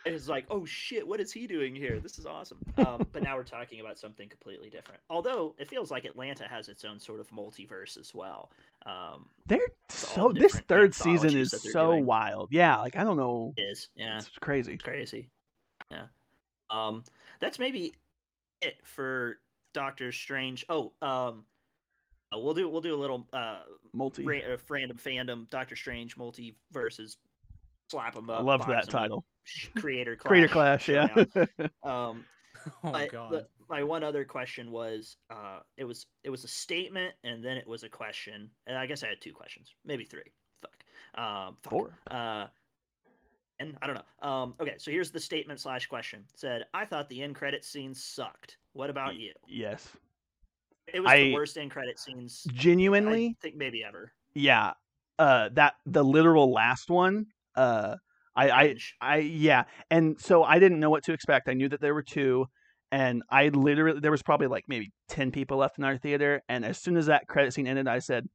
It's 0.06 0.28
like, 0.28 0.44
oh 0.50 0.64
shit, 0.66 1.06
what 1.06 1.18
is 1.20 1.32
he 1.32 1.46
doing 1.46 1.74
here? 1.74 1.98
This 1.98 2.18
is 2.18 2.26
awesome. 2.26 2.58
Um, 2.76 3.06
but 3.12 3.22
now 3.22 3.36
we're 3.36 3.42
talking 3.58 3.80
about 3.80 3.98
something 3.98 4.28
completely 4.28 4.68
different. 4.68 5.00
Although 5.08 5.54
it 5.58 5.68
feels 5.70 5.90
like 5.90 6.04
Atlanta 6.04 6.46
has 6.46 6.68
its 6.68 6.84
own 6.84 7.00
sort 7.00 7.20
of 7.20 7.28
multiverse 7.30 7.98
as 7.98 8.14
well. 8.14 8.50
Um, 8.84 9.26
They're 9.46 9.60
so 9.88 10.30
the 10.32 10.40
this 10.40 10.60
third 10.68 10.94
season 10.94 11.34
is 11.36 11.50
so 11.72 11.92
doing. 11.92 12.06
wild. 12.06 12.48
Yeah, 12.50 12.76
like 12.80 12.96
I 12.96 13.04
don't 13.04 13.16
know. 13.16 13.54
is 13.56 13.88
yeah, 13.96 14.18
It's 14.18 14.28
crazy. 14.40 14.74
it's 14.74 14.82
crazy. 14.84 15.28
Yeah. 15.90 16.06
Um, 16.70 17.04
that's 17.40 17.58
maybe 17.58 17.94
it 18.60 18.76
for 18.84 19.38
Doctor 19.72 20.12
Strange. 20.12 20.66
Oh, 20.68 20.92
um, 21.00 21.44
uh, 22.34 22.38
we'll 22.38 22.54
do 22.54 22.68
we'll 22.68 22.80
do 22.80 22.94
a 22.94 23.00
little 23.00 23.26
uh, 23.32 23.60
Multi. 23.94 24.24
ra- 24.24 24.38
uh 24.52 24.56
random 24.68 24.96
fandom 24.98 25.48
Doctor 25.50 25.76
Strange 25.76 26.16
multiverses. 26.18 27.16
Slap 27.90 28.14
them 28.14 28.28
I 28.30 28.34
up. 28.34 28.44
love 28.44 28.66
that 28.66 28.84
up, 28.84 28.88
title. 28.88 29.20
sh- 29.26 29.33
Creator 29.76 30.16
clash. 30.16 30.28
Creator 30.28 30.48
Clash, 30.48 30.88
yeah. 30.88 31.06
Um, 31.82 32.24
Oh 32.82 32.90
my, 32.92 33.06
god. 33.08 33.30
the- 33.32 33.46
my 33.68 33.82
one 33.82 34.02
other 34.04 34.24
question 34.24 34.70
was, 34.70 35.16
uh, 35.30 35.58
it 35.76 35.84
was 35.84 36.06
it 36.22 36.30
was 36.30 36.44
a 36.44 36.48
statement 36.48 37.14
and 37.24 37.42
then 37.44 37.56
it 37.56 37.66
was 37.66 37.82
a 37.82 37.88
question, 37.88 38.50
and 38.66 38.76
I 38.78 38.86
guess 38.86 39.02
I 39.02 39.08
had 39.08 39.20
two 39.20 39.32
questions, 39.32 39.74
maybe 39.84 40.04
three. 40.04 40.32
Fuck. 40.62 41.22
Um, 41.22 41.56
fuck. 41.62 41.70
Four. 41.70 41.98
Uh, 42.10 42.46
and 43.60 43.76
I 43.82 43.86
don't 43.86 43.96
know. 43.96 44.28
Um, 44.28 44.54
okay, 44.60 44.74
so 44.78 44.90
here's 44.90 45.10
the 45.10 45.20
statement 45.20 45.60
slash 45.60 45.86
question. 45.86 46.20
It 46.32 46.38
said, 46.40 46.64
I 46.74 46.84
thought 46.86 47.08
the 47.08 47.22
end 47.22 47.34
credit 47.36 47.64
scene 47.64 47.94
sucked. 47.94 48.56
What 48.72 48.90
about 48.90 49.14
you? 49.16 49.32
Yes. 49.46 49.88
It 50.92 51.00
was 51.00 51.10
I- 51.10 51.18
the 51.24 51.34
worst 51.34 51.56
end 51.56 51.70
credit 51.70 51.98
scenes 51.98 52.46
Genuinely, 52.52 53.36
I 53.38 53.42
think 53.42 53.56
maybe 53.56 53.84
ever. 53.84 54.12
yeah. 54.34 54.72
Uh 55.18 55.48
that 55.52 55.74
the 55.86 56.02
literal 56.04 56.52
last 56.52 56.90
one, 56.90 57.26
uh 57.54 57.96
I 58.36 58.50
I 58.50 58.76
I 59.00 59.16
yeah, 59.18 59.64
and 59.90 60.20
so 60.20 60.42
I 60.44 60.58
didn't 60.58 60.80
know 60.80 60.90
what 60.90 61.04
to 61.04 61.12
expect. 61.12 61.48
I 61.48 61.54
knew 61.54 61.68
that 61.68 61.80
there 61.80 61.94
were 61.94 62.02
two, 62.02 62.46
and 62.90 63.22
I 63.30 63.48
literally 63.48 64.00
there 64.00 64.10
was 64.10 64.22
probably 64.22 64.46
like 64.48 64.64
maybe 64.68 64.92
ten 65.08 65.30
people 65.30 65.58
left 65.58 65.78
in 65.78 65.84
our 65.84 65.96
theater. 65.98 66.42
And 66.48 66.64
as 66.64 66.78
soon 66.78 66.96
as 66.96 67.06
that 67.06 67.28
credit 67.28 67.52
scene 67.54 67.66
ended, 67.66 67.86
I 67.88 68.00
said, 68.00 68.26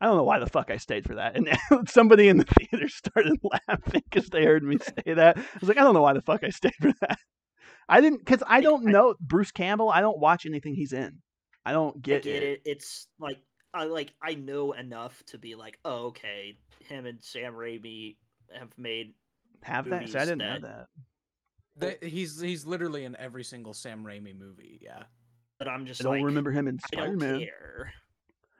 "I 0.00 0.06
don't 0.06 0.16
know 0.16 0.24
why 0.24 0.38
the 0.38 0.46
fuck 0.46 0.70
I 0.70 0.78
stayed 0.78 1.04
for 1.06 1.16
that." 1.16 1.36
And 1.36 1.48
somebody 1.88 2.28
in 2.28 2.38
the 2.38 2.44
theater 2.70 2.88
started 2.88 3.38
laughing 3.68 4.02
because 4.10 4.28
they 4.30 4.44
heard 4.44 4.62
me 4.64 4.78
say 4.78 5.14
that. 5.14 5.36
I 5.38 5.42
was 5.60 5.68
like, 5.68 5.78
"I 5.78 5.82
don't 5.82 5.94
know 5.94 6.02
why 6.02 6.14
the 6.14 6.22
fuck 6.22 6.42
I 6.44 6.50
stayed 6.50 6.74
for 6.80 6.92
that." 7.00 7.18
I 7.88 8.00
didn't 8.00 8.18
because 8.18 8.42
I 8.46 8.60
don't 8.60 8.88
I- 8.88 8.90
know 8.92 9.14
Bruce 9.20 9.52
Campbell. 9.52 9.90
I 9.90 10.00
don't 10.00 10.18
watch 10.18 10.46
anything 10.46 10.74
he's 10.74 10.92
in. 10.92 11.18
I 11.64 11.72
don't 11.72 11.96
I 11.96 12.00
get, 12.00 12.22
get 12.22 12.42
it. 12.42 12.62
It's 12.64 13.08
like 13.18 13.38
I 13.74 13.84
like 13.84 14.12
I 14.22 14.34
know 14.34 14.72
enough 14.72 15.22
to 15.26 15.38
be 15.38 15.54
like, 15.54 15.78
oh, 15.84 16.06
okay, 16.06 16.56
him 16.88 17.06
and 17.06 17.22
Sam 17.22 17.54
Raimi 17.54 18.16
have 18.58 18.70
made 18.78 19.14
Have 19.62 19.88
that? 19.90 20.08
See, 20.08 20.16
I 20.18 20.24
didn't 20.24 20.38
know 20.38 20.58
that- 20.60 20.88
that. 21.78 22.04
He's 22.04 22.40
he's 22.40 22.64
literally 22.64 23.04
in 23.04 23.16
every 23.16 23.44
single 23.44 23.74
Sam 23.74 24.04
Raimi 24.04 24.36
movie. 24.38 24.78
Yeah. 24.82 25.02
but 25.58 25.68
I'm 25.68 25.86
just 25.86 26.00
I 26.00 26.04
don't 26.04 26.14
like 26.16 26.24
remember 26.24 26.50
him 26.50 26.68
in 26.68 26.78
Spider 26.78 27.16
Man. 27.16 27.46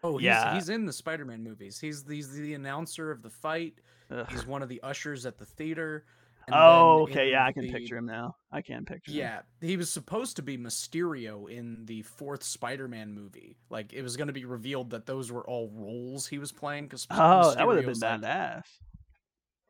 Oh, 0.02 0.18
he's, 0.18 0.24
Yeah. 0.26 0.54
he's 0.54 0.68
in 0.68 0.84
the 0.86 0.92
Spider-Man 0.92 1.42
movies. 1.42 1.78
He's 1.80 2.04
he's 2.08 2.30
the 2.32 2.54
announcer 2.54 3.10
of 3.10 3.22
the 3.22 3.30
fight. 3.30 3.74
He's 4.30 4.46
one 4.46 4.62
of 4.62 4.68
the 4.68 4.80
ushers 4.82 5.26
at 5.26 5.36
the 5.38 5.44
theater. 5.46 6.04
and 6.46 6.54
Oh, 6.56 7.02
okay, 7.02 7.30
yeah, 7.32 7.44
I 7.44 7.52
can 7.52 7.62
the- 7.62 7.72
picture 7.72 7.96
him 7.96 8.06
now. 8.06 8.36
I 8.52 8.60
can 8.62 8.84
picture 8.84 9.10
him. 9.10 9.16
Yeah, 9.18 9.40
he 9.60 9.76
was 9.76 9.90
supposed 9.90 10.36
to 10.36 10.42
be 10.42 10.56
Mysterio 10.56 11.50
in 11.50 11.84
the 11.86 12.02
fourth 12.02 12.42
Spider-Man 12.44 13.12
movie. 13.12 13.56
Like 13.68 13.92
it 13.94 14.02
was 14.02 14.16
going 14.16 14.28
to 14.28 14.32
be 14.32 14.44
revealed 14.44 14.90
that 14.90 15.06
those 15.06 15.32
were 15.32 15.44
all 15.48 15.70
roles 15.74 16.26
he 16.28 16.38
was 16.38 16.52
playing. 16.52 16.84
Because 16.84 17.06
Oh, 17.10 17.54
that 17.54 17.66
would 17.66 17.76
have 17.82 17.86
been 17.86 17.98
like, 17.98 18.20
badass. 18.20 18.62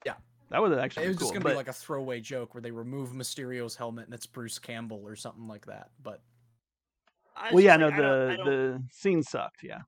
Yeah. 0.05 0.15
That 0.51 0.63
would 0.63 0.71
have 0.71 0.81
actually 0.81 1.07
It 1.07 1.09
was 1.09 1.17
cool. 1.19 1.27
just 1.29 1.33
going 1.35 1.43
to 1.43 1.45
but 1.45 1.51
be 1.51 1.57
like 1.57 1.69
a 1.69 1.73
throwaway 1.73 2.21
joke 2.21 2.55
where 2.55 2.61
they 2.61 2.71
remove 2.71 3.11
Mysterio's 3.13 3.75
helmet 3.77 4.05
and 4.07 4.15
it's 4.15 4.27
Bruce 4.27 4.59
Campbell 4.59 5.03
or 5.07 5.17
something 5.17 5.49
like 5.49 5.67
that. 5.67 5.91
But 6.03 6.23
I 7.37 7.53
well, 7.53 7.63
yeah, 7.65 7.77
just 7.77 7.81
no, 7.81 7.87
like, 7.89 7.95
I 7.95 7.99
don't- 7.99 8.27
the 8.27 8.33
I 8.33 8.37
don't- 8.37 8.47
the 8.47 8.83
scene 8.93 9.23
sucked. 9.23 9.63
Yeah, 9.63 9.81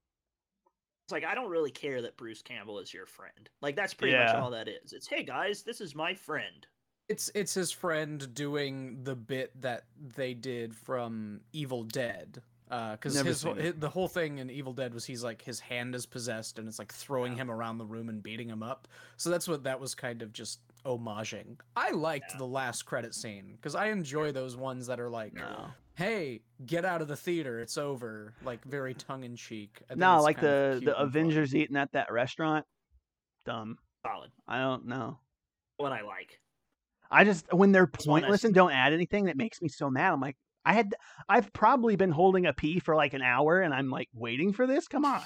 It's 1.04 1.12
like 1.12 1.24
I 1.24 1.34
don't 1.34 1.48
really 1.50 1.70
care 1.70 2.02
that 2.02 2.16
Bruce 2.16 2.42
Campbell 2.42 2.78
is 2.80 2.92
your 2.92 3.06
friend. 3.06 3.48
Like 3.62 3.76
that's 3.76 3.94
pretty 3.94 4.16
much 4.16 4.34
all 4.34 4.50
that 4.50 4.68
is. 4.68 4.92
It's 4.92 5.06
hey 5.06 5.22
guys, 5.22 5.62
this 5.62 5.80
is 5.80 5.94
my 5.94 6.14
friend. 6.14 6.66
it's 7.08 7.30
it's 7.34 7.54
his 7.54 7.72
friend 7.72 8.34
doing 8.34 9.02
the 9.04 9.14
bit 9.16 9.58
that 9.62 9.84
they 9.98 10.34
did 10.34 10.74
from 10.76 11.40
Evil 11.52 11.84
Dead. 11.84 12.42
Uh, 12.70 12.92
because 12.92 13.14
Never 13.14 13.28
his, 13.28 13.42
whole- 13.42 13.54
seen 13.54 13.64
it. 13.64 13.74
hi- 13.74 13.80
the 13.80 13.88
whole 13.88 14.08
thing 14.08 14.38
in 14.38 14.50
Evil 14.50 14.72
Dead 14.72 14.92
was 14.92 15.04
he's 15.04 15.24
like 15.24 15.42
his 15.42 15.58
hand 15.60 15.94
is 15.94 16.04
possessed 16.06 16.58
and 16.58 16.68
it's 16.68 16.78
like 16.78 16.92
throwing 16.92 17.32
Yeah. 17.32 17.38
him 17.42 17.50
around 17.50 17.78
the 17.78 17.86
room 17.86 18.08
and 18.08 18.22
beating 18.22 18.48
him 18.48 18.62
up. 18.62 18.86
So 19.16 19.30
that's 19.30 19.48
what 19.48 19.64
that 19.64 19.80
was 19.80 19.94
kind 19.94 20.20
of 20.22 20.32
just 20.32 20.60
homaging. 20.84 21.58
I 21.76 21.90
liked 21.92 22.32
Yeah. 22.32 22.38
the 22.38 22.46
last 22.46 22.82
credit 22.84 23.14
scene 23.14 23.52
because 23.56 23.74
I 23.74 23.86
enjoy 23.86 24.32
those 24.32 24.56
ones 24.56 24.86
that 24.88 25.00
are 25.00 25.08
like, 25.10 25.32
no, 25.34 25.68
"Hey, 25.94 26.42
get 26.66 26.84
out 26.84 27.00
of 27.02 27.08
the 27.08 27.16
theater, 27.16 27.58
it's 27.60 27.78
over," 27.78 28.34
like 28.44 28.62
very 28.64 28.94
tongue 28.94 29.24
in 29.24 29.34
cheek. 29.36 29.82
no, 29.94 30.20
like 30.22 30.40
the 30.40 30.80
the 30.84 30.96
Avengers 30.98 31.54
eating 31.54 31.76
at 31.76 31.92
that 31.92 32.12
restaurant. 32.12 32.66
Dumb. 33.44 33.78
solid. 34.06 34.30
I 34.46 34.58
don't 34.60 34.86
know. 34.86 35.18
What 35.78 35.92
I 35.92 36.02
like. 36.02 36.40
I 37.10 37.24
just 37.24 37.52
when 37.52 37.72
they're 37.72 37.86
That's 37.90 38.06
one 38.06 38.22
I 38.22 38.26
pointless 38.26 38.44
and 38.44 38.54
don't 38.54 38.72
add 38.72 38.92
anything, 38.92 39.24
that 39.24 39.36
makes 39.36 39.60
me 39.62 39.68
so 39.68 39.88
mad. 39.90 40.12
I'm 40.12 40.20
like, 40.20 40.36
I 40.64 40.74
had, 40.74 40.94
I've 41.28 41.52
probably 41.52 41.96
been 41.96 42.10
holding 42.10 42.46
a 42.46 42.52
pee 42.52 42.78
for 42.80 42.94
like 42.94 43.14
an 43.14 43.22
hour, 43.22 43.60
and 43.60 43.72
I'm 43.72 43.90
like 43.90 44.08
waiting 44.12 44.52
for 44.52 44.66
this. 44.66 44.86
Come 44.88 45.04
on. 45.04 45.22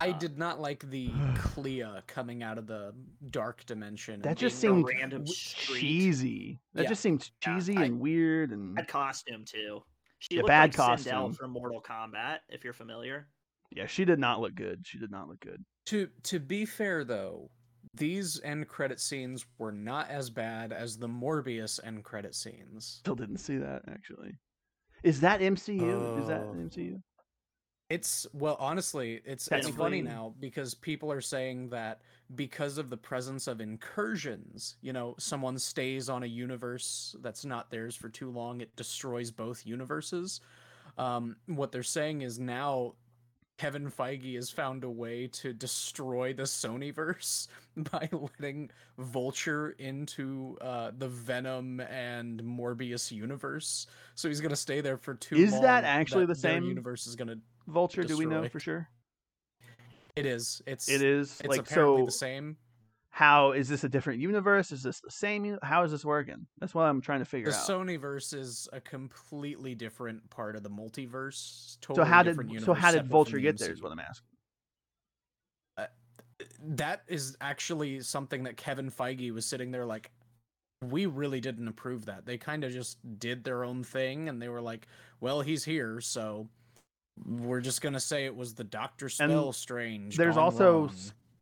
I 0.00 0.10
Uh, 0.10 0.18
did 0.18 0.38
not 0.38 0.60
like 0.60 0.88
the 0.90 1.10
Clea 1.36 1.84
coming 2.06 2.42
out 2.42 2.58
of 2.58 2.66
the 2.66 2.92
dark 3.30 3.64
dimension. 3.64 4.20
That 4.22 4.36
just 4.36 4.60
being 4.60 4.74
seemed 4.84 4.88
random 4.88 5.26
street. 5.26 5.80
cheesy. 5.80 6.60
That 6.74 6.82
Yeah. 6.82 6.88
just 6.88 7.00
seemed 7.02 7.30
Yeah, 7.46 7.54
cheesy 7.54 7.76
I- 7.76 7.84
and 7.84 8.00
weird 8.00 8.50
and 8.50 8.74
Bad 8.74 8.88
costume 8.88 9.44
too. 9.44 9.82
She 10.18 10.34
Yeah, 10.36 10.38
looked 10.40 10.48
bad 10.48 10.76
like 10.78 10.98
Sindel 10.98 11.12
costume. 11.12 11.32
from 11.34 11.50
Mortal 11.52 11.80
Kombat, 11.82 12.38
if 12.48 12.64
you're 12.64 12.72
familiar. 12.72 13.28
yeah, 13.70 13.86
she 13.86 14.04
did 14.04 14.18
not 14.18 14.40
look 14.40 14.54
good. 14.54 14.86
She 14.86 14.98
did 14.98 15.10
not 15.10 15.28
look 15.28 15.40
good. 15.40 15.64
To 15.86 16.08
to 16.24 16.40
be 16.40 16.64
fair 16.64 17.04
though, 17.04 17.50
these 17.94 18.40
end 18.42 18.68
credit 18.68 19.00
scenes 19.00 19.44
were 19.58 19.72
not 19.72 20.08
as 20.08 20.30
bad 20.30 20.72
as 20.72 20.96
the 20.96 21.08
Morbius 21.08 21.78
end 21.84 22.04
credit 22.04 22.34
scenes. 22.34 22.98
Still 23.00 23.14
didn't 23.14 23.38
see 23.38 23.58
that 23.58 23.82
actually. 23.88 24.36
Is 25.02 25.20
that 25.20 25.40
MCU? 25.40 26.20
Is 26.20 26.28
that 26.28 26.40
Oh. 26.42 26.54
MCU? 26.54 27.02
It's 27.90 28.26
well, 28.32 28.56
honestly, 28.58 29.16
it's 29.26 29.26
it's 29.26 29.44
Technically- 29.46 29.76
funny 29.78 30.02
now 30.02 30.34
because 30.40 30.72
people 30.74 31.12
are 31.12 31.20
saying 31.20 31.68
that 31.68 32.00
because 32.34 32.78
of 32.78 32.88
the 32.88 32.96
presence 32.96 33.46
of 33.46 33.60
incursions, 33.60 34.76
you 34.80 34.92
know, 34.94 35.14
someone 35.18 35.58
stays 35.58 36.08
on 36.08 36.22
a 36.22 36.26
universe 36.26 37.14
that's 37.20 37.44
not 37.44 37.70
theirs 37.70 37.94
for 37.94 38.08
too 38.08 38.30
long, 38.30 38.62
it 38.62 38.74
destroys 38.76 39.30
both 39.30 39.66
universes. 39.66 40.40
Um, 40.96 41.36
what 41.46 41.72
they're 41.72 41.82
saying 41.82 42.22
is 42.22 42.38
now 42.38 42.94
Kevin 43.56 43.90
Feige 43.90 44.34
has 44.34 44.50
found 44.50 44.82
a 44.84 44.90
way 44.90 45.28
to 45.28 45.52
destroy 45.52 46.32
the 46.32 46.42
Sonyverse 46.42 47.46
by 47.76 48.08
letting 48.12 48.70
Vulture 48.98 49.70
into 49.78 50.58
uh, 50.60 50.90
the 50.98 51.08
Venom 51.08 51.80
and 51.80 52.42
Morbius 52.42 53.12
universe. 53.12 53.86
So 54.16 54.28
he's 54.28 54.40
gonna 54.40 54.56
stay 54.56 54.80
there 54.80 54.96
for 54.96 55.14
two. 55.14 55.36
Is 55.36 55.52
long. 55.52 55.62
that 55.62 55.84
actually 55.84 56.26
the 56.26 56.34
same 56.34 56.64
universe 56.64 57.06
is 57.06 57.14
gonna 57.16 57.36
Vulture? 57.68 58.02
Do 58.02 58.16
we 58.16 58.26
know 58.26 58.48
for 58.48 58.60
sure? 58.60 58.88
It 60.16 60.26
is. 60.26 60.62
It's 60.66 60.88
It 60.88 61.02
is 61.02 61.40
It's 61.40 61.48
like 61.48 61.60
apparently 61.60 62.02
so. 62.02 62.06
the 62.06 62.12
same. 62.12 62.56
How 63.14 63.52
is 63.52 63.68
this 63.68 63.84
a 63.84 63.88
different 63.88 64.18
universe? 64.18 64.72
Is 64.72 64.82
this 64.82 64.98
the 64.98 65.08
same? 65.08 65.56
How 65.62 65.84
is 65.84 65.92
this 65.92 66.04
working? 66.04 66.48
That's 66.58 66.74
what 66.74 66.82
I'm 66.82 67.00
trying 67.00 67.20
to 67.20 67.24
figure 67.24 67.48
The 67.48 67.56
out. 67.56 67.64
The 67.64 67.72
Sonyverse 67.72 68.34
is 68.34 68.68
a 68.72 68.80
completely 68.80 69.76
different 69.76 70.28
part 70.30 70.56
of 70.56 70.64
the 70.64 70.68
multiverse. 70.68 71.76
so 71.80 71.94
Totally 71.94 72.08
how 72.08 72.24
did 72.24 72.64
so 72.64 72.74
how 72.74 72.90
did 72.90 73.06
Vulture 73.06 73.38
get 73.38 73.56
there? 73.56 73.70
Is 73.70 73.80
what 73.80 73.92
I'm 73.92 74.00
asking. 74.00 74.26
Uh, 75.78 75.86
that 76.70 77.02
is 77.06 77.36
actually 77.40 78.00
something 78.00 78.42
that 78.42 78.56
Kevin 78.56 78.90
Feige 78.90 79.30
was 79.32 79.46
sitting 79.46 79.70
there 79.70 79.86
like, 79.86 80.10
we 80.82 81.06
really 81.06 81.40
didn't 81.40 81.68
approve 81.68 82.06
that. 82.06 82.26
They 82.26 82.36
kind 82.36 82.64
of 82.64 82.72
just 82.72 82.98
did 83.20 83.44
their 83.44 83.62
own 83.62 83.84
thing, 83.84 84.28
and 84.28 84.42
they 84.42 84.48
were 84.48 84.60
like, 84.60 84.88
well, 85.20 85.40
he's 85.40 85.62
here, 85.62 86.00
so 86.00 86.48
we're 87.24 87.60
just 87.60 87.80
gonna 87.80 88.00
say 88.00 88.24
it 88.24 88.34
was 88.34 88.54
the 88.54 88.64
Doctor 88.64 89.08
Spell 89.08 89.52
Strange. 89.52 90.16
there's 90.16 90.36
also 90.36 90.86
wrong." 90.86 90.96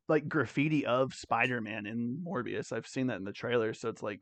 Like 0.09 0.29
graffiti 0.29 0.85
of 0.87 1.15
Spider-Man 1.15 1.87
in 1.87 2.23
Morbius. 2.27 2.73
I've 2.73 2.87
seen 2.87 3.07
that 3.07 3.17
in 3.17 3.25
the 3.25 3.33
trailer. 3.33 3.73
So 3.75 3.89
it's 3.89 4.03
like, 4.03 4.21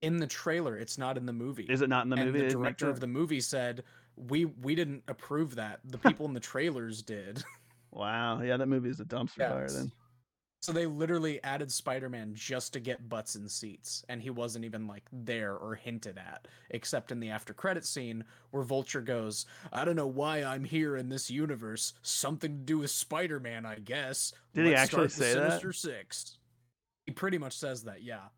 in 0.00 0.18
the 0.18 0.26
trailer. 0.26 0.76
It's 0.76 0.96
not 0.96 1.16
in 1.16 1.26
the 1.26 1.32
movie. 1.32 1.64
is 1.64 1.82
it 1.82 1.88
not 1.88 2.04
in 2.04 2.10
the 2.10 2.16
and 2.16 2.26
movie? 2.26 2.46
the 2.46 2.50
director 2.50 2.88
of 2.88 3.00
the 3.00 3.06
movie 3.08 3.40
said 3.40 3.82
we 4.16 4.44
we 4.44 4.74
didn't 4.74 5.02
approve 5.08 5.56
that 5.56 5.80
the 5.84 5.98
people 5.98 6.26
in 6.26 6.34
the 6.34 6.40
trailers 6.40 7.02
did 7.02 7.42
Wow. 7.90 8.40
Yeah, 8.42 8.56
that 8.56 8.66
movie 8.66 8.90
is 8.90 9.00
a 9.00 9.04
dumpster 9.04 9.38
Yeah, 9.38 9.50
fire. 9.50 9.68
Then 9.70 9.90
so 10.60 10.72
they 10.72 10.86
literally 10.86 11.42
added 11.44 11.70
spider-man 11.70 12.32
just 12.34 12.72
to 12.72 12.80
get 12.80 13.08
butts 13.08 13.36
in 13.36 13.48
seats 13.48 14.04
and 14.08 14.20
he 14.20 14.30
wasn't 14.30 14.64
even 14.64 14.86
like 14.86 15.04
there 15.12 15.54
or 15.56 15.74
hinted 15.74 16.18
at 16.18 16.48
except 16.70 17.12
in 17.12 17.20
the 17.20 17.30
after 17.30 17.54
credit 17.54 17.84
scene 17.84 18.24
where 18.50 18.62
vulture 18.62 19.00
goes 19.00 19.46
i 19.72 19.84
don't 19.84 19.96
know 19.96 20.06
why 20.06 20.42
i'm 20.42 20.64
here 20.64 20.96
in 20.96 21.08
this 21.08 21.30
universe 21.30 21.94
something 22.02 22.52
to 22.58 22.64
do 22.64 22.78
with 22.78 22.90
spider-man 22.90 23.64
i 23.64 23.76
guess 23.76 24.32
Did 24.54 24.64
he 24.66 24.70
Let's 24.72 24.82
actually 24.82 25.08
start 25.08 25.10
the 25.10 25.24
say 25.24 25.34
that? 25.34 25.48
sinister 25.60 25.72
six 25.72 26.38
he 27.06 27.12
pretty 27.12 27.38
much 27.38 27.56
says 27.56 27.84
that 27.84 28.02
yeah 28.02 28.28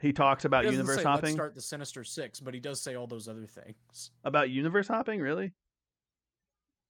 he 0.00 0.12
talks 0.12 0.44
about 0.46 0.64
he 0.64 0.70
universe 0.70 0.96
say, 0.98 1.02
hopping. 1.02 1.24
Let's 1.24 1.34
start 1.34 1.54
the 1.54 1.60
sinister 1.60 2.04
six 2.04 2.40
but 2.40 2.54
he 2.54 2.60
does 2.60 2.80
say 2.80 2.94
all 2.94 3.06
those 3.06 3.28
other 3.28 3.46
things 3.46 4.10
About 4.24 4.50
universe 4.50 4.88
hopping, 4.88 5.20
really? 5.20 5.52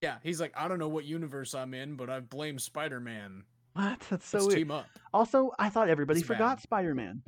Yeah, 0.02 0.16
he's 0.22 0.40
like, 0.40 0.54
I 0.56 0.66
don't 0.66 0.78
know 0.78 0.88
what 0.88 1.04
universe 1.04 1.54
I'm 1.54 1.74
in, 1.74 1.96
but 1.96 2.08
I 2.08 2.20
blame 2.20 2.58
Spider 2.58 3.00
Man. 3.00 3.44
What? 3.75 4.01
That's 4.11 4.27
so 4.27 4.39
Let's 4.39 4.49
weird. 4.49 4.59
team 4.59 4.71
up. 4.71 4.87
Also, 5.12 5.53
I 5.59 5.68
thought 5.68 5.89
everybody 5.89 6.21
It's 6.21 6.27
forgot 6.27 6.57
bad. 6.57 6.62
Spider-Man. 6.62 7.23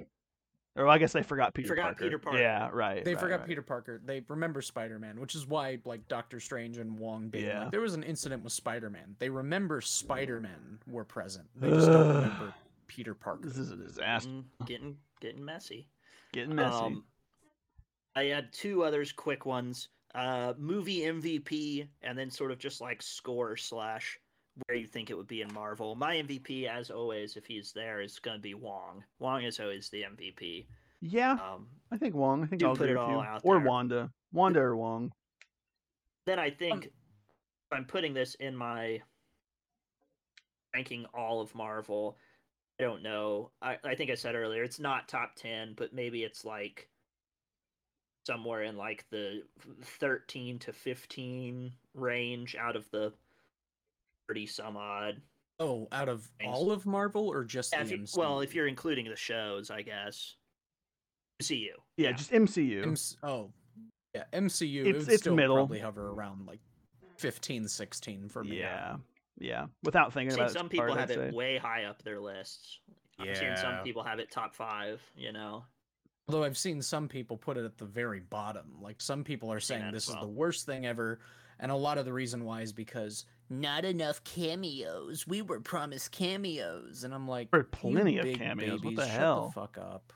Or 0.74 0.88
I 0.88 0.97
guess 0.97 1.12
they 1.12 1.22
forgot 1.22 1.53
Peter 1.53 1.68
Forgot 1.68 1.82
Parker. 1.82 2.05
Peter 2.05 2.18
Parker. 2.18 2.38
Yeah, 2.40 2.70
right. 2.72 3.05
They 3.05 3.12
right, 3.14 3.20
forgot 3.20 3.40
right. 3.40 3.49
Peter 3.49 3.61
Parker. 3.61 4.01
They 4.07 4.22
remember 4.28 4.62
Spider 4.62 4.99
Man, 4.99 5.20
which 5.20 5.34
is 5.34 5.47
why 5.47 5.78
like 5.84 6.09
Doctor 6.09 6.40
Strange 6.40 6.78
and 6.78 6.99
Wong 6.99 7.28
being 7.28 7.45
Yeah. 7.45 7.64
like, 7.64 7.72
there 7.72 7.82
was 7.82 7.93
an 7.93 8.03
incident 8.03 8.43
with 8.43 8.55
Spider 8.55 8.88
Man. 8.88 9.14
They 9.18 9.28
remember 9.28 9.82
Spider 9.82 10.40
Man 10.40 10.78
were 10.86 11.05
present. 11.05 11.47
They 11.57 11.68
just 11.68 11.88
don't 11.88 12.09
remember 12.09 12.55
Peter 12.86 13.14
Parker. 13.14 13.49
This 13.49 13.59
is 13.59 13.70
a 13.70 13.76
disaster. 13.76 14.30
Getting, 14.30 14.45
getting 14.66 14.97
getting 15.20 15.45
messy. 15.45 15.88
Getting 16.32 16.55
messy. 16.55 16.74
Um, 16.74 17.05
I 18.16 18.24
had 18.24 18.51
two 18.53 18.82
others, 18.82 19.12
quick 19.12 19.45
ones. 19.45 19.90
Uh, 20.14 20.55
movie 20.59 21.01
MVP, 21.01 21.86
and 22.03 22.18
then 22.18 22.30
sort 22.30 22.51
of 22.51 22.59
just 22.59 22.80
like 22.80 23.03
score 23.03 23.57
slash 23.59 24.18
where 24.66 24.76
you 24.76 24.86
think 24.86 25.11
it 25.11 25.16
would 25.16 25.26
be 25.28 25.40
in 25.42 25.53
Marvel. 25.53 25.94
My 25.94 26.16
MVP, 26.16 26.66
as 26.68 26.90
always, 26.90 27.36
if 27.36 27.46
he's 27.46 27.72
there, 27.72 28.00
is 28.00 28.18
going 28.18 28.36
to 28.36 28.42
be 28.42 28.55
Wong. 28.55 29.03
Wong 29.18 29.42
is 29.44 29.59
always 29.61 29.88
the 29.88 30.03
MVP. 30.03 30.66
yeah, 31.00 31.32
Um, 31.32 31.66
I 31.90 31.96
think 31.96 32.14
Wong. 32.14 32.42
I 32.44 32.46
think 32.46 32.61
do 32.61 32.66
I'll 32.68 32.76
put 32.76 32.90
it 32.90 32.98
with 32.98 33.09
you. 33.09 33.14
all 33.14 33.22
out 33.22 33.40
Or 33.44 33.59
there. 33.59 33.66
Wanda. 33.68 34.11
Wanda 34.32 34.61
or 34.61 34.76
Wong. 34.76 35.12
then 36.26 36.38
I 36.38 36.50
think 36.50 36.86
if 36.86 36.92
I'm 37.72 37.84
putting 37.84 38.14
this 38.14 38.34
in 38.36 38.57
my 38.57 39.00
ranking 40.74 41.07
all 41.14 41.40
of 41.40 41.55
Marvel. 41.55 42.16
I 42.80 42.84
don't 42.84 43.03
know. 43.03 43.50
I, 43.61 43.76
I 43.84 43.94
think 43.94 44.11
I 44.11 44.14
said 44.14 44.34
earlier 44.34 44.62
it's 44.64 44.80
not 44.80 45.07
top 45.09 45.36
ten, 45.36 45.74
but 45.76 45.92
maybe 45.92 46.22
it's 46.24 46.44
like 46.44 46.88
somewhere 48.26 48.62
in 48.62 48.76
like 48.76 49.05
the 49.11 49.42
thirteen 49.82 50.59
to 50.61 50.72
fifteen 50.72 51.72
range 51.94 52.57
out 52.59 52.74
of 52.76 52.90
the 52.90 53.12
thirty 54.32 54.46
some 54.46 54.76
odd. 54.76 55.20
Oh, 55.60 55.86
out 55.92 56.08
of 56.08 56.28
Thanks. 56.40 56.56
all 56.56 56.70
of 56.72 56.86
Marvel 56.86 57.28
or 57.28 57.44
just 57.44 57.72
Yeah, 57.72 57.80
the 57.80 57.84
if 57.84 57.90
you- 57.92 57.98
MCU? 57.98 58.16
well, 58.18 58.40
if 58.40 58.54
you're 58.54 58.66
including 58.66 59.06
the 59.08 59.16
shows, 59.16 59.70
I 59.70 59.82
guess. 59.82 60.36
MCU. 61.40 61.68
Yeah, 61.96 62.12
just 62.12 62.32
MCU. 62.32 62.82
MC- 62.82 63.16
oh, 63.22 63.52
yeah, 64.14 64.24
MCU. 64.32 64.80
it 64.80 64.88
It's- 64.88 65.04
would 65.04 65.12
it's 65.12 65.22
still 65.22 65.34
middle. 65.34 65.56
probably 65.56 65.78
hover 65.80 66.08
around 66.10 66.46
like 66.46 66.60
15, 67.18 67.68
16 67.68 68.28
for 68.28 68.42
me. 68.42 68.58
yeah, 68.58 68.96
yeah. 69.38 69.66
Without 69.82 70.12
thinking 70.12 70.32
I've 70.32 70.38
about 70.38 70.50
seen 70.50 70.56
it, 70.56 70.60
some 70.60 70.68
people 70.68 70.86
hard, 70.88 70.98
have 71.00 71.10
I'd 71.10 71.18
it 71.18 71.30
say. 71.30 71.36
way 71.36 71.58
high 71.58 71.84
up 71.84 72.02
their 72.02 72.20
lists. 72.20 72.80
I've 73.18 73.36
seen 73.36 73.56
some 73.56 73.84
people 73.84 74.02
have 74.02 74.18
it 74.18 74.30
top 74.30 74.54
five. 74.54 75.00
You 75.14 75.32
know. 75.32 75.64
Although 76.28 76.44
I've 76.44 76.58
seen 76.58 76.80
some 76.82 77.08
people 77.08 77.36
put 77.36 77.56
it 77.56 77.64
at 77.64 77.76
the 77.78 77.84
very 77.84 78.20
bottom. 78.20 78.80
Like 78.80 79.00
some 79.00 79.22
people 79.22 79.52
are 79.52 79.60
saying 79.60 79.82
that 79.82 79.92
this 79.92 80.08
as 80.08 80.14
is 80.14 80.20
the 80.20 80.26
worst 80.28 80.66
thing 80.66 80.86
ever. 80.86 81.20
And 81.61 81.70
a 81.70 81.76
lot 81.76 81.98
of 81.98 82.05
the 82.05 82.12
reason 82.12 82.44
why 82.44 82.62
is 82.62 82.72
because 82.72 83.26
not 83.48 83.84
enough 83.84 84.22
cameos. 84.24 85.26
We 85.26 85.42
were 85.42 85.61
promised 85.61 86.12
cameos. 86.12 87.05
And 87.05 87.14
I'm 87.14 87.28
like, 87.28 87.50
There 87.50 87.61
were 87.61 87.66
"You 87.66 87.92
plenty 87.92 88.18
of 88.18 88.38
cameos, 88.38 88.82
what 88.82 88.96
the 88.96 89.03
babies, 89.03 89.12
hell?" 89.12 89.46
the 89.46 89.61
fuck 89.61 89.78
up. 89.78 90.12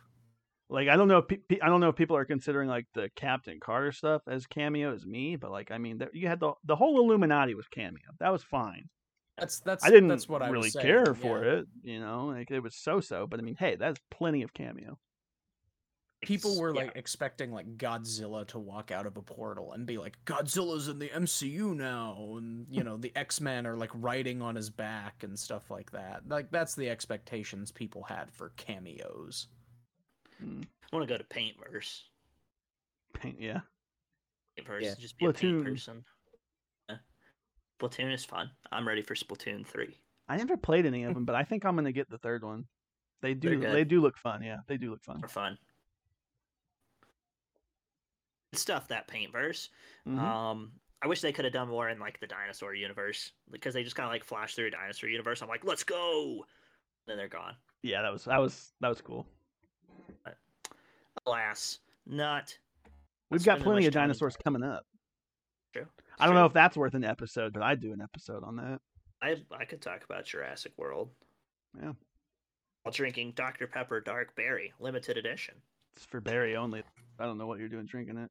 Like 0.68 0.89
I 0.89 0.97
don't 0.97 1.07
know. 1.07 1.18
If 1.18 1.28
pe- 1.28 1.37
pe- 1.37 1.61
I 1.61 1.68
don't 1.68 1.80
know 1.80 1.91
if 1.91 1.97
people 1.97 2.16
are 2.16 2.24
considering 2.24 2.68
like 2.68 2.87
the 2.95 3.09
Captain 3.14 3.61
Carter 3.61 3.93
stuff 3.93 4.22
as 4.26 4.47
cameo 4.47 4.93
as 4.93 5.07
me, 5.07 5.37
but 5.37 5.53
like 5.53 5.70
I 5.70 5.78
mean, 5.78 5.99
there, 5.99 6.11
you 6.12 6.26
had 6.26 6.41
the 6.41 6.55
the 6.64 6.74
whole 6.74 6.99
Illuminati 7.01 7.55
was 7.55 7.68
cameo. 7.68 8.03
That 8.18 8.32
was 8.32 8.43
fine. 8.43 8.89
That's 9.39 9.61
that's 9.61 9.84
I 9.84 9.91
didn't 9.91 10.09
that's 10.09 10.28
what 10.28 10.43
I 10.43 10.49
really 10.49 10.66
was 10.66 10.72
saying, 10.72 10.87
care 10.87 11.14
for 11.14 11.45
yeah. 11.45 11.53
it. 11.53 11.66
You 11.82 12.01
know, 12.01 12.26
like 12.26 12.51
it 12.51 12.61
was 12.61 12.74
so 12.74 13.01
so. 13.01 13.26
But 13.28 13.39
I 13.39 13.43
mean, 13.43 13.55
hey, 13.57 13.76
that's 13.76 14.01
plenty 14.11 14.43
of 14.43 14.53
cameo. 14.55 14.99
People 16.22 16.52
It's- 16.52 16.60
were 16.60 16.74
yeah. 16.74 16.82
like 16.82 16.92
expecting 16.96 17.52
like 17.52 17.76
Godzilla 17.76 18.46
to 18.48 18.58
walk 18.58 18.90
out 18.90 19.06
of 19.06 19.16
a 19.16 19.22
portal 19.22 19.72
and 19.72 19.86
be 19.86 19.98
like, 19.98 20.16
Godzilla's 20.24 20.88
in 20.88 20.98
the 20.98 21.08
MCU 21.10 21.74
now, 21.76 22.34
and 22.36 22.66
you 22.70 22.82
know 22.82 22.96
the 22.96 23.12
X 23.14 23.40
Men 23.40 23.66
are 23.66 23.76
like 23.76 23.90
riding 23.94 24.40
on 24.42 24.54
his 24.56 24.70
back 24.70 25.22
and 25.22 25.38
stuff 25.38 25.70
like 25.70 25.90
that. 25.92 26.22
Like 26.26 26.50
that's 26.50 26.74
the 26.74 26.88
expectations 26.88 27.70
people 27.70 28.02
had 28.02 28.32
for 28.32 28.50
cameos. 28.56 29.48
Mm, 30.42 30.64
I 30.92 30.96
want 30.96 31.06
to 31.06 31.12
go 31.14 31.18
to 31.18 31.24
Paintverse. 31.24 32.02
paint, 33.14 33.40
yeah. 33.40 33.60
Paintverse, 34.58 34.82
Yeah. 34.82 34.94
just 34.98 35.18
be 35.18 35.26
a 35.26 35.32
paint 35.32 35.64
person. 35.64 36.04
Yeah. 36.88 36.96
Splatoon 37.80 38.12
is 38.12 38.24
fun. 38.24 38.50
I'm 38.72 38.88
ready 38.88 39.02
for 39.02 39.14
Splatoon 39.14 39.66
three. 39.66 39.96
I 40.28 40.36
never 40.38 40.56
played 40.56 40.86
any 40.86 41.04
of 41.04 41.14
them, 41.14 41.24
but 41.24 41.34
I 41.36 41.44
think 41.44 41.64
I'm 41.64 41.76
gonna 41.76 41.92
get 41.92 42.08
the 42.10 42.18
third 42.18 42.42
one. 42.42 42.64
They 43.22 43.34
do. 43.34 43.60
They 43.60 43.84
do 43.84 44.00
look 44.00 44.16
fun. 44.18 44.42
Yeah, 44.42 44.58
they 44.66 44.76
do 44.76 44.90
look 44.90 45.02
fun. 45.04 45.20
For 45.20 45.28
fun. 45.28 45.58
Stuff 48.57 48.88
that 48.88 49.09
Paintverse. 49.09 49.68
Mhm. 50.07 50.18
Um, 50.18 50.72
I 51.02 51.09
wish 51.09 51.20
they 51.20 51.32
could 51.32 51.44
have 51.44 51.52
done 51.54 51.68
more 51.68 51.88
in 51.90 51.98
like 51.98 52.18
the 52.20 52.26
dinosaur 52.26 52.74
universe 52.74 53.32
because 53.50 53.74
they 53.74 53.82
just 53.84 53.96
kind 53.96 54.07
of 54.07 54.12
like 54.12 54.24
flash 54.24 54.54
through 54.54 54.66
a 54.68 54.70
dinosaur 54.70 55.09
universe. 55.11 55.42
I'm 55.42 55.48
like, 55.48 55.64
let's 55.64 55.84
go. 55.84 56.44
then 57.07 57.16
they're 57.16 57.28
gone. 57.28 57.54
Yeah, 57.82 58.02
that 58.02 58.12
was 58.12 58.24
that 58.24 58.38
was 58.38 58.72
that 58.80 58.88
was 58.88 59.00
cool. 59.00 59.26
Alas, 61.26 61.78
not. 62.07 62.57
We've 63.30 63.44
got 63.44 63.61
plenty 63.61 63.86
of 63.86 63.92
time 63.92 64.02
dinosaurs 64.04 64.36
coming 64.36 64.62
up. 64.62 64.84
True. 65.72 65.86
I 66.18 66.26
don't 66.26 66.34
know 66.34 66.46
if 66.46 66.52
that's 66.52 66.76
worth 66.76 66.94
an 66.94 67.04
episode, 67.04 67.52
but 67.52 67.62
I'd 67.62 67.80
do 67.80 67.92
an 67.92 68.00
episode 68.00 68.44
on 68.44 68.57
that. 68.57 68.80
I 69.22 69.36
I 69.57 69.64
could 69.64 69.80
talk 69.82 70.04
about 70.04 70.24
Jurassic 70.24 70.72
World. 70.76 71.11
Yeah. 71.80 71.92
While 72.82 72.92
drinking 72.92 73.32
Dr 73.32 73.66
Pepper 73.66 74.00
Dark 74.00 74.34
Berry 74.36 74.72
limited 74.78 75.16
edition. 75.16 75.54
It's 75.96 76.04
for 76.04 76.20
Barry 76.20 76.57
only. 76.57 76.82
I 77.18 77.24
don't 77.24 77.38
know 77.38 77.46
what 77.46 77.59
you're 77.59 77.68
doing 77.68 77.86
drinking 77.86 78.18
it. 78.18 78.30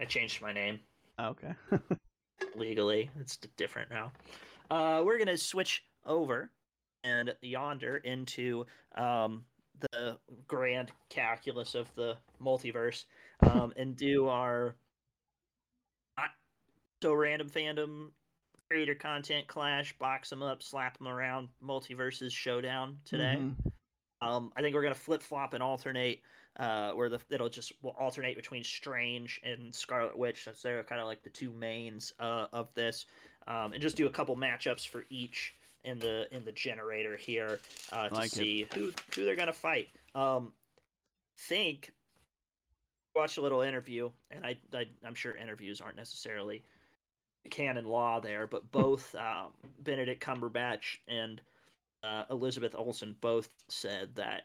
I 0.00 0.04
changed 0.04 0.40
my 0.40 0.52
name 0.52 0.80
Oh, 1.18 1.28
okay. 1.28 1.52
legally. 2.56 3.10
It's 3.20 3.36
different 3.58 3.90
now. 3.90 4.12
Uh, 4.70 5.02
we're 5.04 5.18
gonna 5.18 5.36
switch 5.36 5.84
over 6.06 6.50
and 7.04 7.34
yonder 7.42 7.98
into 7.98 8.64
um, 8.96 9.44
the 9.92 10.16
grand 10.46 10.90
calculus 11.10 11.74
of 11.74 11.94
the 11.94 12.16
multiverse 12.42 13.04
um, 13.42 13.72
and 13.76 13.96
do 13.96 14.28
our 14.28 14.74
not 16.16 16.30
so 17.02 17.12
random 17.12 17.48
fandom 17.50 18.08
creator 18.68 18.94
content 18.94 19.46
clash, 19.48 19.96
box 19.98 20.30
them 20.30 20.42
up, 20.42 20.62
slap 20.62 20.96
them 20.98 21.08
around, 21.08 21.48
multiverses 21.62 22.30
showdown 22.32 22.96
today. 23.04 23.36
Mhm. 23.38 23.69
Um, 24.22 24.52
I 24.56 24.62
think 24.62 24.74
we're 24.74 24.82
gonna 24.82 24.94
flip 24.94 25.22
flop 25.22 25.54
and 25.54 25.62
alternate, 25.62 26.20
uh, 26.58 26.92
where 26.92 27.08
the 27.08 27.20
it'll 27.30 27.48
just 27.48 27.72
will 27.82 27.96
alternate 27.98 28.36
between 28.36 28.62
Strange 28.62 29.40
and 29.44 29.74
Scarlet 29.74 30.16
Witch, 30.16 30.44
since 30.44 30.60
they're 30.62 30.82
kind 30.84 31.00
of 31.00 31.06
like 31.06 31.22
the 31.22 31.30
two 31.30 31.50
mains 31.52 32.12
uh, 32.20 32.46
of 32.52 32.68
this, 32.74 33.06
um, 33.46 33.72
and 33.72 33.80
just 33.80 33.96
do 33.96 34.06
a 34.06 34.10
couple 34.10 34.36
matchups 34.36 34.86
for 34.86 35.06
each 35.10 35.54
in 35.84 35.98
the 35.98 36.26
in 36.34 36.44
the 36.44 36.52
generator 36.52 37.16
here 37.16 37.60
uh, 37.92 38.08
to 38.08 38.14
Like 38.14 38.26
it. 38.26 38.32
see 38.32 38.66
who 38.74 38.92
who 39.14 39.24
they're 39.24 39.36
gonna 39.36 39.52
fight. 39.52 39.88
Um, 40.14 40.52
think 41.48 41.92
watch 43.14 43.38
a 43.38 43.40
little 43.40 43.62
interview, 43.62 44.10
and 44.30 44.44
I, 44.44 44.56
I 44.74 44.84
I'm 45.04 45.14
sure 45.14 45.34
interviews 45.36 45.80
aren't 45.80 45.96
necessarily 45.96 46.62
canon 47.48 47.86
law 47.86 48.20
there, 48.20 48.46
but 48.46 48.70
both 48.70 49.14
um, 49.14 49.52
Benedict 49.82 50.22
Cumberbatch 50.22 50.98
and 51.08 51.40
uh, 52.02 52.24
Elizabeth 52.30 52.74
Olsen 52.76 53.14
both 53.20 53.48
said 53.68 54.10
that 54.16 54.42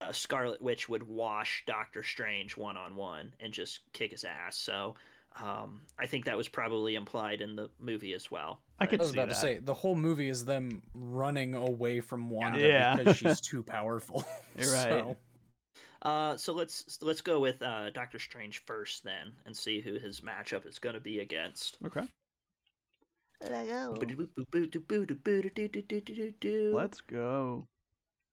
uh, 0.00 0.12
Scarlet 0.12 0.60
Witch 0.62 0.88
would 0.88 1.02
wash 1.02 1.64
Doctor 1.66 2.02
Strange 2.02 2.56
one 2.56 2.76
on 2.76 2.96
one 2.96 3.32
and 3.40 3.52
just 3.52 3.80
kick 3.92 4.10
his 4.12 4.24
ass. 4.24 4.56
So 4.56 4.94
um, 5.42 5.80
I 5.98 6.06
think 6.06 6.24
that 6.24 6.36
was 6.36 6.48
probably 6.48 6.94
implied 6.94 7.40
in 7.40 7.56
the 7.56 7.68
movie 7.80 8.14
as 8.14 8.30
well. 8.30 8.60
I 8.80 8.86
could 8.86 9.00
I 9.00 9.02
was 9.04 9.12
see 9.12 9.18
about 9.18 9.28
that. 9.28 9.34
to 9.34 9.40
say 9.40 9.58
the 9.58 9.74
whole 9.74 9.96
movie 9.96 10.28
is 10.28 10.44
them 10.44 10.82
running 10.94 11.54
away 11.54 12.00
from 12.00 12.30
Wanda 12.30 12.60
Yeah. 12.60 12.96
because 12.96 13.16
she's 13.18 13.40
too 13.40 13.62
powerful. 13.62 14.24
You're 14.58 14.72
right. 14.72 14.88
So, 14.88 15.16
Uh, 16.02 16.36
so 16.36 16.52
let's 16.52 16.98
let's 17.02 17.20
go 17.20 17.40
with 17.40 17.60
uh, 17.60 17.90
Doctor 17.90 18.20
Strange 18.20 18.62
first 18.66 19.02
then, 19.02 19.32
and 19.46 19.56
see 19.56 19.80
who 19.80 19.94
his 19.98 20.20
matchup 20.20 20.64
is 20.64 20.78
going 20.78 20.94
to 20.94 21.00
be 21.00 21.18
against. 21.18 21.76
Okay. 21.84 22.02
Let's 23.40 23.52
Let's 26.74 27.00
go. 27.00 27.66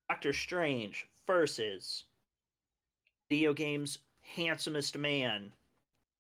Doctor 0.10 0.34
Strange 0.34 1.08
versus 1.28 2.06
video 3.30 3.54
games 3.54 4.00
handsomest 4.22 4.98
man, 4.98 5.52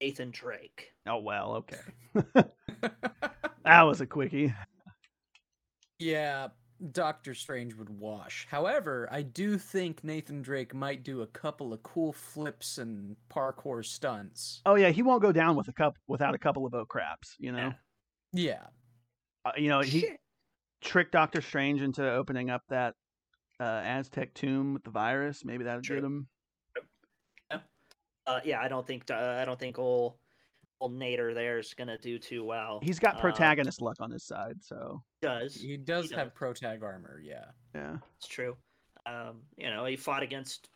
Nathan 0.01 0.31
Drake. 0.31 0.93
Oh 1.07 1.17
well, 1.17 1.63
okay. 1.63 2.43
That 3.65 3.81
was 3.81 3.99
a 3.99 4.05
quickie. 4.05 4.53
yeah, 5.97 6.49
Doctor 6.91 7.33
Strange 7.33 7.73
would 7.73 7.89
wash. 7.89 8.45
However, 8.47 9.09
I 9.11 9.23
do 9.23 9.57
think 9.57 10.03
Nathan 10.03 10.43
Drake 10.43 10.75
might 10.75 11.03
do 11.03 11.23
a 11.23 11.27
couple 11.27 11.73
of 11.73 11.81
cool 11.81 12.13
flips 12.13 12.77
and 12.77 13.15
parkour 13.33 13.83
stunts. 13.83 14.61
Oh 14.67 14.75
yeah, 14.75 14.89
he 14.89 15.01
won't 15.01 15.23
go 15.23 15.31
down 15.31 15.55
with 15.55 15.67
a 15.67 15.73
cup 15.73 15.95
without 16.07 16.36
a 16.36 16.38
couple 16.38 16.67
of 16.67 16.75
oh 16.75 16.86
craps. 16.86 17.36
You 17.39 17.53
know, 17.53 17.57
Yeah. 17.57 17.73
Yeah. 18.36 18.63
uh, 19.45 19.51
you 19.57 19.69
know 19.69 19.79
he 19.81 20.01
Shit. 20.01 20.19
tricked 20.81 21.11
Doctor 21.11 21.41
Strange 21.41 21.81
into 21.81 22.07
opening 22.09 22.49
up 22.49 22.63
that 22.69 22.95
uh, 23.59 23.63
Aztec 23.63 24.33
tomb 24.33 24.73
with 24.73 24.83
the 24.83 24.89
virus. 24.91 25.43
Maybe 25.45 25.63
that 25.63 25.75
would 25.75 25.83
True. 25.86 25.97
get 25.97 26.03
him. 26.03 26.27
Uh, 28.27 28.39
yeah, 28.43 28.59
I 28.59 28.67
don't 28.67 28.86
think 28.88 29.03
uh, 29.11 29.38
I 29.39 29.45
don't 29.45 29.59
think 29.59 29.77
old 29.77 30.15
old 30.81 30.97
Nader 30.99 31.33
there 31.33 31.59
is 31.59 31.73
gonna 31.75 31.97
do 31.99 32.17
too 32.17 32.43
well. 32.43 32.79
He's 32.81 32.97
got 32.99 33.17
Uh, 33.17 33.21
protagonist 33.21 33.81
luck 33.81 33.97
on 33.99 34.09
his 34.09 34.23
side, 34.25 34.63
so 34.63 35.03
does 35.21 35.53
He 35.55 35.77
does 35.77 36.09
does. 36.09 36.17
have 36.17 36.33
protag 36.33 36.81
armor, 36.83 37.21
yeah. 37.23 37.45
yeah. 37.75 37.97
It's 38.17 38.27
true. 38.27 38.57
Um, 39.05 39.41
you 39.57 39.69
know, 39.69 39.86
he 39.86 39.95
fought 39.95 40.23
against 40.23 40.69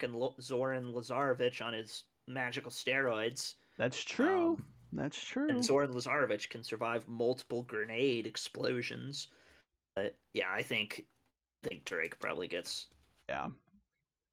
fucking 0.00 0.18
Zoran 0.40 0.92
Lazarević 0.94 1.60
on 1.60 1.74
his 1.74 2.04
magical 2.26 2.70
steroids. 2.70 3.54
That's 3.76 4.02
true. 4.02 4.54
Um, 4.54 4.64
That's 4.94 5.22
true. 5.22 5.48
And 5.48 5.64
Zoran 5.64 5.92
Lazarević 5.92 6.48
can 6.48 6.62
survive 6.62 7.06
multiple 7.08 7.62
grenade 7.62 8.26
explosions. 8.26 9.28
But 9.96 10.16
yeah, 10.34 10.50
I 10.52 10.62
think 10.62 11.04
I 11.64 11.68
think 11.68 11.84
Drake 11.84 12.18
probably 12.20 12.48
gets 12.48 12.86
yeah. 13.28 13.48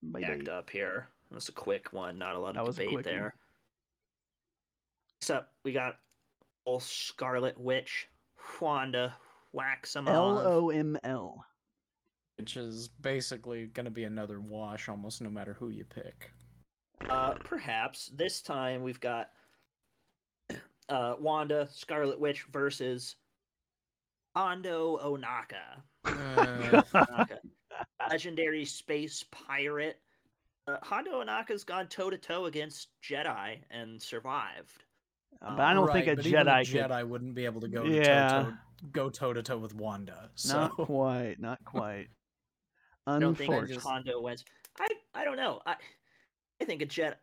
Bye-bye. 0.04 0.28
backed 0.28 0.50
up 0.50 0.70
here. 0.70 1.10
That's 1.32 1.50
a 1.50 1.54
quick 1.54 1.94
one, 1.94 2.18
not 2.18 2.36
a 2.36 2.40
lot 2.40 2.54
That 2.56 2.62
of 2.62 2.68
was 2.68 2.76
debate 2.76 2.90
quick 2.94 3.06
one. 3.06 3.16
there. 3.16 3.36
Next 5.22 5.32
up, 5.32 5.52
we 5.64 5.72
got 5.72 5.98
old 6.66 6.84
Scarlet 6.84 7.60
Witch, 7.60 8.08
Wanda 8.60 9.16
Maximoff. 9.56 10.10
L 10.10 10.40
O 10.40 10.70
M 10.70 10.98
L. 11.04 11.46
Which 12.38 12.58
is 12.58 12.88
basically 12.88 13.68
going 13.68 13.86
to 13.86 13.92
be 13.92 14.04
another 14.04 14.40
wash 14.40 14.90
almost 14.90 15.22
no 15.22 15.30
matter 15.30 15.54
who 15.54 15.70
you 15.70 15.86
pick. 15.86 16.32
Uh, 17.10 17.34
perhaps 17.44 18.12
this 18.16 18.42
time 18.42 18.82
we've 18.84 19.00
got 19.00 19.30
uh, 20.92 21.16
Wanda 21.20 21.68
Scarlet 21.72 22.20
Witch 22.20 22.44
versus 22.52 23.16
Hondo 24.36 24.98
Ohnaka, 25.04 25.82
Uh, 26.06 26.82
Ohnaka, 26.94 27.38
legendary 28.10 28.66
space 28.66 29.26
pirate. 29.32 30.00
Uh, 30.68 30.78
Hondo 30.84 31.24
Ohnaka's 31.24 31.64
gone 31.64 31.88
toe 31.88 32.10
to 32.10 32.18
toe 32.18 32.46
against 32.46 32.90
Jedi 33.04 33.58
and 33.72 34.02
survived. 34.02 34.84
Uh, 35.42 35.56
but 35.56 35.64
I 35.64 35.74
don't 35.74 35.92
think 35.92 36.08
a 36.08 36.16
but 36.16 36.26
even 36.26 36.46
Jedi 36.46 36.72
could. 36.72 36.82
Jedi 36.92 37.08
wouldn't 37.08 37.34
be 37.34 37.46
able 37.46 37.62
to 37.62 37.68
go 37.68 37.84
Yeah. 37.84 38.28
to 38.28 38.44
toe 38.44 38.54
go 38.92 39.10
toe 39.10 39.34
to 39.34 39.42
toe 39.44 39.58
with 39.58 39.74
Wanda. 39.76 40.30
So 40.36 40.54
Not 40.58 40.72
quite. 40.76 41.36
Not 41.40 41.64
quite. 41.66 42.08
I 43.08 43.18
don't 43.20 43.36
think 43.36 43.54
Hondo 43.82 44.22
wins. 44.22 44.44
I 44.80 44.88
I 45.14 45.24
don't 45.24 45.38
know. 45.38 45.62
I 45.66 45.76
I 46.62 46.66
think 46.66 46.82
a 46.82 46.86
Jedi. 46.86 47.16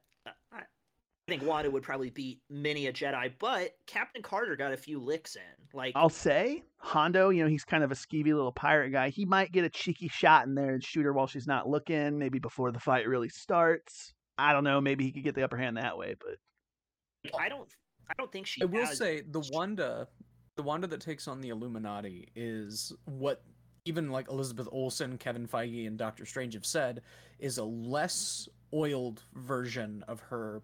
I, 1.29 1.33
I 1.33 1.37
think 1.37 1.49
Wanda 1.49 1.70
would 1.70 1.83
probably 1.83 2.11
beat 2.11 2.41
many 2.49 2.87
a 2.87 2.93
Jedi, 2.93 3.33
but 3.39 3.76
Captain 3.87 4.22
Carter 4.22 4.57
got 4.57 4.72
a 4.72 4.76
few 4.76 4.99
licks 4.99 5.37
in. 5.37 5.43
Like 5.72 5.93
I'll 5.95 6.09
say 6.09 6.64
Hondo, 6.79 7.31
you 7.31 7.43
know, 7.43 7.49
he's 7.49 7.64
kind 7.64 7.85
of 7.85 7.93
a 7.93 7.95
skeevy 7.95 8.26
little 8.26 8.53
pirate 8.53 8.91
guy. 8.91 9.11
He 9.11 9.24
might 9.24 9.53
get 9.53 9.64
a 9.64 9.68
cheeky 9.68 10.09
shot 10.09 10.47
in 10.47 10.55
there 10.55 10.74
and 10.74 10.83
shoot 10.83 11.05
her 11.05 11.12
while 11.12 11.26
she's 11.26 11.47
not 11.47 11.68
looking, 11.68 12.18
maybe 12.18 12.39
before 12.39 12.72
the 12.72 12.81
fight 12.81 13.07
really 13.07 13.29
starts. 13.29 14.14
I 14.39 14.53
don't 14.53 14.64
know. 14.64 14.81
Maybe 14.81 15.05
he 15.05 15.12
could 15.12 15.24
get 15.24 15.35
the 15.35 15.43
upper 15.43 15.57
hand 15.57 15.76
that 15.76 15.99
way, 15.99 16.14
but 16.18 17.33
I 17.39 17.49
don't. 17.49 17.68
I 18.09 18.14
don't 18.16 18.33
think 18.33 18.47
she. 18.47 18.62
I 18.62 18.64
will 18.64 18.87
has- 18.87 18.97
say 18.97 19.20
the 19.20 19.41
Wanda, 19.53 20.09
the 20.57 20.62
Wanda 20.62 20.87
that 20.87 21.01
takes 21.01 21.29
on 21.29 21.41
the 21.41 21.51
Illuminati 21.51 22.29
is 22.35 22.93
what 23.05 23.43
even 23.85 24.11
like 24.11 24.31
Elizabeth 24.31 24.68
Olsen, 24.70 25.18
Kevin 25.18 25.47
Feige, 25.47 25.87
and 25.87 25.99
Doctor 25.99 26.24
Strange 26.24 26.55
have 26.55 26.66
said 26.66 27.03
is 27.39 27.59
a 27.59 27.64
less 27.64 28.49
oiled 28.72 29.22
version 29.35 30.05
of 30.09 30.20
her 30.20 30.62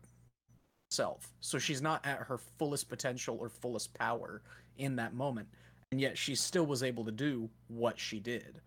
self. 0.94 1.32
So 1.40 1.58
she's 1.58 1.82
not 1.82 2.04
at 2.06 2.18
her 2.18 2.38
fullest 2.38 2.88
potential 2.88 3.36
or 3.40 3.48
fullest 3.48 3.92
power 3.94 4.42
in 4.78 4.96
that 4.96 5.14
moment, 5.14 5.48
and 5.92 6.00
yet 6.00 6.16
she 6.16 6.34
still 6.34 6.66
was 6.66 6.82
able 6.82 7.04
to 7.04 7.12
do 7.12 7.48
what 7.68 7.98
she 7.98 8.20
did. 8.20 8.60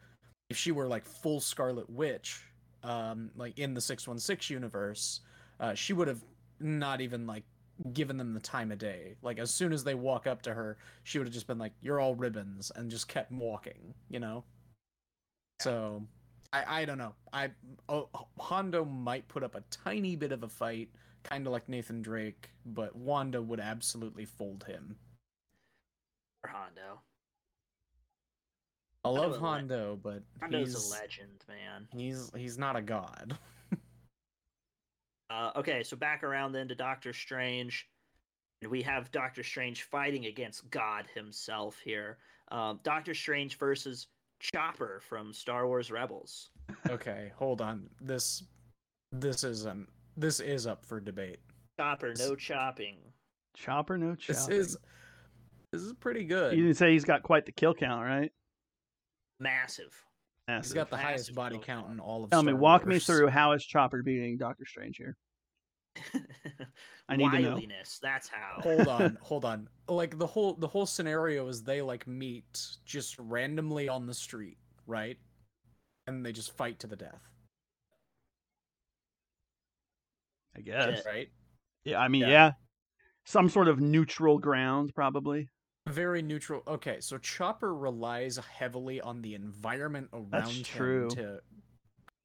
If 0.49 0.57
she 0.57 0.71
were 0.71 0.87
like 0.87 1.05
full 1.05 1.39
Scarlet 1.39 1.89
Witch, 1.89 2.41
um, 2.83 3.31
like 3.35 3.57
in 3.59 3.73
the 3.73 3.81
six 3.81 4.07
one 4.07 4.19
six 4.19 4.49
universe, 4.49 5.21
uh, 5.59 5.73
she 5.73 5.93
would 5.93 6.07
have 6.07 6.23
not 6.59 7.01
even 7.01 7.27
like 7.27 7.43
given 7.93 8.17
them 8.17 8.33
the 8.33 8.39
time 8.39 8.71
of 8.71 8.77
day. 8.77 9.15
Like 9.21 9.39
as 9.39 9.53
soon 9.53 9.73
as 9.73 9.83
they 9.83 9.95
walk 9.95 10.27
up 10.27 10.41
to 10.43 10.53
her, 10.53 10.77
she 11.03 11.17
would 11.17 11.27
have 11.27 11.33
just 11.33 11.47
been 11.47 11.57
like, 11.57 11.73
"You're 11.81 11.99
all 11.99 12.15
ribbons," 12.15 12.71
and 12.75 12.89
just 12.89 13.07
kept 13.07 13.31
walking. 13.31 13.93
You 14.09 14.19
know. 14.19 14.43
So, 15.59 16.03
I 16.53 16.81
I 16.81 16.85
don't 16.85 16.97
know. 16.97 17.13
I 17.33 17.51
oh, 17.89 18.09
Hondo 18.39 18.85
might 18.85 19.27
put 19.27 19.43
up 19.43 19.55
a 19.55 19.63
tiny 19.71 20.15
bit 20.15 20.31
of 20.31 20.43
a 20.43 20.49
fight, 20.49 20.89
kind 21.29 21.45
of 21.47 21.53
like 21.53 21.67
Nathan 21.69 22.01
Drake, 22.01 22.49
but 22.65 22.95
Wanda 22.95 23.41
would 23.41 23.59
absolutely 23.59 24.25
fold 24.25 24.63
him. 24.65 24.97
for 26.41 26.49
Hondo. 26.49 27.01
I 29.05 29.09
love 29.09 29.31
is 29.31 29.37
a 29.37 29.39
le- 29.41 29.47
Hondo, 29.47 29.99
but 30.01 30.23
Hondo's 30.41 30.73
he's 30.73 30.89
a 30.89 30.93
legend, 30.93 31.43
man. 31.47 31.87
he's 31.95 32.29
he's 32.35 32.57
not 32.57 32.75
a 32.75 32.81
god. 32.81 33.37
Uh, 35.29 35.51
okay, 35.57 35.83
so 35.83 35.97
back 35.97 36.23
around 36.23 36.53
then 36.53 36.69
to 36.69 36.75
Doctor 36.75 37.11
Strange, 37.11 37.89
and 38.61 38.71
we 38.71 38.81
have 38.81 39.11
Doctor 39.11 39.43
Strange 39.43 39.83
fighting 39.83 40.25
against 40.25 40.69
God 40.69 41.05
himself 41.13 41.77
here. 41.83 42.17
Um, 42.49 42.79
Doctor 42.83 43.13
Strange 43.13 43.57
versus 43.57 44.07
Chopper 44.39 45.01
from 45.07 45.33
Star 45.33 45.67
Wars 45.67 45.91
Rebels. 45.91 46.49
Okay, 46.89 47.33
hold 47.35 47.59
on. 47.59 47.89
This 47.99 48.43
this 49.11 49.43
isn't 49.43 49.89
this 50.17 50.39
is 50.39 50.67
up 50.67 50.83
for 50.83 50.99
debate. 50.99 51.39
Chopper, 51.79 52.13
no 52.17 52.35
chopping. 52.35 52.97
Chopper, 53.55 53.97
no 53.97 54.15
chopping. 54.15 54.49
This 54.49 54.67
is 54.67 54.77
this 55.71 55.81
is 55.81 55.93
pretty 55.93 56.25
good. 56.25 56.57
You 56.57 56.63
didn't 56.63 56.77
say 56.77 56.91
he's 56.91 57.05
got 57.05 57.23
quite 57.23 57.45
the 57.45 57.51
kill 57.51 57.73
count, 57.73 58.05
right? 58.05 58.31
Massive. 59.39 59.93
Massive. 60.47 60.65
He's 60.65 60.73
got 60.73 60.89
the 60.89 60.97
highest 60.97 61.35
body 61.35 61.55
count 61.55 61.85
count. 61.85 61.91
in 61.91 61.99
all 61.99 62.23
of 62.23 62.31
Tell 62.31 62.41
me, 62.41 62.51
Star 62.51 62.59
walk 62.59 62.85
me 62.85 62.99
through 62.99 63.27
how 63.27 63.51
is 63.51 63.63
Chopper 63.63 64.01
beating 64.01 64.37
Doctor 64.37 64.65
Strange 64.65 64.97
here? 64.97 65.17
I 67.09 67.15
need 67.15 67.31
to 67.31 67.39
know. 67.39 67.59
That's 68.01 68.27
how. 68.27 68.61
hold 68.61 68.87
on, 68.87 69.17
hold 69.21 69.45
on. 69.45 69.67
Like 69.87 70.17
the 70.17 70.27
whole 70.27 70.53
the 70.53 70.67
whole 70.67 70.85
scenario 70.85 71.47
is 71.47 71.63
they 71.63 71.81
like 71.81 72.07
meet 72.07 72.67
just 72.85 73.17
randomly 73.19 73.89
on 73.89 74.05
the 74.05 74.13
street, 74.13 74.57
right? 74.85 75.17
And 76.05 76.25
they 76.25 76.31
just 76.31 76.55
fight 76.55 76.79
to 76.79 76.87
the 76.87 76.95
death, 76.95 77.29
I 80.57 80.61
guess. 80.61 81.01
Yeah. 81.05 81.11
right? 81.11 81.29
Yeah, 81.85 81.99
I 81.99 82.07
mean, 82.07 82.21
Yeah. 82.21 82.27
yeah. 82.29 82.51
Some 83.25 83.49
sort 83.49 83.67
of 83.67 83.79
neutral 83.81 84.39
ground, 84.39 84.91
probably. 84.95 85.49
Very 85.87 86.21
neutral. 86.21 86.63
Okay, 86.67 86.99
so 87.01 87.17
Chopper 87.17 87.73
relies 87.75 88.37
heavily 88.37 89.01
on 89.01 89.21
the 89.21 89.35
environment 89.35 90.09
around 90.13 90.31
That's 90.31 90.55
him 90.57 90.63
true. 90.63 91.09
to 91.11 91.39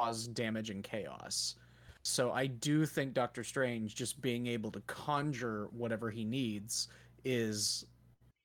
cause 0.00 0.26
damage 0.28 0.70
and 0.70 0.82
chaos. 0.82 1.56
So 2.04 2.32
I 2.32 2.46
do 2.46 2.86
think 2.86 3.14
Doctor 3.14 3.44
Strange 3.44 3.94
just 3.94 4.20
being 4.20 4.46
able 4.48 4.70
to 4.72 4.80
conjure 4.82 5.68
whatever 5.72 6.10
he 6.10 6.24
needs 6.24 6.88
is 7.24 7.84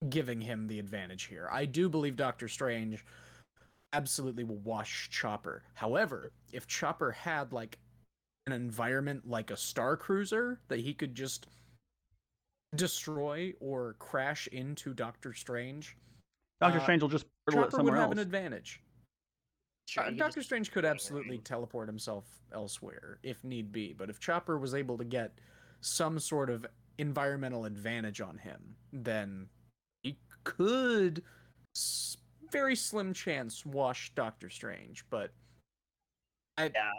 giving 0.10 0.40
him 0.40 0.68
the 0.68 0.78
advantage 0.80 1.24
here. 1.24 1.50
I 1.52 1.66
do 1.66 1.90
believe 1.90 2.16
Doctor 2.16 2.48
Strange 2.48 3.04
absolutely 3.94 4.44
will 4.44 4.60
wash 4.60 5.10
Chopper. 5.10 5.64
However, 5.74 6.32
if 6.52 6.68
Chopper 6.68 7.12
had 7.12 7.52
like 7.54 7.80
an 8.48 8.54
environment 8.54 9.28
like 9.30 9.52
a 9.52 9.58
star 9.58 9.96
cruiser 9.98 10.60
that 10.70 10.80
he 10.80 10.94
could 10.94 11.14
just 11.14 11.48
destroy 12.76 13.54
or 13.60 13.94
crash 14.00 14.48
into 14.48 14.94
Doctor 14.94 15.34
Strange, 15.34 15.96
Doctor 16.60 16.80
Uh, 16.80 16.84
Strange 16.84 17.02
will 17.04 17.10
just 17.10 17.28
hurtle 17.46 17.64
it 17.66 17.72
Chopper 17.72 17.84
would 17.84 17.94
have 17.94 18.04
else. 18.06 18.12
an 18.14 18.20
advantage. 18.20 18.82
Sure, 19.88 20.06
Uh, 20.06 20.12
Doctor 20.12 20.36
just- 20.40 20.48
Strange 20.48 20.72
could 20.72 20.86
absolutely 20.86 21.38
teleport 21.40 21.88
himself 21.88 22.26
elsewhere 22.52 23.20
if 23.22 23.44
need 23.44 23.72
be, 23.72 23.94
but 23.94 24.10
if 24.10 24.20
Chopper 24.20 24.58
was 24.58 24.74
able 24.74 24.98
to 24.98 25.06
get 25.06 25.38
some 25.82 26.20
sort 26.20 26.50
of 26.50 26.66
environmental 26.98 27.66
advantage 27.66 28.22
on 28.22 28.38
him, 28.40 28.76
then 28.92 29.50
he 30.04 30.18
could, 30.44 31.24
s- 31.76 32.18
very 32.50 32.76
slim 32.76 33.14
chance, 33.14 33.66
wash 33.66 34.10
Doctor 34.16 34.50
Strange. 34.50 35.08
But 35.10 35.32
I, 36.58 36.72
Yeah. 36.74 36.92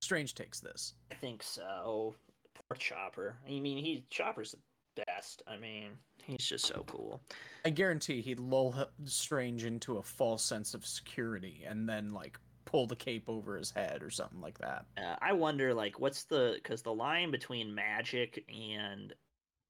Strange 0.00 0.34
takes 0.34 0.60
this. 0.60 0.94
I 1.10 1.14
think 1.14 1.42
so. 1.42 2.14
Poor 2.54 2.76
Chopper. 2.76 3.36
I 3.46 3.60
mean, 3.60 3.84
he 3.84 4.04
Chopper's 4.10 4.52
the 4.52 5.04
best. 5.06 5.42
I 5.46 5.56
mean, 5.56 5.90
he's 6.22 6.46
just 6.46 6.66
so 6.66 6.84
cool. 6.86 7.20
I 7.64 7.70
guarantee 7.70 8.20
he'd 8.20 8.40
lull 8.40 8.88
Strange 9.04 9.64
into 9.64 9.98
a 9.98 10.02
false 10.02 10.44
sense 10.44 10.74
of 10.74 10.86
security 10.86 11.64
and 11.68 11.88
then 11.88 12.12
like 12.12 12.38
pull 12.64 12.86
the 12.86 12.96
cape 12.96 13.24
over 13.28 13.56
his 13.56 13.70
head 13.70 14.02
or 14.02 14.10
something 14.10 14.40
like 14.40 14.58
that. 14.58 14.86
Uh, 14.98 15.16
I 15.22 15.32
wonder, 15.32 15.72
like, 15.72 15.98
what's 15.98 16.24
the 16.24 16.52
because 16.56 16.82
the 16.82 16.92
line 16.92 17.30
between 17.30 17.74
magic 17.74 18.44
and 18.48 19.14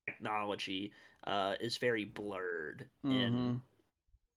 technology 0.08 0.92
uh, 1.26 1.54
is 1.60 1.76
very 1.76 2.04
blurred 2.04 2.86
in 3.04 3.60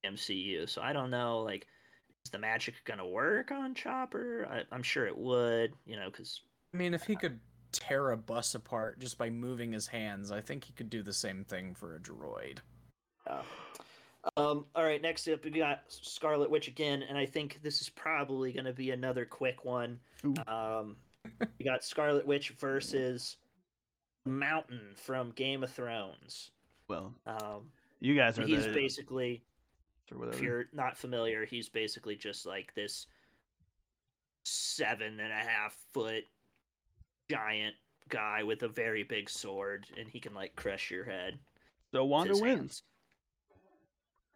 MCU. 0.06 0.70
So 0.70 0.82
I 0.82 0.94
don't 0.94 1.12
know, 1.12 1.40
like, 1.40 1.68
is 2.30 2.32
the 2.32 2.38
magic 2.38 2.75
gonna 2.86 3.07
work 3.07 3.51
on 3.51 3.73
Chopper? 3.73 4.47
I, 4.49 4.61
I'm 4.71 4.84
sure 4.84 5.07
it 5.07 5.17
would, 5.17 5.73
you 5.86 5.95
know, 5.95 6.09
because 6.11 6.41
I 6.73 6.77
mean, 6.77 6.93
if 6.93 7.03
he 7.03 7.15
could 7.15 7.39
tear 7.71 8.11
a 8.11 8.17
bus 8.17 8.53
apart 8.53 8.99
just 8.99 9.17
by 9.17 9.32
moving 9.32 9.71
his 9.71 9.88
hands, 9.88 10.32
I 10.32 10.39
think 10.39 10.63
he 10.63 10.73
could 10.73 10.91
do 10.91 11.01
the 11.01 11.13
same 11.13 11.43
thing 11.43 11.73
for 11.73 11.95
a 11.95 11.99
droid. 11.99 12.59
Uh, 13.27 13.41
um, 14.38 14.65
all 14.75 14.84
right, 14.84 15.01
next 15.01 15.27
up 15.27 15.43
we 15.43 15.49
got 15.49 15.82
Scarlet 15.88 16.51
Witch 16.51 16.67
again, 16.67 17.03
and 17.03 17.17
I 17.17 17.25
think 17.25 17.59
this 17.63 17.82
is 17.82 17.89
probably 17.89 18.51
going 18.51 18.65
to 18.65 18.73
be 18.73 18.91
another 18.91 19.25
quick 19.25 19.65
one. 19.65 19.99
Ooh. 20.25 20.36
Um, 20.47 20.97
we 21.57 21.65
got 21.65 21.84
Scarlet 21.84 22.27
Witch 22.27 22.49
versus 22.59 23.38
Mountain 24.25 24.82
from 24.95 25.32
Game 25.32 25.63
of 25.63 25.71
Thrones. 25.71 26.51
Well, 26.88 27.13
Um, 27.25 27.71
you 27.99 28.15
guys 28.15 28.38
are 28.38 28.45
he's 28.45 28.65
the 28.65 28.73
basically, 28.73 29.41
or 30.12 30.30
if 30.30 30.41
you're 30.41 30.66
not 30.74 30.97
familiar, 30.97 31.45
he's 31.45 31.70
basically 31.70 32.16
just 32.16 32.45
like 32.45 32.74
this 32.76 33.07
seven 34.43 35.20
and 35.20 35.32
a 35.32 35.36
half 35.36 35.76
foot 35.93 36.24
giant 37.30 37.76
guy 38.10 38.43
with 38.43 38.64
a 38.64 38.68
very 38.68 39.03
big 39.03 39.30
sword, 39.30 39.86
and 39.97 40.07
he 40.07 40.20
can 40.20 40.34
like 40.34 40.55
crush 40.55 40.89
your 40.89 41.05
head. 41.05 41.38
So 41.93 42.05
Wanda 42.05 42.34
wins. 42.34 42.43
hands. 42.43 42.84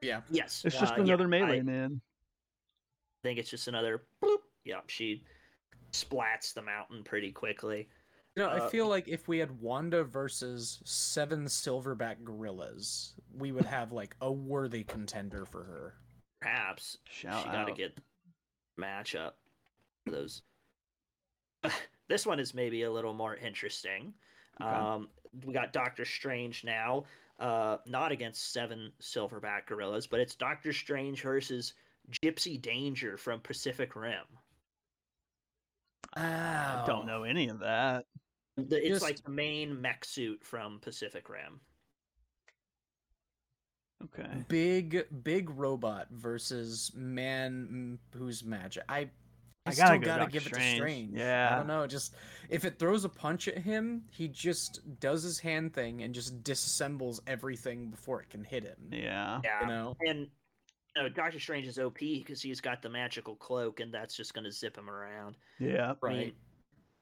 Yeah. 0.01 0.21
Yes, 0.29 0.63
It's 0.65 0.77
just 0.77 0.93
uh, 0.93 0.95
yeah, 0.97 1.03
another 1.03 1.27
melee, 1.27 1.59
I- 1.59 1.63
man. 1.63 2.01
I 3.23 3.27
think 3.27 3.39
it's 3.39 3.49
just 3.49 3.69
another 3.69 4.03
boop. 4.21 4.37
Yep, 4.65 4.89
she 4.89 5.23
splats 5.93 6.53
the 6.53 6.61
mountain 6.61 7.03
pretty 7.03 7.31
quickly. 7.31 7.87
You 8.35 8.43
know, 8.43 8.49
I 8.49 8.59
Uh, 8.61 8.69
feel 8.69 8.87
like 8.87 9.07
if 9.07 9.27
we 9.27 9.37
had 9.37 9.59
Wanda 9.61 10.03
versus 10.03 10.81
seven 10.85 11.45
silverback 11.45 12.23
gorillas, 12.23 13.13
we 13.31 13.51
would 13.51 13.65
have 13.65 13.91
like 13.91 14.15
a 14.21 14.31
worthy 14.31 14.83
contender 14.83 15.45
for 15.45 15.63
her. 15.63 15.93
Perhaps 16.41 16.97
Shout 17.05 17.43
she 17.43 17.49
got 17.49 17.65
to 17.65 17.71
out. 17.71 17.77
get 17.77 17.97
matchup 18.79 19.33
for 20.05 20.11
those. 20.11 20.41
this 22.07 22.25
one 22.25 22.39
is 22.39 22.53
maybe 22.53 22.83
a 22.83 22.91
little 22.91 23.13
more 23.13 23.35
interesting. 23.35 24.13
Okay. 24.59 24.69
Um, 24.69 25.09
we 25.45 25.53
got 25.53 25.71
Doctor 25.71 26.03
Strange 26.03 26.63
now, 26.63 27.05
uh, 27.39 27.77
not 27.85 28.11
against 28.11 28.51
seven 28.51 28.91
silverback 28.99 29.67
gorillas, 29.67 30.07
but 30.07 30.19
it's 30.19 30.35
Doctor 30.35 30.73
Strange 30.73 31.21
versus 31.21 31.73
Gypsy 32.23 32.59
Danger 32.61 33.15
from 33.17 33.39
Pacific 33.41 33.95
Rim. 33.95 34.25
I 36.15 36.83
don't 36.85 37.05
know 37.07 37.23
any 37.23 37.47
of 37.49 37.59
that. 37.59 38.05
The, 38.57 38.77
it's 38.77 38.87
Just- 38.89 39.01
like 39.03 39.23
the 39.23 39.31
main 39.31 39.81
mech 39.81 40.05
suit 40.05 40.43
from 40.43 40.79
Pacific 40.79 41.29
Rim. 41.29 41.59
Okay. 44.03 44.43
Big 44.49 45.05
big 45.23 45.49
robot 45.51 46.07
versus 46.11 46.91
man 46.93 47.97
who's 48.15 48.43
magic. 48.43 48.83
I 48.89 49.09
I, 49.65 49.69
I 49.69 49.71
still 49.71 49.85
gotta 49.85 49.99
go 49.99 50.05
gotta 50.07 50.19
Doctor 50.23 50.31
give 50.33 50.47
it 50.47 50.53
to 50.55 50.75
Strange. 50.75 51.17
Yeah. 51.17 51.49
I 51.53 51.55
don't 51.57 51.67
know. 51.67 51.87
Just 51.87 52.15
if 52.49 52.65
it 52.65 52.77
throws 52.77 53.05
a 53.05 53.09
punch 53.09 53.47
at 53.47 53.57
him, 53.57 54.03
he 54.11 54.27
just 54.27 54.81
does 54.99 55.23
his 55.23 55.39
hand 55.39 55.73
thing 55.73 56.03
and 56.03 56.13
just 56.13 56.43
disassembles 56.43 57.21
everything 57.27 57.89
before 57.89 58.21
it 58.21 58.29
can 58.29 58.43
hit 58.43 58.65
him. 58.65 58.75
Yeah. 58.91 59.39
Yeah, 59.43 59.61
You 59.61 59.67
know. 59.67 59.95
and 60.05 60.27
you 60.97 61.01
know, 61.03 61.07
Doctor 61.09 61.39
Strange 61.39 61.65
is 61.65 61.79
OP 61.79 61.97
because 61.99 62.41
he's 62.41 62.59
got 62.59 62.81
the 62.81 62.89
magical 62.89 63.35
cloak, 63.37 63.79
and 63.79 63.91
that's 63.91 64.15
just 64.15 64.33
going 64.35 64.43
to 64.43 64.51
zip 64.51 64.77
him 64.77 64.89
around. 64.89 65.37
Yeah. 65.59 65.93
I 66.03 66.07
mean, 66.09 66.17
Right. 66.17 66.35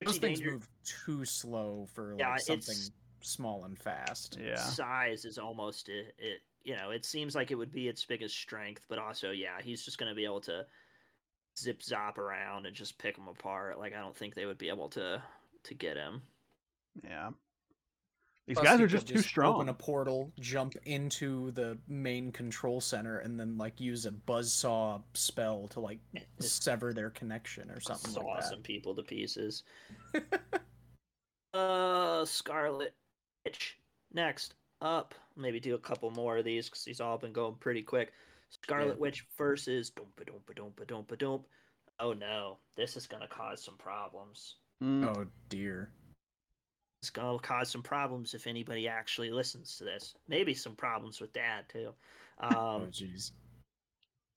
Those 0.06 0.18
things 0.18 0.40
Danger 0.40 0.52
move 0.54 0.70
too 0.84 1.26
slow 1.26 1.88
for 1.94 2.12
like 2.12 2.20
Yeah, 2.20 2.38
something 2.38 2.78
small 3.22 3.66
and 3.66 3.78
fast. 3.78 4.38
Yeah. 4.42 4.56
size 4.56 5.26
is 5.26 5.38
almost 5.38 5.90
it, 5.90 6.16
it. 6.18 6.40
You 6.64 6.76
know, 6.76 6.92
it 6.92 7.06
seems 7.06 7.34
like 7.36 7.50
it 7.50 7.56
would 7.56 7.72
be 7.72 7.88
its 7.88 8.06
biggest 8.06 8.36
strength, 8.36 8.84
but 8.88 9.00
also, 9.00 9.32
yeah, 9.32 9.62
he's 9.64 9.84
just 9.84 9.98
going 9.98 10.12
to 10.12 10.16
be 10.16 10.26
able 10.26 10.42
to 10.42 10.66
zip 11.58 11.82
zop 11.82 12.18
around 12.18 12.66
and 12.66 12.76
just 12.76 12.98
pick 12.98 13.16
them 13.16 13.28
apart. 13.28 13.80
Like 13.80 13.94
I 13.94 14.00
don't 14.00 14.16
think 14.16 14.36
they 14.36 14.46
would 14.46 14.58
be 14.58 14.70
able 14.70 14.90
to 14.90 15.22
to 15.64 15.74
get 15.74 15.98
him. 15.98 16.22
Yeah. 17.04 17.30
These 18.48 18.58
Plus, 18.58 18.68
guys 18.68 18.80
are 18.80 18.84
could 18.84 18.90
just 18.90 19.08
too 19.08 19.20
strong. 19.22 19.56
Open 19.56 19.70
a 19.70 19.74
portal, 19.74 20.32
jump 20.40 20.74
into 20.86 21.52
the 21.52 21.78
main 21.88 22.32
control 22.32 22.82
center, 22.82 23.20
and 23.20 23.40
then 23.40 23.58
like 23.58 23.80
use 23.80 24.06
a 24.06 24.12
buzzsaw 24.12 25.02
spell 25.14 25.68
to 25.70 25.80
like 25.80 26.00
sever 26.40 26.92
their 26.94 27.12
connection 27.12 27.70
or 27.70 27.80
something 27.80 28.12
saw 28.12 28.22
like 28.22 28.42
that. 28.42 28.50
some 28.50 28.62
people 28.62 28.96
to 28.96 29.04
pieces. 29.04 29.64
uh, 31.54 32.26
Scarlet 32.26 32.96
Witch 33.46 33.78
next 34.14 34.56
up. 34.82 35.14
Maybe 35.38 35.60
do 35.60 35.76
a 35.76 35.80
couple 35.80 36.10
more 36.12 36.38
of 36.38 36.46
these 36.46 36.68
because 36.68 36.84
these 36.84 37.00
all 37.00 37.18
been 37.18 37.34
going 37.34 37.56
pretty 37.56 37.84
quick. 37.84 38.12
Scarlet 38.50 38.96
Yeah. 38.96 39.02
Witch 39.02 39.26
versus 39.38 39.92
Doompa 39.92 40.28
Doompa 40.28 40.56
Doompa 40.56 40.86
Doompa 40.86 41.18
Doomp. 41.18 41.44
Oh 42.00 42.14
no, 42.14 42.58
this 42.76 42.98
is 42.98 43.08
gonna 43.08 43.28
cause 43.28 43.64
some 43.64 43.78
problems. 43.78 44.56
Mm. 44.84 45.06
Oh 45.06 45.26
dear. 45.50 45.92
It's 47.02 47.10
gonna 47.10 47.40
cause 47.40 47.68
some 47.70 47.82
problems 47.82 48.36
if 48.36 48.46
anybody 48.46 48.88
actually 48.88 49.32
listens 49.32 49.76
to 49.78 49.84
this. 49.84 50.14
Maybe 50.28 50.54
some 50.54 50.76
problems 50.76 51.20
with 51.20 51.34
Dad 51.34 51.66
too. 51.68 51.94
Oh 52.44 52.76
Um, 52.76 52.92
jeez. 52.92 53.32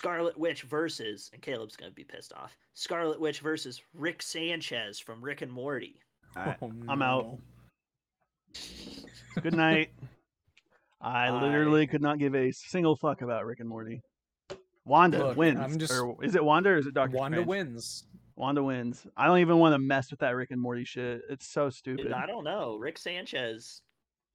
Scarlet 0.01 0.37
Witch 0.39 0.63
versus, 0.63 1.29
and 1.35 1.43
Caleb's 1.43 1.77
gonna 1.77 1.91
be 1.91 2.05
pissed 2.05 2.33
off. 2.33 2.57
Scarlet 2.73 3.21
Witch 3.21 3.41
versus 3.41 3.83
Rick 3.93 4.23
Sanchez 4.23 4.99
from 4.99 5.23
Rick 5.23 5.43
and 5.43 5.53
Morty. 5.53 6.01
I- 6.37 6.57
Oh, 6.63 6.73
I'm 6.89 7.03
out. 7.03 7.39
Good 9.43 9.55
night. 9.55 9.91
I 11.03 11.27
I- 11.27 11.43
literally 11.43 11.87
could 11.87 12.01
not 12.01 12.19
give 12.19 12.35
a 12.35 12.51
single 12.51 12.97
fuck 12.97 13.21
about 13.21 13.45
Rick 13.45 13.61
and 13.61 13.69
Morty. 13.69 14.01
Wanda 14.87 15.19
Look, 15.19 15.37
wins. 15.37 15.61
I'm 15.61 15.79
just- 15.79 15.93
Or 15.93 16.17
is 16.25 16.35
it 16.35 16.43
Wanda 16.43 16.71
or 16.71 16.77
is 16.79 16.87
it 16.87 16.95
Doctor 16.95 17.15
Wanda 17.19 17.37
Strange? 17.37 17.49
wins. 17.49 18.07
Wanda 18.37 18.63
wins. 18.63 19.07
I 19.17 19.27
don't 19.27 19.39
even 19.39 19.59
want 19.59 19.75
to 19.75 19.79
mess 19.79 20.11
with 20.11 20.21
that 20.21 20.31
Rick 20.35 20.51
and 20.51 20.61
Morty 20.61 20.85
shit. 20.85 21.23
It's 21.31 21.47
so 21.47 21.71
stupid. 21.71 22.05
Dude, 22.05 22.13
I 22.13 22.27
don't 22.27 22.45
know. 22.45 22.77
Rick 22.77 22.99
Sanchez. 22.99 23.81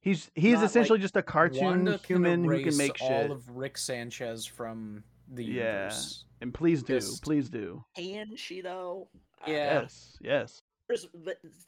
He's 0.00 0.30
he's 0.34 0.54
not 0.54 0.64
essentially 0.64 0.96
like- 0.96 1.02
just 1.02 1.16
a 1.16 1.22
cartoon 1.22 1.62
Wanda 1.64 1.98
human 2.06 2.42
who 2.44 2.62
can 2.64 2.76
make 2.76 2.96
all 3.02 3.08
shit. 3.08 3.30
of 3.30 3.48
Rick 3.50 3.76
Sanchez 3.76 4.46
from 4.46 5.04
the 5.28 5.44
Yeah. 5.44 5.52
universe. 5.82 6.24
And 6.40 6.54
please 6.54 6.82
do, 6.82 6.94
Just- 6.94 7.22
please 7.22 7.50
do. 7.50 7.84
Can 7.94 8.34
she 8.36 8.62
though? 8.62 9.08
Yeah. 9.46 9.80
Yes, 9.82 10.16
yes. 10.22 10.62
There's, 10.90 11.06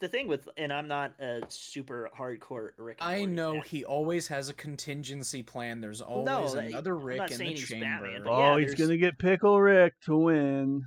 the 0.01 0.09
thing 0.09 0.27
with, 0.27 0.49
and 0.57 0.73
I'm 0.73 0.89
not 0.89 1.13
a 1.17 1.41
super 1.47 2.09
hardcore 2.17 2.71
Rick. 2.77 2.97
I 2.99 3.23
know 3.23 3.53
fan. 3.53 3.61
he 3.65 3.85
always 3.85 4.27
has 4.27 4.49
a 4.49 4.53
contingency 4.53 5.41
plan. 5.41 5.79
There's 5.79 6.01
always 6.01 6.53
no, 6.53 6.59
another 6.59 6.97
I'm 6.97 7.03
Rick 7.05 7.17
not 7.19 7.31
in 7.31 7.37
the 7.37 7.45
he's 7.45 7.65
chamber. 7.67 7.85
Batman, 7.85 8.23
Oh, 8.27 8.37
yeah, 8.57 8.59
he's 8.59 8.67
there's- 8.75 8.79
gonna 8.81 8.97
get 8.97 9.17
Pickle 9.17 9.61
Rick 9.61 9.93
to 10.07 10.17
win. 10.17 10.85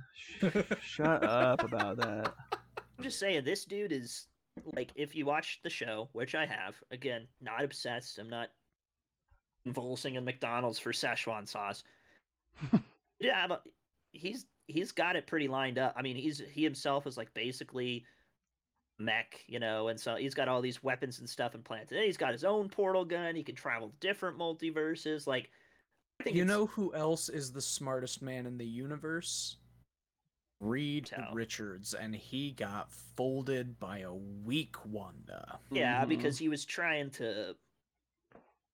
Shut 0.81 1.23
up 1.23 1.63
about 1.63 1.97
that. 1.97 2.31
I'm 2.53 3.03
just 3.03 3.17
saying, 3.17 3.43
this 3.43 3.65
dude 3.65 3.91
is 3.91 4.27
like, 4.75 4.91
if 4.95 5.15
you 5.15 5.25
watch 5.25 5.59
the 5.63 5.69
show, 5.71 6.09
which 6.13 6.35
I 6.35 6.45
have, 6.45 6.75
again, 6.91 7.27
not 7.41 7.63
obsessed. 7.63 8.19
I'm 8.19 8.29
not 8.29 8.49
convulsing 9.63 10.13
in 10.13 10.23
McDonald's 10.25 10.77
for 10.77 10.91
Szechuan 10.91 11.47
sauce. 11.47 11.83
yeah, 13.19 13.47
but 13.47 13.63
he's 14.11 14.45
he's 14.67 14.91
got 14.91 15.15
it 15.15 15.25
pretty 15.25 15.47
lined 15.47 15.79
up. 15.79 15.93
I 15.97 16.01
mean, 16.03 16.15
he's 16.15 16.39
he 16.51 16.63
himself 16.63 17.07
is 17.07 17.17
like 17.17 17.33
basically 17.33 18.05
mech, 18.99 19.43
you 19.47 19.59
know, 19.59 19.89
and 19.89 19.99
so 19.99 20.15
he's 20.15 20.33
got 20.33 20.47
all 20.47 20.61
these 20.61 20.81
weapons 20.83 21.19
and 21.19 21.29
stuff 21.29 21.55
implanted. 21.55 22.03
He's 22.03 22.17
got 22.17 22.31
his 22.31 22.43
own 22.43 22.69
portal 22.69 23.05
gun. 23.05 23.35
He 23.35 23.43
can 23.43 23.55
travel 23.55 23.89
to 23.89 23.95
different 23.99 24.37
multiverses. 24.37 25.27
Like, 25.27 25.49
I 26.19 26.23
think 26.23 26.35
You 26.35 26.43
it's- 26.43 26.55
know 26.57 26.65
who 26.67 26.93
else 26.95 27.29
is 27.29 27.51
the 27.51 27.61
smartest 27.61 28.21
man 28.21 28.45
in 28.47 28.57
the 28.57 28.65
universe? 28.65 29.57
Reed 30.59 31.05
Tell. 31.05 31.31
Richards, 31.33 31.93
and 31.93 32.15
he 32.15 32.51
got 32.51 32.91
folded 32.91 33.77
by 33.77 33.99
a 33.99 34.13
weak 34.13 34.83
Wanda. 34.85 35.59
Yeah, 35.69 36.03
Mhm. 36.03 36.09
because 36.09 36.39
he 36.39 36.49
was 36.49 36.65
trying 36.65 37.11
to 37.11 37.55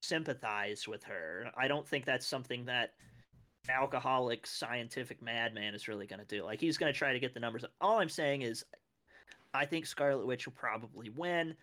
sympathize 0.01 0.87
with 0.87 1.03
her. 1.03 1.51
I 1.57 1.67
don't 1.67 1.87
think 1.87 2.05
that's 2.05 2.25
something 2.25 2.65
that 2.65 2.93
alcoholic 3.69 4.45
scientific 4.45 5.21
madman 5.21 5.73
is 5.75 5.87
really 5.87 6.07
going 6.07 6.19
to 6.19 6.25
do. 6.25 6.43
Like 6.43 6.59
he's 6.59 6.77
going 6.77 6.91
to 6.91 6.97
try 6.97 7.13
to 7.13 7.19
get 7.19 7.33
the 7.33 7.39
numbers. 7.39 7.63
All 7.79 7.99
I'm 7.99 8.09
saying 8.09 8.41
is 8.41 8.65
I 9.53 9.65
think 9.65 9.85
Scarlet 9.85 10.25
Witch 10.25 10.45
will 10.45 10.53
probably 10.53 11.09
win, 11.09 11.55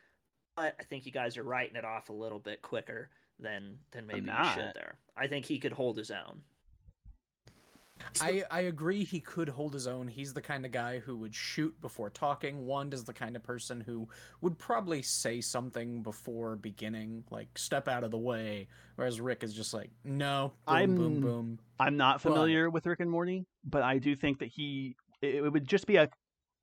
but 0.56 0.76
I 0.78 0.84
think 0.84 1.06
you 1.06 1.12
guys 1.12 1.36
are 1.36 1.42
writing 1.42 1.76
it 1.76 1.84
off 1.84 2.08
a 2.08 2.12
little 2.12 2.38
bit 2.38 2.62
quicker 2.62 3.10
than 3.38 3.78
than 3.92 4.06
maybe 4.06 4.26
you 4.26 4.44
should 4.54 4.72
there. 4.74 4.94
I 5.16 5.26
think 5.26 5.44
he 5.46 5.58
could 5.58 5.72
hold 5.72 5.96
his 5.96 6.10
own. 6.10 6.42
I, 8.20 8.44
I 8.50 8.60
agree 8.60 9.04
he 9.04 9.20
could 9.20 9.48
hold 9.50 9.74
his 9.74 9.86
own. 9.86 10.08
He's 10.08 10.32
the 10.32 10.40
kind 10.40 10.64
of 10.64 10.72
guy 10.72 11.00
who 11.00 11.16
would 11.18 11.34
shoot 11.34 11.78
before 11.82 12.08
talking. 12.08 12.64
Wanda's 12.66 13.04
the 13.04 13.12
kind 13.12 13.36
of 13.36 13.42
person 13.42 13.78
who 13.80 14.08
would 14.40 14.58
probably 14.58 15.02
say 15.02 15.42
something 15.42 16.02
before 16.02 16.56
beginning, 16.56 17.24
like 17.30 17.48
step 17.58 17.88
out 17.88 18.02
of 18.02 18.10
the 18.10 18.18
way. 18.18 18.68
Whereas 18.96 19.20
Rick 19.20 19.44
is 19.44 19.52
just 19.52 19.74
like, 19.74 19.90
no, 20.02 20.52
boom, 20.66 20.74
I'm- 20.76 20.94
boom, 20.96 21.20
boom. 21.20 21.58
I'm 21.78 21.96
not 21.98 22.22
But- 22.22 22.30
familiar 22.30 22.70
with 22.70 22.86
Rick 22.86 23.00
and 23.00 23.10
Morty, 23.10 23.44
but 23.64 23.82
I 23.82 23.98
do 23.98 24.16
think 24.16 24.38
that 24.38 24.48
he 24.48 24.96
it, 25.20 25.34
it 25.36 25.50
would 25.50 25.66
just 25.68 25.86
be 25.86 25.96
a 25.96 26.08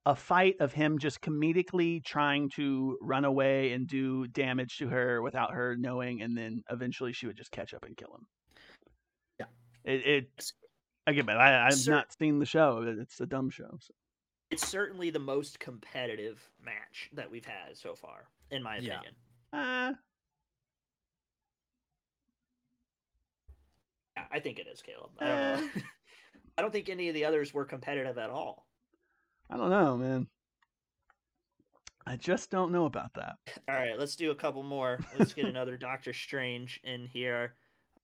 a 0.07 0.15
fight 0.15 0.55
of 0.61 0.71
him 0.71 0.97
just 0.99 1.19
comedically 1.19 2.01
trying 2.01 2.49
to 2.49 2.97
run 3.01 3.25
away 3.25 3.73
and 3.73 3.87
do 3.87 4.25
damage 4.27 4.77
to 4.77 4.87
her 4.87 5.21
without 5.21 5.51
her 5.51 5.75
knowing, 5.75 6.21
and 6.21 6.35
then 6.37 6.63
eventually 6.71 7.11
she 7.11 7.27
would 7.27 7.35
just 7.35 7.51
catch 7.51 7.73
up 7.73 7.83
and 7.83 7.97
kill 7.97 8.15
him. 8.15 8.25
Yeah. 9.37 9.45
It, 9.83 10.07
it 10.07 10.51
again, 11.07 11.25
but 11.25 11.35
I, 11.35 11.67
I've 11.67 11.87
not 11.87 12.07
seen 12.17 12.39
the 12.39 12.45
show. 12.45 12.85
It's 13.01 13.19
a 13.19 13.25
dumb 13.25 13.49
show. 13.49 13.69
So. 13.81 13.93
It's 14.49 14.65
certainly 14.65 15.09
the 15.09 15.19
most 15.19 15.59
competitive 15.59 16.41
match 16.63 17.09
that 17.11 17.29
we've 17.29 17.45
had 17.45 17.75
so 17.75 17.93
far, 17.93 18.29
in 18.49 18.63
my 18.63 18.77
Yeah. 18.77 18.93
opinion. 18.93 19.15
Uh, 19.51 19.93
Yeah, 24.15 24.23
I 24.31 24.39
think 24.39 24.57
it 24.57 24.67
is, 24.71 24.81
Caleb. 24.81 25.11
I 25.19 25.25
don't 25.27 25.37
know. 25.37 25.69
I 26.57 26.61
don't 26.61 26.71
think 26.71 26.87
any 26.87 27.09
of 27.09 27.13
the 27.13 27.25
others 27.25 27.53
were 27.53 27.65
competitive 27.65 28.17
at 28.17 28.29
all. 28.29 28.66
I 29.49 29.57
don't 29.57 29.69
know, 29.69 29.97
man. 29.97 30.27
I 32.05 32.15
just 32.15 32.49
don't 32.49 32.71
know 32.71 32.85
about 32.85 33.13
that. 33.15 33.35
All 33.69 33.75
right, 33.75 33.97
let's 33.99 34.15
do 34.15 34.31
a 34.31 34.35
couple 34.35 34.63
more. 34.63 34.99
Let's 35.19 35.33
get 35.33 35.45
another 35.45 35.75
Doctor 35.77 36.13
Strange 36.13 36.79
in 36.83 37.05
here. 37.05 37.55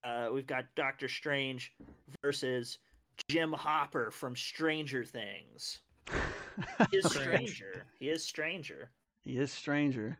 Uh, 0.03 0.27
we've 0.33 0.47
got 0.47 0.65
Doctor 0.75 1.07
Strange 1.07 1.71
versus 2.21 2.79
Jim 3.29 3.53
Hopper 3.53 4.11
from 4.11 4.35
Stranger 4.35 5.03
Things. 5.05 5.79
He 6.91 6.97
is 6.97 7.11
Stranger. 7.11 7.85
He 7.99 8.09
is 8.09 8.23
Stranger. 8.23 8.91
he 9.21 9.37
is 9.37 9.51
stranger. 9.51 10.19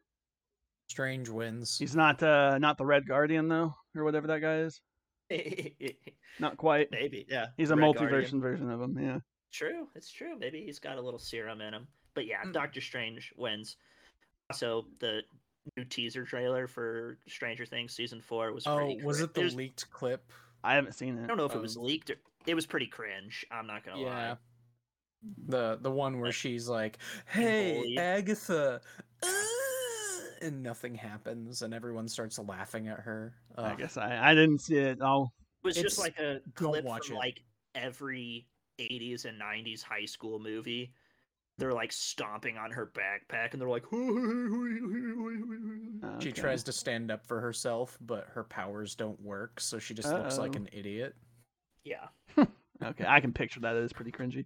Strange 0.87 1.29
wins. 1.29 1.77
He's 1.77 1.95
not 1.95 2.23
uh 2.23 2.57
not 2.57 2.77
the 2.79 2.85
Red 2.85 3.07
Guardian 3.07 3.47
though, 3.47 3.75
or 3.95 4.03
whatever 4.03 4.25
that 4.27 4.41
guy 4.41 4.57
is. 4.59 4.81
Not 6.39 6.57
quite. 6.57 6.89
Maybe, 6.91 7.25
yeah. 7.29 7.47
He's 7.57 7.69
a 7.71 7.75
Red 7.75 7.83
multiversion 7.85 8.09
Guardian. 8.09 8.41
version 8.41 8.71
of 8.71 8.81
him. 8.81 8.97
Yeah. 8.99 9.19
True, 9.53 9.87
it's 9.95 10.11
true. 10.11 10.35
Maybe 10.37 10.63
he's 10.65 10.79
got 10.79 10.97
a 10.97 11.01
little 11.01 11.19
serum 11.19 11.61
in 11.61 11.73
him. 11.73 11.87
But 12.15 12.25
yeah, 12.25 12.43
Mm. 12.43 12.51
Doctor 12.53 12.81
Strange 12.81 13.31
wins. 13.37 13.77
Also, 14.49 14.85
the 14.99 15.21
new 15.77 15.85
teaser 15.85 16.25
trailer 16.25 16.67
for 16.67 17.17
Stranger 17.27 17.65
Things 17.65 17.93
season 17.95 18.19
four 18.19 18.51
was 18.51 18.67
oh, 18.67 18.77
pretty. 18.77 19.01
was 19.03 19.17
cri- 19.17 19.23
it 19.25 19.33
the 19.33 19.39
there's- 19.41 19.55
leaked 19.55 19.89
clip? 19.91 20.31
I 20.63 20.75
haven't 20.75 20.93
seen 20.93 21.17
it. 21.17 21.23
I 21.23 21.27
don't 21.27 21.37
know 21.37 21.45
if 21.45 21.55
it 21.55 21.61
was 21.61 21.77
Um, 21.77 21.83
leaked 21.83 22.09
or 22.09 22.15
it 22.45 22.55
was 22.55 22.65
pretty 22.65 22.87
cringe. 22.87 23.45
I'm 23.51 23.67
not 23.67 23.83
gonna 23.85 24.01
Yeah. 24.01 24.29
lie. 24.31 24.37
The 25.47 25.77
the 25.81 25.91
one 25.91 26.15
where 26.19 26.27
Like, 26.29 26.35
she's 26.35 26.67
like, 26.67 26.97
"Hey, 27.27 27.75
bullied. 27.75 27.99
Agatha," 27.99 28.81
uh," 29.21 30.27
and 30.41 30.61
nothing 30.63 30.95
happens, 30.95 31.61
and 31.61 31.73
everyone 31.73 32.07
starts 32.09 32.37
laughing 32.39 32.87
at 32.89 32.99
her. 32.99 33.33
I 33.57 33.75
guess 33.75 33.95
I, 33.97 34.31
I 34.31 34.35
didn't 34.35 34.59
see 34.59 34.77
it. 34.77 34.97
Oh, 35.01 35.31
It 35.63 35.67
was 35.67 35.77
It's- 35.77 35.93
just 35.93 35.99
like 36.03 36.17
a 36.19 36.39
don't 36.55 36.71
clip 36.73 36.83
watch 36.85 37.07
from 37.07 37.15
it. 37.15 37.19
like 37.19 37.41
every 37.75 38.47
80s 38.79 39.25
and 39.25 39.39
90s 39.39 39.83
high 39.83 40.05
school 40.05 40.39
movie. 40.39 40.93
They're 41.57 41.73
like 41.73 41.91
stomping 41.91 42.57
on 42.57 42.71
her 42.71 42.91
backpack 42.93 43.53
and 43.53 43.61
they're 43.61 43.69
like, 43.69 43.85
She 46.19 46.31
tries 46.31 46.63
to 46.63 46.71
stand 46.71 47.11
up 47.11 47.25
for 47.27 47.39
herself, 47.39 47.97
but 48.01 48.27
her 48.33 48.43
powers 48.43 48.95
don't 48.95 49.19
work, 49.21 49.59
so 49.59 49.79
she 49.79 49.93
just 49.93 50.09
looks 50.09 50.37
like 50.37 50.55
an 50.55 50.67
idiot. 50.71 51.15
yeah. 51.83 52.07
Okay, 52.83 53.05
I 53.07 53.21
can 53.21 53.31
picture 53.31 53.61
that. 53.61 53.75
It 53.77 53.83
is 53.83 53.93
pretty 53.93 54.11
cringy. 54.11 54.45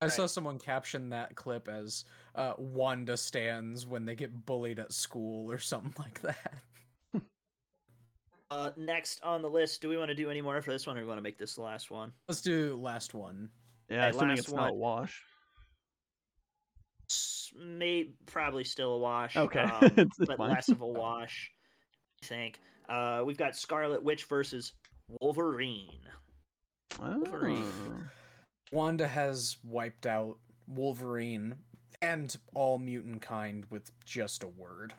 I 0.00 0.08
saw 0.08 0.26
someone 0.26 0.58
caption 0.58 1.08
that 1.10 1.34
clip 1.34 1.66
as 1.66 2.04
uh, 2.36 2.52
Wanda 2.58 3.16
stands 3.16 3.86
when 3.86 4.04
they 4.04 4.14
get 4.14 4.46
bullied 4.46 4.78
at 4.78 4.92
school 4.92 5.50
or 5.50 5.58
something 5.58 5.94
like 5.98 6.20
that. 6.20 6.52
Uh, 8.54 8.70
next 8.76 9.20
on 9.24 9.42
the 9.42 9.50
list, 9.50 9.80
do 9.82 9.88
we 9.88 9.96
want 9.96 10.08
to 10.08 10.14
do 10.14 10.30
any 10.30 10.40
more 10.40 10.62
for 10.62 10.70
this 10.70 10.86
one 10.86 10.96
or 10.96 11.00
do 11.00 11.06
we 11.06 11.08
want 11.08 11.18
to 11.18 11.22
make 11.22 11.36
this 11.38 11.56
the 11.56 11.62
last 11.62 11.90
one? 11.90 12.12
Let's 12.28 12.40
do 12.40 12.78
last 12.80 13.12
one. 13.12 13.48
Yeah, 13.90 14.06
Okay, 14.06 14.10
assuming 14.16 14.28
last 14.36 14.38
it's 14.38 14.52
not 14.52 14.70
a 14.70 14.72
one. 14.72 14.78
wash. 14.78 15.22
S- 17.10 17.50
May 17.58 18.10
probably 18.26 18.62
still 18.62 18.92
a 18.94 18.98
wash. 18.98 19.36
Okay, 19.36 19.60
um, 19.80 19.90
it's 19.96 20.16
but 20.18 20.38
fine. 20.38 20.50
less 20.50 20.68
of 20.68 20.82
a 20.82 20.86
wash. 20.86 21.50
I 22.22 22.26
think. 22.26 22.60
Uh, 22.88 23.22
we've 23.24 23.36
got 23.36 23.56
Scarlet 23.56 24.02
Witch 24.04 24.24
versus 24.24 24.72
Wolverine. 25.20 25.98
Wolverine. 27.00 27.64
Oh. 27.90 27.96
Wanda 28.70 29.08
has 29.08 29.56
wiped 29.64 30.06
out 30.06 30.38
Wolverine 30.68 31.56
and 32.02 32.36
all 32.54 32.78
mutant 32.78 33.20
kind 33.20 33.64
with 33.70 33.90
just 34.04 34.44
a 34.44 34.48
word. 34.48 34.94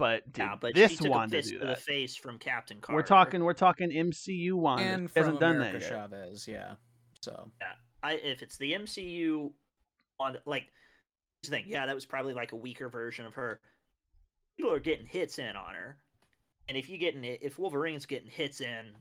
But 0.00 0.32
did 0.32 0.40
yeah, 0.40 0.56
but 0.58 0.74
this 0.74 0.92
she 0.92 0.96
took 0.96 1.10
Wanda 1.10 1.36
a 1.36 1.42
fist 1.42 1.52
do 1.52 1.58
to 1.58 1.66
the 1.66 1.76
face 1.76 2.16
from 2.16 2.38
Captain 2.38 2.78
Carter. 2.80 2.96
We're 2.96 3.06
talking. 3.06 3.44
We're 3.44 3.52
talking 3.52 3.90
MCU 3.90 4.54
one 4.54 4.80
and 4.80 5.10
from 5.10 5.22
hasn't 5.22 5.40
done 5.40 5.56
America 5.56 5.78
that 5.78 5.82
yet. 5.82 5.90
Chavez, 5.90 6.48
yeah. 6.48 6.72
So 7.20 7.50
yeah, 7.60 7.72
I 8.02 8.14
if 8.14 8.42
it's 8.42 8.56
the 8.56 8.72
MCU 8.72 9.52
on 10.18 10.38
like 10.46 10.68
here's 11.42 11.50
the 11.50 11.56
thing, 11.56 11.64
yeah, 11.68 11.84
that 11.84 11.94
was 11.94 12.06
probably 12.06 12.32
like 12.32 12.52
a 12.52 12.56
weaker 12.56 12.88
version 12.88 13.26
of 13.26 13.34
her. 13.34 13.60
People 14.56 14.72
are 14.72 14.80
getting 14.80 15.04
hits 15.04 15.38
in 15.38 15.54
on 15.54 15.74
her. 15.74 15.98
And 16.66 16.78
if 16.78 16.88
you 16.88 16.96
getting 16.96 17.22
it 17.24 17.40
if 17.42 17.58
Wolverine's 17.58 18.06
getting 18.06 18.30
hits 18.30 18.62
in 18.62 18.92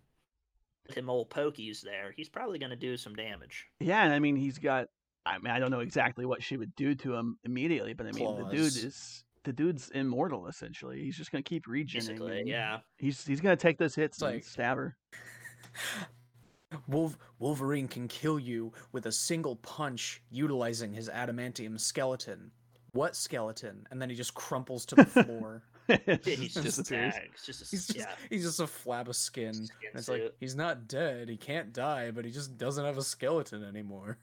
with 0.85 0.97
him 0.97 1.09
old 1.09 1.29
pokies 1.29 1.79
there, 1.79 2.13
he's 2.13 2.27
probably 2.27 2.59
gonna 2.59 2.75
do 2.75 2.97
some 2.97 3.15
damage. 3.15 3.67
Yeah, 3.79 4.03
and 4.03 4.13
I 4.13 4.19
mean 4.19 4.35
he's 4.35 4.57
got. 4.57 4.87
I 5.25 5.37
mean 5.37 5.53
I 5.53 5.59
don't 5.59 5.71
know 5.71 5.79
exactly 5.79 6.25
what 6.25 6.43
she 6.43 6.57
would 6.57 6.75
do 6.75 6.93
to 6.95 7.15
him 7.15 7.37
immediately, 7.45 7.93
but 7.93 8.05
I 8.05 8.11
mean 8.11 8.35
the 8.35 8.49
dude 8.49 8.75
is 8.75 9.23
the 9.43 9.53
dude's 9.53 9.89
immortal 9.89 10.47
essentially. 10.47 11.01
He's 11.03 11.15
just 11.17 11.31
gonna 11.31 11.41
keep 11.43 11.67
regenerating. 11.67 12.47
Yeah. 12.47 12.79
He's 12.97 13.25
he's 13.25 13.41
gonna 13.41 13.55
take 13.55 13.77
those 13.77 13.95
hits 13.95 14.17
It's 14.17 14.21
and 14.23 14.33
like- 14.35 14.43
stab 14.43 14.77
her. 14.77 14.97
Wolf- 16.87 17.17
Wolverine 17.39 17.87
can 17.87 18.07
kill 18.07 18.37
you 18.39 18.71
with 18.91 19.07
a 19.07 19.11
single 19.11 19.55
punch 19.57 20.21
utilizing 20.29 20.93
his 20.93 21.09
adamantium 21.09 21.79
skeleton. 21.79 22.51
What 22.91 23.15
skeleton? 23.15 23.87
And 23.91 23.99
then 24.01 24.09
he 24.09 24.15
just 24.15 24.33
crumples 24.35 24.85
to 24.87 24.95
the 24.95 25.05
floor. 25.23 25.63
It 25.91 26.23
He's 26.23 26.53
just 26.53 26.65
just 26.65 26.77
disappears. 26.77 27.15
just 27.43 27.61
a, 27.63 27.65
He's 27.71 27.87
just, 27.87 27.97
yeah. 27.97 28.13
he's 28.29 28.43
just 28.43 28.59
a 28.59 28.65
flab 28.65 29.07
of 29.07 29.15
skin. 29.15 29.55
Skin 29.55 29.69
and 29.91 29.99
it's 29.99 30.07
like 30.07 30.35
he's 30.39 30.55
not 30.55 30.87
dead. 30.87 31.27
He 31.29 31.35
can't 31.35 31.73
die, 31.73 32.11
but 32.11 32.25
he 32.25 32.29
just 32.31 32.59
doesn't 32.59 32.85
have 32.85 32.99
a 32.99 33.01
skeleton 33.01 33.63
anymore. 33.63 34.19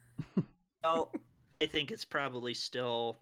Well, 0.84 1.10
I 1.60 1.66
think 1.66 1.90
it's 1.90 2.04
probably 2.04 2.54
still 2.54 3.16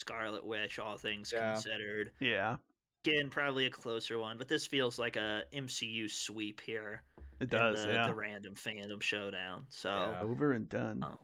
Scarlet 0.00 0.44
Witch, 0.44 0.78
all 0.78 0.96
things 0.96 1.32
Yeah. 1.32 1.52
considered. 1.52 2.12
Yeah, 2.20 2.56
Again, 3.04 3.30
probably 3.30 3.66
a 3.66 3.70
closer 3.70 4.18
one, 4.18 4.36
but 4.36 4.48
this 4.48 4.66
feels 4.66 4.98
like 4.98 5.14
a 5.16 5.44
MCU 5.52 6.08
sweep 6.10 6.60
here. 6.60 7.02
it 7.38 7.50
does. 7.50 7.84
the, 7.84 7.92
yeah, 7.92 8.06
the 8.08 8.14
random 8.14 8.54
fandom 8.54 9.00
showdown. 9.00 9.64
So 9.68 9.90
Yeah. 9.90 10.20
over 10.22 10.52
and 10.52 10.68
done. 10.68 11.04
Oh. 11.04 11.18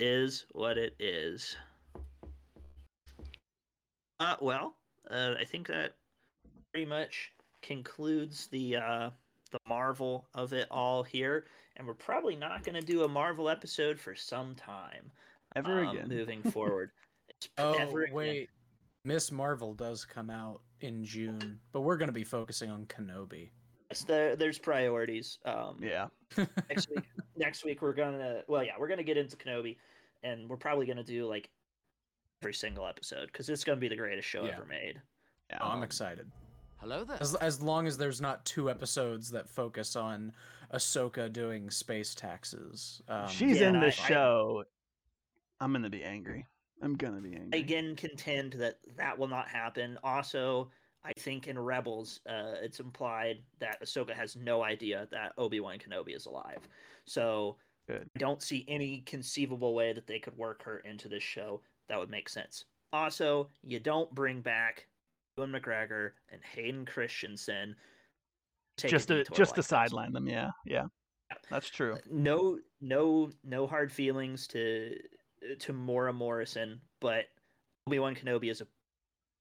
is 0.00 0.46
what 0.52 0.76
it 0.78 0.96
is. 0.98 1.56
Uh, 4.20 4.36
well, 4.40 4.76
uh, 5.10 5.34
I 5.38 5.44
think 5.44 5.66
that 5.68 5.94
pretty 6.72 6.86
much 6.86 7.32
concludes 7.62 8.46
the 8.48 8.76
uh, 8.76 9.10
the 9.50 9.58
Marvel 9.68 10.26
of 10.34 10.52
it 10.52 10.66
all 10.70 11.02
here, 11.04 11.46
and 11.76 11.86
we're 11.86 11.94
probably 11.94 12.34
not 12.36 12.64
going 12.64 12.74
to 12.74 12.80
do 12.84 13.04
a 13.04 13.08
Marvel 13.08 13.48
episode 13.48 13.98
for 14.00 14.14
some 14.16 14.54
time. 14.56 15.10
Ever 15.54 15.84
um, 15.84 15.96
again. 15.96 16.08
moving 16.08 16.42
forward. 16.50 16.90
It's 17.44 17.52
p- 17.56 17.62
Oh 17.62 18.04
wait, 18.12 18.48
Miss 19.04 19.30
Marvel 19.32 19.74
does 19.74 20.04
come 20.04 20.30
out 20.30 20.60
in 20.80 21.04
June, 21.04 21.60
but 21.72 21.82
we're 21.82 21.96
gonna 21.96 22.12
be 22.12 22.24
focusing 22.24 22.70
on 22.70 22.86
Kenobi. 22.86 23.50
It's 23.90 24.02
the, 24.04 24.34
there's 24.38 24.58
priorities. 24.58 25.38
Um, 25.44 25.78
Yeah. 25.80 26.08
next 26.68 26.88
week 26.90 27.04
next 27.36 27.64
week 27.64 27.82
we're 27.82 27.92
gonna 27.92 28.42
well 28.48 28.64
yeah 28.64 28.72
we're 28.78 28.88
gonna 28.88 29.02
get 29.04 29.16
into 29.16 29.36
kenobi 29.36 29.76
and 30.22 30.48
we're 30.48 30.56
probably 30.56 30.86
gonna 30.86 31.04
do 31.04 31.26
like 31.26 31.48
every 32.42 32.54
single 32.54 32.86
episode 32.86 33.26
because 33.26 33.48
it's 33.48 33.62
gonna 33.64 33.80
be 33.80 33.88
the 33.88 33.96
greatest 33.96 34.26
show 34.28 34.44
Yeah. 34.44 34.52
ever 34.56 34.64
made 34.64 35.00
yeah. 35.50 35.58
Oh, 35.60 35.68
I'm 35.68 35.78
Um, 35.78 35.82
excited. 35.84 36.30
Hello 36.78 37.04
there. 37.04 37.18
As 37.20 37.34
as 37.36 37.60
long 37.62 37.86
as 37.86 37.96
there's 37.98 38.20
not 38.20 38.44
two 38.44 38.68
episodes 38.70 39.30
that 39.30 39.48
focus 39.48 39.94
on 39.96 40.32
Ahsoka 40.72 41.32
doing 41.32 41.70
space 41.70 42.14
taxes. 42.14 43.00
Um, 43.08 43.28
She's 43.28 43.60
yeah, 43.60 43.68
in 43.68 43.74
the 43.74 43.86
I- 43.86 43.86
I- 43.86 43.90
show. 43.90 44.64
I'm 45.60 45.72
gonna 45.72 45.88
be 45.90 46.02
angry. 46.02 46.46
I'm 46.82 46.94
gonna 46.96 47.20
be 47.20 47.34
I 47.34 47.40
angry. 47.40 47.60
again 47.60 47.96
contend 47.96 48.54
that 48.54 48.78
that 48.96 49.18
will 49.18 49.28
not 49.28 49.48
happen 49.48 49.98
also 50.04 50.70
i 51.04 51.12
think 51.18 51.46
in 51.46 51.58
rebels 51.58 52.20
uh, 52.28 52.54
it's 52.62 52.80
implied 52.80 53.38
that 53.60 53.82
ahsoka 53.82 54.14
has 54.14 54.36
no 54.36 54.62
idea 54.62 55.08
that 55.10 55.32
obi-wan 55.38 55.78
kenobi 55.78 56.14
is 56.14 56.26
alive 56.26 56.68
so 57.06 57.56
Good. 57.88 58.08
i 58.14 58.18
don't 58.18 58.42
see 58.42 58.64
any 58.68 59.02
conceivable 59.06 59.74
way 59.74 59.92
that 59.92 60.06
they 60.06 60.18
could 60.18 60.36
work 60.36 60.62
her 60.64 60.78
into 60.78 61.08
this 61.08 61.22
show 61.22 61.60
that 61.88 61.98
would 61.98 62.10
make 62.10 62.28
sense 62.28 62.64
also 62.92 63.48
you 63.62 63.80
don't 63.80 64.14
bring 64.14 64.40
back 64.40 64.86
Ewan 65.36 65.52
mcgregor 65.52 66.12
and 66.30 66.40
hayden 66.42 66.84
christensen 66.84 67.74
just 68.78 69.08
to 69.08 69.24
just 69.32 69.52
like 69.52 69.54
to 69.56 69.62
sideline 69.62 70.12
them. 70.12 70.26
Yeah, 70.26 70.50
yeah. 70.64 70.84
That's 71.50 71.68
true. 71.70 71.96
no 72.10 72.58
no 72.80 73.30
no 73.44 73.66
hard 73.66 73.92
feelings 73.92 74.46
to 74.48 74.96
to 75.58 75.72
Mora 75.72 76.12
Morrison, 76.12 76.80
but 77.00 77.26
Obi-Wan 77.86 78.14
Kenobi 78.14 78.50
is 78.50 78.60
a 78.60 78.66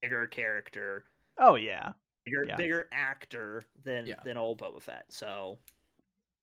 bigger 0.01 0.27
character, 0.27 1.05
Oh 1.37 1.55
yeah. 1.55 1.93
bigger 2.25 2.45
Yeah. 2.45 2.55
bigger 2.55 2.89
actor 2.91 3.65
than 3.83 4.05
Yeah. 4.05 4.15
than 4.23 4.37
old 4.37 4.59
Boba 4.59 4.81
Fett. 4.81 5.05
So 5.11 5.59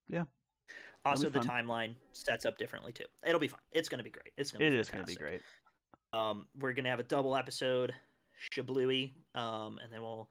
Yeah. 0.09 0.25
Also, 1.05 1.31
the 1.31 1.41
timeline 1.41 1.95
sets 2.13 2.45
up 2.45 2.59
differently 2.59 2.93
too. 2.93 3.07
It'll 3.27 3.41
be 3.41 3.49
fun. 3.49 3.61
It's 3.73 3.89
gonna 3.89 4.03
be 4.03 4.11
great. 4.11 4.33
It's 4.37 4.51
gonna 4.51 4.65
It 4.67 4.71
be 4.71 4.77
is 4.79 4.91
gonna 4.91 5.05
be 5.05 5.15
great. 5.15 5.43
Um, 6.13 6.47
we're 6.59 6.73
gonna 6.75 6.91
have 6.91 7.01
a 7.01 7.05
double 7.05 7.37
episode, 7.37 7.95
Shablooey, 8.53 9.15
um, 9.35 9.79
and 9.79 9.91
then 9.93 10.03
we'll 10.03 10.29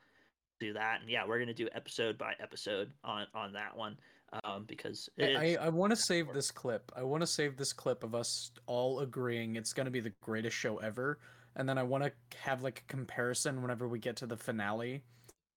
do 0.60 0.74
that. 0.74 1.02
And 1.02 1.10
yeah, 1.10 1.26
we're 1.26 1.40
gonna 1.40 1.54
do 1.54 1.70
episode 1.72 2.18
by 2.18 2.36
episode 2.40 2.92
on 3.04 3.28
on 3.34 3.54
that 3.54 3.76
one, 3.76 4.00
um, 4.44 4.66
because 4.68 5.10
I, 5.20 5.58
I, 5.60 5.66
I 5.66 5.70
want 5.70 5.92
to 5.92 5.96
save 5.96 6.34
this 6.34 6.52
clip. 6.52 6.92
I 6.96 7.04
want 7.04 7.22
to 7.22 7.28
save 7.28 7.58
this 7.58 7.74
clip 7.74 8.04
of 8.04 8.14
us 8.16 8.52
all 8.68 9.00
agreeing 9.00 9.56
it's 9.56 9.74
going 9.74 9.86
to 9.86 9.92
be 9.92 10.00
the 10.00 10.14
greatest 10.22 10.56
show 10.56 10.78
ever. 10.78 11.20
And 11.56 11.68
then 11.68 11.78
I 11.78 11.84
want 11.84 12.04
to 12.04 12.12
have 12.38 12.62
like 12.62 12.84
a 12.88 12.92
comparison 12.92 13.62
whenever 13.62 13.88
we 13.88 14.00
get 14.00 14.16
to 14.18 14.28
the 14.28 14.38
finale. 14.38 15.04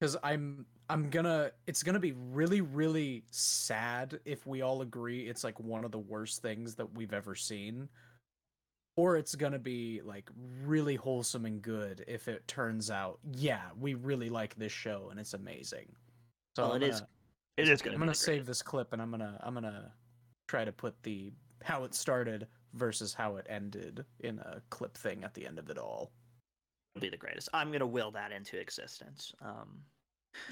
Because 0.00 0.16
I'm 0.24 0.66
I'm 0.88 1.10
gonna 1.10 1.52
it's 1.66 1.82
gonna 1.84 2.00
be 2.00 2.12
really 2.12 2.60
really 2.60 3.22
sad 3.30 4.18
if 4.24 4.44
we 4.46 4.60
all 4.60 4.82
agree 4.82 5.28
it's 5.28 5.44
like 5.44 5.60
one 5.60 5.84
of 5.84 5.92
the 5.92 5.98
worst 5.98 6.42
things 6.42 6.74
that 6.74 6.94
we've 6.94 7.12
ever 7.12 7.36
seen, 7.36 7.88
or 8.96 9.16
it's 9.16 9.36
gonna 9.36 9.60
be 9.60 10.00
like 10.04 10.28
really 10.64 10.96
wholesome 10.96 11.46
and 11.46 11.62
good 11.62 12.04
if 12.08 12.26
it 12.26 12.48
turns 12.48 12.90
out 12.90 13.20
yeah 13.32 13.68
we 13.78 13.94
really 13.94 14.28
like 14.28 14.56
this 14.56 14.72
show 14.72 15.08
and 15.10 15.20
it's 15.20 15.34
amazing. 15.34 15.86
So 16.56 16.64
Well, 16.64 16.74
it 16.74 16.82
is 16.82 17.00
gonna- 17.00 17.08
It 17.56 17.68
it's 17.68 17.82
gonna 17.82 17.94
I'm 17.94 18.00
gonna 18.00 18.08
gonna 18.10 18.14
save 18.14 18.46
this 18.46 18.62
clip 18.62 18.92
and 18.92 19.02
I'm 19.02 19.10
gonna 19.10 19.38
I'm 19.42 19.54
gonna 19.54 19.92
try 20.48 20.64
to 20.64 20.72
put 20.72 21.00
the 21.02 21.32
how 21.62 21.84
it 21.84 21.94
started 21.94 22.46
versus 22.74 23.12
how 23.14 23.36
it 23.36 23.46
ended 23.48 24.04
in 24.20 24.38
a 24.40 24.60
clip 24.70 24.96
thing 24.96 25.22
at 25.24 25.34
the 25.34 25.46
end 25.46 25.58
of 25.58 25.68
it 25.70 25.78
all. 25.78 26.10
be 27.00 27.08
the 27.08 27.16
greatest. 27.16 27.48
I'm 27.52 27.70
gonna 27.70 27.86
will 27.86 28.10
that 28.12 28.32
into 28.32 28.58
existence. 28.58 29.32
Um, 29.42 29.82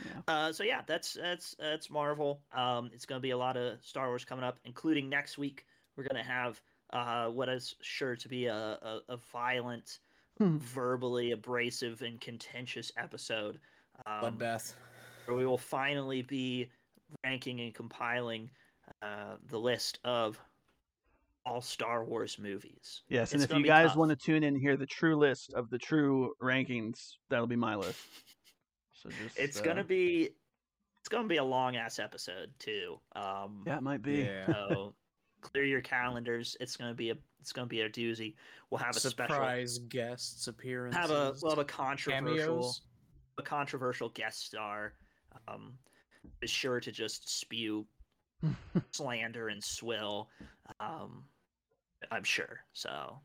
Yeah. 0.05 0.20
uh, 0.28 0.52
so 0.52 0.62
yeah, 0.62 0.82
that's 0.86 1.14
that's 1.14 1.55
that's 1.59 1.89
Marvel. 1.90 2.43
Um, 2.52 2.90
it's 2.93 3.06
gonna 3.06 3.20
be 3.20 3.31
a 3.31 3.39
lot 3.39 3.56
of 3.56 3.82
Star 3.82 4.09
Wars 4.09 4.24
coming 4.24 4.44
up, 4.44 4.59
including 4.64 5.09
next 5.09 5.39
week. 5.39 5.64
We're 5.97 6.05
gonna 6.05 6.22
have 6.22 6.60
uh, 6.93 7.28
what 7.28 7.48
is 7.48 7.77
sure 7.81 8.16
to 8.16 8.28
be 8.28 8.47
a, 8.47 8.55
a, 8.55 9.01
a 9.09 9.16
violent, 9.16 10.01
Hmm. 10.39 10.59
verbally 10.59 11.31
abrasive, 11.32 12.02
and 12.02 12.20
contentious 12.20 12.90
episode. 12.97 13.59
Um, 14.06 14.36
Bloodbath. 14.39 14.74
where 15.27 15.36
we 15.36 15.47
will 15.47 15.59
finally 15.59 16.22
be 16.22 16.68
ranking 17.24 17.60
and 17.60 17.74
compiling 17.74 18.50
uh, 19.02 19.36
the 19.48 19.58
list 19.58 19.98
of 20.04 20.40
all 21.46 21.60
Star 21.60 22.04
Wars 22.04 22.38
movies. 22.38 23.02
Yes, 23.08 23.32
and 23.32 23.42
if 23.42 23.52
you 23.52 23.64
guys 23.64 23.88
tough. 23.90 23.96
want 23.96 24.10
to 24.10 24.16
tune 24.16 24.36
in 24.36 24.44
and 24.54 24.56
hear 24.58 24.76
the 24.76 24.86
true 24.86 25.16
list 25.16 25.52
of 25.54 25.70
the 25.70 25.78
true 25.78 26.32
rankings, 26.42 27.12
that'll 27.28 27.46
be 27.46 27.56
my 27.56 27.74
list. 27.74 27.98
So 28.92 29.08
just 29.24 29.38
It's 29.38 29.60
uh, 29.60 29.64
gonna 29.64 29.84
be 29.84 30.30
it's 31.00 31.08
gonna 31.08 31.26
be 31.28 31.38
a 31.38 31.44
long 31.44 31.76
ass 31.76 31.98
episode 31.98 32.50
too. 32.58 33.00
Um, 33.16 33.62
Yeah, 33.66 33.78
it 33.78 33.82
might 33.82 34.02
be. 34.02 34.18
Yeah. 34.22 34.46
so 34.46 34.94
clear 35.40 35.64
your 35.64 35.80
calendars. 35.80 36.56
It's 36.60 36.76
gonna 36.76 36.92
be 36.94 37.10
a 37.10 37.16
it's 37.40 37.52
gonna 37.52 37.66
be 37.66 37.80
a 37.80 37.88
doozy. 37.88 38.34
We'll 38.70 38.78
have 38.80 38.94
a 38.96 39.00
special 39.00 39.34
Surprise 39.34 39.78
guests 39.78 40.46
appearances. 40.46 41.00
have 41.00 41.10
a 41.10 41.34
we'll 41.40 41.52
have 41.52 41.58
a 41.58 41.64
controversial 41.64 42.36
cameos. 42.36 42.82
a 43.38 43.42
controversial 43.42 44.10
guest 44.10 44.44
star. 44.44 44.92
Um, 45.48 45.72
is 46.42 46.51
sure 46.51 46.80
to 46.80 46.90
just 46.92 47.40
spew 47.40 47.86
slander 48.92 49.48
and 49.48 49.62
swill. 49.62 50.28
Um, 50.80 51.24
I'm 52.10 52.24
sure. 52.24 52.60
So 52.72 53.18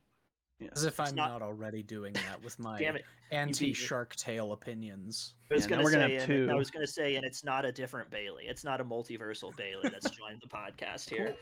As 0.73 0.83
if 0.83 0.99
It's 0.99 1.09
I'm 1.11 1.15
not- 1.15 1.29
not... 1.29 1.41
already 1.41 1.83
doing 1.83 2.13
that 2.13 2.43
with 2.43 2.57
my 2.59 2.99
anti-Shark 3.31 4.15
Tale 4.15 4.51
opinions. 4.53 5.33
I 5.51 5.55
was 5.55 5.63
Yeah, 5.65 5.69
gonna 5.69 5.83
we're 5.83 5.91
gonna 5.91 6.07
say, 6.07 6.15
have 6.15 6.29
and 6.29 6.51
I 6.51 6.55
was 6.55 6.69
gonna 6.71 6.87
say, 6.87 7.15
and 7.15 7.25
it's 7.25 7.43
not 7.43 7.65
a 7.65 7.71
different 7.71 8.09
Bailey. 8.09 8.45
It's 8.47 8.63
not 8.63 8.81
a 8.81 8.85
multiversal 8.85 9.55
Bailey 9.55 9.89
that's 9.89 10.09
joined 10.11 10.41
the 10.41 10.47
podcast 10.49 11.09
here. 11.09 11.35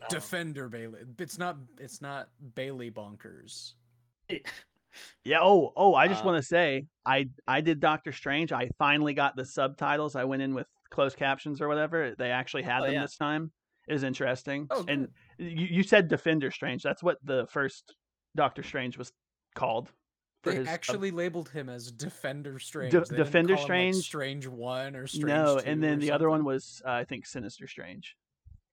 Um, 0.00 0.06
Defender 0.08 0.68
Bailey. 0.68 1.00
It's 1.18 1.38
not 1.38 1.56
it's 1.78 2.00
not 2.00 2.28
Bailey 2.54 2.90
bonkers. 2.90 3.74
Yeah. 5.24 5.38
Oh, 5.42 5.72
oh. 5.76 5.94
I 5.96 6.06
just 6.06 6.22
Uh, 6.22 6.26
want 6.28 6.36
to 6.40 6.46
say, 6.46 6.86
I 7.04 7.28
I 7.48 7.60
did 7.60 7.80
Doctor 7.80 8.12
Strange. 8.12 8.52
I 8.52 8.68
finally 8.78 9.12
got 9.12 9.34
the 9.34 9.44
subtitles. 9.44 10.14
I 10.14 10.22
went 10.22 10.40
in 10.40 10.54
with 10.54 10.68
closed 10.94 11.16
captions 11.16 11.60
or 11.60 11.68
whatever. 11.68 12.14
They 12.16 12.30
actually 12.30 12.62
had 12.62 12.80
Oh, 12.80 12.84
them 12.84 12.94
yeah. 12.94 13.02
this 13.02 13.16
time. 13.16 13.50
It 13.88 13.92
was 13.92 14.02
interesting. 14.04 14.66
Oh, 14.70 14.84
and 14.88 15.08
you, 15.38 15.66
you 15.70 15.82
said 15.82 16.08
Defender 16.08 16.50
Strange. 16.50 16.82
That's 16.82 17.02
what 17.02 17.18
the 17.24 17.46
first 17.50 17.94
Doctor 18.36 18.62
Strange 18.62 18.96
was 18.96 19.12
called. 19.54 19.90
They 20.44 20.56
his 20.56 20.66
sub- 20.66 20.74
actually 20.74 21.10
labeled 21.10 21.48
him 21.50 21.68
as 21.68 21.90
Defender 21.90 22.58
Strange. 22.58 22.92
De- 22.92 23.00
They 23.00 23.04
didn't 23.06 23.18
Defender 23.18 23.54
call 23.56 23.64
him, 23.64 23.68
like, 23.70 23.94
Strange? 23.94 23.96
Strange 24.04 24.46
One 24.46 24.96
or 24.96 25.06
Strange 25.06 25.26
no, 25.26 25.58
2 25.58 25.66
and 25.70 25.82
then 25.82 25.94
or 25.98 26.00
the 26.00 26.12
other 26.12 26.30
one 26.30 26.44
was 26.44 26.80
uh, 26.86 26.90
I 26.92 27.04
think 27.04 27.26
Sinister 27.26 27.66
Strange. 27.66 28.16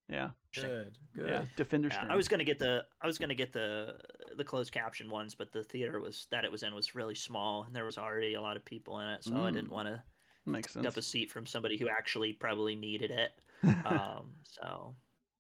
Yeah. 0.10 0.30
good. 0.54 0.98
Good. 1.16 1.30
Yeah. 1.30 1.46
Defender 1.56 1.88
Yeah, 1.90 1.96
Strange. 1.96 2.12
I 2.12 2.16
was 2.18 2.28
gonna 2.28 2.44
get 2.44 2.60
the 2.60 2.84
I 3.02 3.08
was 3.08 3.18
gonna 3.18 3.36
get 3.36 3.52
the 3.54 3.96
the 4.38 4.44
closed 4.44 4.72
caption 4.74 5.10
ones, 5.10 5.36
but 5.36 5.52
the 5.54 5.64
theater 5.64 6.00
was 6.02 6.28
that 6.32 6.44
it 6.46 6.52
was 6.52 6.64
in 6.64 6.76
was 6.76 6.94
really 6.96 7.16
small, 7.16 7.64
and 7.64 7.74
there 7.76 7.86
was 7.86 7.98
already 7.98 8.34
a 8.36 8.42
lot 8.42 8.58
of 8.58 8.66
people 8.66 9.00
in 9.00 9.08
it, 9.08 9.24
so 9.24 9.34
I 9.36 9.50
Mm. 9.50 9.54
didn't 9.54 9.72
want 9.72 9.88
to 9.88 10.04
Makes 10.46 10.74
pick 10.74 10.86
up 10.86 10.98
a 10.98 11.02
seat 11.02 11.32
from 11.32 11.46
somebody 11.46 11.78
who 11.78 11.88
actually 11.90 12.34
probably 12.34 12.76
needed 12.76 13.12
it. 13.12 13.32
Um, 13.86 14.32
so 14.42 14.96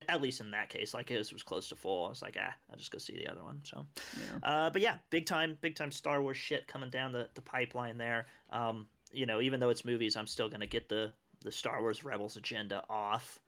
at 0.07 0.21
least 0.21 0.41
in 0.41 0.51
that 0.51 0.69
case, 0.69 0.93
like 0.93 1.09
his 1.09 1.31
was 1.33 1.41
close 1.43 1.69
to 1.69 1.75
full. 1.75 2.05
I 2.05 2.09
was 2.09 2.21
like, 2.21 2.37
ah, 2.39 2.53
I'll 2.69 2.77
just 2.77 2.91
go 2.91 2.97
see 2.97 3.15
the 3.15 3.27
other 3.27 3.43
one. 3.43 3.61
So. 3.63 3.85
yeah. 4.15 4.47
Uh, 4.47 4.69
but 4.69 4.81
yeah, 4.81 4.97
big 5.09 5.25
time, 5.25 5.57
big 5.61 5.75
time 5.75 5.91
Star 5.91 6.21
Wars 6.21 6.37
shit 6.37 6.67
coming 6.67 6.89
down 6.89 7.11
the, 7.11 7.29
the 7.33 7.41
pipeline 7.41 7.97
there. 7.97 8.27
Um, 8.51 8.87
you 9.11 9.25
know, 9.25 9.41
even 9.41 9.59
though 9.59 9.69
it's 9.69 9.85
movies, 9.85 10.15
I'm 10.15 10.27
still 10.27 10.49
gonna 10.49 10.67
get 10.67 10.87
the 10.89 11.13
the 11.43 11.51
Star 11.51 11.81
Wars 11.81 12.03
Rebels 12.03 12.37
agenda 12.37 12.83
off 12.89 13.39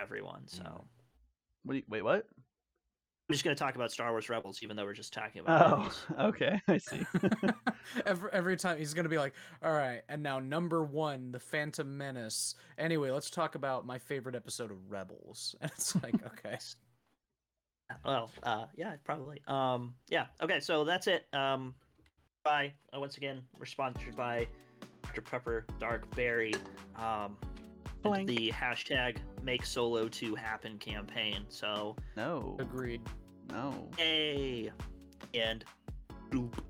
everyone. 0.00 0.46
So 0.46 0.84
What 1.64 1.76
you, 1.76 1.82
wait, 1.88 2.02
what? 2.02 2.26
I'm 3.34 3.36
just 3.36 3.42
gonna 3.44 3.56
talk 3.56 3.74
about 3.74 3.90
Star 3.90 4.12
Wars 4.12 4.28
Rebels, 4.28 4.60
even 4.62 4.76
though 4.76 4.84
we're 4.84 4.92
just 4.92 5.12
talking 5.12 5.40
about. 5.40 5.72
Oh, 5.72 5.76
movies. 5.78 6.04
okay. 6.20 6.60
I 6.68 6.78
see. 6.78 7.04
every, 8.06 8.30
every 8.32 8.56
time 8.56 8.78
he's 8.78 8.94
gonna 8.94 9.08
be 9.08 9.18
like, 9.18 9.34
"All 9.60 9.72
right, 9.72 10.02
and 10.08 10.22
now 10.22 10.38
number 10.38 10.84
one, 10.84 11.32
the 11.32 11.40
Phantom 11.40 11.98
Menace." 11.98 12.54
Anyway, 12.78 13.10
let's 13.10 13.30
talk 13.30 13.56
about 13.56 13.84
my 13.86 13.98
favorite 13.98 14.36
episode 14.36 14.70
of 14.70 14.76
Rebels. 14.88 15.56
And 15.60 15.68
it's 15.74 16.00
like, 16.00 16.14
okay, 16.24 16.58
Well, 18.04 18.30
uh, 18.44 18.66
yeah, 18.76 18.94
probably. 19.02 19.42
Um, 19.48 19.94
yeah. 20.08 20.26
Okay, 20.40 20.60
so 20.60 20.84
that's 20.84 21.08
it. 21.08 21.26
Um, 21.32 21.74
bye. 22.44 22.72
Uh, 22.94 23.00
once 23.00 23.16
again, 23.16 23.42
we're 23.58 23.66
sponsored 23.66 24.14
by 24.14 24.46
Dr 25.02 25.22
Pepper 25.22 25.66
Dark 25.80 26.08
Berry. 26.14 26.54
Um, 26.94 27.36
Blank. 28.02 28.28
the 28.28 28.52
hashtag 28.52 29.16
Make 29.42 29.66
Solo 29.66 30.06
Two 30.06 30.36
Happen 30.36 30.78
campaign. 30.78 31.46
So, 31.48 31.96
No. 32.16 32.56
agreed. 32.60 33.00
No. 33.50 33.88
Hey. 33.96 34.70
And, 35.34 35.64
boop. 36.30 36.63